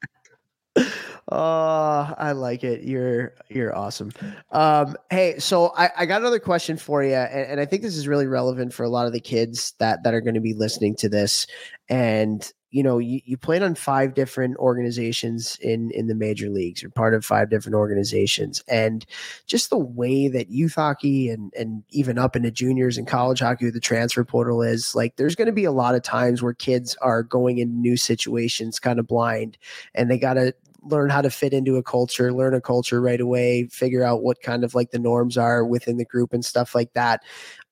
Oh, 1.31 2.13
I 2.17 2.33
like 2.33 2.63
it. 2.63 2.83
You're 2.83 3.33
you're 3.49 3.75
awesome. 3.75 4.11
Um, 4.51 4.95
hey, 5.09 5.39
so 5.39 5.73
I, 5.75 5.89
I 5.99 6.05
got 6.05 6.21
another 6.21 6.39
question 6.39 6.77
for 6.77 7.03
you, 7.03 7.13
and, 7.13 7.51
and 7.51 7.59
I 7.59 7.65
think 7.65 7.81
this 7.81 7.95
is 7.95 8.07
really 8.07 8.27
relevant 8.27 8.73
for 8.73 8.83
a 8.83 8.89
lot 8.89 9.07
of 9.07 9.13
the 9.13 9.21
kids 9.21 9.73
that 9.79 10.03
that 10.03 10.13
are 10.13 10.21
going 10.21 10.35
to 10.35 10.41
be 10.41 10.53
listening 10.53 10.95
to 10.97 11.09
this. 11.09 11.47
And 11.89 12.51
you 12.71 12.81
know, 12.81 12.97
you, 12.97 13.21
you 13.23 13.37
played 13.37 13.61
on 13.61 13.75
five 13.75 14.15
different 14.15 14.57
organizations 14.57 15.57
in 15.61 15.91
in 15.91 16.07
the 16.07 16.15
major 16.15 16.49
leagues. 16.49 16.81
You're 16.81 16.91
part 16.91 17.13
of 17.13 17.23
five 17.23 17.49
different 17.49 17.75
organizations, 17.75 18.63
and 18.67 19.05
just 19.45 19.69
the 19.69 19.77
way 19.77 20.27
that 20.27 20.49
youth 20.49 20.73
hockey 20.75 21.29
and 21.29 21.53
and 21.57 21.83
even 21.91 22.17
up 22.17 22.35
into 22.35 22.51
juniors 22.51 22.97
and 22.97 23.07
college 23.07 23.39
hockey, 23.39 23.69
the 23.69 23.79
transfer 23.79 24.25
portal 24.25 24.61
is 24.61 24.93
like, 24.95 25.15
there's 25.15 25.35
going 25.35 25.45
to 25.45 25.51
be 25.53 25.65
a 25.65 25.71
lot 25.71 25.95
of 25.95 26.01
times 26.01 26.41
where 26.41 26.53
kids 26.53 26.97
are 27.01 27.23
going 27.23 27.59
in 27.59 27.79
new 27.79 27.95
situations 27.95 28.79
kind 28.79 28.99
of 28.99 29.07
blind, 29.07 29.57
and 29.95 30.11
they 30.11 30.17
got 30.17 30.33
to 30.33 30.53
learn 30.85 31.09
how 31.09 31.21
to 31.21 31.29
fit 31.29 31.53
into 31.53 31.77
a 31.77 31.83
culture, 31.83 32.33
learn 32.33 32.53
a 32.53 32.61
culture 32.61 33.01
right 33.01 33.21
away, 33.21 33.67
figure 33.67 34.03
out 34.03 34.23
what 34.23 34.41
kind 34.41 34.63
of 34.63 34.75
like 34.75 34.91
the 34.91 34.99
norms 34.99 35.37
are 35.37 35.65
within 35.65 35.97
the 35.97 36.05
group 36.05 36.33
and 36.33 36.43
stuff 36.43 36.75
like 36.75 36.93
that. 36.93 37.23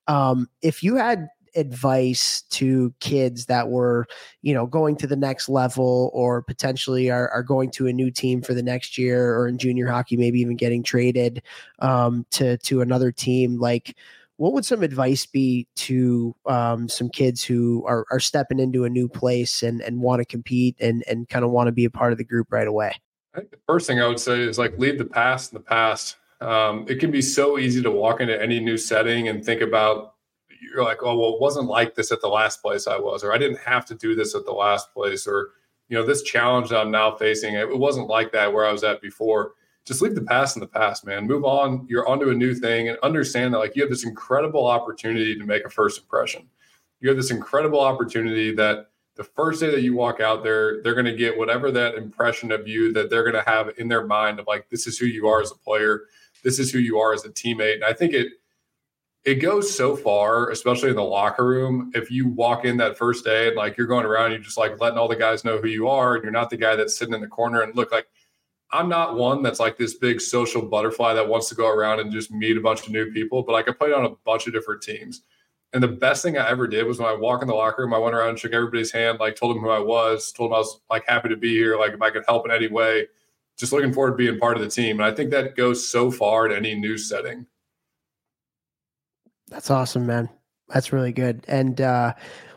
Um, 0.08 0.48
if 0.62 0.82
you 0.82 0.96
had 0.96 1.28
advice 1.54 2.42
to 2.42 2.94
kids 3.00 3.46
that 3.46 3.68
were, 3.68 4.06
you 4.40 4.54
know, 4.54 4.66
going 4.66 4.96
to 4.96 5.06
the 5.06 5.16
next 5.16 5.48
level 5.48 6.10
or 6.14 6.42
potentially 6.42 7.10
are, 7.10 7.28
are 7.30 7.42
going 7.42 7.70
to 7.70 7.86
a 7.86 7.92
new 7.92 8.10
team 8.10 8.42
for 8.42 8.54
the 8.54 8.62
next 8.62 8.96
year 8.96 9.36
or 9.36 9.48
in 9.48 9.58
junior 9.58 9.86
hockey, 9.86 10.16
maybe 10.16 10.40
even 10.40 10.56
getting 10.56 10.82
traded 10.82 11.42
um, 11.80 12.26
to 12.30 12.56
to 12.58 12.80
another 12.80 13.12
team, 13.12 13.58
like 13.58 13.96
what 14.42 14.54
would 14.54 14.64
some 14.64 14.82
advice 14.82 15.24
be 15.24 15.68
to 15.76 16.34
um, 16.46 16.88
some 16.88 17.08
kids 17.08 17.44
who 17.44 17.84
are, 17.86 18.04
are 18.10 18.18
stepping 18.18 18.58
into 18.58 18.84
a 18.84 18.90
new 18.90 19.08
place 19.08 19.62
and, 19.62 19.80
and 19.80 20.00
want 20.00 20.18
to 20.18 20.24
compete 20.24 20.74
and, 20.80 21.04
and 21.06 21.28
kind 21.28 21.44
of 21.44 21.52
want 21.52 21.68
to 21.68 21.72
be 21.72 21.84
a 21.84 21.90
part 21.90 22.10
of 22.10 22.18
the 22.18 22.24
group 22.24 22.48
right 22.50 22.66
away? 22.66 22.92
the 23.34 23.46
first 23.68 23.86
thing 23.86 24.00
I 24.00 24.08
would 24.08 24.18
say 24.18 24.40
is 24.40 24.58
like 24.58 24.76
leave 24.78 24.98
the 24.98 25.04
past 25.04 25.52
in 25.52 25.58
the 25.58 25.62
past. 25.62 26.16
Um, 26.40 26.86
it 26.88 26.98
can 26.98 27.12
be 27.12 27.22
so 27.22 27.56
easy 27.56 27.80
to 27.82 27.90
walk 27.92 28.20
into 28.20 28.42
any 28.42 28.58
new 28.58 28.76
setting 28.76 29.28
and 29.28 29.44
think 29.44 29.60
about 29.60 30.14
you're 30.60 30.82
like, 30.82 31.04
oh 31.04 31.16
well, 31.16 31.34
it 31.34 31.40
wasn't 31.40 31.66
like 31.66 31.94
this 31.94 32.10
at 32.10 32.20
the 32.20 32.28
last 32.28 32.62
place 32.62 32.88
I 32.88 32.98
was, 32.98 33.22
or 33.22 33.32
I 33.32 33.38
didn't 33.38 33.60
have 33.60 33.86
to 33.86 33.94
do 33.94 34.16
this 34.16 34.34
at 34.34 34.44
the 34.44 34.50
last 34.50 34.92
place, 34.92 35.24
or 35.24 35.50
you 35.88 35.96
know, 35.96 36.04
this 36.04 36.22
challenge 36.22 36.70
that 36.70 36.80
I'm 36.80 36.90
now 36.90 37.14
facing, 37.14 37.54
it 37.54 37.78
wasn't 37.78 38.08
like 38.08 38.32
that 38.32 38.52
where 38.52 38.66
I 38.66 38.72
was 38.72 38.82
at 38.82 39.00
before 39.00 39.52
just 39.84 40.02
leave 40.02 40.14
the 40.14 40.22
past 40.22 40.56
in 40.56 40.60
the 40.60 40.66
past, 40.66 41.04
man. 41.04 41.26
Move 41.26 41.44
on. 41.44 41.86
You're 41.88 42.08
onto 42.08 42.30
a 42.30 42.34
new 42.34 42.54
thing 42.54 42.88
and 42.88 42.98
understand 43.02 43.52
that 43.52 43.58
like 43.58 43.74
you 43.74 43.82
have 43.82 43.90
this 43.90 44.04
incredible 44.04 44.66
opportunity 44.66 45.36
to 45.36 45.44
make 45.44 45.64
a 45.64 45.70
first 45.70 46.00
impression. 46.00 46.48
You 47.00 47.08
have 47.08 47.16
this 47.16 47.32
incredible 47.32 47.80
opportunity 47.80 48.54
that 48.54 48.90
the 49.16 49.24
first 49.24 49.60
day 49.60 49.70
that 49.70 49.82
you 49.82 49.94
walk 49.94 50.20
out 50.20 50.42
there, 50.42 50.82
they're 50.82 50.94
going 50.94 51.06
to 51.06 51.16
get 51.16 51.36
whatever 51.36 51.70
that 51.72 51.96
impression 51.96 52.52
of 52.52 52.66
you 52.66 52.92
that 52.92 53.10
they're 53.10 53.24
going 53.24 53.44
to 53.44 53.50
have 53.50 53.70
in 53.76 53.88
their 53.88 54.06
mind 54.06 54.38
of 54.38 54.46
like, 54.46 54.68
this 54.70 54.86
is 54.86 54.98
who 54.98 55.06
you 55.06 55.26
are 55.26 55.42
as 55.42 55.50
a 55.50 55.56
player. 55.56 56.02
This 56.44 56.58
is 56.58 56.70
who 56.70 56.78
you 56.78 56.98
are 56.98 57.12
as 57.12 57.24
a 57.24 57.28
teammate. 57.28 57.74
And 57.74 57.84
I 57.84 57.92
think 57.92 58.14
it, 58.14 58.28
it 59.24 59.36
goes 59.36 59.72
so 59.72 59.96
far, 59.96 60.50
especially 60.50 60.90
in 60.90 60.96
the 60.96 61.02
locker 61.02 61.46
room. 61.46 61.92
If 61.94 62.10
you 62.10 62.28
walk 62.28 62.64
in 62.64 62.76
that 62.78 62.96
first 62.96 63.24
day 63.24 63.48
and 63.48 63.56
like 63.56 63.76
you're 63.76 63.86
going 63.86 64.06
around, 64.06 64.30
you're 64.30 64.40
just 64.40 64.58
like 64.58 64.80
letting 64.80 64.98
all 64.98 65.08
the 65.08 65.14
guys 65.14 65.44
know 65.44 65.58
who 65.58 65.68
you 65.68 65.88
are, 65.88 66.14
and 66.14 66.24
you're 66.24 66.32
not 66.32 66.50
the 66.50 66.56
guy 66.56 66.74
that's 66.74 66.96
sitting 66.96 67.14
in 67.14 67.20
the 67.20 67.28
corner 67.28 67.62
and 67.62 67.76
look 67.76 67.92
like 67.92 68.08
I'm 68.72 68.88
not 68.88 69.16
one 69.16 69.42
that's 69.42 69.60
like 69.60 69.76
this 69.76 69.94
big 69.94 70.20
social 70.20 70.62
butterfly 70.62 71.14
that 71.14 71.28
wants 71.28 71.48
to 71.50 71.54
go 71.54 71.68
around 71.68 72.00
and 72.00 72.10
just 72.10 72.30
meet 72.30 72.56
a 72.56 72.60
bunch 72.60 72.86
of 72.86 72.90
new 72.90 73.10
people, 73.12 73.42
but 73.42 73.52
like 73.52 73.68
I 73.68 73.72
played 73.72 73.92
on 73.92 74.06
a 74.06 74.10
bunch 74.24 74.46
of 74.46 74.52
different 74.52 74.82
teams. 74.82 75.22
And 75.74 75.82
the 75.82 75.88
best 75.88 76.22
thing 76.22 76.36
I 76.36 76.48
ever 76.48 76.66
did 76.66 76.86
was 76.86 76.98
when 76.98 77.08
I 77.08 77.14
walk 77.14 77.42
in 77.42 77.48
the 77.48 77.54
locker 77.54 77.82
room, 77.82 77.94
I 77.94 77.98
went 77.98 78.14
around, 78.14 78.30
and 78.30 78.38
shook 78.38 78.52
everybody's 78.52 78.92
hand, 78.92 79.20
like 79.20 79.36
told 79.36 79.56
them 79.56 79.62
who 79.62 79.70
I 79.70 79.78
was, 79.78 80.32
told 80.32 80.50
them 80.50 80.56
I 80.56 80.58
was 80.58 80.80
like 80.90 81.04
happy 81.06 81.28
to 81.30 81.36
be 81.36 81.50
here, 81.50 81.78
like 81.78 81.92
if 81.92 82.02
I 82.02 82.10
could 82.10 82.24
help 82.26 82.44
in 82.44 82.50
any 82.50 82.68
way, 82.68 83.06
just 83.58 83.72
looking 83.72 83.92
forward 83.92 84.12
to 84.12 84.16
being 84.16 84.38
part 84.38 84.56
of 84.56 84.62
the 84.62 84.68
team. 84.68 85.00
And 85.00 85.04
I 85.04 85.14
think 85.14 85.30
that 85.30 85.56
goes 85.56 85.86
so 85.86 86.10
far 86.10 86.46
in 86.46 86.52
any 86.52 86.74
new 86.74 86.98
setting. 86.98 87.46
That's 89.48 89.70
awesome, 89.70 90.06
man. 90.06 90.28
That's 90.68 90.92
really 90.92 91.12
good. 91.12 91.44
And 91.48 91.80
uh 91.80 92.14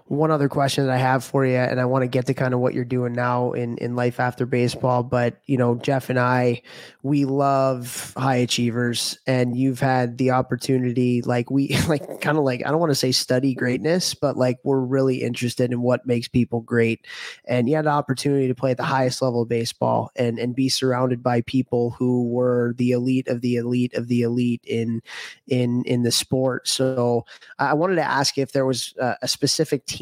one 0.08 0.30
other 0.30 0.48
question 0.48 0.86
that 0.86 0.94
I 0.94 0.98
have 0.98 1.24
for 1.24 1.48
you, 1.48 1.56
and 1.56 1.80
I 1.82 1.86
want 1.86 2.04
to 2.04 2.08
get 2.08 2.28
to 2.28 2.36
kind 2.36 2.54
of 2.54 2.60
what 2.60 2.76
you're 2.76 2.86
doing 2.86 3.14
now 3.14 3.54
in 3.54 3.78
in 3.80 3.96
life 3.96 4.20
after 4.20 4.46
baseball. 4.46 5.02
But 5.02 5.42
you 5.48 5.58
know, 5.58 5.76
Jeff 5.76 6.12
and 6.12 6.20
I, 6.20 6.62
we 7.02 7.26
love 7.26 8.14
high 8.16 8.36
achievers, 8.36 9.18
and 9.26 9.58
you've 9.58 9.80
had 9.80 10.20
the 10.20 10.30
opportunity, 10.30 11.24
like 11.24 11.50
we 11.50 11.76
like 11.88 12.22
kind 12.22 12.38
of 12.38 12.44
like 12.44 12.62
I 12.64 12.70
don't 12.70 12.80
want 12.80 12.92
to 12.92 12.96
say 12.96 13.12
study 13.12 13.56
greatness, 13.56 14.14
but 14.14 14.38
like 14.38 14.60
we're 14.64 14.80
really 14.80 15.24
interested 15.24 15.72
in 15.72 15.82
what 15.82 16.06
makes 16.06 16.28
people 16.28 16.62
great, 16.62 17.08
and 17.46 17.68
you 17.68 17.76
had 17.76 17.86
the 17.86 17.90
opportunity 17.90 18.48
to 18.48 18.56
play 18.56 18.72
at 18.72 18.78
the 18.78 18.84
highest 18.84 19.24
level 19.24 19.42
of 19.42 19.50
baseball 19.50 20.12
and 20.16 20.38
and 20.38 20.56
be 20.56 20.70
surrounded 20.70 21.24
by 21.24 21.42
people 21.42 21.90
who 21.90 22.28
were 22.28 22.76
the 22.78 22.92
elite 22.92 23.28
of 23.28 23.42
the 23.42 23.56
elite 23.56 23.96
of 23.96 24.08
the 24.08 24.22
elite 24.22 24.62
in 24.68 25.02
in 25.48 25.84
in 25.86 26.04
the 26.04 26.12
sport. 26.12 26.68
So 26.68 27.26
I 27.58 27.74
wanted 27.74 27.96
to 27.96 28.04
ask 28.04 28.38
if 28.38 28.52
there 28.52 28.68
was 28.68 28.94
a, 29.00 29.16
a 29.24 29.28
specific 29.28 29.88
team 29.88 29.95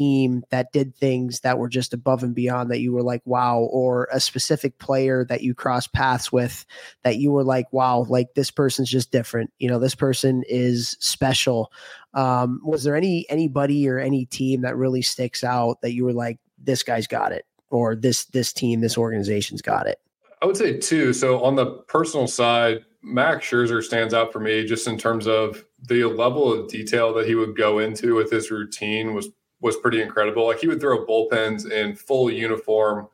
that 0.50 0.72
did 0.72 0.94
things 0.94 1.40
that 1.40 1.58
were 1.58 1.68
just 1.68 1.92
above 1.92 2.22
and 2.22 2.34
beyond 2.34 2.70
that 2.70 2.80
you 2.80 2.92
were 2.92 3.02
like, 3.02 3.22
wow, 3.24 3.58
or 3.58 4.08
a 4.12 4.20
specific 4.20 4.78
player 4.78 5.24
that 5.28 5.42
you 5.42 5.54
crossed 5.54 5.92
paths 5.92 6.32
with 6.32 6.64
that 7.02 7.16
you 7.16 7.30
were 7.30 7.44
like, 7.44 7.72
wow, 7.72 8.06
like 8.08 8.34
this 8.34 8.50
person's 8.50 8.90
just 8.90 9.10
different. 9.10 9.52
You 9.58 9.68
know, 9.68 9.78
this 9.78 9.94
person 9.94 10.42
is 10.48 10.96
special. 11.00 11.72
Um, 12.14 12.60
was 12.64 12.84
there 12.84 12.96
any 12.96 13.26
anybody 13.28 13.88
or 13.88 13.98
any 13.98 14.26
team 14.26 14.62
that 14.62 14.76
really 14.76 15.02
sticks 15.02 15.44
out 15.44 15.80
that 15.82 15.92
you 15.92 16.04
were 16.04 16.12
like, 16.12 16.38
this 16.58 16.82
guy's 16.82 17.06
got 17.06 17.32
it, 17.32 17.44
or 17.70 17.96
this 17.96 18.24
this 18.26 18.52
team, 18.52 18.80
this 18.80 18.98
organization's 18.98 19.62
got 19.62 19.86
it? 19.86 19.98
I 20.42 20.46
would 20.46 20.56
say 20.56 20.78
two. 20.78 21.12
So 21.12 21.42
on 21.42 21.56
the 21.56 21.66
personal 21.88 22.26
side, 22.26 22.84
Max 23.02 23.46
Scherzer 23.46 23.82
stands 23.82 24.14
out 24.14 24.32
for 24.32 24.40
me 24.40 24.64
just 24.64 24.86
in 24.86 24.98
terms 24.98 25.26
of 25.26 25.64
the 25.82 26.04
level 26.04 26.52
of 26.52 26.68
detail 26.68 27.12
that 27.14 27.26
he 27.26 27.34
would 27.34 27.56
go 27.56 27.78
into 27.78 28.14
with 28.14 28.30
his 28.30 28.50
routine 28.50 29.14
was 29.14 29.28
was 29.64 29.78
pretty 29.78 30.02
incredible. 30.02 30.46
Like 30.46 30.58
he 30.58 30.68
would 30.68 30.78
throw 30.78 31.06
bullpens 31.06 31.68
in 31.68 31.96
full 31.96 32.30
uniform. 32.30 33.08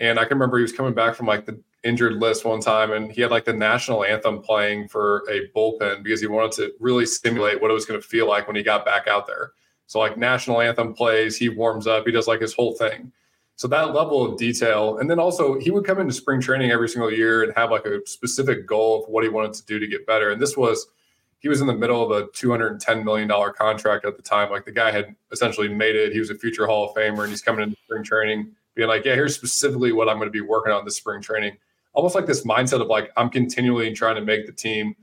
And 0.00 0.18
I 0.18 0.24
can 0.24 0.36
remember 0.36 0.58
he 0.58 0.62
was 0.62 0.72
coming 0.72 0.94
back 0.94 1.14
from 1.14 1.26
like 1.26 1.46
the 1.46 1.62
injured 1.84 2.14
list 2.14 2.44
one 2.44 2.60
time 2.60 2.90
and 2.90 3.10
he 3.10 3.22
had 3.22 3.30
like 3.30 3.44
the 3.44 3.52
national 3.52 4.04
anthem 4.04 4.42
playing 4.42 4.88
for 4.88 5.22
a 5.30 5.48
bullpen 5.56 6.02
because 6.02 6.20
he 6.20 6.26
wanted 6.26 6.52
to 6.52 6.72
really 6.80 7.06
simulate 7.06 7.62
what 7.62 7.70
it 7.70 7.74
was 7.74 7.86
going 7.86 8.00
to 8.00 8.06
feel 8.06 8.28
like 8.28 8.48
when 8.48 8.56
he 8.56 8.64
got 8.64 8.84
back 8.84 9.06
out 9.06 9.28
there. 9.28 9.52
So 9.86 10.00
like 10.00 10.18
national 10.18 10.60
anthem 10.60 10.92
plays, 10.92 11.36
he 11.36 11.48
warms 11.48 11.86
up, 11.86 12.04
he 12.04 12.12
does 12.12 12.26
like 12.26 12.40
his 12.40 12.52
whole 12.52 12.74
thing. 12.74 13.12
So 13.54 13.68
that 13.68 13.94
level 13.94 14.24
of 14.24 14.36
detail. 14.36 14.98
And 14.98 15.08
then 15.08 15.20
also 15.20 15.60
he 15.60 15.70
would 15.70 15.84
come 15.84 16.00
into 16.00 16.12
spring 16.12 16.40
training 16.40 16.72
every 16.72 16.88
single 16.88 17.12
year 17.12 17.44
and 17.44 17.52
have 17.54 17.70
like 17.70 17.86
a 17.86 18.04
specific 18.06 18.66
goal 18.66 19.04
of 19.04 19.08
what 19.08 19.22
he 19.22 19.30
wanted 19.30 19.52
to 19.54 19.64
do 19.66 19.78
to 19.78 19.86
get 19.86 20.04
better. 20.04 20.30
And 20.30 20.42
this 20.42 20.56
was 20.56 20.88
he 21.42 21.48
was 21.48 21.60
in 21.60 21.66
the 21.66 21.74
middle 21.74 22.02
of 22.02 22.10
a 22.12 22.28
$210 22.28 23.04
million 23.04 23.28
contract 23.58 24.04
at 24.04 24.16
the 24.16 24.22
time. 24.22 24.48
Like 24.50 24.64
the 24.64 24.72
guy 24.72 24.92
had 24.92 25.16
essentially 25.32 25.68
made 25.68 25.96
it. 25.96 26.12
He 26.12 26.20
was 26.20 26.30
a 26.30 26.36
future 26.36 26.66
Hall 26.66 26.88
of 26.88 26.94
Famer 26.94 27.22
and 27.22 27.30
he's 27.30 27.42
coming 27.42 27.64
into 27.64 27.76
spring 27.84 28.04
training 28.04 28.52
being 28.76 28.88
like, 28.88 29.04
yeah, 29.04 29.14
here's 29.14 29.34
specifically 29.34 29.90
what 29.90 30.08
I'm 30.08 30.18
going 30.18 30.28
to 30.28 30.32
be 30.32 30.40
working 30.40 30.72
on 30.72 30.84
this 30.84 30.96
spring 30.96 31.20
training. 31.20 31.56
Almost 31.94 32.14
like 32.14 32.26
this 32.26 32.44
mindset 32.44 32.80
of 32.80 32.86
like, 32.86 33.10
I'm 33.16 33.28
continually 33.28 33.92
trying 33.92 34.14
to 34.14 34.22
make 34.22 34.46
the 34.46 34.52
team. 34.52 34.94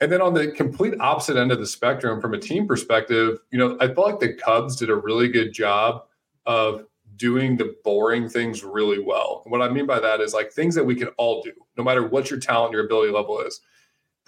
And 0.00 0.12
then 0.12 0.22
on 0.22 0.32
the 0.32 0.52
complete 0.52 0.94
opposite 1.00 1.36
end 1.36 1.50
of 1.50 1.58
the 1.58 1.66
spectrum, 1.66 2.20
from 2.20 2.34
a 2.34 2.38
team 2.38 2.68
perspective, 2.68 3.40
you 3.50 3.58
know, 3.58 3.76
I 3.80 3.88
felt 3.88 4.06
like 4.06 4.20
the 4.20 4.34
Cubs 4.34 4.76
did 4.76 4.90
a 4.90 4.94
really 4.94 5.26
good 5.26 5.52
job 5.52 6.04
of 6.46 6.86
doing 7.16 7.56
the 7.56 7.74
boring 7.82 8.28
things 8.28 8.62
really 8.62 9.00
well. 9.00 9.42
And 9.44 9.50
what 9.50 9.60
I 9.60 9.68
mean 9.68 9.86
by 9.86 9.98
that 9.98 10.20
is 10.20 10.32
like 10.32 10.52
things 10.52 10.76
that 10.76 10.84
we 10.84 10.94
can 10.94 11.08
all 11.18 11.42
do, 11.42 11.52
no 11.76 11.82
matter 11.82 12.06
what 12.06 12.30
your 12.30 12.38
talent, 12.38 12.72
your 12.72 12.84
ability 12.84 13.12
level 13.12 13.40
is 13.40 13.60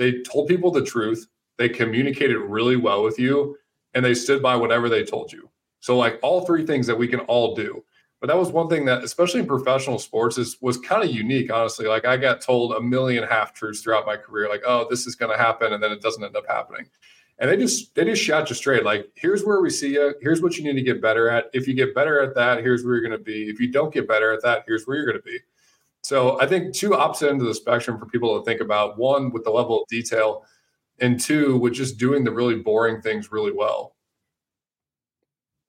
they 0.00 0.22
told 0.22 0.48
people 0.48 0.70
the 0.70 0.84
truth. 0.84 1.28
they 1.58 1.68
communicated 1.68 2.38
really 2.38 2.76
well 2.76 3.02
with 3.04 3.18
you, 3.18 3.54
and 3.92 4.02
they 4.02 4.14
stood 4.14 4.42
by 4.42 4.56
whatever 4.56 4.88
they 4.88 5.04
told 5.04 5.30
you. 5.30 5.50
So 5.80 5.96
like 5.98 6.18
all 6.22 6.40
three 6.46 6.64
things 6.64 6.86
that 6.86 6.96
we 6.96 7.06
can 7.06 7.20
all 7.20 7.54
do. 7.54 7.84
But 8.18 8.28
that 8.28 8.36
was 8.38 8.50
one 8.50 8.68
thing 8.68 8.86
that, 8.86 9.04
especially 9.04 9.40
in 9.40 9.46
professional 9.46 9.98
sports, 9.98 10.38
is 10.38 10.56
was 10.62 10.78
kind 10.78 11.04
of 11.04 11.10
unique, 11.14 11.52
honestly. 11.52 11.86
Like 11.86 12.06
I 12.06 12.16
got 12.16 12.40
told 12.40 12.72
a 12.72 12.80
million 12.80 13.24
half 13.24 13.52
truths 13.52 13.82
throughout 13.82 14.06
my 14.06 14.16
career, 14.16 14.48
like, 14.48 14.62
oh, 14.66 14.86
this 14.88 15.06
is 15.06 15.14
gonna 15.14 15.36
happen, 15.36 15.74
and 15.74 15.82
then 15.82 15.92
it 15.92 16.00
doesn't 16.00 16.24
end 16.24 16.36
up 16.36 16.46
happening. 16.48 16.86
And 17.38 17.50
they 17.50 17.56
just 17.58 17.94
they 17.94 18.04
just 18.04 18.22
shot 18.22 18.48
you 18.48 18.56
straight, 18.56 18.84
like, 18.84 19.10
here's 19.16 19.44
where 19.44 19.60
we 19.60 19.70
see 19.70 19.92
you, 19.94 20.14
here's 20.22 20.40
what 20.42 20.56
you 20.56 20.64
need 20.64 20.74
to 20.74 20.82
get 20.82 21.00
better 21.02 21.28
at. 21.30 21.46
If 21.52 21.68
you 21.68 21.74
get 21.74 21.94
better 21.94 22.20
at 22.20 22.34
that, 22.36 22.60
here's 22.60 22.84
where 22.84 22.94
you're 22.94 23.04
gonna 23.04 23.18
be. 23.18 23.50
If 23.50 23.60
you 23.60 23.70
don't 23.70 23.92
get 23.92 24.08
better 24.08 24.32
at 24.32 24.42
that, 24.42 24.64
here's 24.66 24.86
where 24.86 24.96
you're 24.96 25.06
gonna 25.06 25.22
be. 25.22 25.40
So 26.02 26.40
I 26.40 26.46
think 26.46 26.74
two 26.74 26.94
opposite 26.94 27.30
ends 27.30 27.42
of 27.42 27.48
the 27.48 27.54
spectrum 27.54 27.98
for 27.98 28.06
people 28.06 28.38
to 28.38 28.44
think 28.44 28.60
about. 28.60 28.98
One 28.98 29.30
with 29.30 29.44
the 29.44 29.50
level 29.50 29.82
of 29.82 29.88
detail, 29.88 30.44
and 30.98 31.20
two 31.20 31.56
with 31.56 31.74
just 31.74 31.98
doing 31.98 32.24
the 32.24 32.32
really 32.32 32.56
boring 32.56 33.00
things 33.00 33.30
really 33.30 33.52
well. 33.52 33.94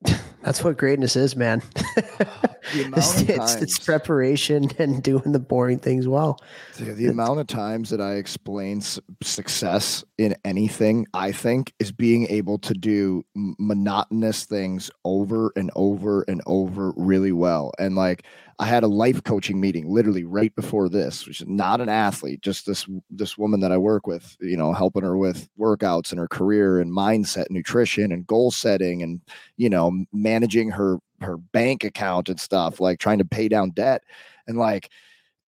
That's 0.42 0.64
what 0.64 0.76
greatness 0.76 1.16
is, 1.16 1.36
man. 1.36 1.62
it's, 2.74 3.20
it's, 3.22 3.54
it's, 3.56 3.78
preparation 3.78 4.70
and 4.78 5.02
doing 5.02 5.32
the 5.32 5.38
boring 5.38 5.78
things 5.78 6.06
well. 6.06 6.38
The, 6.76 6.92
the 6.92 7.06
amount 7.06 7.40
of 7.40 7.46
times 7.46 7.90
that 7.90 8.00
I 8.00 8.14
explain 8.14 8.82
success 9.22 10.04
in 10.18 10.36
anything, 10.44 11.06
I 11.14 11.32
think, 11.32 11.72
is 11.78 11.92
being 11.92 12.26
able 12.28 12.58
to 12.58 12.74
do 12.74 13.24
monotonous 13.34 14.44
things 14.44 14.90
over 15.04 15.52
and 15.56 15.70
over 15.74 16.22
and 16.22 16.40
over 16.46 16.92
really 16.96 17.32
well. 17.32 17.72
And 17.78 17.96
like, 17.96 18.24
I 18.58 18.66
had 18.66 18.84
a 18.84 18.88
life 18.88 19.24
coaching 19.24 19.60
meeting 19.60 19.92
literally 19.92 20.22
right 20.22 20.54
before 20.54 20.88
this, 20.88 21.26
which 21.26 21.40
is 21.40 21.48
not 21.48 21.80
an 21.80 21.88
athlete, 21.88 22.42
just 22.42 22.64
this 22.64 22.86
this 23.10 23.36
woman 23.36 23.58
that 23.58 23.72
I 23.72 23.78
work 23.78 24.06
with, 24.06 24.36
you 24.40 24.56
know, 24.56 24.72
helping 24.72 25.02
her 25.02 25.16
with 25.16 25.48
workouts 25.58 26.12
and 26.12 26.20
her 26.20 26.28
career 26.28 26.78
and 26.78 26.92
mindset, 26.92 27.46
nutrition 27.50 28.12
and 28.12 28.24
goal 28.24 28.52
setting 28.52 29.02
and 29.02 29.20
you 29.56 29.68
know, 29.68 30.04
managing 30.12 30.70
her 30.70 30.98
her 31.22 31.36
bank 31.36 31.84
account 31.84 32.28
and 32.28 32.40
stuff, 32.40 32.80
like 32.80 32.98
trying 32.98 33.18
to 33.18 33.24
pay 33.24 33.48
down 33.48 33.70
debt. 33.70 34.02
And 34.46 34.58
like 34.58 34.90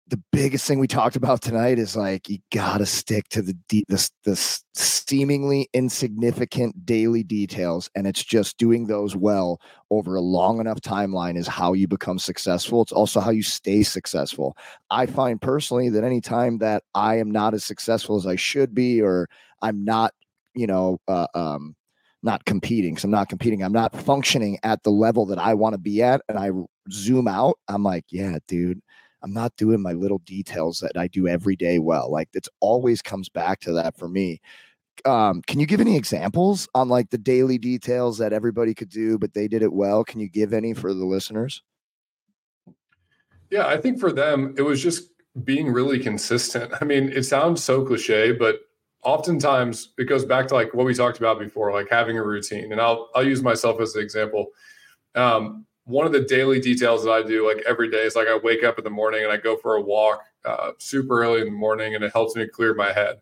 the 0.09 0.23
biggest 0.33 0.67
thing 0.67 0.79
we 0.79 0.87
talked 0.87 1.17
about 1.17 1.41
tonight 1.41 1.79
is 1.79 1.97
like 1.97 2.29
you 2.29 2.39
gotta 2.53 2.85
stick 2.85 3.29
to 3.31 3.41
the 3.41 3.55
de- 3.69 3.85
this 3.89 4.11
this 4.25 4.63
seemingly 4.75 5.69
insignificant 5.73 6.85
daily 6.85 7.23
details, 7.23 7.91
and 7.95 8.07
it's 8.07 8.23
just 8.23 8.59
doing 8.59 8.87
those 8.87 9.17
well 9.17 9.61
over 9.91 10.15
a 10.17 10.21
long 10.21 10.61
enough 10.61 10.81
timeline 10.81 11.37
is 11.37 11.47
how 11.47 11.73
you 11.73 11.89
become 11.89 12.19
successful. 12.19 12.83
It's 12.83 12.93
also 12.93 13.21
how 13.21 13.31
you 13.31 13.43
stay 13.43 13.83
successful. 13.83 14.57
I 14.91 15.07
find 15.07 15.41
personally 15.41 15.89
that 15.91 16.05
anytime 16.05 16.59
that 16.59 16.83
I 16.95 17.19
am 17.19 17.31
not 17.31 17.55
as 17.55 17.65
successful 17.65 18.17
as 18.17 18.27
I 18.27 18.37
should 18.37 18.75
be, 18.75 19.01
or 19.01 19.29
I'm 19.63 19.85
not, 19.85 20.13
you 20.55 20.67
know, 20.67 20.99
uh, 21.09 21.29
um, 21.35 21.75
not 22.25 22.45
competing. 22.45 22.97
So 22.97 23.07
I'm 23.07 23.13
not 23.13 23.29
competing. 23.29 23.63
I'm 23.63 23.73
not 23.73 23.95
functioning 23.95 24.59
at 24.63 24.83
the 24.83 24.91
level 24.91 25.27
that 25.27 25.39
I 25.39 25.55
want 25.55 25.75
to 25.75 25.79
be 25.79 26.03
at, 26.03 26.23
and 26.29 26.39
I 26.39 26.51
zoom 26.91 27.29
out. 27.29 27.59
I'm 27.69 27.83
like, 27.83 28.05
yeah, 28.11 28.39
dude 28.49 28.81
I'm 29.25 29.33
not 29.33 29.57
doing 29.57 29.81
my 29.81 29.93
little 29.93 30.19
details 30.19 30.81
that 30.81 30.99
I 30.99 31.09
do 31.09 31.27
every 31.27 31.57
day 31.57 31.79
well. 31.79 32.13
Like 32.13 32.29
it 32.35 32.47
always 32.61 33.01
comes 33.01 33.31
back 33.31 33.59
to 33.61 33.73
that 33.73 33.97
for 33.97 34.07
me. 34.07 34.41
Um, 35.07 35.41
can 35.47 35.59
you 35.59 35.67
give 35.67 35.81
any 35.81 35.97
examples 35.97 36.69
on 36.75 36.91
like 36.91 37.09
the 37.09 37.19
daily 37.19 37.57
details 37.57 38.19
that 38.19 38.35
everybody 38.35 38.75
could 38.75 38.91
do, 38.91 39.19
but 39.19 39.33
they 39.33 39.49
did 39.49 39.63
it 39.63 39.73
well? 39.73 40.05
Can 40.05 40.21
you 40.21 40.29
give 40.29 40.53
any 40.53 40.75
for 40.75 40.93
the 40.93 41.07
listeners? 41.07 41.63
Yeah, 43.51 43.67
I 43.67 43.79
think 43.79 43.99
for 43.99 44.13
them, 44.13 44.55
it 44.59 44.63
was 44.63 44.83
just 44.83 45.09
being 45.43 45.73
really 45.73 45.99
consistent. 45.99 46.73
I 46.81 46.85
mean, 46.85 47.09
it 47.09 47.25
sounds 47.25 47.65
so 47.65 47.83
cliche, 47.83 48.33
but 48.33 48.61
oftentimes 49.05 49.93
it 49.99 50.05
goes 50.05 50.25
back 50.25 50.49
to 50.49 50.55
like 50.55 50.75
what 50.75 50.87
we 50.87 50.95
talked 50.95 51.19
about 51.19 51.39
before, 51.39 51.73
like 51.73 51.89
having 51.91 52.19
a 52.19 52.23
routine. 52.23 52.73
And 52.73 52.81
I'll 52.81 53.11
I'll 53.15 53.27
use 53.27 53.43
myself 53.43 53.81
as 53.81 53.95
an 53.95 54.03
example. 54.03 54.49
Um, 55.15 55.67
one 55.85 56.07
of 56.07 56.13
the 56.13 56.21
daily 56.21 56.61
details 56.61 57.05
that 57.05 57.13
I 57.13 57.23
do 57.23 57.47
like 57.47 57.63
every 57.67 57.91
day 57.91 58.05
is 58.05 58.17
like 58.17 58.29
I 58.29 58.39
wake 58.43 58.65
up 58.65 58.79
in 58.79 58.85
the 58.85 58.91
morning 58.91 59.23
and 59.23 59.31
I 59.33 59.37
go 59.37 59.57
for 59.57 59.77
a 59.77 59.83
walk 59.83 60.25
uh, 60.45 60.73
super 60.79 61.23
early 61.23 61.41
in 61.41 61.47
the 61.47 61.53
morning 61.53 61.95
and 61.95 62.03
it 62.03 62.13
helps 62.13 62.35
me 62.35 62.47
clear 62.47 62.75
my 62.75 62.93
head. 62.93 63.21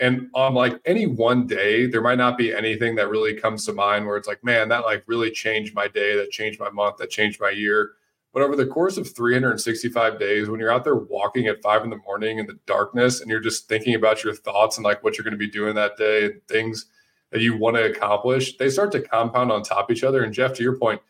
And 0.00 0.28
on 0.34 0.54
like 0.54 0.80
any 0.86 1.06
one 1.06 1.46
day, 1.46 1.86
there 1.86 2.00
might 2.00 2.16
not 2.16 2.38
be 2.38 2.54
anything 2.54 2.94
that 2.94 3.10
really 3.10 3.34
comes 3.34 3.66
to 3.66 3.74
mind 3.74 4.06
where 4.06 4.16
it's 4.16 4.26
like, 4.26 4.42
man, 4.42 4.70
that 4.70 4.84
like 4.84 5.04
really 5.06 5.30
changed 5.30 5.74
my 5.74 5.88
day, 5.88 6.16
that 6.16 6.30
changed 6.30 6.58
my 6.58 6.70
month, 6.70 6.96
that 6.96 7.10
changed 7.10 7.38
my 7.38 7.50
year. 7.50 7.92
But 8.32 8.42
over 8.42 8.54
the 8.54 8.66
course 8.66 8.96
of 8.96 9.12
365 9.12 10.18
days, 10.18 10.48
when 10.48 10.60
you're 10.60 10.72
out 10.72 10.84
there 10.84 10.96
walking 10.96 11.46
at 11.48 11.62
five 11.62 11.82
in 11.82 11.90
the 11.90 11.96
morning 11.96 12.38
in 12.38 12.46
the 12.46 12.58
darkness 12.64 13.20
and 13.20 13.28
you're 13.28 13.40
just 13.40 13.68
thinking 13.68 13.94
about 13.94 14.22
your 14.22 14.34
thoughts 14.34 14.76
and 14.76 14.84
like 14.84 15.02
what 15.02 15.18
you're 15.18 15.24
going 15.24 15.32
to 15.32 15.38
be 15.38 15.50
doing 15.50 15.74
that 15.74 15.96
day 15.96 16.26
and 16.26 16.40
things 16.46 16.86
that 17.30 17.40
you 17.40 17.56
want 17.56 17.76
to 17.76 17.84
accomplish, 17.84 18.56
they 18.56 18.70
start 18.70 18.92
to 18.92 19.00
compound 19.00 19.50
on 19.50 19.62
top 19.62 19.90
of 19.90 19.96
each 19.96 20.04
other. 20.04 20.22
And 20.22 20.32
Jeff, 20.32 20.54
to 20.54 20.62
your 20.62 20.76
point, 20.76 21.00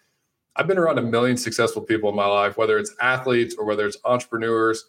I've 0.57 0.67
been 0.67 0.79
around 0.79 0.99
a 0.99 1.03
million 1.03 1.37
successful 1.37 1.83
people 1.83 2.11
in 2.11 2.17
my 2.17 2.27
life, 2.27 2.57
whether 2.57 2.79
it's 2.79 2.95
athletes 3.01 3.55
or 3.59 3.65
whether 3.65 3.87
it's 3.87 3.99
entrepreneurs. 4.05 4.87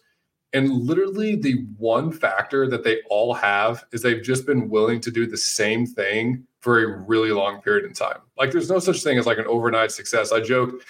And 0.54 0.70
literally, 0.70 1.36
the 1.36 1.64
one 1.78 2.12
factor 2.12 2.68
that 2.68 2.84
they 2.84 3.00
all 3.08 3.32
have 3.32 3.84
is 3.92 4.02
they've 4.02 4.22
just 4.22 4.44
been 4.44 4.68
willing 4.68 5.00
to 5.00 5.10
do 5.10 5.26
the 5.26 5.36
same 5.36 5.86
thing 5.86 6.46
for 6.60 6.82
a 6.82 7.00
really 7.02 7.30
long 7.30 7.62
period 7.62 7.86
in 7.86 7.94
time. 7.94 8.18
Like, 8.36 8.50
there's 8.50 8.68
no 8.68 8.78
such 8.78 9.02
thing 9.02 9.18
as 9.18 9.24
like 9.24 9.38
an 9.38 9.46
overnight 9.46 9.92
success. 9.92 10.30
I 10.30 10.40
joke 10.40 10.82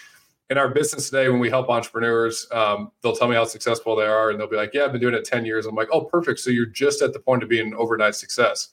in 0.53 0.59
our 0.59 0.69
business 0.69 1.11
today 1.11 1.29
when 1.29 1.41
we 1.41 1.51
help 1.51 1.69
entrepreneurs, 1.69 2.47
um, 2.53 2.93
they'll 3.03 3.17
tell 3.17 3.27
me 3.27 3.35
how 3.35 3.45
successful 3.45 3.97
they 3.97 4.07
are, 4.07 4.31
and 4.31 4.39
they'll 4.39 4.47
be 4.49 4.57
like, 4.57 4.71
"Yeah, 4.73 4.85
I've 4.85 4.93
been 4.93 5.01
doing 5.01 5.15
it 5.15 5.25
10 5.25 5.45
years." 5.45 5.67
I'm 5.67 5.75
like, 5.75 5.89
"Oh, 5.91 6.03
perfect. 6.03 6.39
So 6.39 6.51
you're 6.51 6.67
just 6.67 7.03
at 7.03 7.13
the 7.13 7.19
point 7.19 7.43
of 7.43 7.49
being 7.49 7.67
an 7.69 7.75
overnight 7.75 8.15
success." 8.15 8.69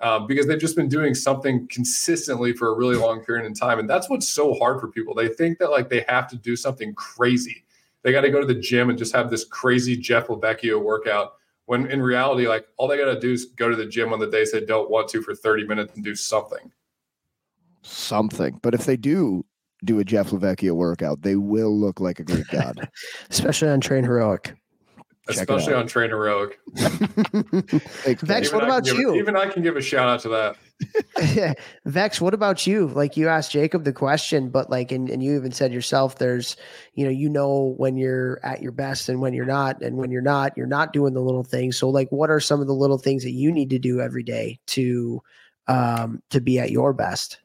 um, 0.00 0.26
because 0.26 0.46
they've 0.46 0.60
just 0.60 0.76
been 0.76 0.88
doing 0.88 1.14
something 1.14 1.66
consistently 1.68 2.52
for 2.52 2.68
a 2.68 2.76
really 2.76 2.96
long 2.96 3.24
period 3.24 3.46
in 3.46 3.54
time. 3.54 3.78
And 3.78 3.90
that's 3.90 4.08
what's 4.08 4.28
so 4.28 4.54
hard 4.54 4.80
for 4.80 4.88
people. 4.88 5.14
They 5.14 5.28
think 5.28 5.58
that 5.58 5.70
like 5.70 5.88
they 5.88 6.04
have 6.08 6.28
to 6.28 6.36
do 6.36 6.56
something 6.56 6.94
crazy. 6.94 7.64
They 8.02 8.12
got 8.12 8.20
to 8.20 8.30
go 8.30 8.40
to 8.40 8.46
the 8.46 8.54
gym 8.54 8.90
and 8.90 8.98
just 8.98 9.14
have 9.14 9.30
this 9.30 9.44
crazy 9.44 9.96
Jeff 9.96 10.28
LeVecchio 10.28 10.80
workout. 10.80 11.34
When 11.66 11.90
in 11.90 12.00
reality, 12.00 12.46
like 12.46 12.66
all 12.76 12.88
they 12.88 12.96
got 12.96 13.12
to 13.12 13.18
do 13.18 13.32
is 13.32 13.46
go 13.46 13.68
to 13.68 13.76
the 13.76 13.86
gym 13.86 14.12
on 14.12 14.20
the 14.20 14.30
days 14.30 14.52
they 14.52 14.64
don't 14.64 14.90
want 14.90 15.08
to 15.08 15.22
for 15.22 15.34
30 15.34 15.66
minutes 15.66 15.94
and 15.94 16.04
do 16.04 16.14
something. 16.14 16.70
Something. 17.82 18.58
But 18.62 18.74
if 18.74 18.84
they 18.84 18.96
do 18.96 19.44
do 19.84 19.98
a 19.98 20.04
Jeff 20.04 20.30
LeVecchio 20.30 20.72
workout, 20.72 21.22
they 21.22 21.36
will 21.36 21.78
look 21.78 22.00
like 22.00 22.20
a 22.20 22.24
Greek 22.24 22.48
god. 22.52 22.88
Especially 23.30 23.68
on 23.68 23.80
Train 23.80 24.04
Heroic 24.04 24.54
especially 25.28 25.74
on 25.74 25.86
Train 25.86 26.10
Heroic. 26.10 26.58
Vex, 28.22 28.52
what 28.52 28.64
about 28.64 28.86
you? 28.86 29.14
Even 29.14 29.36
I 29.36 29.48
can 29.48 29.62
give 29.62 29.76
a 29.76 29.82
shout 29.82 30.08
out 30.08 30.20
to 30.20 30.28
that. 30.30 31.56
Vex, 31.84 32.20
what 32.20 32.34
about 32.34 32.66
you? 32.66 32.88
Like 32.88 33.16
you 33.16 33.28
asked 33.28 33.52
Jacob 33.52 33.84
the 33.84 33.92
question, 33.92 34.48
but 34.48 34.70
like, 34.70 34.92
and, 34.92 35.10
and 35.10 35.22
you 35.22 35.36
even 35.36 35.52
said 35.52 35.72
yourself, 35.72 36.18
there's, 36.18 36.56
you 36.94 37.04
know, 37.04 37.10
you 37.10 37.28
know 37.28 37.74
when 37.76 37.96
you're 37.96 38.40
at 38.42 38.62
your 38.62 38.72
best 38.72 39.08
and 39.08 39.20
when 39.20 39.34
you're 39.34 39.44
not, 39.44 39.82
and 39.82 39.96
when 39.96 40.10
you're 40.10 40.22
not, 40.22 40.56
you're 40.56 40.66
not 40.66 40.92
doing 40.92 41.14
the 41.14 41.22
little 41.22 41.44
things. 41.44 41.76
So, 41.76 41.88
like, 41.88 42.10
what 42.10 42.30
are 42.30 42.40
some 42.40 42.60
of 42.60 42.66
the 42.66 42.74
little 42.74 42.98
things 42.98 43.22
that 43.24 43.32
you 43.32 43.52
need 43.52 43.70
to 43.70 43.78
do 43.78 44.00
every 44.00 44.22
day 44.22 44.60
to, 44.68 45.20
um, 45.66 46.22
to 46.30 46.40
be 46.40 46.58
at 46.58 46.70
your 46.70 46.92
best? 46.92 47.38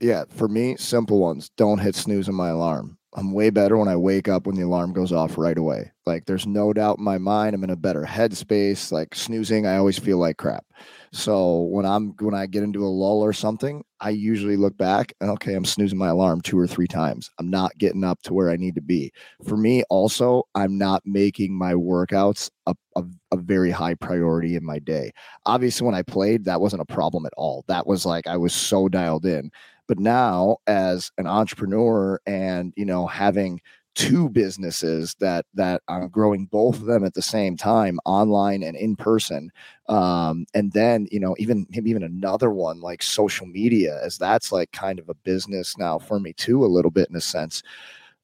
Yeah, 0.00 0.24
for 0.30 0.48
me, 0.48 0.76
simple 0.78 1.18
ones. 1.18 1.50
Don't 1.56 1.78
hit 1.78 1.94
snooze 1.94 2.28
on 2.28 2.34
my 2.34 2.50
alarm. 2.50 2.98
I'm 3.16 3.32
way 3.32 3.48
better 3.48 3.78
when 3.78 3.88
I 3.88 3.96
wake 3.96 4.28
up 4.28 4.46
when 4.46 4.56
the 4.56 4.62
alarm 4.62 4.92
goes 4.92 5.10
off 5.10 5.38
right 5.38 5.56
away. 5.56 5.90
Like 6.04 6.26
there's 6.26 6.46
no 6.46 6.74
doubt 6.74 6.98
in 6.98 7.04
my 7.04 7.16
mind 7.16 7.54
I'm 7.54 7.64
in 7.64 7.70
a 7.70 7.76
better 7.76 8.02
headspace. 8.02 8.92
Like 8.92 9.14
snoozing, 9.14 9.66
I 9.66 9.78
always 9.78 9.98
feel 9.98 10.18
like 10.18 10.36
crap. 10.36 10.66
So 11.12 11.62
when 11.62 11.86
I'm 11.86 12.14
when 12.20 12.34
I 12.34 12.44
get 12.44 12.62
into 12.62 12.84
a 12.84 12.88
lull 12.88 13.22
or 13.22 13.32
something, 13.32 13.82
I 14.00 14.10
usually 14.10 14.56
look 14.58 14.76
back 14.76 15.14
and 15.20 15.30
okay, 15.30 15.54
I'm 15.54 15.64
snoozing 15.64 15.98
my 15.98 16.08
alarm 16.08 16.42
two 16.42 16.58
or 16.58 16.66
three 16.66 16.86
times. 16.86 17.30
I'm 17.38 17.48
not 17.48 17.78
getting 17.78 18.04
up 18.04 18.20
to 18.24 18.34
where 18.34 18.50
I 18.50 18.56
need 18.56 18.74
to 18.74 18.82
be. 18.82 19.12
For 19.48 19.56
me, 19.56 19.82
also, 19.88 20.42
I'm 20.54 20.76
not 20.76 21.02
making 21.06 21.56
my 21.56 21.72
workouts 21.72 22.50
a, 22.66 22.74
a, 22.96 23.04
a 23.38 23.42
very 23.42 23.70
high 23.70 23.94
priority 23.94 24.56
in 24.56 24.64
my 24.64 24.78
day. 24.78 25.12
Obviously, 25.46 25.84
when 25.84 25.94
I 25.94 26.02
played, 26.02 26.44
that 26.44 26.60
wasn't 26.60 26.82
a 26.82 26.86
problem 26.86 27.26
at 27.26 27.32
all. 27.36 27.64
That 27.68 27.86
was 27.86 28.06
like 28.06 28.26
I 28.26 28.36
was 28.36 28.52
so 28.52 28.88
dialed 28.88 29.26
in 29.26 29.50
but 29.88 29.98
now, 29.98 30.58
as 30.66 31.10
an 31.18 31.26
entrepreneur 31.26 32.20
and 32.26 32.72
you 32.76 32.84
know 32.84 33.06
having 33.06 33.60
two 33.94 34.28
businesses 34.28 35.14
that 35.20 35.46
that 35.54 35.80
I'm 35.88 36.08
growing 36.08 36.46
both 36.46 36.76
of 36.80 36.86
them 36.86 37.04
at 37.04 37.14
the 37.14 37.22
same 37.22 37.56
time, 37.56 37.98
online 38.04 38.62
and 38.62 38.76
in 38.76 38.96
person, 38.96 39.50
um, 39.88 40.46
and 40.54 40.72
then 40.72 41.06
you 41.10 41.20
know 41.20 41.36
even 41.38 41.66
maybe 41.70 41.90
even 41.90 42.02
another 42.02 42.50
one 42.50 42.80
like 42.80 43.02
social 43.02 43.46
media, 43.46 44.00
as 44.02 44.18
that's 44.18 44.52
like 44.52 44.72
kind 44.72 44.98
of 44.98 45.08
a 45.08 45.14
business 45.14 45.78
now 45.78 45.98
for 45.98 46.18
me 46.20 46.32
too, 46.32 46.64
a 46.64 46.66
little 46.66 46.90
bit 46.90 47.08
in 47.10 47.16
a 47.16 47.20
sense. 47.20 47.62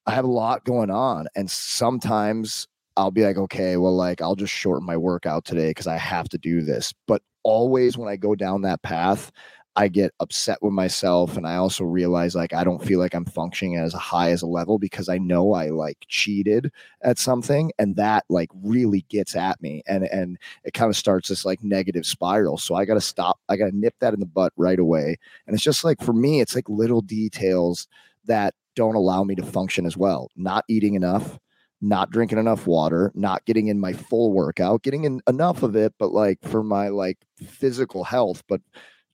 I 0.06 0.12
have 0.12 0.24
a 0.24 0.28
lot 0.28 0.64
going 0.64 0.90
on, 0.90 1.28
and 1.36 1.50
sometimes 1.50 2.66
I'll 2.96 3.10
be 3.10 3.24
like, 3.24 3.36
okay, 3.36 3.76
well, 3.76 3.94
like 3.94 4.20
I'll 4.20 4.36
just 4.36 4.52
shorten 4.52 4.86
my 4.86 4.96
workout 4.96 5.44
today 5.44 5.70
because 5.70 5.86
I 5.86 5.96
have 5.96 6.28
to 6.30 6.38
do 6.38 6.62
this. 6.62 6.92
But 7.06 7.22
always 7.42 7.96
when 7.96 8.08
I 8.08 8.16
go 8.16 8.34
down 8.34 8.62
that 8.62 8.82
path, 8.82 9.32
I 9.74 9.88
get 9.88 10.12
upset 10.20 10.58
with 10.60 10.74
myself. 10.74 11.36
And 11.36 11.46
I 11.46 11.56
also 11.56 11.84
realize 11.84 12.34
like 12.34 12.52
I 12.52 12.62
don't 12.62 12.84
feel 12.84 12.98
like 12.98 13.14
I'm 13.14 13.24
functioning 13.24 13.76
as 13.76 13.94
high 13.94 14.30
as 14.30 14.42
a 14.42 14.46
level 14.46 14.78
because 14.78 15.08
I 15.08 15.16
know 15.18 15.54
I 15.54 15.70
like 15.70 15.96
cheated 16.08 16.70
at 17.02 17.18
something. 17.18 17.72
And 17.78 17.96
that 17.96 18.24
like 18.28 18.50
really 18.62 19.06
gets 19.08 19.34
at 19.34 19.60
me. 19.62 19.82
And 19.86 20.04
and 20.04 20.38
it 20.64 20.74
kind 20.74 20.90
of 20.90 20.96
starts 20.96 21.28
this 21.30 21.44
like 21.46 21.62
negative 21.62 22.04
spiral. 22.04 22.58
So 22.58 22.74
I 22.74 22.84
gotta 22.84 23.00
stop, 23.00 23.38
I 23.48 23.56
gotta 23.56 23.76
nip 23.76 23.94
that 24.00 24.14
in 24.14 24.20
the 24.20 24.26
butt 24.26 24.52
right 24.56 24.78
away. 24.78 25.16
And 25.46 25.54
it's 25.54 25.64
just 25.64 25.84
like 25.84 26.02
for 26.02 26.12
me, 26.12 26.40
it's 26.40 26.54
like 26.54 26.68
little 26.68 27.00
details 27.00 27.88
that 28.26 28.54
don't 28.76 28.94
allow 28.94 29.24
me 29.24 29.34
to 29.36 29.42
function 29.42 29.86
as 29.86 29.96
well. 29.96 30.30
Not 30.36 30.64
eating 30.68 30.94
enough, 30.94 31.38
not 31.82 32.10
drinking 32.10 32.38
enough 32.38 32.66
water, 32.66 33.10
not 33.14 33.44
getting 33.44 33.66
in 33.66 33.80
my 33.80 33.92
full 33.92 34.32
workout, 34.32 34.82
getting 34.82 35.04
in 35.04 35.20
enough 35.26 35.62
of 35.62 35.74
it, 35.76 35.92
but 35.98 36.12
like 36.12 36.38
for 36.42 36.62
my 36.62 36.88
like 36.88 37.18
physical 37.44 38.04
health, 38.04 38.42
but 38.48 38.60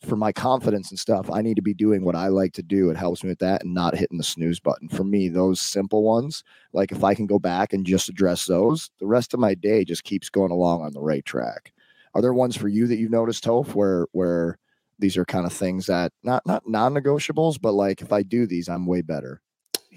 for 0.07 0.16
my 0.16 0.31
confidence 0.31 0.91
and 0.91 0.99
stuff, 0.99 1.29
I 1.31 1.43
need 1.43 1.57
to 1.57 1.62
be 1.62 1.75
doing 1.75 2.05
what 2.05 2.14
I 2.14 2.29
like 2.29 2.53
to 2.53 2.62
do. 2.62 2.91
It 2.91 2.97
helps 2.97 3.25
me 3.25 3.31
with 3.31 3.41
that 3.41 3.64
and 3.64 3.75
not 3.75 3.97
hitting 3.97 4.19
the 4.19 4.23
snooze 4.25 4.61
button. 4.61 4.89
For 4.89 5.03
me, 5.03 5.29
those 5.29 5.61
simple 5.61 6.05
ones, 6.05 6.45
like 6.73 6.93
if 6.93 7.03
I 7.03 7.14
can 7.14 7.27
go 7.27 7.39
back 7.39 7.73
and 7.73 7.87
just 7.87 8.09
address 8.09 8.45
those, 8.45 8.91
the 9.01 9.07
rest 9.07 9.35
of 9.35 9.41
my 9.41 9.55
day 9.55 9.85
just 9.85 10.05
keeps 10.05 10.29
going 10.31 10.53
along 10.53 10.83
on 10.83 10.93
the 10.93 11.01
right 11.01 11.25
track. 11.25 11.73
Are 12.14 12.23
there 12.23 12.35
ones 12.35 12.57
for 12.57 12.69
you 12.69 12.87
that 12.87 12.99
you've 12.99 13.11
noticed, 13.11 13.45
Toph, 13.45 13.75
where 13.75 14.07
where 14.12 14.59
these 14.99 15.16
are 15.16 15.25
kind 15.25 15.47
of 15.47 15.53
things 15.53 15.87
that 15.87 16.12
not 16.23 16.47
not 16.47 16.69
non-negotiables, 16.69 17.61
but 17.61 17.73
like 17.73 18.03
if 18.03 18.12
I 18.12 18.23
do 18.23 18.47
these, 18.47 18.69
I'm 18.69 18.87
way 18.87 19.03
better. 19.03 19.41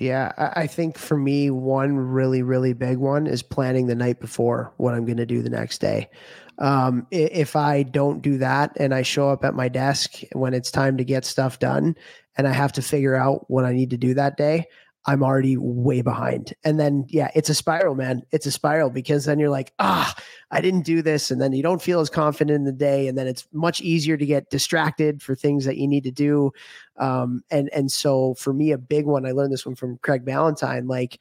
Yeah, 0.02 0.32
I 0.56 0.66
think 0.66 0.98
for 0.98 1.16
me, 1.16 1.52
one 1.52 1.96
really, 1.96 2.42
really 2.42 2.74
big 2.74 2.98
one 2.98 3.28
is 3.28 3.44
planning 3.44 3.86
the 3.86 3.94
night 3.94 4.20
before 4.20 4.74
what 4.78 4.96
I'm 4.96 5.06
going 5.06 5.18
to 5.18 5.28
do 5.28 5.44
the 5.44 5.50
next 5.52 5.80
day. 5.80 6.10
Um, 6.58 7.06
if 7.12 7.56
I 7.56 7.84
don't 7.84 8.20
do 8.20 8.40
that 8.40 8.72
and 8.78 8.96
I 8.96 9.04
show 9.04 9.30
up 9.30 9.46
at 9.46 9.54
my 9.54 9.68
desk 9.68 10.22
when 10.34 10.56
it's 10.56 10.72
time 10.72 10.98
to 10.98 11.04
get 11.04 11.24
stuff 11.24 11.60
done 11.60 11.96
and 12.36 12.48
I 12.48 12.52
have 12.52 12.72
to 12.74 12.82
figure 12.82 13.14
out 13.14 13.46
what 13.48 13.64
I 13.64 13.74
need 13.74 13.92
to 13.92 13.98
do 13.98 14.16
that 14.16 14.38
day, 14.38 14.66
I'm 15.06 15.24
already 15.24 15.58
way 15.58 16.02
behind. 16.02 16.54
And 16.64 16.80
then, 16.80 17.06
yeah, 17.10 17.32
it's 17.34 17.50
a 17.50 17.56
spiral, 17.56 17.96
man. 17.96 18.22
It's 18.32 18.46
a 18.46 18.52
spiral 18.52 18.92
because 18.92 19.26
then 19.26 19.40
you're 19.40 19.50
like, 19.50 19.74
ah, 19.80 20.14
I 20.52 20.62
didn't 20.62 20.86
do 20.86 21.02
this. 21.02 21.32
And 21.32 21.42
then 21.42 21.54
you 21.54 21.64
don't 21.64 21.82
feel 21.82 22.02
as 22.02 22.10
confident 22.10 22.56
in 22.56 22.66
the 22.66 22.72
day. 22.72 23.08
And 23.08 23.18
then 23.18 23.26
it's 23.26 23.48
much 23.52 23.82
easier 23.82 24.16
to 24.16 24.26
get 24.26 24.52
distracted 24.52 25.24
for 25.24 25.34
things 25.34 25.66
that 25.66 25.78
you 25.78 25.88
need 25.88 26.04
to 26.04 26.12
do. 26.12 26.52
Um, 26.98 27.44
and, 27.50 27.70
and 27.74 27.92
so 27.92 28.36
for 28.36 28.54
me, 28.54 28.72
a 28.72 28.78
big 28.78 29.06
one, 29.06 29.26
I 29.26 29.32
learned 29.32 29.52
this 29.52 29.66
one 29.66 29.76
from 29.76 29.98
Craig 30.04 30.24
Ballantyne, 30.24 30.88
like 30.88 31.20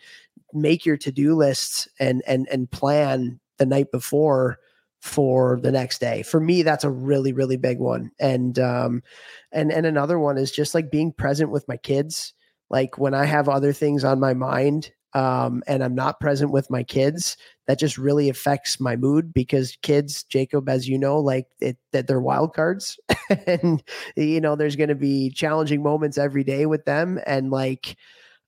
make 0.52 0.84
your 0.84 0.98
to-do 0.98 1.34
lists 1.34 1.88
and, 1.98 2.22
and, 2.26 2.46
and 2.50 2.70
plan 2.70 3.40
the 3.56 3.66
night 3.66 3.90
before 3.90 4.58
for 5.00 5.58
the 5.62 5.72
next 5.72 5.98
day. 6.00 6.22
For 6.22 6.40
me, 6.40 6.62
that's 6.62 6.84
a 6.84 6.90
really, 6.90 7.32
really 7.32 7.56
big 7.56 7.78
one. 7.78 8.10
And 8.20 8.58
um, 8.58 9.02
and 9.50 9.72
and 9.72 9.86
another 9.86 10.18
one 10.18 10.36
is 10.36 10.52
just 10.52 10.74
like 10.74 10.90
being 10.90 11.10
present 11.10 11.50
with 11.50 11.66
my 11.66 11.78
kids. 11.78 12.34
Like 12.70 12.98
when 12.98 13.14
I 13.14 13.24
have 13.24 13.48
other 13.48 13.72
things 13.72 14.04
on 14.04 14.20
my 14.20 14.34
mind 14.34 14.92
um, 15.12 15.62
and 15.66 15.82
I'm 15.82 15.94
not 15.94 16.20
present 16.20 16.52
with 16.52 16.70
my 16.70 16.84
kids, 16.84 17.36
that 17.66 17.78
just 17.80 17.98
really 17.98 18.28
affects 18.28 18.78
my 18.78 18.94
mood 18.96 19.34
because 19.34 19.76
kids, 19.82 20.22
Jacob, 20.24 20.68
as 20.68 20.88
you 20.88 20.98
know, 20.98 21.18
like 21.18 21.46
it, 21.60 21.78
that 21.92 22.06
they're 22.06 22.20
wild 22.20 22.54
cards, 22.54 22.98
and 23.46 23.82
you 24.16 24.40
know 24.40 24.54
there's 24.56 24.76
going 24.76 24.88
to 24.88 24.94
be 24.94 25.30
challenging 25.30 25.82
moments 25.82 26.16
every 26.18 26.44
day 26.44 26.66
with 26.66 26.84
them, 26.84 27.18
and 27.26 27.50
like 27.50 27.96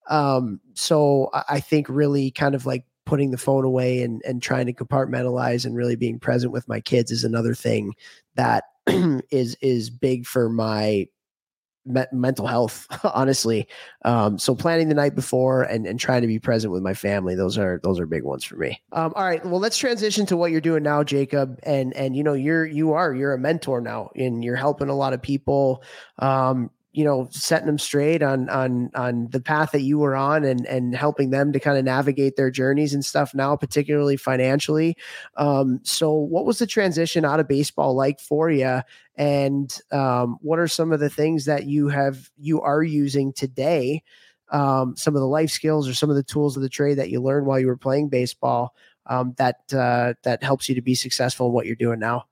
um 0.08 0.60
so 0.74 1.30
i 1.48 1.60
think 1.60 1.86
really 1.88 2.30
kind 2.30 2.54
of 2.54 2.66
like 2.66 2.84
putting 3.06 3.30
the 3.30 3.38
phone 3.38 3.64
away 3.64 4.02
and 4.02 4.22
and 4.24 4.42
trying 4.42 4.66
to 4.66 4.72
compartmentalize 4.72 5.64
and 5.64 5.76
really 5.76 5.96
being 5.96 6.18
present 6.18 6.52
with 6.52 6.66
my 6.68 6.80
kids 6.80 7.10
is 7.10 7.24
another 7.24 7.54
thing 7.54 7.92
that 8.34 8.64
is 9.30 9.56
is 9.60 9.90
big 9.90 10.26
for 10.26 10.48
my 10.48 11.06
me- 11.84 12.04
mental 12.12 12.46
health 12.46 12.86
honestly. 13.14 13.68
Um, 14.04 14.38
so 14.38 14.54
planning 14.54 14.88
the 14.88 14.94
night 14.94 15.14
before 15.14 15.62
and, 15.62 15.86
and 15.86 15.98
trying 15.98 16.22
to 16.22 16.26
be 16.26 16.38
present 16.38 16.72
with 16.72 16.82
my 16.82 16.94
family 16.94 17.34
those 17.34 17.58
are 17.58 17.80
those 17.82 18.00
are 18.00 18.06
big 18.06 18.22
ones 18.22 18.44
for 18.44 18.56
me. 18.56 18.80
Um, 18.92 19.12
all 19.16 19.24
right 19.24 19.44
well 19.44 19.60
let's 19.60 19.78
transition 19.78 20.26
to 20.26 20.36
what 20.36 20.50
you're 20.50 20.60
doing 20.60 20.82
now 20.82 21.02
jacob. 21.02 21.58
And 21.62 21.94
and 21.94 22.16
you 22.16 22.22
know 22.22 22.34
you're 22.34 22.66
you 22.66 22.92
are 22.92 23.14
you're 23.14 23.34
a 23.34 23.38
mentor 23.38 23.80
now 23.80 24.10
and 24.14 24.44
you're 24.44 24.56
helping 24.56 24.88
a 24.88 24.94
lot 24.94 25.12
of 25.12 25.22
people. 25.22 25.82
Um, 26.18 26.70
you 26.92 27.04
know 27.04 27.26
setting 27.30 27.66
them 27.66 27.78
straight 27.78 28.22
on 28.22 28.48
on 28.50 28.90
on 28.94 29.28
the 29.30 29.40
path 29.40 29.72
that 29.72 29.80
you 29.80 29.98
were 29.98 30.14
on 30.14 30.44
and 30.44 30.66
and 30.66 30.94
helping 30.94 31.30
them 31.30 31.52
to 31.52 31.60
kind 31.60 31.78
of 31.78 31.84
navigate 31.84 32.36
their 32.36 32.50
journeys 32.50 32.92
and 32.92 33.04
stuff 33.04 33.34
now 33.34 33.56
particularly 33.56 34.16
financially. 34.16 34.96
Um, 35.36 35.80
so 35.82 36.12
what 36.12 36.44
was 36.44 36.58
the 36.58 36.66
transition 36.66 37.24
out 37.24 37.40
of 37.40 37.48
baseball 37.48 37.94
like 37.94 38.20
for 38.20 38.50
you 38.50 38.82
and 39.16 39.78
um, 39.90 40.38
what 40.42 40.58
are 40.58 40.68
some 40.68 40.92
of 40.92 41.00
the 41.00 41.10
things 41.10 41.44
that 41.46 41.66
you 41.66 41.88
have 41.88 42.30
you 42.36 42.60
are 42.60 42.82
using 42.82 43.32
today? 43.32 44.02
Um, 44.50 44.96
some 44.96 45.16
of 45.16 45.20
the 45.20 45.26
life 45.26 45.48
skills 45.48 45.88
or 45.88 45.94
some 45.94 46.10
of 46.10 46.16
the 46.16 46.22
tools 46.22 46.56
of 46.56 46.62
the 46.62 46.68
trade 46.68 46.98
that 46.98 47.08
you 47.08 47.22
learned 47.22 47.46
while 47.46 47.58
you 47.58 47.66
were 47.66 47.76
playing 47.76 48.10
baseball 48.10 48.74
um, 49.06 49.34
that 49.38 49.60
uh, 49.72 50.14
that 50.24 50.42
helps 50.42 50.68
you 50.68 50.74
to 50.74 50.82
be 50.82 50.94
successful 50.94 51.46
in 51.46 51.52
what 51.52 51.66
you're 51.66 51.74
doing 51.74 51.98
now? 51.98 52.26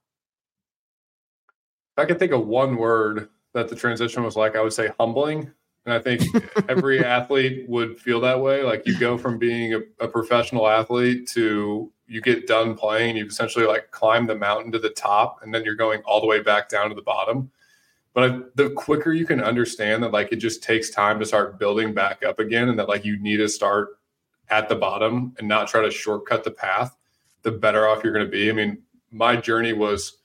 If 1.97 2.05
i 2.05 2.05
could 2.05 2.19
think 2.19 2.33
of 2.33 2.47
one 2.47 2.77
word 2.77 3.29
that 3.53 3.69
the 3.69 3.77
transition 3.77 4.23
was 4.23 4.37
like, 4.37 4.57
I 4.57 4.63
would 4.63 4.73
say 4.73 4.91
humbling. 4.99 5.51
And 5.87 5.95
I 5.95 5.99
think 5.99 6.23
every 6.69 7.05
athlete 7.05 7.69
would 7.69 7.99
feel 7.99 8.21
that 8.21 8.41
way. 8.41 8.63
Like 8.63 8.87
you 8.87 8.99
go 8.99 9.17
from 9.17 9.39
being 9.39 9.75
a, 9.75 9.81
a, 10.01 10.09
professional 10.09 10.69
athlete 10.69 11.27
to 11.29 11.91
you 12.07 12.21
get 12.21 12.47
done 12.47 12.75
playing, 12.75 13.17
you've 13.17 13.31
essentially 13.31 13.65
like 13.65 13.91
climb 13.91 14.27
the 14.27 14.35
mountain 14.35 14.73
to 14.73 14.79
the 14.79 14.91
top, 14.91 15.41
and 15.43 15.55
then 15.55 15.65
you're 15.65 15.77
going 15.77 16.03
all 16.05 16.21
the 16.21 16.27
way 16.27 16.43
back 16.43 16.69
down 16.69 16.89
to 16.89 16.95
the 16.95 17.03
bottom. 17.03 17.51
But 18.13 18.57
the 18.57 18.71
quicker 18.71 19.13
you 19.13 19.25
can 19.25 19.41
understand 19.41 20.03
that, 20.03 20.11
like 20.11 20.33
it 20.33 20.37
just 20.37 20.63
takes 20.63 20.91
time 20.91 21.21
to 21.21 21.25
start 21.25 21.59
building 21.59 21.95
back 21.95 22.25
up 22.25 22.41
again, 22.41 22.69
and 22.69 22.79
that 22.79 22.89
like 22.89 23.05
you 23.05 23.19
need 23.19 23.39
to 23.39 23.49
start 23.49 24.01
at 24.51 24.69
the 24.69 24.75
bottom 24.75 25.33
and 25.39 25.47
not 25.47 25.69
try 25.69 25.81
to 25.83 25.91
shortcut 25.91 26.45
the 26.45 26.51
path, 26.51 26.97
the 27.43 27.53
better 27.53 27.87
off 27.87 28.03
you're 28.03 28.13
going 28.13 28.27
to 28.27 28.31
be. 28.31 28.51
I 28.51 28.53
mean, 28.53 28.83
my 29.13 29.37
journey 29.37 29.73
was 29.73 30.19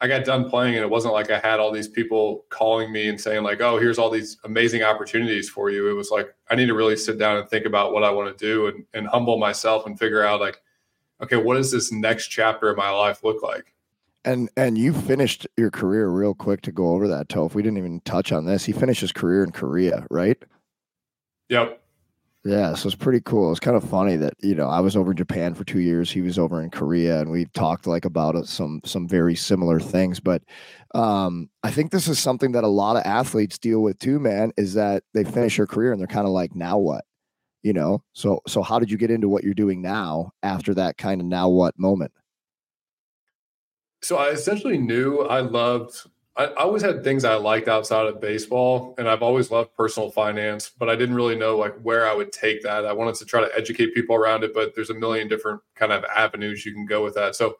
I 0.00 0.06
got 0.06 0.24
done 0.24 0.48
playing 0.48 0.76
and 0.76 0.84
it 0.84 0.90
wasn't 0.90 1.14
like 1.14 1.30
I 1.30 1.38
had 1.38 1.58
all 1.58 1.72
these 1.72 1.88
people 1.88 2.44
calling 2.50 2.92
me 2.92 3.08
and 3.08 3.20
saying 3.20 3.42
like, 3.42 3.60
"Oh, 3.60 3.78
here's 3.78 3.98
all 3.98 4.10
these 4.10 4.38
amazing 4.44 4.82
opportunities 4.82 5.48
for 5.48 5.70
you." 5.70 5.90
It 5.90 5.94
was 5.94 6.10
like 6.10 6.32
I 6.50 6.54
need 6.54 6.66
to 6.66 6.74
really 6.74 6.96
sit 6.96 7.18
down 7.18 7.36
and 7.36 7.48
think 7.48 7.66
about 7.66 7.92
what 7.92 8.04
I 8.04 8.10
want 8.10 8.36
to 8.36 8.44
do 8.44 8.68
and, 8.68 8.84
and 8.94 9.08
humble 9.08 9.38
myself 9.38 9.86
and 9.86 9.98
figure 9.98 10.24
out 10.24 10.40
like, 10.40 10.60
okay, 11.20 11.36
what 11.36 11.54
does 11.54 11.72
this 11.72 11.90
next 11.90 12.28
chapter 12.28 12.68
of 12.68 12.76
my 12.76 12.90
life 12.90 13.24
look 13.24 13.42
like? 13.42 13.74
And 14.24 14.48
and 14.56 14.76
you 14.76 14.92
finished 14.92 15.46
your 15.56 15.70
career 15.70 16.08
real 16.08 16.34
quick 16.34 16.62
to 16.62 16.72
go 16.72 16.90
over 16.90 17.08
that, 17.08 17.28
Toph. 17.28 17.54
We 17.54 17.62
didn't 17.62 17.78
even 17.78 18.00
touch 18.00 18.30
on 18.32 18.46
this. 18.46 18.64
He 18.64 18.72
finished 18.72 19.00
his 19.00 19.12
career 19.12 19.42
in 19.42 19.52
Korea, 19.52 20.06
right? 20.10 20.40
Yep. 21.48 21.80
Yeah, 22.44 22.74
so 22.74 22.86
it's 22.86 22.94
pretty 22.94 23.20
cool. 23.20 23.50
It's 23.50 23.60
kind 23.60 23.76
of 23.76 23.82
funny 23.82 24.16
that 24.16 24.34
you 24.38 24.54
know 24.54 24.68
I 24.68 24.80
was 24.80 24.96
over 24.96 25.10
in 25.10 25.16
Japan 25.16 25.54
for 25.54 25.64
two 25.64 25.80
years. 25.80 26.10
He 26.10 26.20
was 26.20 26.38
over 26.38 26.62
in 26.62 26.70
Korea, 26.70 27.20
and 27.20 27.30
we've 27.30 27.52
talked 27.52 27.86
like 27.86 28.04
about 28.04 28.36
uh, 28.36 28.44
some 28.44 28.80
some 28.84 29.08
very 29.08 29.34
similar 29.34 29.80
things. 29.80 30.20
But 30.20 30.42
um, 30.94 31.50
I 31.64 31.70
think 31.72 31.90
this 31.90 32.06
is 32.06 32.18
something 32.18 32.52
that 32.52 32.62
a 32.64 32.68
lot 32.68 32.96
of 32.96 33.02
athletes 33.04 33.58
deal 33.58 33.82
with 33.82 33.98
too. 33.98 34.20
Man, 34.20 34.52
is 34.56 34.74
that 34.74 35.02
they 35.14 35.24
finish 35.24 35.56
their 35.56 35.66
career 35.66 35.90
and 35.90 36.00
they're 36.00 36.06
kind 36.06 36.26
of 36.26 36.32
like, 36.32 36.54
now 36.54 36.78
what? 36.78 37.04
You 37.62 37.72
know. 37.72 38.04
So 38.12 38.40
so 38.46 38.62
how 38.62 38.78
did 38.78 38.90
you 38.90 38.98
get 38.98 39.10
into 39.10 39.28
what 39.28 39.42
you're 39.42 39.52
doing 39.52 39.82
now 39.82 40.30
after 40.44 40.74
that 40.74 40.96
kind 40.96 41.20
of 41.20 41.26
now 41.26 41.48
what 41.48 41.76
moment? 41.76 42.12
So 44.00 44.16
I 44.16 44.30
essentially 44.30 44.78
knew 44.78 45.22
I 45.22 45.40
loved 45.40 46.06
I, 46.38 46.44
I 46.44 46.62
always 46.62 46.82
had 46.82 47.02
things 47.02 47.24
I 47.24 47.34
liked 47.34 47.68
outside 47.68 48.06
of 48.06 48.20
baseball, 48.20 48.94
and 48.96 49.08
I've 49.08 49.22
always 49.22 49.50
loved 49.50 49.74
personal 49.74 50.10
finance, 50.10 50.70
but 50.78 50.88
I 50.88 50.96
didn't 50.96 51.16
really 51.16 51.36
know 51.36 51.58
like 51.58 51.74
where 51.82 52.08
I 52.08 52.14
would 52.14 52.32
take 52.32 52.62
that. 52.62 52.86
I 52.86 52.92
wanted 52.92 53.16
to 53.16 53.26
try 53.26 53.40
to 53.40 53.50
educate 53.56 53.92
people 53.92 54.14
around 54.14 54.44
it, 54.44 54.54
but 54.54 54.74
there's 54.74 54.90
a 54.90 54.94
million 54.94 55.28
different 55.28 55.60
kind 55.74 55.92
of 55.92 56.04
avenues 56.04 56.64
you 56.64 56.72
can 56.72 56.86
go 56.86 57.02
with 57.02 57.14
that. 57.16 57.34
So 57.34 57.58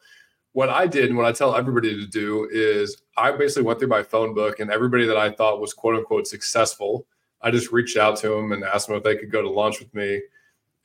what 0.53 0.71
I 0.71 0.87
did 0.87 1.09
and 1.09 1.17
what 1.17 1.27
I 1.27 1.33
tell 1.33 1.55
everybody 1.55 1.95
to 2.01 2.07
do 2.07 2.49
is 2.51 3.03
I 3.17 3.33
basically 3.33 3.65
went 3.65 3.81
through 3.81 3.89
my 3.89 4.03
phone 4.03 4.35
book 4.35 4.61
and 4.61 4.71
everybody 4.71 5.07
that 5.07 5.17
I 5.17 5.31
thought 5.31 5.61
was 5.61 5.75
quote 5.75 5.97
unquote 5.97 6.27
successful, 6.27 7.07
I 7.43 7.51
just 7.51 7.71
reached 7.71 7.97
out 7.97 8.17
to 8.19 8.29
them 8.29 8.53
and 8.53 8.65
asked 8.65 8.89
them 8.89 8.97
if 8.97 9.03
they 9.03 9.17
could 9.17 9.31
go 9.31 9.43
to 9.43 9.51
lunch 9.51 9.79
with 9.79 9.95
me. 9.95 10.23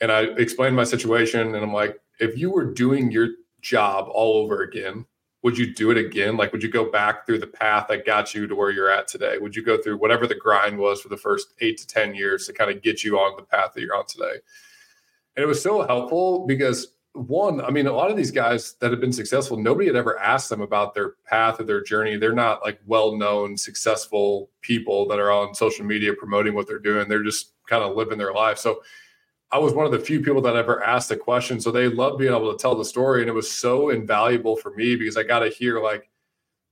And 0.01 0.11
I 0.11 0.23
explained 0.37 0.75
my 0.75 0.83
situation 0.83 1.55
and 1.55 1.63
I'm 1.63 1.73
like, 1.73 1.99
if 2.19 2.37
you 2.37 2.51
were 2.51 2.65
doing 2.65 3.11
your 3.11 3.29
job 3.61 4.09
all 4.11 4.43
over 4.43 4.63
again, 4.63 5.05
would 5.43 5.57
you 5.57 5.73
do 5.73 5.91
it 5.91 5.97
again? 5.97 6.37
Like, 6.37 6.53
would 6.53 6.63
you 6.63 6.69
go 6.69 6.89
back 6.89 7.25
through 7.25 7.39
the 7.39 7.47
path 7.47 7.87
that 7.89 8.05
got 8.05 8.33
you 8.33 8.47
to 8.47 8.55
where 8.55 8.71
you're 8.71 8.89
at 8.89 9.09
today? 9.09 9.37
Would 9.37 9.55
you 9.55 9.61
go 9.61 9.77
through 9.77 9.97
whatever 9.97 10.25
the 10.25 10.35
grind 10.35 10.77
was 10.77 11.01
for 11.01 11.09
the 11.09 11.17
first 11.17 11.53
eight 11.59 11.77
to 11.79 11.87
10 11.87 12.15
years 12.15 12.47
to 12.47 12.53
kind 12.53 12.71
of 12.71 12.81
get 12.81 13.03
you 13.03 13.19
on 13.19 13.35
the 13.35 13.43
path 13.43 13.73
that 13.73 13.81
you're 13.81 13.95
on 13.95 14.07
today? 14.07 14.35
And 15.35 15.43
it 15.43 15.47
was 15.47 15.61
so 15.61 15.85
helpful 15.85 16.47
because 16.47 16.95
one, 17.11 17.59
I 17.61 17.71
mean, 17.71 17.87
a 17.87 17.93
lot 17.93 18.09
of 18.09 18.15
these 18.15 18.31
guys 18.31 18.75
that 18.79 18.91
have 18.91 19.01
been 19.01 19.13
successful, 19.13 19.57
nobody 19.57 19.87
had 19.87 19.97
ever 19.97 20.17
asked 20.17 20.49
them 20.49 20.61
about 20.61 20.95
their 20.95 21.15
path 21.25 21.59
or 21.59 21.63
their 21.63 21.83
journey. 21.83 22.15
They're 22.15 22.33
not 22.33 22.63
like 22.63 22.79
well 22.85 23.15
known, 23.17 23.57
successful 23.57 24.49
people 24.61 25.07
that 25.09 25.19
are 25.19 25.31
on 25.31 25.53
social 25.53 25.85
media 25.85 26.13
promoting 26.13 26.53
what 26.55 26.67
they're 26.67 26.79
doing. 26.79 27.09
They're 27.09 27.21
just 27.21 27.51
kind 27.67 27.83
of 27.83 27.97
living 27.97 28.17
their 28.17 28.33
life. 28.33 28.57
So 28.57 28.81
I 29.53 29.59
was 29.59 29.73
one 29.73 29.85
of 29.85 29.91
the 29.91 29.99
few 29.99 30.21
people 30.21 30.41
that 30.41 30.55
ever 30.55 30.83
asked 30.83 31.09
the 31.09 31.15
question. 31.15 31.61
So 31.61 31.71
they 31.71 31.87
loved 31.87 32.17
being 32.17 32.33
able 32.33 32.51
to 32.51 32.57
tell 32.57 32.75
the 32.75 32.83
story. 32.83 33.21
And 33.21 33.29
it 33.29 33.33
was 33.33 33.51
so 33.51 33.89
invaluable 33.89 34.55
for 34.55 34.73
me 34.73 34.95
because 34.95 35.15
I 35.15 35.23
got 35.23 35.39
to 35.39 35.49
hear 35.49 35.79
like 35.79 36.09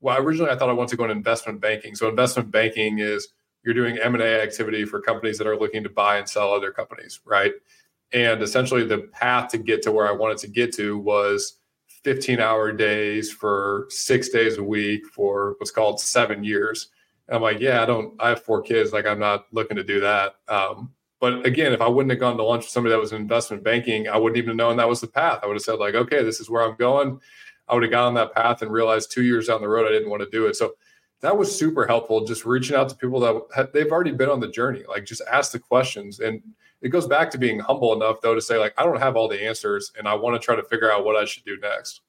well, 0.02 0.18
originally 0.18 0.52
I 0.52 0.58
thought 0.58 0.70
I 0.70 0.74
wanted 0.74 0.90
to 0.90 0.98
go 0.98 1.03
into 1.03 1.16
investment 1.16 1.62
banking. 1.62 1.95
So 1.95 2.10
investment 2.10 2.52
banking 2.52 2.99
is 2.99 3.30
you're 3.64 3.76
doing 3.76 3.99
M&A 3.99 4.41
activity 4.41 4.84
for 4.84 4.99
companies 4.99 5.38
that 5.38 5.48
are 5.48 5.58
looking 5.58 5.84
to 5.84 5.90
buy 5.90 6.18
and 6.18 6.28
sell 6.28 6.52
other 6.52 6.72
companies, 6.72 7.22
right? 7.24 7.53
And 8.12 8.41
essentially 8.41 8.84
the 8.84 9.10
path 9.14 9.52
to 9.52 9.60
get 9.60 9.84
to 9.84 9.91
where 9.91 10.08
I 10.08 10.12
wanted 10.12 10.40
to 10.40 10.48
get 10.48 10.74
to 10.74 10.98
was 10.98 11.60
15 12.03 12.40
hour 12.40 12.72
days 12.72 13.32
for 13.32 13.86
six 13.90 14.30
days 14.30 14.58
a 14.58 14.64
week 14.64 15.06
for 15.06 15.56
what's 15.60 15.72
called 15.72 16.02
seven 16.02 16.44
years. 16.44 16.90
And 17.28 17.36
I'm 17.36 17.44
like, 17.44 17.60
yeah, 17.60 17.84
I 17.84 17.86
don't, 17.86 18.20
I 18.20 18.30
have 18.30 18.44
four 18.44 18.64
kids. 18.64 18.91
Like, 18.91 19.06
I'm 19.06 19.20
not 19.20 19.45
looking 19.52 19.78
to 19.78 19.84
do 19.84 19.99
that. 20.02 20.36
Um, 20.48 20.91
but 21.22 21.45
again, 21.45 21.72
if 21.72 21.81
I 21.81 21.88
wouldn't 21.88 22.10
have 22.10 22.19
gone 22.19 22.35
to 22.35 22.43
lunch 22.43 22.64
with 22.64 22.72
somebody 22.72 22.91
that 22.93 22.99
was 22.99 23.11
in 23.11 23.22
investment 23.22 23.64
banking, 23.64 24.10
I 24.10 24.18
wouldn't 24.18 24.38
even 24.38 24.49
have 24.49 24.57
known 24.57 24.77
that 24.77 24.89
was 24.89 25.02
the 25.02 25.07
path. 25.07 25.39
I 25.43 25.45
would 25.45 25.53
have 25.53 25.61
said, 25.61 25.77
like, 25.77 25.93
okay, 25.93 26.23
this 26.23 26.39
is 26.39 26.49
where 26.49 26.64
I'm 26.64 26.76
going. 26.76 27.19
I 27.68 27.76
would 27.76 27.84
have 27.84 27.91
gone 27.91 28.07
on 28.07 28.14
that 28.15 28.34
path 28.34 28.64
and 28.64 28.72
realized 28.72 29.11
two 29.11 29.22
years 29.22 29.45
down 29.45 29.61
the 29.61 29.69
road, 29.69 29.88
I 29.88 29.91
didn't 29.91 30.10
want 30.10 30.23
to 30.23 30.30
do 30.31 30.48
it. 30.48 30.56
So 30.56 30.73
that 31.22 31.38
was 31.38 31.56
super 31.56 31.85
helpful. 31.85 32.26
Just 32.26 32.43
reaching 32.43 32.76
out 32.76 32.89
to 32.89 32.95
people 32.95 33.19
that 33.19 33.72
they've 33.72 33.91
already 33.91 34.11
been 34.11 34.30
on 34.30 34.39
the 34.39 34.48
journey, 34.48 34.81
like 34.89 35.06
just 35.06 35.22
ask 35.31 35.52
the 35.52 35.60
questions. 35.60 36.19
And 36.19 36.41
it 36.81 36.89
goes 36.89 37.06
back 37.06 37.30
to 37.31 37.38
being 37.38 37.60
humble 37.60 37.93
enough, 37.93 38.19
though, 38.22 38.34
to 38.34 38.41
say, 38.41 38.57
like, 38.57 38.73
I 38.76 38.84
don't 38.84 38.99
have 38.99 39.15
all 39.15 39.27
the 39.27 39.41
answers 39.41 39.91
and 39.95 40.07
I 40.07 40.15
want 40.15 40.41
to 40.41 40.43
try 40.43 40.56
to 40.56 40.64
figure 40.64 40.91
out 40.91 41.06
what 41.06 41.15
I 41.15 41.26
should 41.26 41.45
do 41.45 41.57
next. 41.61 42.02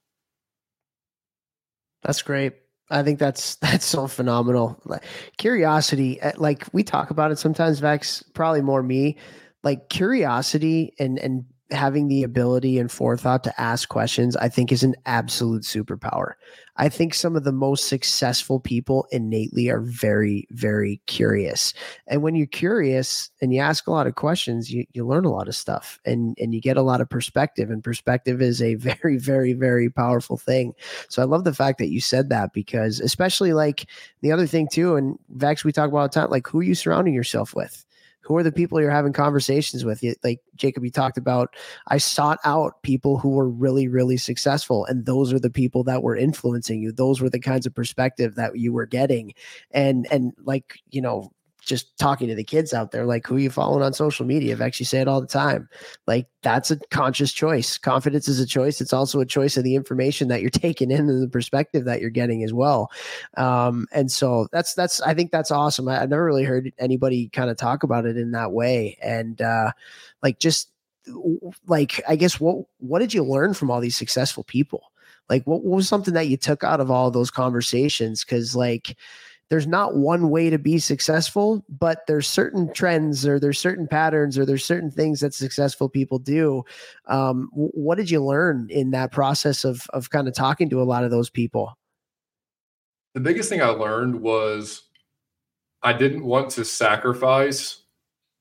That's 2.03 2.23
great. 2.23 2.55
I 2.91 3.03
think 3.03 3.19
that's 3.19 3.57
that's 3.63 3.85
so 3.85 4.07
phenomenal. 4.07 4.81
Like, 4.85 5.05
curiosity, 5.39 6.21
eh, 6.21 6.33
like 6.37 6.67
we 6.73 6.83
talk 6.83 7.11
about 7.11 7.31
it 7.31 7.39
sometimes. 7.39 7.81
Vex, 7.81 8.23
probably 8.35 8.63
more 8.63 8.83
me. 8.83 9.17
Like 9.63 9.89
curiosity 9.89 10.95
and 10.99 11.19
and 11.19 11.45
having 11.73 12.09
the 12.09 12.23
ability 12.23 12.79
and 12.79 12.91
forethought 12.91 13.45
to 13.45 13.61
ask 13.61 13.89
questions, 13.89 14.37
I 14.37 14.49
think, 14.49 14.71
is 14.73 14.83
an 14.83 14.95
absolute 15.07 15.63
superpower. 15.63 16.35
I 16.77 16.89
think 16.89 17.13
some 17.13 17.37
of 17.37 17.45
the 17.45 17.53
most 17.53 17.89
successful 17.89 18.59
people 18.59 19.07
innately 19.11 19.69
are 19.69 19.81
very, 19.81 20.47
very 20.51 21.03
curious. 21.07 21.75
And 22.07 22.23
when 22.23 22.35
you're 22.35 22.47
curious 22.47 23.31
and 23.43 23.53
you 23.53 23.61
ask 23.61 23.87
a 23.87 23.91
lot 23.91 24.07
of 24.07 24.15
questions, 24.15 24.73
you, 24.73 24.87
you 24.93 25.07
learn 25.07 25.27
a 25.27 25.31
lot 25.31 25.49
of 25.49 25.55
stuff 25.55 26.01
and, 26.07 26.35
and 26.41 26.55
you 26.55 26.61
get 26.63 26.79
a 26.79 26.83
lot 26.83 27.03
of 27.03 27.11
perspective. 27.11 27.71
And 27.71 27.85
perspective 27.85 28.41
is 28.41 28.63
a 28.63 28.75
very, 28.77 29.19
very, 29.19 29.53
very 29.53 29.91
powerful 29.91 30.39
thing. 30.39 30.73
So 31.09 31.21
I 31.21 31.27
love 31.27 31.45
the 31.45 31.55
fact 31.55 31.79
that 31.79 31.91
you 31.91 32.01
said 32.01 32.31
that 32.31 32.55
because, 32.55 33.01
especially 33.01 33.53
like 33.53 33.87
the 34.23 34.33
other 34.33 34.47
thing 34.47 34.67
too, 34.73 34.97
and 34.97 35.19
Vex, 35.31 35.65
we 35.65 35.73
talk 35.73 35.89
about 35.89 35.99
all 35.99 36.09
the 36.09 36.15
time, 36.15 36.31
like 36.31 36.47
who 36.49 36.61
are 36.61 36.65
you 36.65 36.75
surrounding 36.75 37.15
yourself 37.15 37.55
with? 37.55 37.85
Who 38.23 38.37
are 38.37 38.43
the 38.43 38.53
people 38.53 38.81
you're 38.81 38.91
having 38.91 39.13
conversations 39.13 39.85
with? 39.85 40.03
Like 40.25 40.41
jacob 40.55 40.85
you 40.85 40.91
talked 40.91 41.17
about 41.17 41.57
i 41.89 41.97
sought 41.97 42.39
out 42.45 42.83
people 42.83 43.19
who 43.19 43.31
were 43.31 43.49
really 43.49 43.89
really 43.89 44.19
successful 44.19 44.85
and 44.85 45.07
those 45.07 45.33
are 45.33 45.41
the 45.41 45.51
people 45.51 45.85
that 45.85 46.03
were 46.03 46.17
influencing 46.17 46.83
you. 46.83 46.93
Those 46.93 47.21
were 47.21 47.31
the 47.31 47.41
kinds 47.41 47.67
of 47.67 47.75
perspective 47.75 48.35
that 48.37 48.59
you 48.59 48.73
were 48.73 48.87
getting. 48.87 49.35
And 49.71 50.07
and 50.11 50.33
like 50.45 50.79
you 50.91 51.01
know 51.01 51.33
just 51.65 51.97
talking 51.99 52.29
to 52.29 52.35
the 52.35 52.45
kids 52.45 52.75
out 52.75 52.91
there, 52.91 53.07
like 53.07 53.27
who 53.27 53.37
you 53.37 53.49
following 53.49 53.83
on 53.83 53.93
social 53.93 54.27
media. 54.27 54.53
I've 54.53 54.61
actually 54.61 54.87
say 54.87 55.01
it 55.01 55.09
all 55.09 55.21
the 55.21 55.27
time. 55.27 55.69
Like 56.07 56.27
that's 56.43 56.71
a 56.71 56.77
conscious 56.91 57.33
choice. 57.33 57.79
Confidence 57.79 58.29
is 58.29 58.41
a 58.41 58.47
choice. 58.47 58.81
It's 58.81 58.93
also 58.93 59.21
a 59.21 59.27
choice 59.27 59.57
of 59.57 59.65
the 59.65 59.77
information 59.77 60.29
that 60.29 60.41
you're 60.41 60.51
taking 60.51 60.91
in 60.91 61.09
and 61.09 61.23
the 61.23 61.29
perspective 61.29 61.85
that 61.85 62.01
you're 62.01 62.11
getting 62.11 62.43
as 62.43 62.53
well. 62.53 62.91
Um, 63.37 63.87
and 63.93 64.11
so 64.11 64.49
that's 64.53 64.75
that's 64.75 65.01
I 65.01 65.15
think 65.15 65.31
that's 65.31 65.51
awesome. 65.51 65.89
I, 65.89 66.01
have 66.01 66.11
never 66.11 66.25
really 66.25 66.45
heard 66.45 66.73
anybody 66.79 67.29
kind 67.29 67.51
of 67.51 67.57
talk 67.57 67.83
about 67.83 68.07
it 68.07 68.17
in 68.17 68.33
that 68.33 68.53
way. 68.53 68.99
And 69.03 69.41
uh, 69.41 69.73
like 70.23 70.39
just 70.39 70.71
like 71.67 72.03
I 72.09 72.17
guess 72.17 72.41
what 72.41 72.67
what 72.79 72.99
did 72.99 73.15
you 73.15 73.25
learn 73.25 73.55
from 73.55 73.71
all 73.71 73.81
these 73.81 73.97
successful 73.97 74.45
people? 74.45 74.83
Like 75.29 75.47
what, 75.47 75.63
what 75.63 75.77
was 75.77 75.89
something 75.89 76.15
that 76.15 76.29
you 76.29 76.37
took 76.37 76.65
out 76.65 76.81
of 76.81 76.91
all 76.91 77.11
those 77.11 77.31
conversations? 77.31 78.25
Because 78.25 78.57
like 78.57 78.97
there's 79.53 79.67
not 79.67 79.97
one 79.97 80.31
way 80.31 80.49
to 80.49 80.57
be 80.57 80.79
successful, 80.79 81.63
but 81.69 82.07
there's 82.07 82.27
certain 82.27 82.73
trends 82.73 83.27
or 83.27 83.39
there's 83.39 83.59
certain 83.59 83.87
patterns 83.87 84.39
or 84.39 84.47
there's 84.47 84.65
certain 84.65 84.91
things 84.91 85.21
that 85.21 85.35
successful 85.35 85.91
people 85.91 86.19
do. 86.19 86.65
Um, 87.07 87.51
what 87.53 87.97
did 87.97 88.11
you 88.11 88.25
learn 88.25 88.69
in 88.71 88.93
that 88.93 89.13
process 89.13 89.63
of 89.63 89.87
of 89.91 90.09
kind 90.09 90.27
of 90.27 90.33
talking 90.33 90.71
to 90.71 90.81
a 90.81 90.85
lot 90.85 91.05
of 91.05 91.11
those 91.11 91.29
people? 91.29 91.77
The 93.13 93.21
biggest 93.21 93.51
thing 93.51 93.61
I 93.61 93.67
learned 93.67 94.23
was 94.23 94.85
I 95.83 95.93
didn't 95.93 96.25
want 96.25 96.49
to 96.53 96.65
sacrifice 96.65 97.83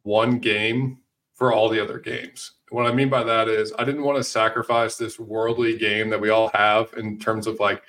one 0.04 0.40
game 0.40 1.00
for 1.34 1.52
all 1.52 1.68
the 1.68 1.84
other 1.84 2.00
games. 2.00 2.54
What 2.70 2.86
I 2.86 2.94
mean 2.94 3.10
by 3.10 3.26
that 3.26 3.50
is 3.50 3.74
I 3.78 3.84
didn't 3.84 4.04
want 4.04 4.18
to 4.18 4.24
sacrifice 4.24 4.96
this 4.96 5.20
worldly 5.20 5.78
game 5.78 6.10
that 6.10 6.22
we 6.22 6.30
all 6.30 6.52
have 6.54 6.94
in 6.96 7.20
terms 7.20 7.48
of 7.48 7.60
like 7.60 7.84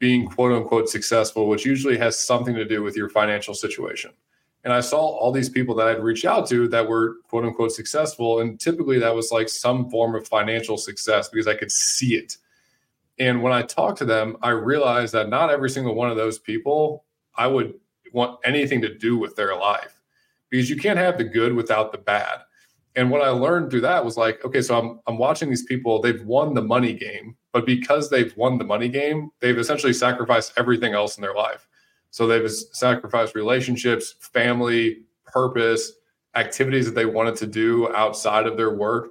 being 0.00 0.26
quote 0.26 0.50
unquote 0.50 0.88
successful, 0.88 1.46
which 1.46 1.64
usually 1.64 1.96
has 1.98 2.18
something 2.18 2.54
to 2.56 2.64
do 2.64 2.82
with 2.82 2.96
your 2.96 3.08
financial 3.08 3.54
situation. 3.54 4.10
And 4.64 4.72
I 4.72 4.80
saw 4.80 4.98
all 4.98 5.30
these 5.30 5.48
people 5.48 5.74
that 5.76 5.86
I'd 5.86 6.02
reached 6.02 6.24
out 6.24 6.48
to 6.48 6.66
that 6.68 6.88
were 6.88 7.18
quote 7.28 7.44
unquote 7.44 7.72
successful. 7.72 8.40
And 8.40 8.58
typically 8.58 8.98
that 8.98 9.14
was 9.14 9.30
like 9.30 9.48
some 9.48 9.88
form 9.88 10.14
of 10.14 10.26
financial 10.26 10.76
success 10.76 11.28
because 11.28 11.46
I 11.46 11.54
could 11.54 11.70
see 11.70 12.16
it. 12.16 12.38
And 13.18 13.42
when 13.42 13.52
I 13.52 13.62
talked 13.62 13.98
to 13.98 14.06
them, 14.06 14.36
I 14.42 14.50
realized 14.50 15.12
that 15.12 15.28
not 15.28 15.50
every 15.50 15.70
single 15.70 15.94
one 15.94 16.10
of 16.10 16.16
those 16.16 16.38
people 16.38 17.04
I 17.36 17.46
would 17.46 17.74
want 18.12 18.40
anything 18.44 18.80
to 18.80 18.94
do 18.94 19.16
with 19.18 19.36
their 19.36 19.54
life 19.54 20.00
because 20.48 20.68
you 20.68 20.76
can't 20.76 20.98
have 20.98 21.18
the 21.18 21.24
good 21.24 21.52
without 21.52 21.92
the 21.92 21.98
bad. 21.98 22.40
And 22.96 23.10
what 23.10 23.20
I 23.20 23.28
learned 23.28 23.70
through 23.70 23.82
that 23.82 24.04
was 24.04 24.16
like, 24.16 24.44
okay, 24.44 24.62
so 24.62 24.78
I'm 24.78 25.00
I'm 25.06 25.18
watching 25.18 25.50
these 25.50 25.64
people, 25.64 26.00
they've 26.00 26.24
won 26.24 26.54
the 26.54 26.62
money 26.62 26.94
game, 26.94 27.36
but 27.52 27.66
because 27.66 28.10
they've 28.10 28.36
won 28.36 28.58
the 28.58 28.64
money 28.64 28.88
game, 28.88 29.30
they've 29.40 29.58
essentially 29.58 29.92
sacrificed 29.92 30.52
everything 30.56 30.94
else 30.94 31.16
in 31.16 31.22
their 31.22 31.34
life. 31.34 31.68
So 32.10 32.26
they've 32.26 32.50
sacrificed 32.50 33.34
relationships, 33.34 34.14
family, 34.20 35.02
purpose, 35.24 35.92
activities 36.34 36.86
that 36.86 36.94
they 36.94 37.06
wanted 37.06 37.36
to 37.36 37.46
do 37.46 37.92
outside 37.94 38.46
of 38.46 38.56
their 38.56 38.74
work. 38.74 39.10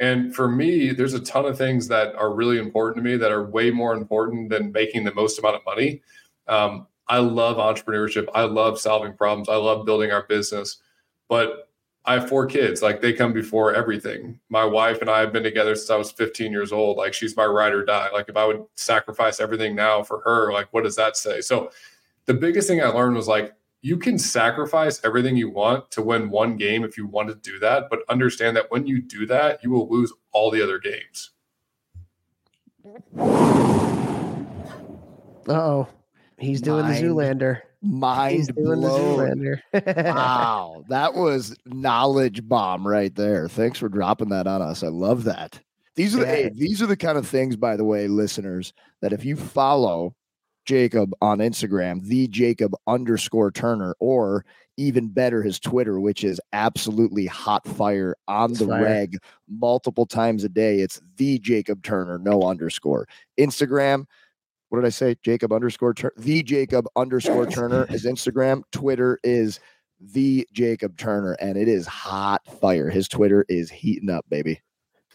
And 0.00 0.34
for 0.34 0.48
me, 0.48 0.90
there's 0.90 1.14
a 1.14 1.20
ton 1.20 1.44
of 1.44 1.56
things 1.56 1.88
that 1.88 2.14
are 2.16 2.34
really 2.34 2.58
important 2.58 3.04
to 3.04 3.10
me 3.10 3.16
that 3.16 3.30
are 3.30 3.44
way 3.44 3.70
more 3.70 3.94
important 3.94 4.50
than 4.50 4.72
making 4.72 5.04
the 5.04 5.14
most 5.14 5.38
amount 5.38 5.56
of 5.56 5.62
money. 5.64 6.02
Um, 6.48 6.86
I 7.08 7.18
love 7.18 7.56
entrepreneurship. 7.56 8.28
I 8.34 8.42
love 8.42 8.80
solving 8.80 9.14
problems. 9.14 9.48
I 9.48 9.56
love 9.56 9.86
building 9.86 10.10
our 10.10 10.24
business. 10.24 10.78
But 11.28 11.68
I 12.06 12.14
have 12.14 12.28
four 12.28 12.46
kids. 12.46 12.82
Like 12.82 13.00
they 13.00 13.12
come 13.12 13.32
before 13.32 13.74
everything. 13.74 14.38
My 14.50 14.64
wife 14.64 15.00
and 15.00 15.08
I 15.08 15.20
have 15.20 15.32
been 15.32 15.42
together 15.42 15.74
since 15.74 15.90
I 15.90 15.96
was 15.96 16.12
15 16.12 16.52
years 16.52 16.72
old. 16.72 16.98
Like 16.98 17.14
she's 17.14 17.36
my 17.36 17.46
ride 17.46 17.72
or 17.72 17.84
die. 17.84 18.10
Like 18.12 18.28
if 18.28 18.36
I 18.36 18.44
would 18.44 18.62
sacrifice 18.76 19.40
everything 19.40 19.74
now 19.74 20.02
for 20.02 20.20
her, 20.20 20.52
like 20.52 20.68
what 20.72 20.84
does 20.84 20.96
that 20.96 21.16
say? 21.16 21.40
So 21.40 21.70
the 22.26 22.34
biggest 22.34 22.68
thing 22.68 22.82
I 22.82 22.88
learned 22.88 23.16
was 23.16 23.26
like 23.28 23.54
you 23.80 23.96
can 23.96 24.18
sacrifice 24.18 25.00
everything 25.04 25.36
you 25.36 25.50
want 25.50 25.90
to 25.90 26.02
win 26.02 26.30
one 26.30 26.56
game 26.56 26.84
if 26.84 26.96
you 26.96 27.06
want 27.06 27.28
to 27.28 27.34
do 27.34 27.58
that, 27.58 27.84
but 27.90 28.00
understand 28.08 28.56
that 28.56 28.70
when 28.70 28.86
you 28.86 29.00
do 29.00 29.26
that, 29.26 29.62
you 29.62 29.70
will 29.70 29.88
lose 29.90 30.10
all 30.32 30.50
the 30.50 30.62
other 30.62 30.78
games. 30.78 31.32
oh, 35.48 35.86
he's 36.38 36.62
doing 36.62 36.86
the 36.86 36.94
Zoolander 36.94 37.60
mind 37.84 38.54
blown. 38.54 39.60
wow, 39.86 40.84
that 40.88 41.14
was 41.14 41.56
knowledge 41.66 42.46
bomb 42.48 42.86
right 42.86 43.14
there. 43.14 43.48
Thanks 43.48 43.78
for 43.78 43.88
dropping 43.88 44.30
that 44.30 44.46
on 44.46 44.62
us. 44.62 44.82
I 44.82 44.88
love 44.88 45.24
that. 45.24 45.60
These 45.96 46.16
are 46.16 46.20
the 46.20 46.26
hey, 46.26 46.50
these 46.52 46.82
are 46.82 46.86
the 46.86 46.96
kind 46.96 47.16
of 47.18 47.26
things, 47.26 47.56
by 47.56 47.76
the 47.76 47.84
way, 47.84 48.08
listeners, 48.08 48.72
that 49.00 49.12
if 49.12 49.24
you 49.24 49.36
follow 49.36 50.16
Jacob 50.64 51.12
on 51.20 51.38
Instagram, 51.38 52.02
the 52.02 52.26
Jacob 52.28 52.74
underscore 52.86 53.50
Turner, 53.50 53.94
or 54.00 54.44
even 54.76 55.08
better, 55.08 55.42
his 55.42 55.60
Twitter, 55.60 56.00
which 56.00 56.24
is 56.24 56.40
absolutely 56.52 57.26
hot 57.26 57.66
fire 57.66 58.16
on 58.26 58.52
the 58.54 58.66
fire. 58.66 58.82
reg 58.82 59.18
multiple 59.48 60.06
times 60.06 60.42
a 60.42 60.48
day. 60.48 60.80
It's 60.80 61.00
the 61.16 61.38
Jacob 61.38 61.82
Turner, 61.82 62.18
no 62.18 62.42
underscore. 62.42 63.06
Instagram, 63.38 64.06
what 64.74 64.82
did 64.82 64.86
I 64.86 64.90
say? 64.90 65.16
Jacob 65.22 65.52
underscore 65.52 65.94
Tur- 65.94 66.12
the 66.16 66.42
Jacob 66.42 66.86
underscore 66.96 67.46
Turner 67.46 67.86
is 67.90 68.04
Instagram. 68.04 68.62
Twitter 68.72 69.18
is 69.22 69.60
the 70.00 70.46
Jacob 70.52 70.96
Turner, 70.96 71.32
and 71.34 71.56
it 71.56 71.68
is 71.68 71.86
hot 71.86 72.42
fire. 72.60 72.90
His 72.90 73.08
Twitter 73.08 73.44
is 73.48 73.70
heating 73.70 74.10
up, 74.10 74.24
baby. 74.28 74.60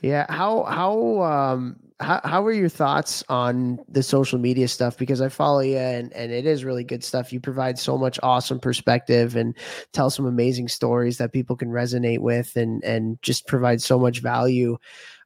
Yeah. 0.02 0.26
How 0.30 0.64
how 0.64 1.22
um 1.22 1.76
how 1.99 2.22
how 2.23 2.45
are 2.45 2.53
your 2.53 2.69
thoughts 2.69 3.22
on 3.27 3.80
the 3.90 4.02
social 4.02 4.40
media 4.40 4.69
stuff? 4.69 4.98
Because 4.98 5.19
I 5.19 5.27
follow 5.27 5.60
you 5.60 5.77
and, 5.77 6.14
and 6.14 6.31
it 6.31 6.45
is 6.45 6.64
really 6.64 6.86
good 6.86 7.03
stuff. 7.03 7.34
You 7.34 7.41
provide 7.41 7.77
so 7.77 7.98
much 7.98 8.18
awesome 8.23 8.60
perspective 8.60 9.36
and 9.36 9.57
tell 9.91 10.10
some 10.10 10.26
amazing 10.26 10.69
stories 10.69 11.18
that 11.18 11.34
people 11.34 11.57
can 11.57 11.69
resonate 11.69 12.19
with 12.19 12.56
and 12.56 12.81
and 12.86 13.22
just 13.22 13.45
provide 13.45 13.81
so 13.81 13.99
much 13.99 14.22
value. 14.22 14.77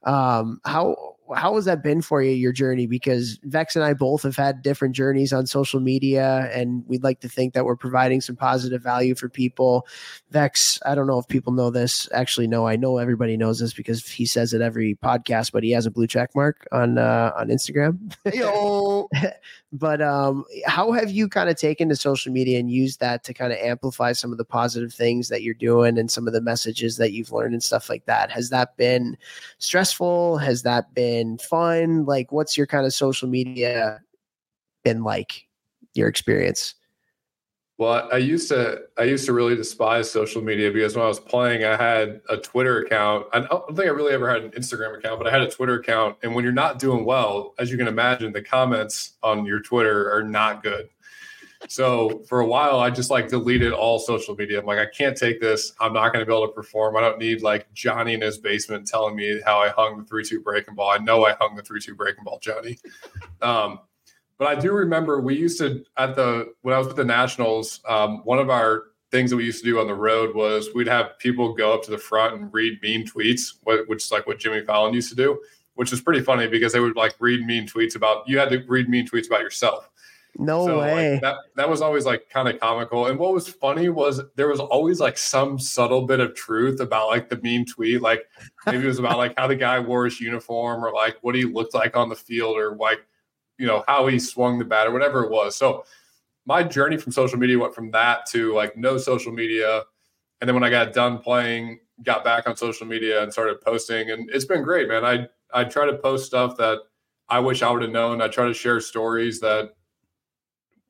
Um 0.06 0.60
how 0.66 1.13
how 1.36 1.56
has 1.56 1.66
that 1.66 1.82
been 1.82 2.02
for 2.02 2.22
you, 2.22 2.32
your 2.32 2.52
journey? 2.52 2.86
Because 2.86 3.40
Vex 3.44 3.76
and 3.76 3.86
I 3.86 3.94
both 3.94 4.24
have 4.24 4.36
had 4.36 4.62
different 4.62 4.96
journeys 4.96 5.32
on 5.32 5.46
social 5.46 5.80
media, 5.80 6.50
and 6.54 6.84
we'd 6.88 7.04
like 7.04 7.22
to 7.22 7.30
think 7.30 7.54
that 7.54 7.66
we're 7.66 7.76
providing 7.76 8.22
some 8.22 8.36
positive 8.36 8.82
value 8.82 9.16
for 9.16 9.30
people. 9.30 9.88
Vex, 10.32 10.80
I 10.86 10.96
don't 10.96 11.08
know 11.08 11.20
if 11.20 11.28
people 11.28 11.54
know 11.54 11.70
this. 11.70 12.10
Actually, 12.14 12.48
no, 12.48 12.68
I 12.68 12.76
know 12.76 12.98
everybody 12.98 13.38
knows 13.38 13.60
this 13.60 13.74
because 13.74 14.06
he 14.06 14.26
says 14.26 14.54
it 14.54 14.62
every 14.62 14.96
podcast, 14.96 15.52
but 15.52 15.64
he 15.64 15.72
has 15.72 15.86
a 15.86 15.92
blue 15.92 16.08
check 16.08 16.32
mark 16.36 16.68
on 16.72 16.98
uh, 16.98 17.32
on 17.38 17.48
Instagram. 17.48 18.14
Yo. 18.34 19.08
but 19.72 20.02
um, 20.02 20.46
how 20.66 20.92
have 20.92 21.10
you 21.10 21.28
kind 21.28 21.50
of 21.50 21.56
taken 21.56 21.90
to 21.90 21.96
social 21.96 22.32
media 22.32 22.60
and 22.60 22.70
used 22.70 23.00
that 23.00 23.24
to 23.24 23.34
kind 23.34 23.52
of 23.52 23.60
amplify 23.60 24.12
some 24.12 24.32
of 24.32 24.38
the 24.38 24.46
positive 24.46 24.94
things 24.94 25.30
that 25.30 25.42
you're 25.42 25.54
doing 25.54 25.98
and 25.98 26.12
some 26.12 26.28
of 26.28 26.34
the 26.34 26.42
messages 26.42 26.98
that 26.98 27.12
you've 27.12 27.32
learned 27.32 27.54
and 27.54 27.64
stuff 27.64 27.90
like 27.90 28.06
that? 28.06 28.30
Has 28.30 28.50
that 28.50 28.76
been 28.78 29.18
stressful? 29.58 30.38
Has 30.38 30.64
that 30.64 30.94
been 30.94 31.13
been 31.14 31.38
fun? 31.38 32.06
Like, 32.06 32.32
what's 32.32 32.58
your 32.58 32.66
kind 32.66 32.86
of 32.86 32.94
social 32.94 33.30
media 33.30 34.00
been 34.84 35.04
like? 35.04 35.48
Your 35.94 36.08
experience? 36.08 36.74
Well, 37.78 38.10
I 38.12 38.18
used 38.18 38.50
to 38.50 38.82
I 38.98 39.04
used 39.04 39.26
to 39.26 39.34
really 39.34 39.56
despise 39.56 40.10
social 40.10 40.42
media 40.42 40.72
because 40.72 40.96
when 40.96 41.06
I 41.06 41.08
was 41.08 41.20
playing, 41.20 41.64
I 41.64 41.76
had 41.76 42.22
a 42.30 42.38
Twitter 42.38 42.80
account. 42.80 43.28
I 43.32 43.42
don't 43.42 43.76
think 43.76 43.88
I 43.88 43.92
really 43.92 44.14
ever 44.14 44.28
had 44.28 44.44
an 44.44 44.52
Instagram 44.52 44.98
account, 44.98 45.20
but 45.20 45.28
I 45.28 45.32
had 45.32 45.42
a 45.42 45.52
Twitter 45.52 45.76
account. 45.76 46.18
And 46.24 46.34
when 46.34 46.44
you're 46.44 46.54
not 46.54 46.80
doing 46.80 47.06
well, 47.06 47.54
as 47.60 47.70
you 47.70 47.78
can 47.78 47.88
imagine, 47.88 48.32
the 48.32 48.42
comments 48.42 49.14
on 49.22 49.46
your 49.46 49.60
Twitter 49.60 50.12
are 50.12 50.24
not 50.24 50.64
good. 50.64 50.90
So 51.68 52.24
for 52.28 52.42
a 52.42 52.46
while, 52.46 52.80
I 52.80 52.90
just 52.90 53.10
like 53.10 53.30
deleted 53.30 53.72
all 53.72 54.00
social 54.00 54.36
media. 54.36 54.60
I'm 54.60 54.66
like, 54.66 54.80
I 54.80 54.86
can't 54.86 55.18
take 55.18 55.40
this. 55.40 55.74
I'm 55.80 55.94
not 55.94 56.14
going 56.14 56.20
to 56.20 56.26
be 56.26 56.36
able 56.36 56.48
to 56.48 56.54
perform. 56.54 56.98
I 56.98 57.02
don't 57.02 57.20
need 57.20 57.42
like 57.42 57.72
Johnny 57.74 58.14
in 58.14 58.22
his 58.22 58.38
basement 58.38 58.88
telling 58.88 59.16
me 59.16 59.42
how 59.46 59.60
I 59.60 59.70
hung 59.70 59.98
the 59.98 60.04
three 60.04 60.24
two 60.24 60.42
breaking 60.42 60.76
ball. 60.76 60.90
I 60.90 60.98
know 60.98 61.26
I 61.26 61.34
hung 61.40 61.56
the 61.56 61.64
three 61.64 61.80
two 61.80 61.96
breaking 61.96 62.24
ball, 62.24 62.40
Johnny. 62.40 62.78
Um, 63.42 63.80
but 64.38 64.48
I 64.48 64.60
do 64.60 64.72
remember 64.72 65.22
we 65.22 65.36
used 65.36 65.60
to 65.60 65.84
at 65.98 66.16
the 66.16 66.54
when 66.62 66.74
I 66.74 66.78
was 66.78 66.88
with 66.88 66.98
the 66.98 67.06
Nationals. 67.06 67.80
Um, 67.88 68.20
one 68.26 68.40
of 68.40 68.50
our 68.50 68.86
things 69.12 69.30
that 69.30 69.38
we 69.38 69.46
used 69.46 69.64
to 69.64 69.70
do 69.70 69.80
on 69.80 69.86
the 69.86 69.94
road 69.94 70.36
was 70.36 70.70
we'd 70.74 70.88
have 70.88 71.18
people 71.20 71.54
go 71.54 71.72
up 71.72 71.84
to 71.84 71.92
the 71.92 71.98
front 71.98 72.34
and 72.34 72.52
read 72.52 72.82
mean 72.82 73.06
tweets, 73.06 73.54
which 73.88 74.04
is 74.04 74.12
like 74.12 74.26
what 74.26 74.40
Jimmy 74.40 74.66
Fallon 74.66 74.94
used 74.94 75.10
to 75.10 75.16
do, 75.16 75.40
which 75.76 75.92
was 75.92 76.02
pretty 76.02 76.22
funny 76.22 76.48
because 76.48 76.74
they 76.74 76.80
would 76.80 76.96
like 76.96 77.14
read 77.20 77.46
mean 77.46 77.68
tweets 77.68 77.96
about 77.96 78.28
you 78.28 78.40
had 78.40 78.50
to 78.50 78.64
read 78.68 78.90
mean 78.90 79.08
tweets 79.08 79.28
about 79.28 79.42
yourself. 79.42 79.90
No 80.38 80.66
so, 80.66 80.80
way. 80.80 81.14
Like, 81.14 81.22
that 81.22 81.36
that 81.56 81.70
was 81.70 81.82
always 81.82 82.06
like 82.06 82.30
kind 82.30 82.48
of 82.48 82.60
comical. 82.60 83.06
And 83.08 83.20
what 83.20 83.34
was 83.34 83.48
funny 83.48 83.90
was 83.90 84.22
there 84.36 84.48
was 84.48 84.60
always 84.60 85.00
like 85.00 85.18
some 85.18 85.60
subtle 85.60 86.08
bit 86.08 86.20
of 86.20 86.34
truth 86.34 86.80
about 86.80 87.08
like 87.08 87.30
the 87.30 87.38
mean 87.38 87.66
tweet. 87.66 88.02
Like 88.02 88.24
maybe 88.66 88.84
it 88.84 88.88
was 88.88 89.00
about 89.00 89.18
like 89.18 89.36
how 89.38 89.48
the 89.48 89.56
guy 89.56 89.80
wore 89.80 90.06
his 90.06 90.20
uniform 90.20 90.84
or 90.84 90.92
like 90.92 91.18
what 91.22 91.36
he 91.36 91.44
looked 91.44 91.76
like 91.76 91.96
on 91.96 92.10
the 92.10 92.16
field 92.16 92.58
or 92.58 92.76
like 92.76 93.06
you 93.60 93.68
know 93.68 93.84
how 93.88 94.08
he 94.08 94.18
swung 94.18 94.58
the 94.58 94.66
bat 94.66 94.88
or 94.88 94.92
whatever 94.92 95.24
it 95.24 95.30
was. 95.30 95.56
So 95.56 95.86
my 96.46 96.64
journey 96.64 96.98
from 96.98 97.12
social 97.12 97.38
media 97.38 97.60
went 97.60 97.76
from 97.76 97.92
that 97.92 98.26
to 98.32 98.54
like 98.56 98.76
no 98.76 98.98
social 98.98 99.32
media. 99.32 99.84
And 100.42 100.48
then 100.48 100.56
when 100.56 100.64
I 100.64 100.70
got 100.70 100.94
done 100.94 101.20
playing, 101.20 101.80
got 102.02 102.24
back 102.24 102.48
on 102.48 102.58
social 102.58 102.88
media 102.88 103.22
and 103.22 103.32
started 103.32 103.62
posting. 103.62 104.10
And 104.10 104.30
it's 104.32 104.46
been 104.46 104.64
great, 104.64 104.88
man. 104.88 105.06
I 105.06 105.28
I 105.54 105.64
try 105.66 105.86
to 105.86 105.98
post 105.98 106.26
stuff 106.26 106.58
that 106.58 106.80
I 107.30 107.40
wish 107.40 107.62
I 107.62 107.70
would 107.70 107.84
have 107.84 107.92
known. 107.92 108.20
I 108.20 108.28
try 108.30 108.48
to 108.48 108.54
share 108.54 108.82
stories 108.82 109.40
that 109.42 109.76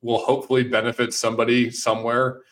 will 0.04 0.18
hopefully 0.18 0.62
benefit 0.62 1.14
somebody 1.14 1.70
somewhere 1.70 2.42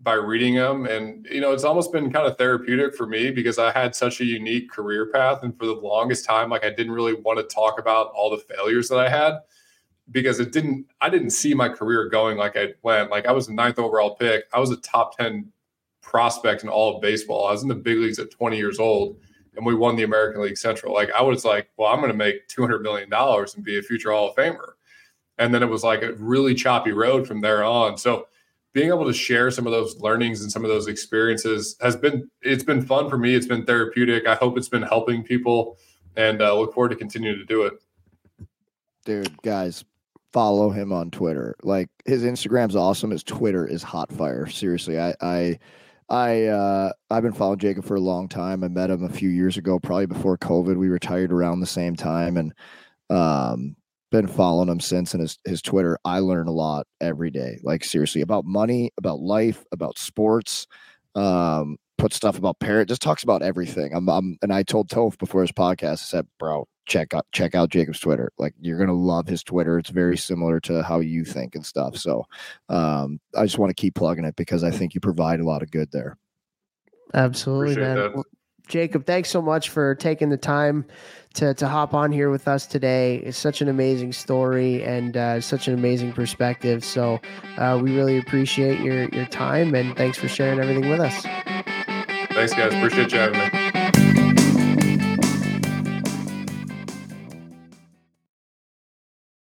by 0.00 0.12
reading 0.12 0.54
them. 0.54 0.84
And, 0.84 1.26
you 1.28 1.40
know, 1.40 1.52
it's 1.52 1.64
almost 1.64 1.90
been 1.90 2.12
kind 2.12 2.26
of 2.26 2.36
therapeutic 2.36 2.94
for 2.94 3.06
me 3.06 3.30
because 3.30 3.58
I 3.58 3.72
had 3.72 3.96
such 3.96 4.20
a 4.20 4.26
unique 4.26 4.70
career 4.70 5.10
path. 5.10 5.42
And 5.42 5.58
for 5.58 5.64
the 5.64 5.72
longest 5.72 6.26
time, 6.26 6.50
like 6.50 6.64
I 6.64 6.70
didn't 6.70 6.92
really 6.92 7.14
want 7.14 7.38
to 7.38 7.54
talk 7.54 7.80
about 7.80 8.12
all 8.14 8.30
the 8.30 8.36
failures 8.36 8.90
that 8.90 8.98
I 8.98 9.08
had 9.08 9.38
because 10.12 10.38
it 10.38 10.52
didn't, 10.52 10.86
I 11.00 11.08
didn't 11.08 11.30
see 11.30 11.54
my 11.54 11.70
career 11.70 12.10
going 12.10 12.36
like 12.36 12.56
I 12.56 12.74
went. 12.82 13.10
Like 13.10 13.24
I 13.24 13.32
was 13.32 13.48
a 13.48 13.54
ninth 13.54 13.78
overall 13.78 14.14
pick, 14.14 14.44
I 14.52 14.60
was 14.60 14.70
a 14.70 14.76
top 14.76 15.16
10 15.16 15.50
prospect 16.02 16.62
in 16.62 16.68
all 16.68 16.96
of 16.96 17.02
baseball. 17.02 17.46
I 17.46 17.52
was 17.52 17.62
in 17.62 17.68
the 17.68 17.74
big 17.74 17.96
leagues 17.96 18.18
at 18.18 18.30
20 18.30 18.58
years 18.58 18.78
old 18.78 19.18
and 19.56 19.64
we 19.64 19.74
won 19.74 19.96
the 19.96 20.04
American 20.04 20.42
League 20.42 20.58
Central. 20.58 20.92
Like 20.92 21.10
I 21.12 21.22
was 21.22 21.46
like, 21.46 21.70
well, 21.78 21.90
I'm 21.90 22.00
going 22.00 22.12
to 22.12 22.16
make 22.16 22.48
$200 22.48 22.82
million 22.82 23.10
and 23.10 23.64
be 23.64 23.78
a 23.78 23.82
future 23.82 24.12
Hall 24.12 24.28
of 24.28 24.36
Famer 24.36 24.74
and 25.38 25.54
then 25.54 25.62
it 25.62 25.68
was 25.68 25.84
like 25.84 26.02
a 26.02 26.12
really 26.14 26.54
choppy 26.54 26.92
road 26.92 27.26
from 27.26 27.40
there 27.40 27.64
on. 27.64 27.96
So 27.96 28.26
being 28.72 28.88
able 28.88 29.06
to 29.06 29.12
share 29.12 29.50
some 29.50 29.66
of 29.66 29.72
those 29.72 29.98
learnings 30.00 30.42
and 30.42 30.52
some 30.52 30.64
of 30.64 30.70
those 30.70 30.88
experiences 30.88 31.76
has 31.80 31.96
been 31.96 32.30
it's 32.42 32.64
been 32.64 32.82
fun 32.82 33.08
for 33.08 33.18
me. 33.18 33.34
It's 33.34 33.46
been 33.46 33.64
therapeutic. 33.64 34.26
I 34.26 34.34
hope 34.34 34.58
it's 34.58 34.68
been 34.68 34.82
helping 34.82 35.22
people 35.22 35.78
and 36.16 36.42
uh, 36.42 36.54
look 36.56 36.74
forward 36.74 36.90
to 36.90 36.96
continuing 36.96 37.38
to 37.38 37.44
do 37.44 37.62
it. 37.62 37.74
Dude 39.04 39.40
guys 39.42 39.84
follow 40.32 40.70
him 40.70 40.92
on 40.92 41.10
twitter. 41.10 41.56
Like 41.62 41.88
his 42.04 42.22
instagram's 42.22 42.76
awesome. 42.76 43.10
His 43.10 43.24
twitter 43.24 43.66
is 43.66 43.82
hot 43.82 44.12
fire. 44.12 44.46
Seriously 44.46 44.98
i 44.98 45.14
i 45.20 45.58
I 46.10 46.44
uh, 46.44 46.92
I've 47.10 47.22
been 47.22 47.34
following 47.34 47.58
Jacob 47.58 47.84
for 47.84 47.96
a 47.96 48.00
long 48.00 48.28
time. 48.28 48.64
I 48.64 48.68
met 48.68 48.88
him 48.90 49.04
a 49.04 49.10
few 49.10 49.28
years 49.28 49.58
ago, 49.58 49.78
probably 49.78 50.06
before 50.06 50.38
COVID. 50.38 50.76
We 50.76 50.88
retired 50.88 51.32
around 51.32 51.60
the 51.60 51.66
same 51.66 51.96
time, 51.96 52.38
and 52.38 52.54
um, 53.10 53.76
been 54.10 54.26
following 54.26 54.68
him 54.68 54.80
since 54.80 55.12
and 55.14 55.20
his, 55.20 55.38
his 55.44 55.62
Twitter. 55.62 55.98
I 56.04 56.20
learn 56.20 56.48
a 56.48 56.52
lot 56.52 56.86
every 57.00 57.30
day, 57.30 57.58
like 57.62 57.84
seriously 57.84 58.20
about 58.20 58.44
money, 58.44 58.90
about 58.96 59.20
life, 59.20 59.64
about 59.72 59.98
sports. 59.98 60.66
Um, 61.14 61.78
put 61.98 62.14
stuff 62.14 62.38
about 62.38 62.60
parrot, 62.60 62.88
just 62.88 63.02
talks 63.02 63.22
about 63.22 63.42
everything. 63.42 63.92
I'm, 63.92 64.08
I'm 64.08 64.38
and 64.40 64.52
I 64.52 64.62
told 64.62 64.88
Toph 64.88 65.18
before 65.18 65.42
his 65.42 65.52
podcast, 65.52 65.92
I 65.92 65.94
said, 65.96 66.26
bro, 66.38 66.66
check 66.86 67.12
out 67.12 67.26
check 67.32 67.54
out 67.54 67.70
Jacob's 67.70 68.00
Twitter. 68.00 68.32
Like 68.38 68.54
you're 68.60 68.78
gonna 68.78 68.94
love 68.94 69.28
his 69.28 69.42
Twitter. 69.42 69.78
It's 69.78 69.90
very 69.90 70.16
similar 70.16 70.60
to 70.60 70.82
how 70.82 71.00
you 71.00 71.24
think 71.24 71.54
and 71.54 71.66
stuff. 71.66 71.96
So 71.96 72.24
um, 72.68 73.20
I 73.36 73.44
just 73.44 73.58
want 73.58 73.70
to 73.70 73.80
keep 73.80 73.94
plugging 73.94 74.24
it 74.24 74.36
because 74.36 74.64
I 74.64 74.70
think 74.70 74.94
you 74.94 75.00
provide 75.00 75.40
a 75.40 75.46
lot 75.46 75.62
of 75.62 75.70
good 75.70 75.90
there. 75.92 76.16
Absolutely, 77.14 77.72
Appreciate 77.72 77.94
man. 77.94 78.12
That. 78.16 78.24
Jacob, 78.68 79.06
thanks 79.06 79.30
so 79.30 79.42
much 79.42 79.70
for 79.70 79.94
taking 79.94 80.28
the 80.28 80.36
time 80.36 80.84
to, 81.34 81.54
to 81.54 81.68
hop 81.68 81.94
on 81.94 82.12
here 82.12 82.30
with 82.30 82.46
us 82.48 82.66
today. 82.66 83.16
It's 83.16 83.38
such 83.38 83.60
an 83.60 83.68
amazing 83.68 84.12
story 84.12 84.82
and 84.84 85.16
uh, 85.16 85.40
such 85.40 85.68
an 85.68 85.74
amazing 85.74 86.12
perspective. 86.12 86.84
So 86.84 87.20
uh, 87.56 87.80
we 87.82 87.94
really 87.96 88.18
appreciate 88.18 88.80
your, 88.80 89.08
your 89.08 89.26
time 89.26 89.74
and 89.74 89.96
thanks 89.96 90.18
for 90.18 90.28
sharing 90.28 90.60
everything 90.60 90.88
with 90.88 91.00
us. 91.00 91.22
Thanks, 92.32 92.54
guys. 92.54 92.74
Appreciate 92.74 93.12
you 93.12 93.18
having 93.18 93.38
me. 93.40 93.67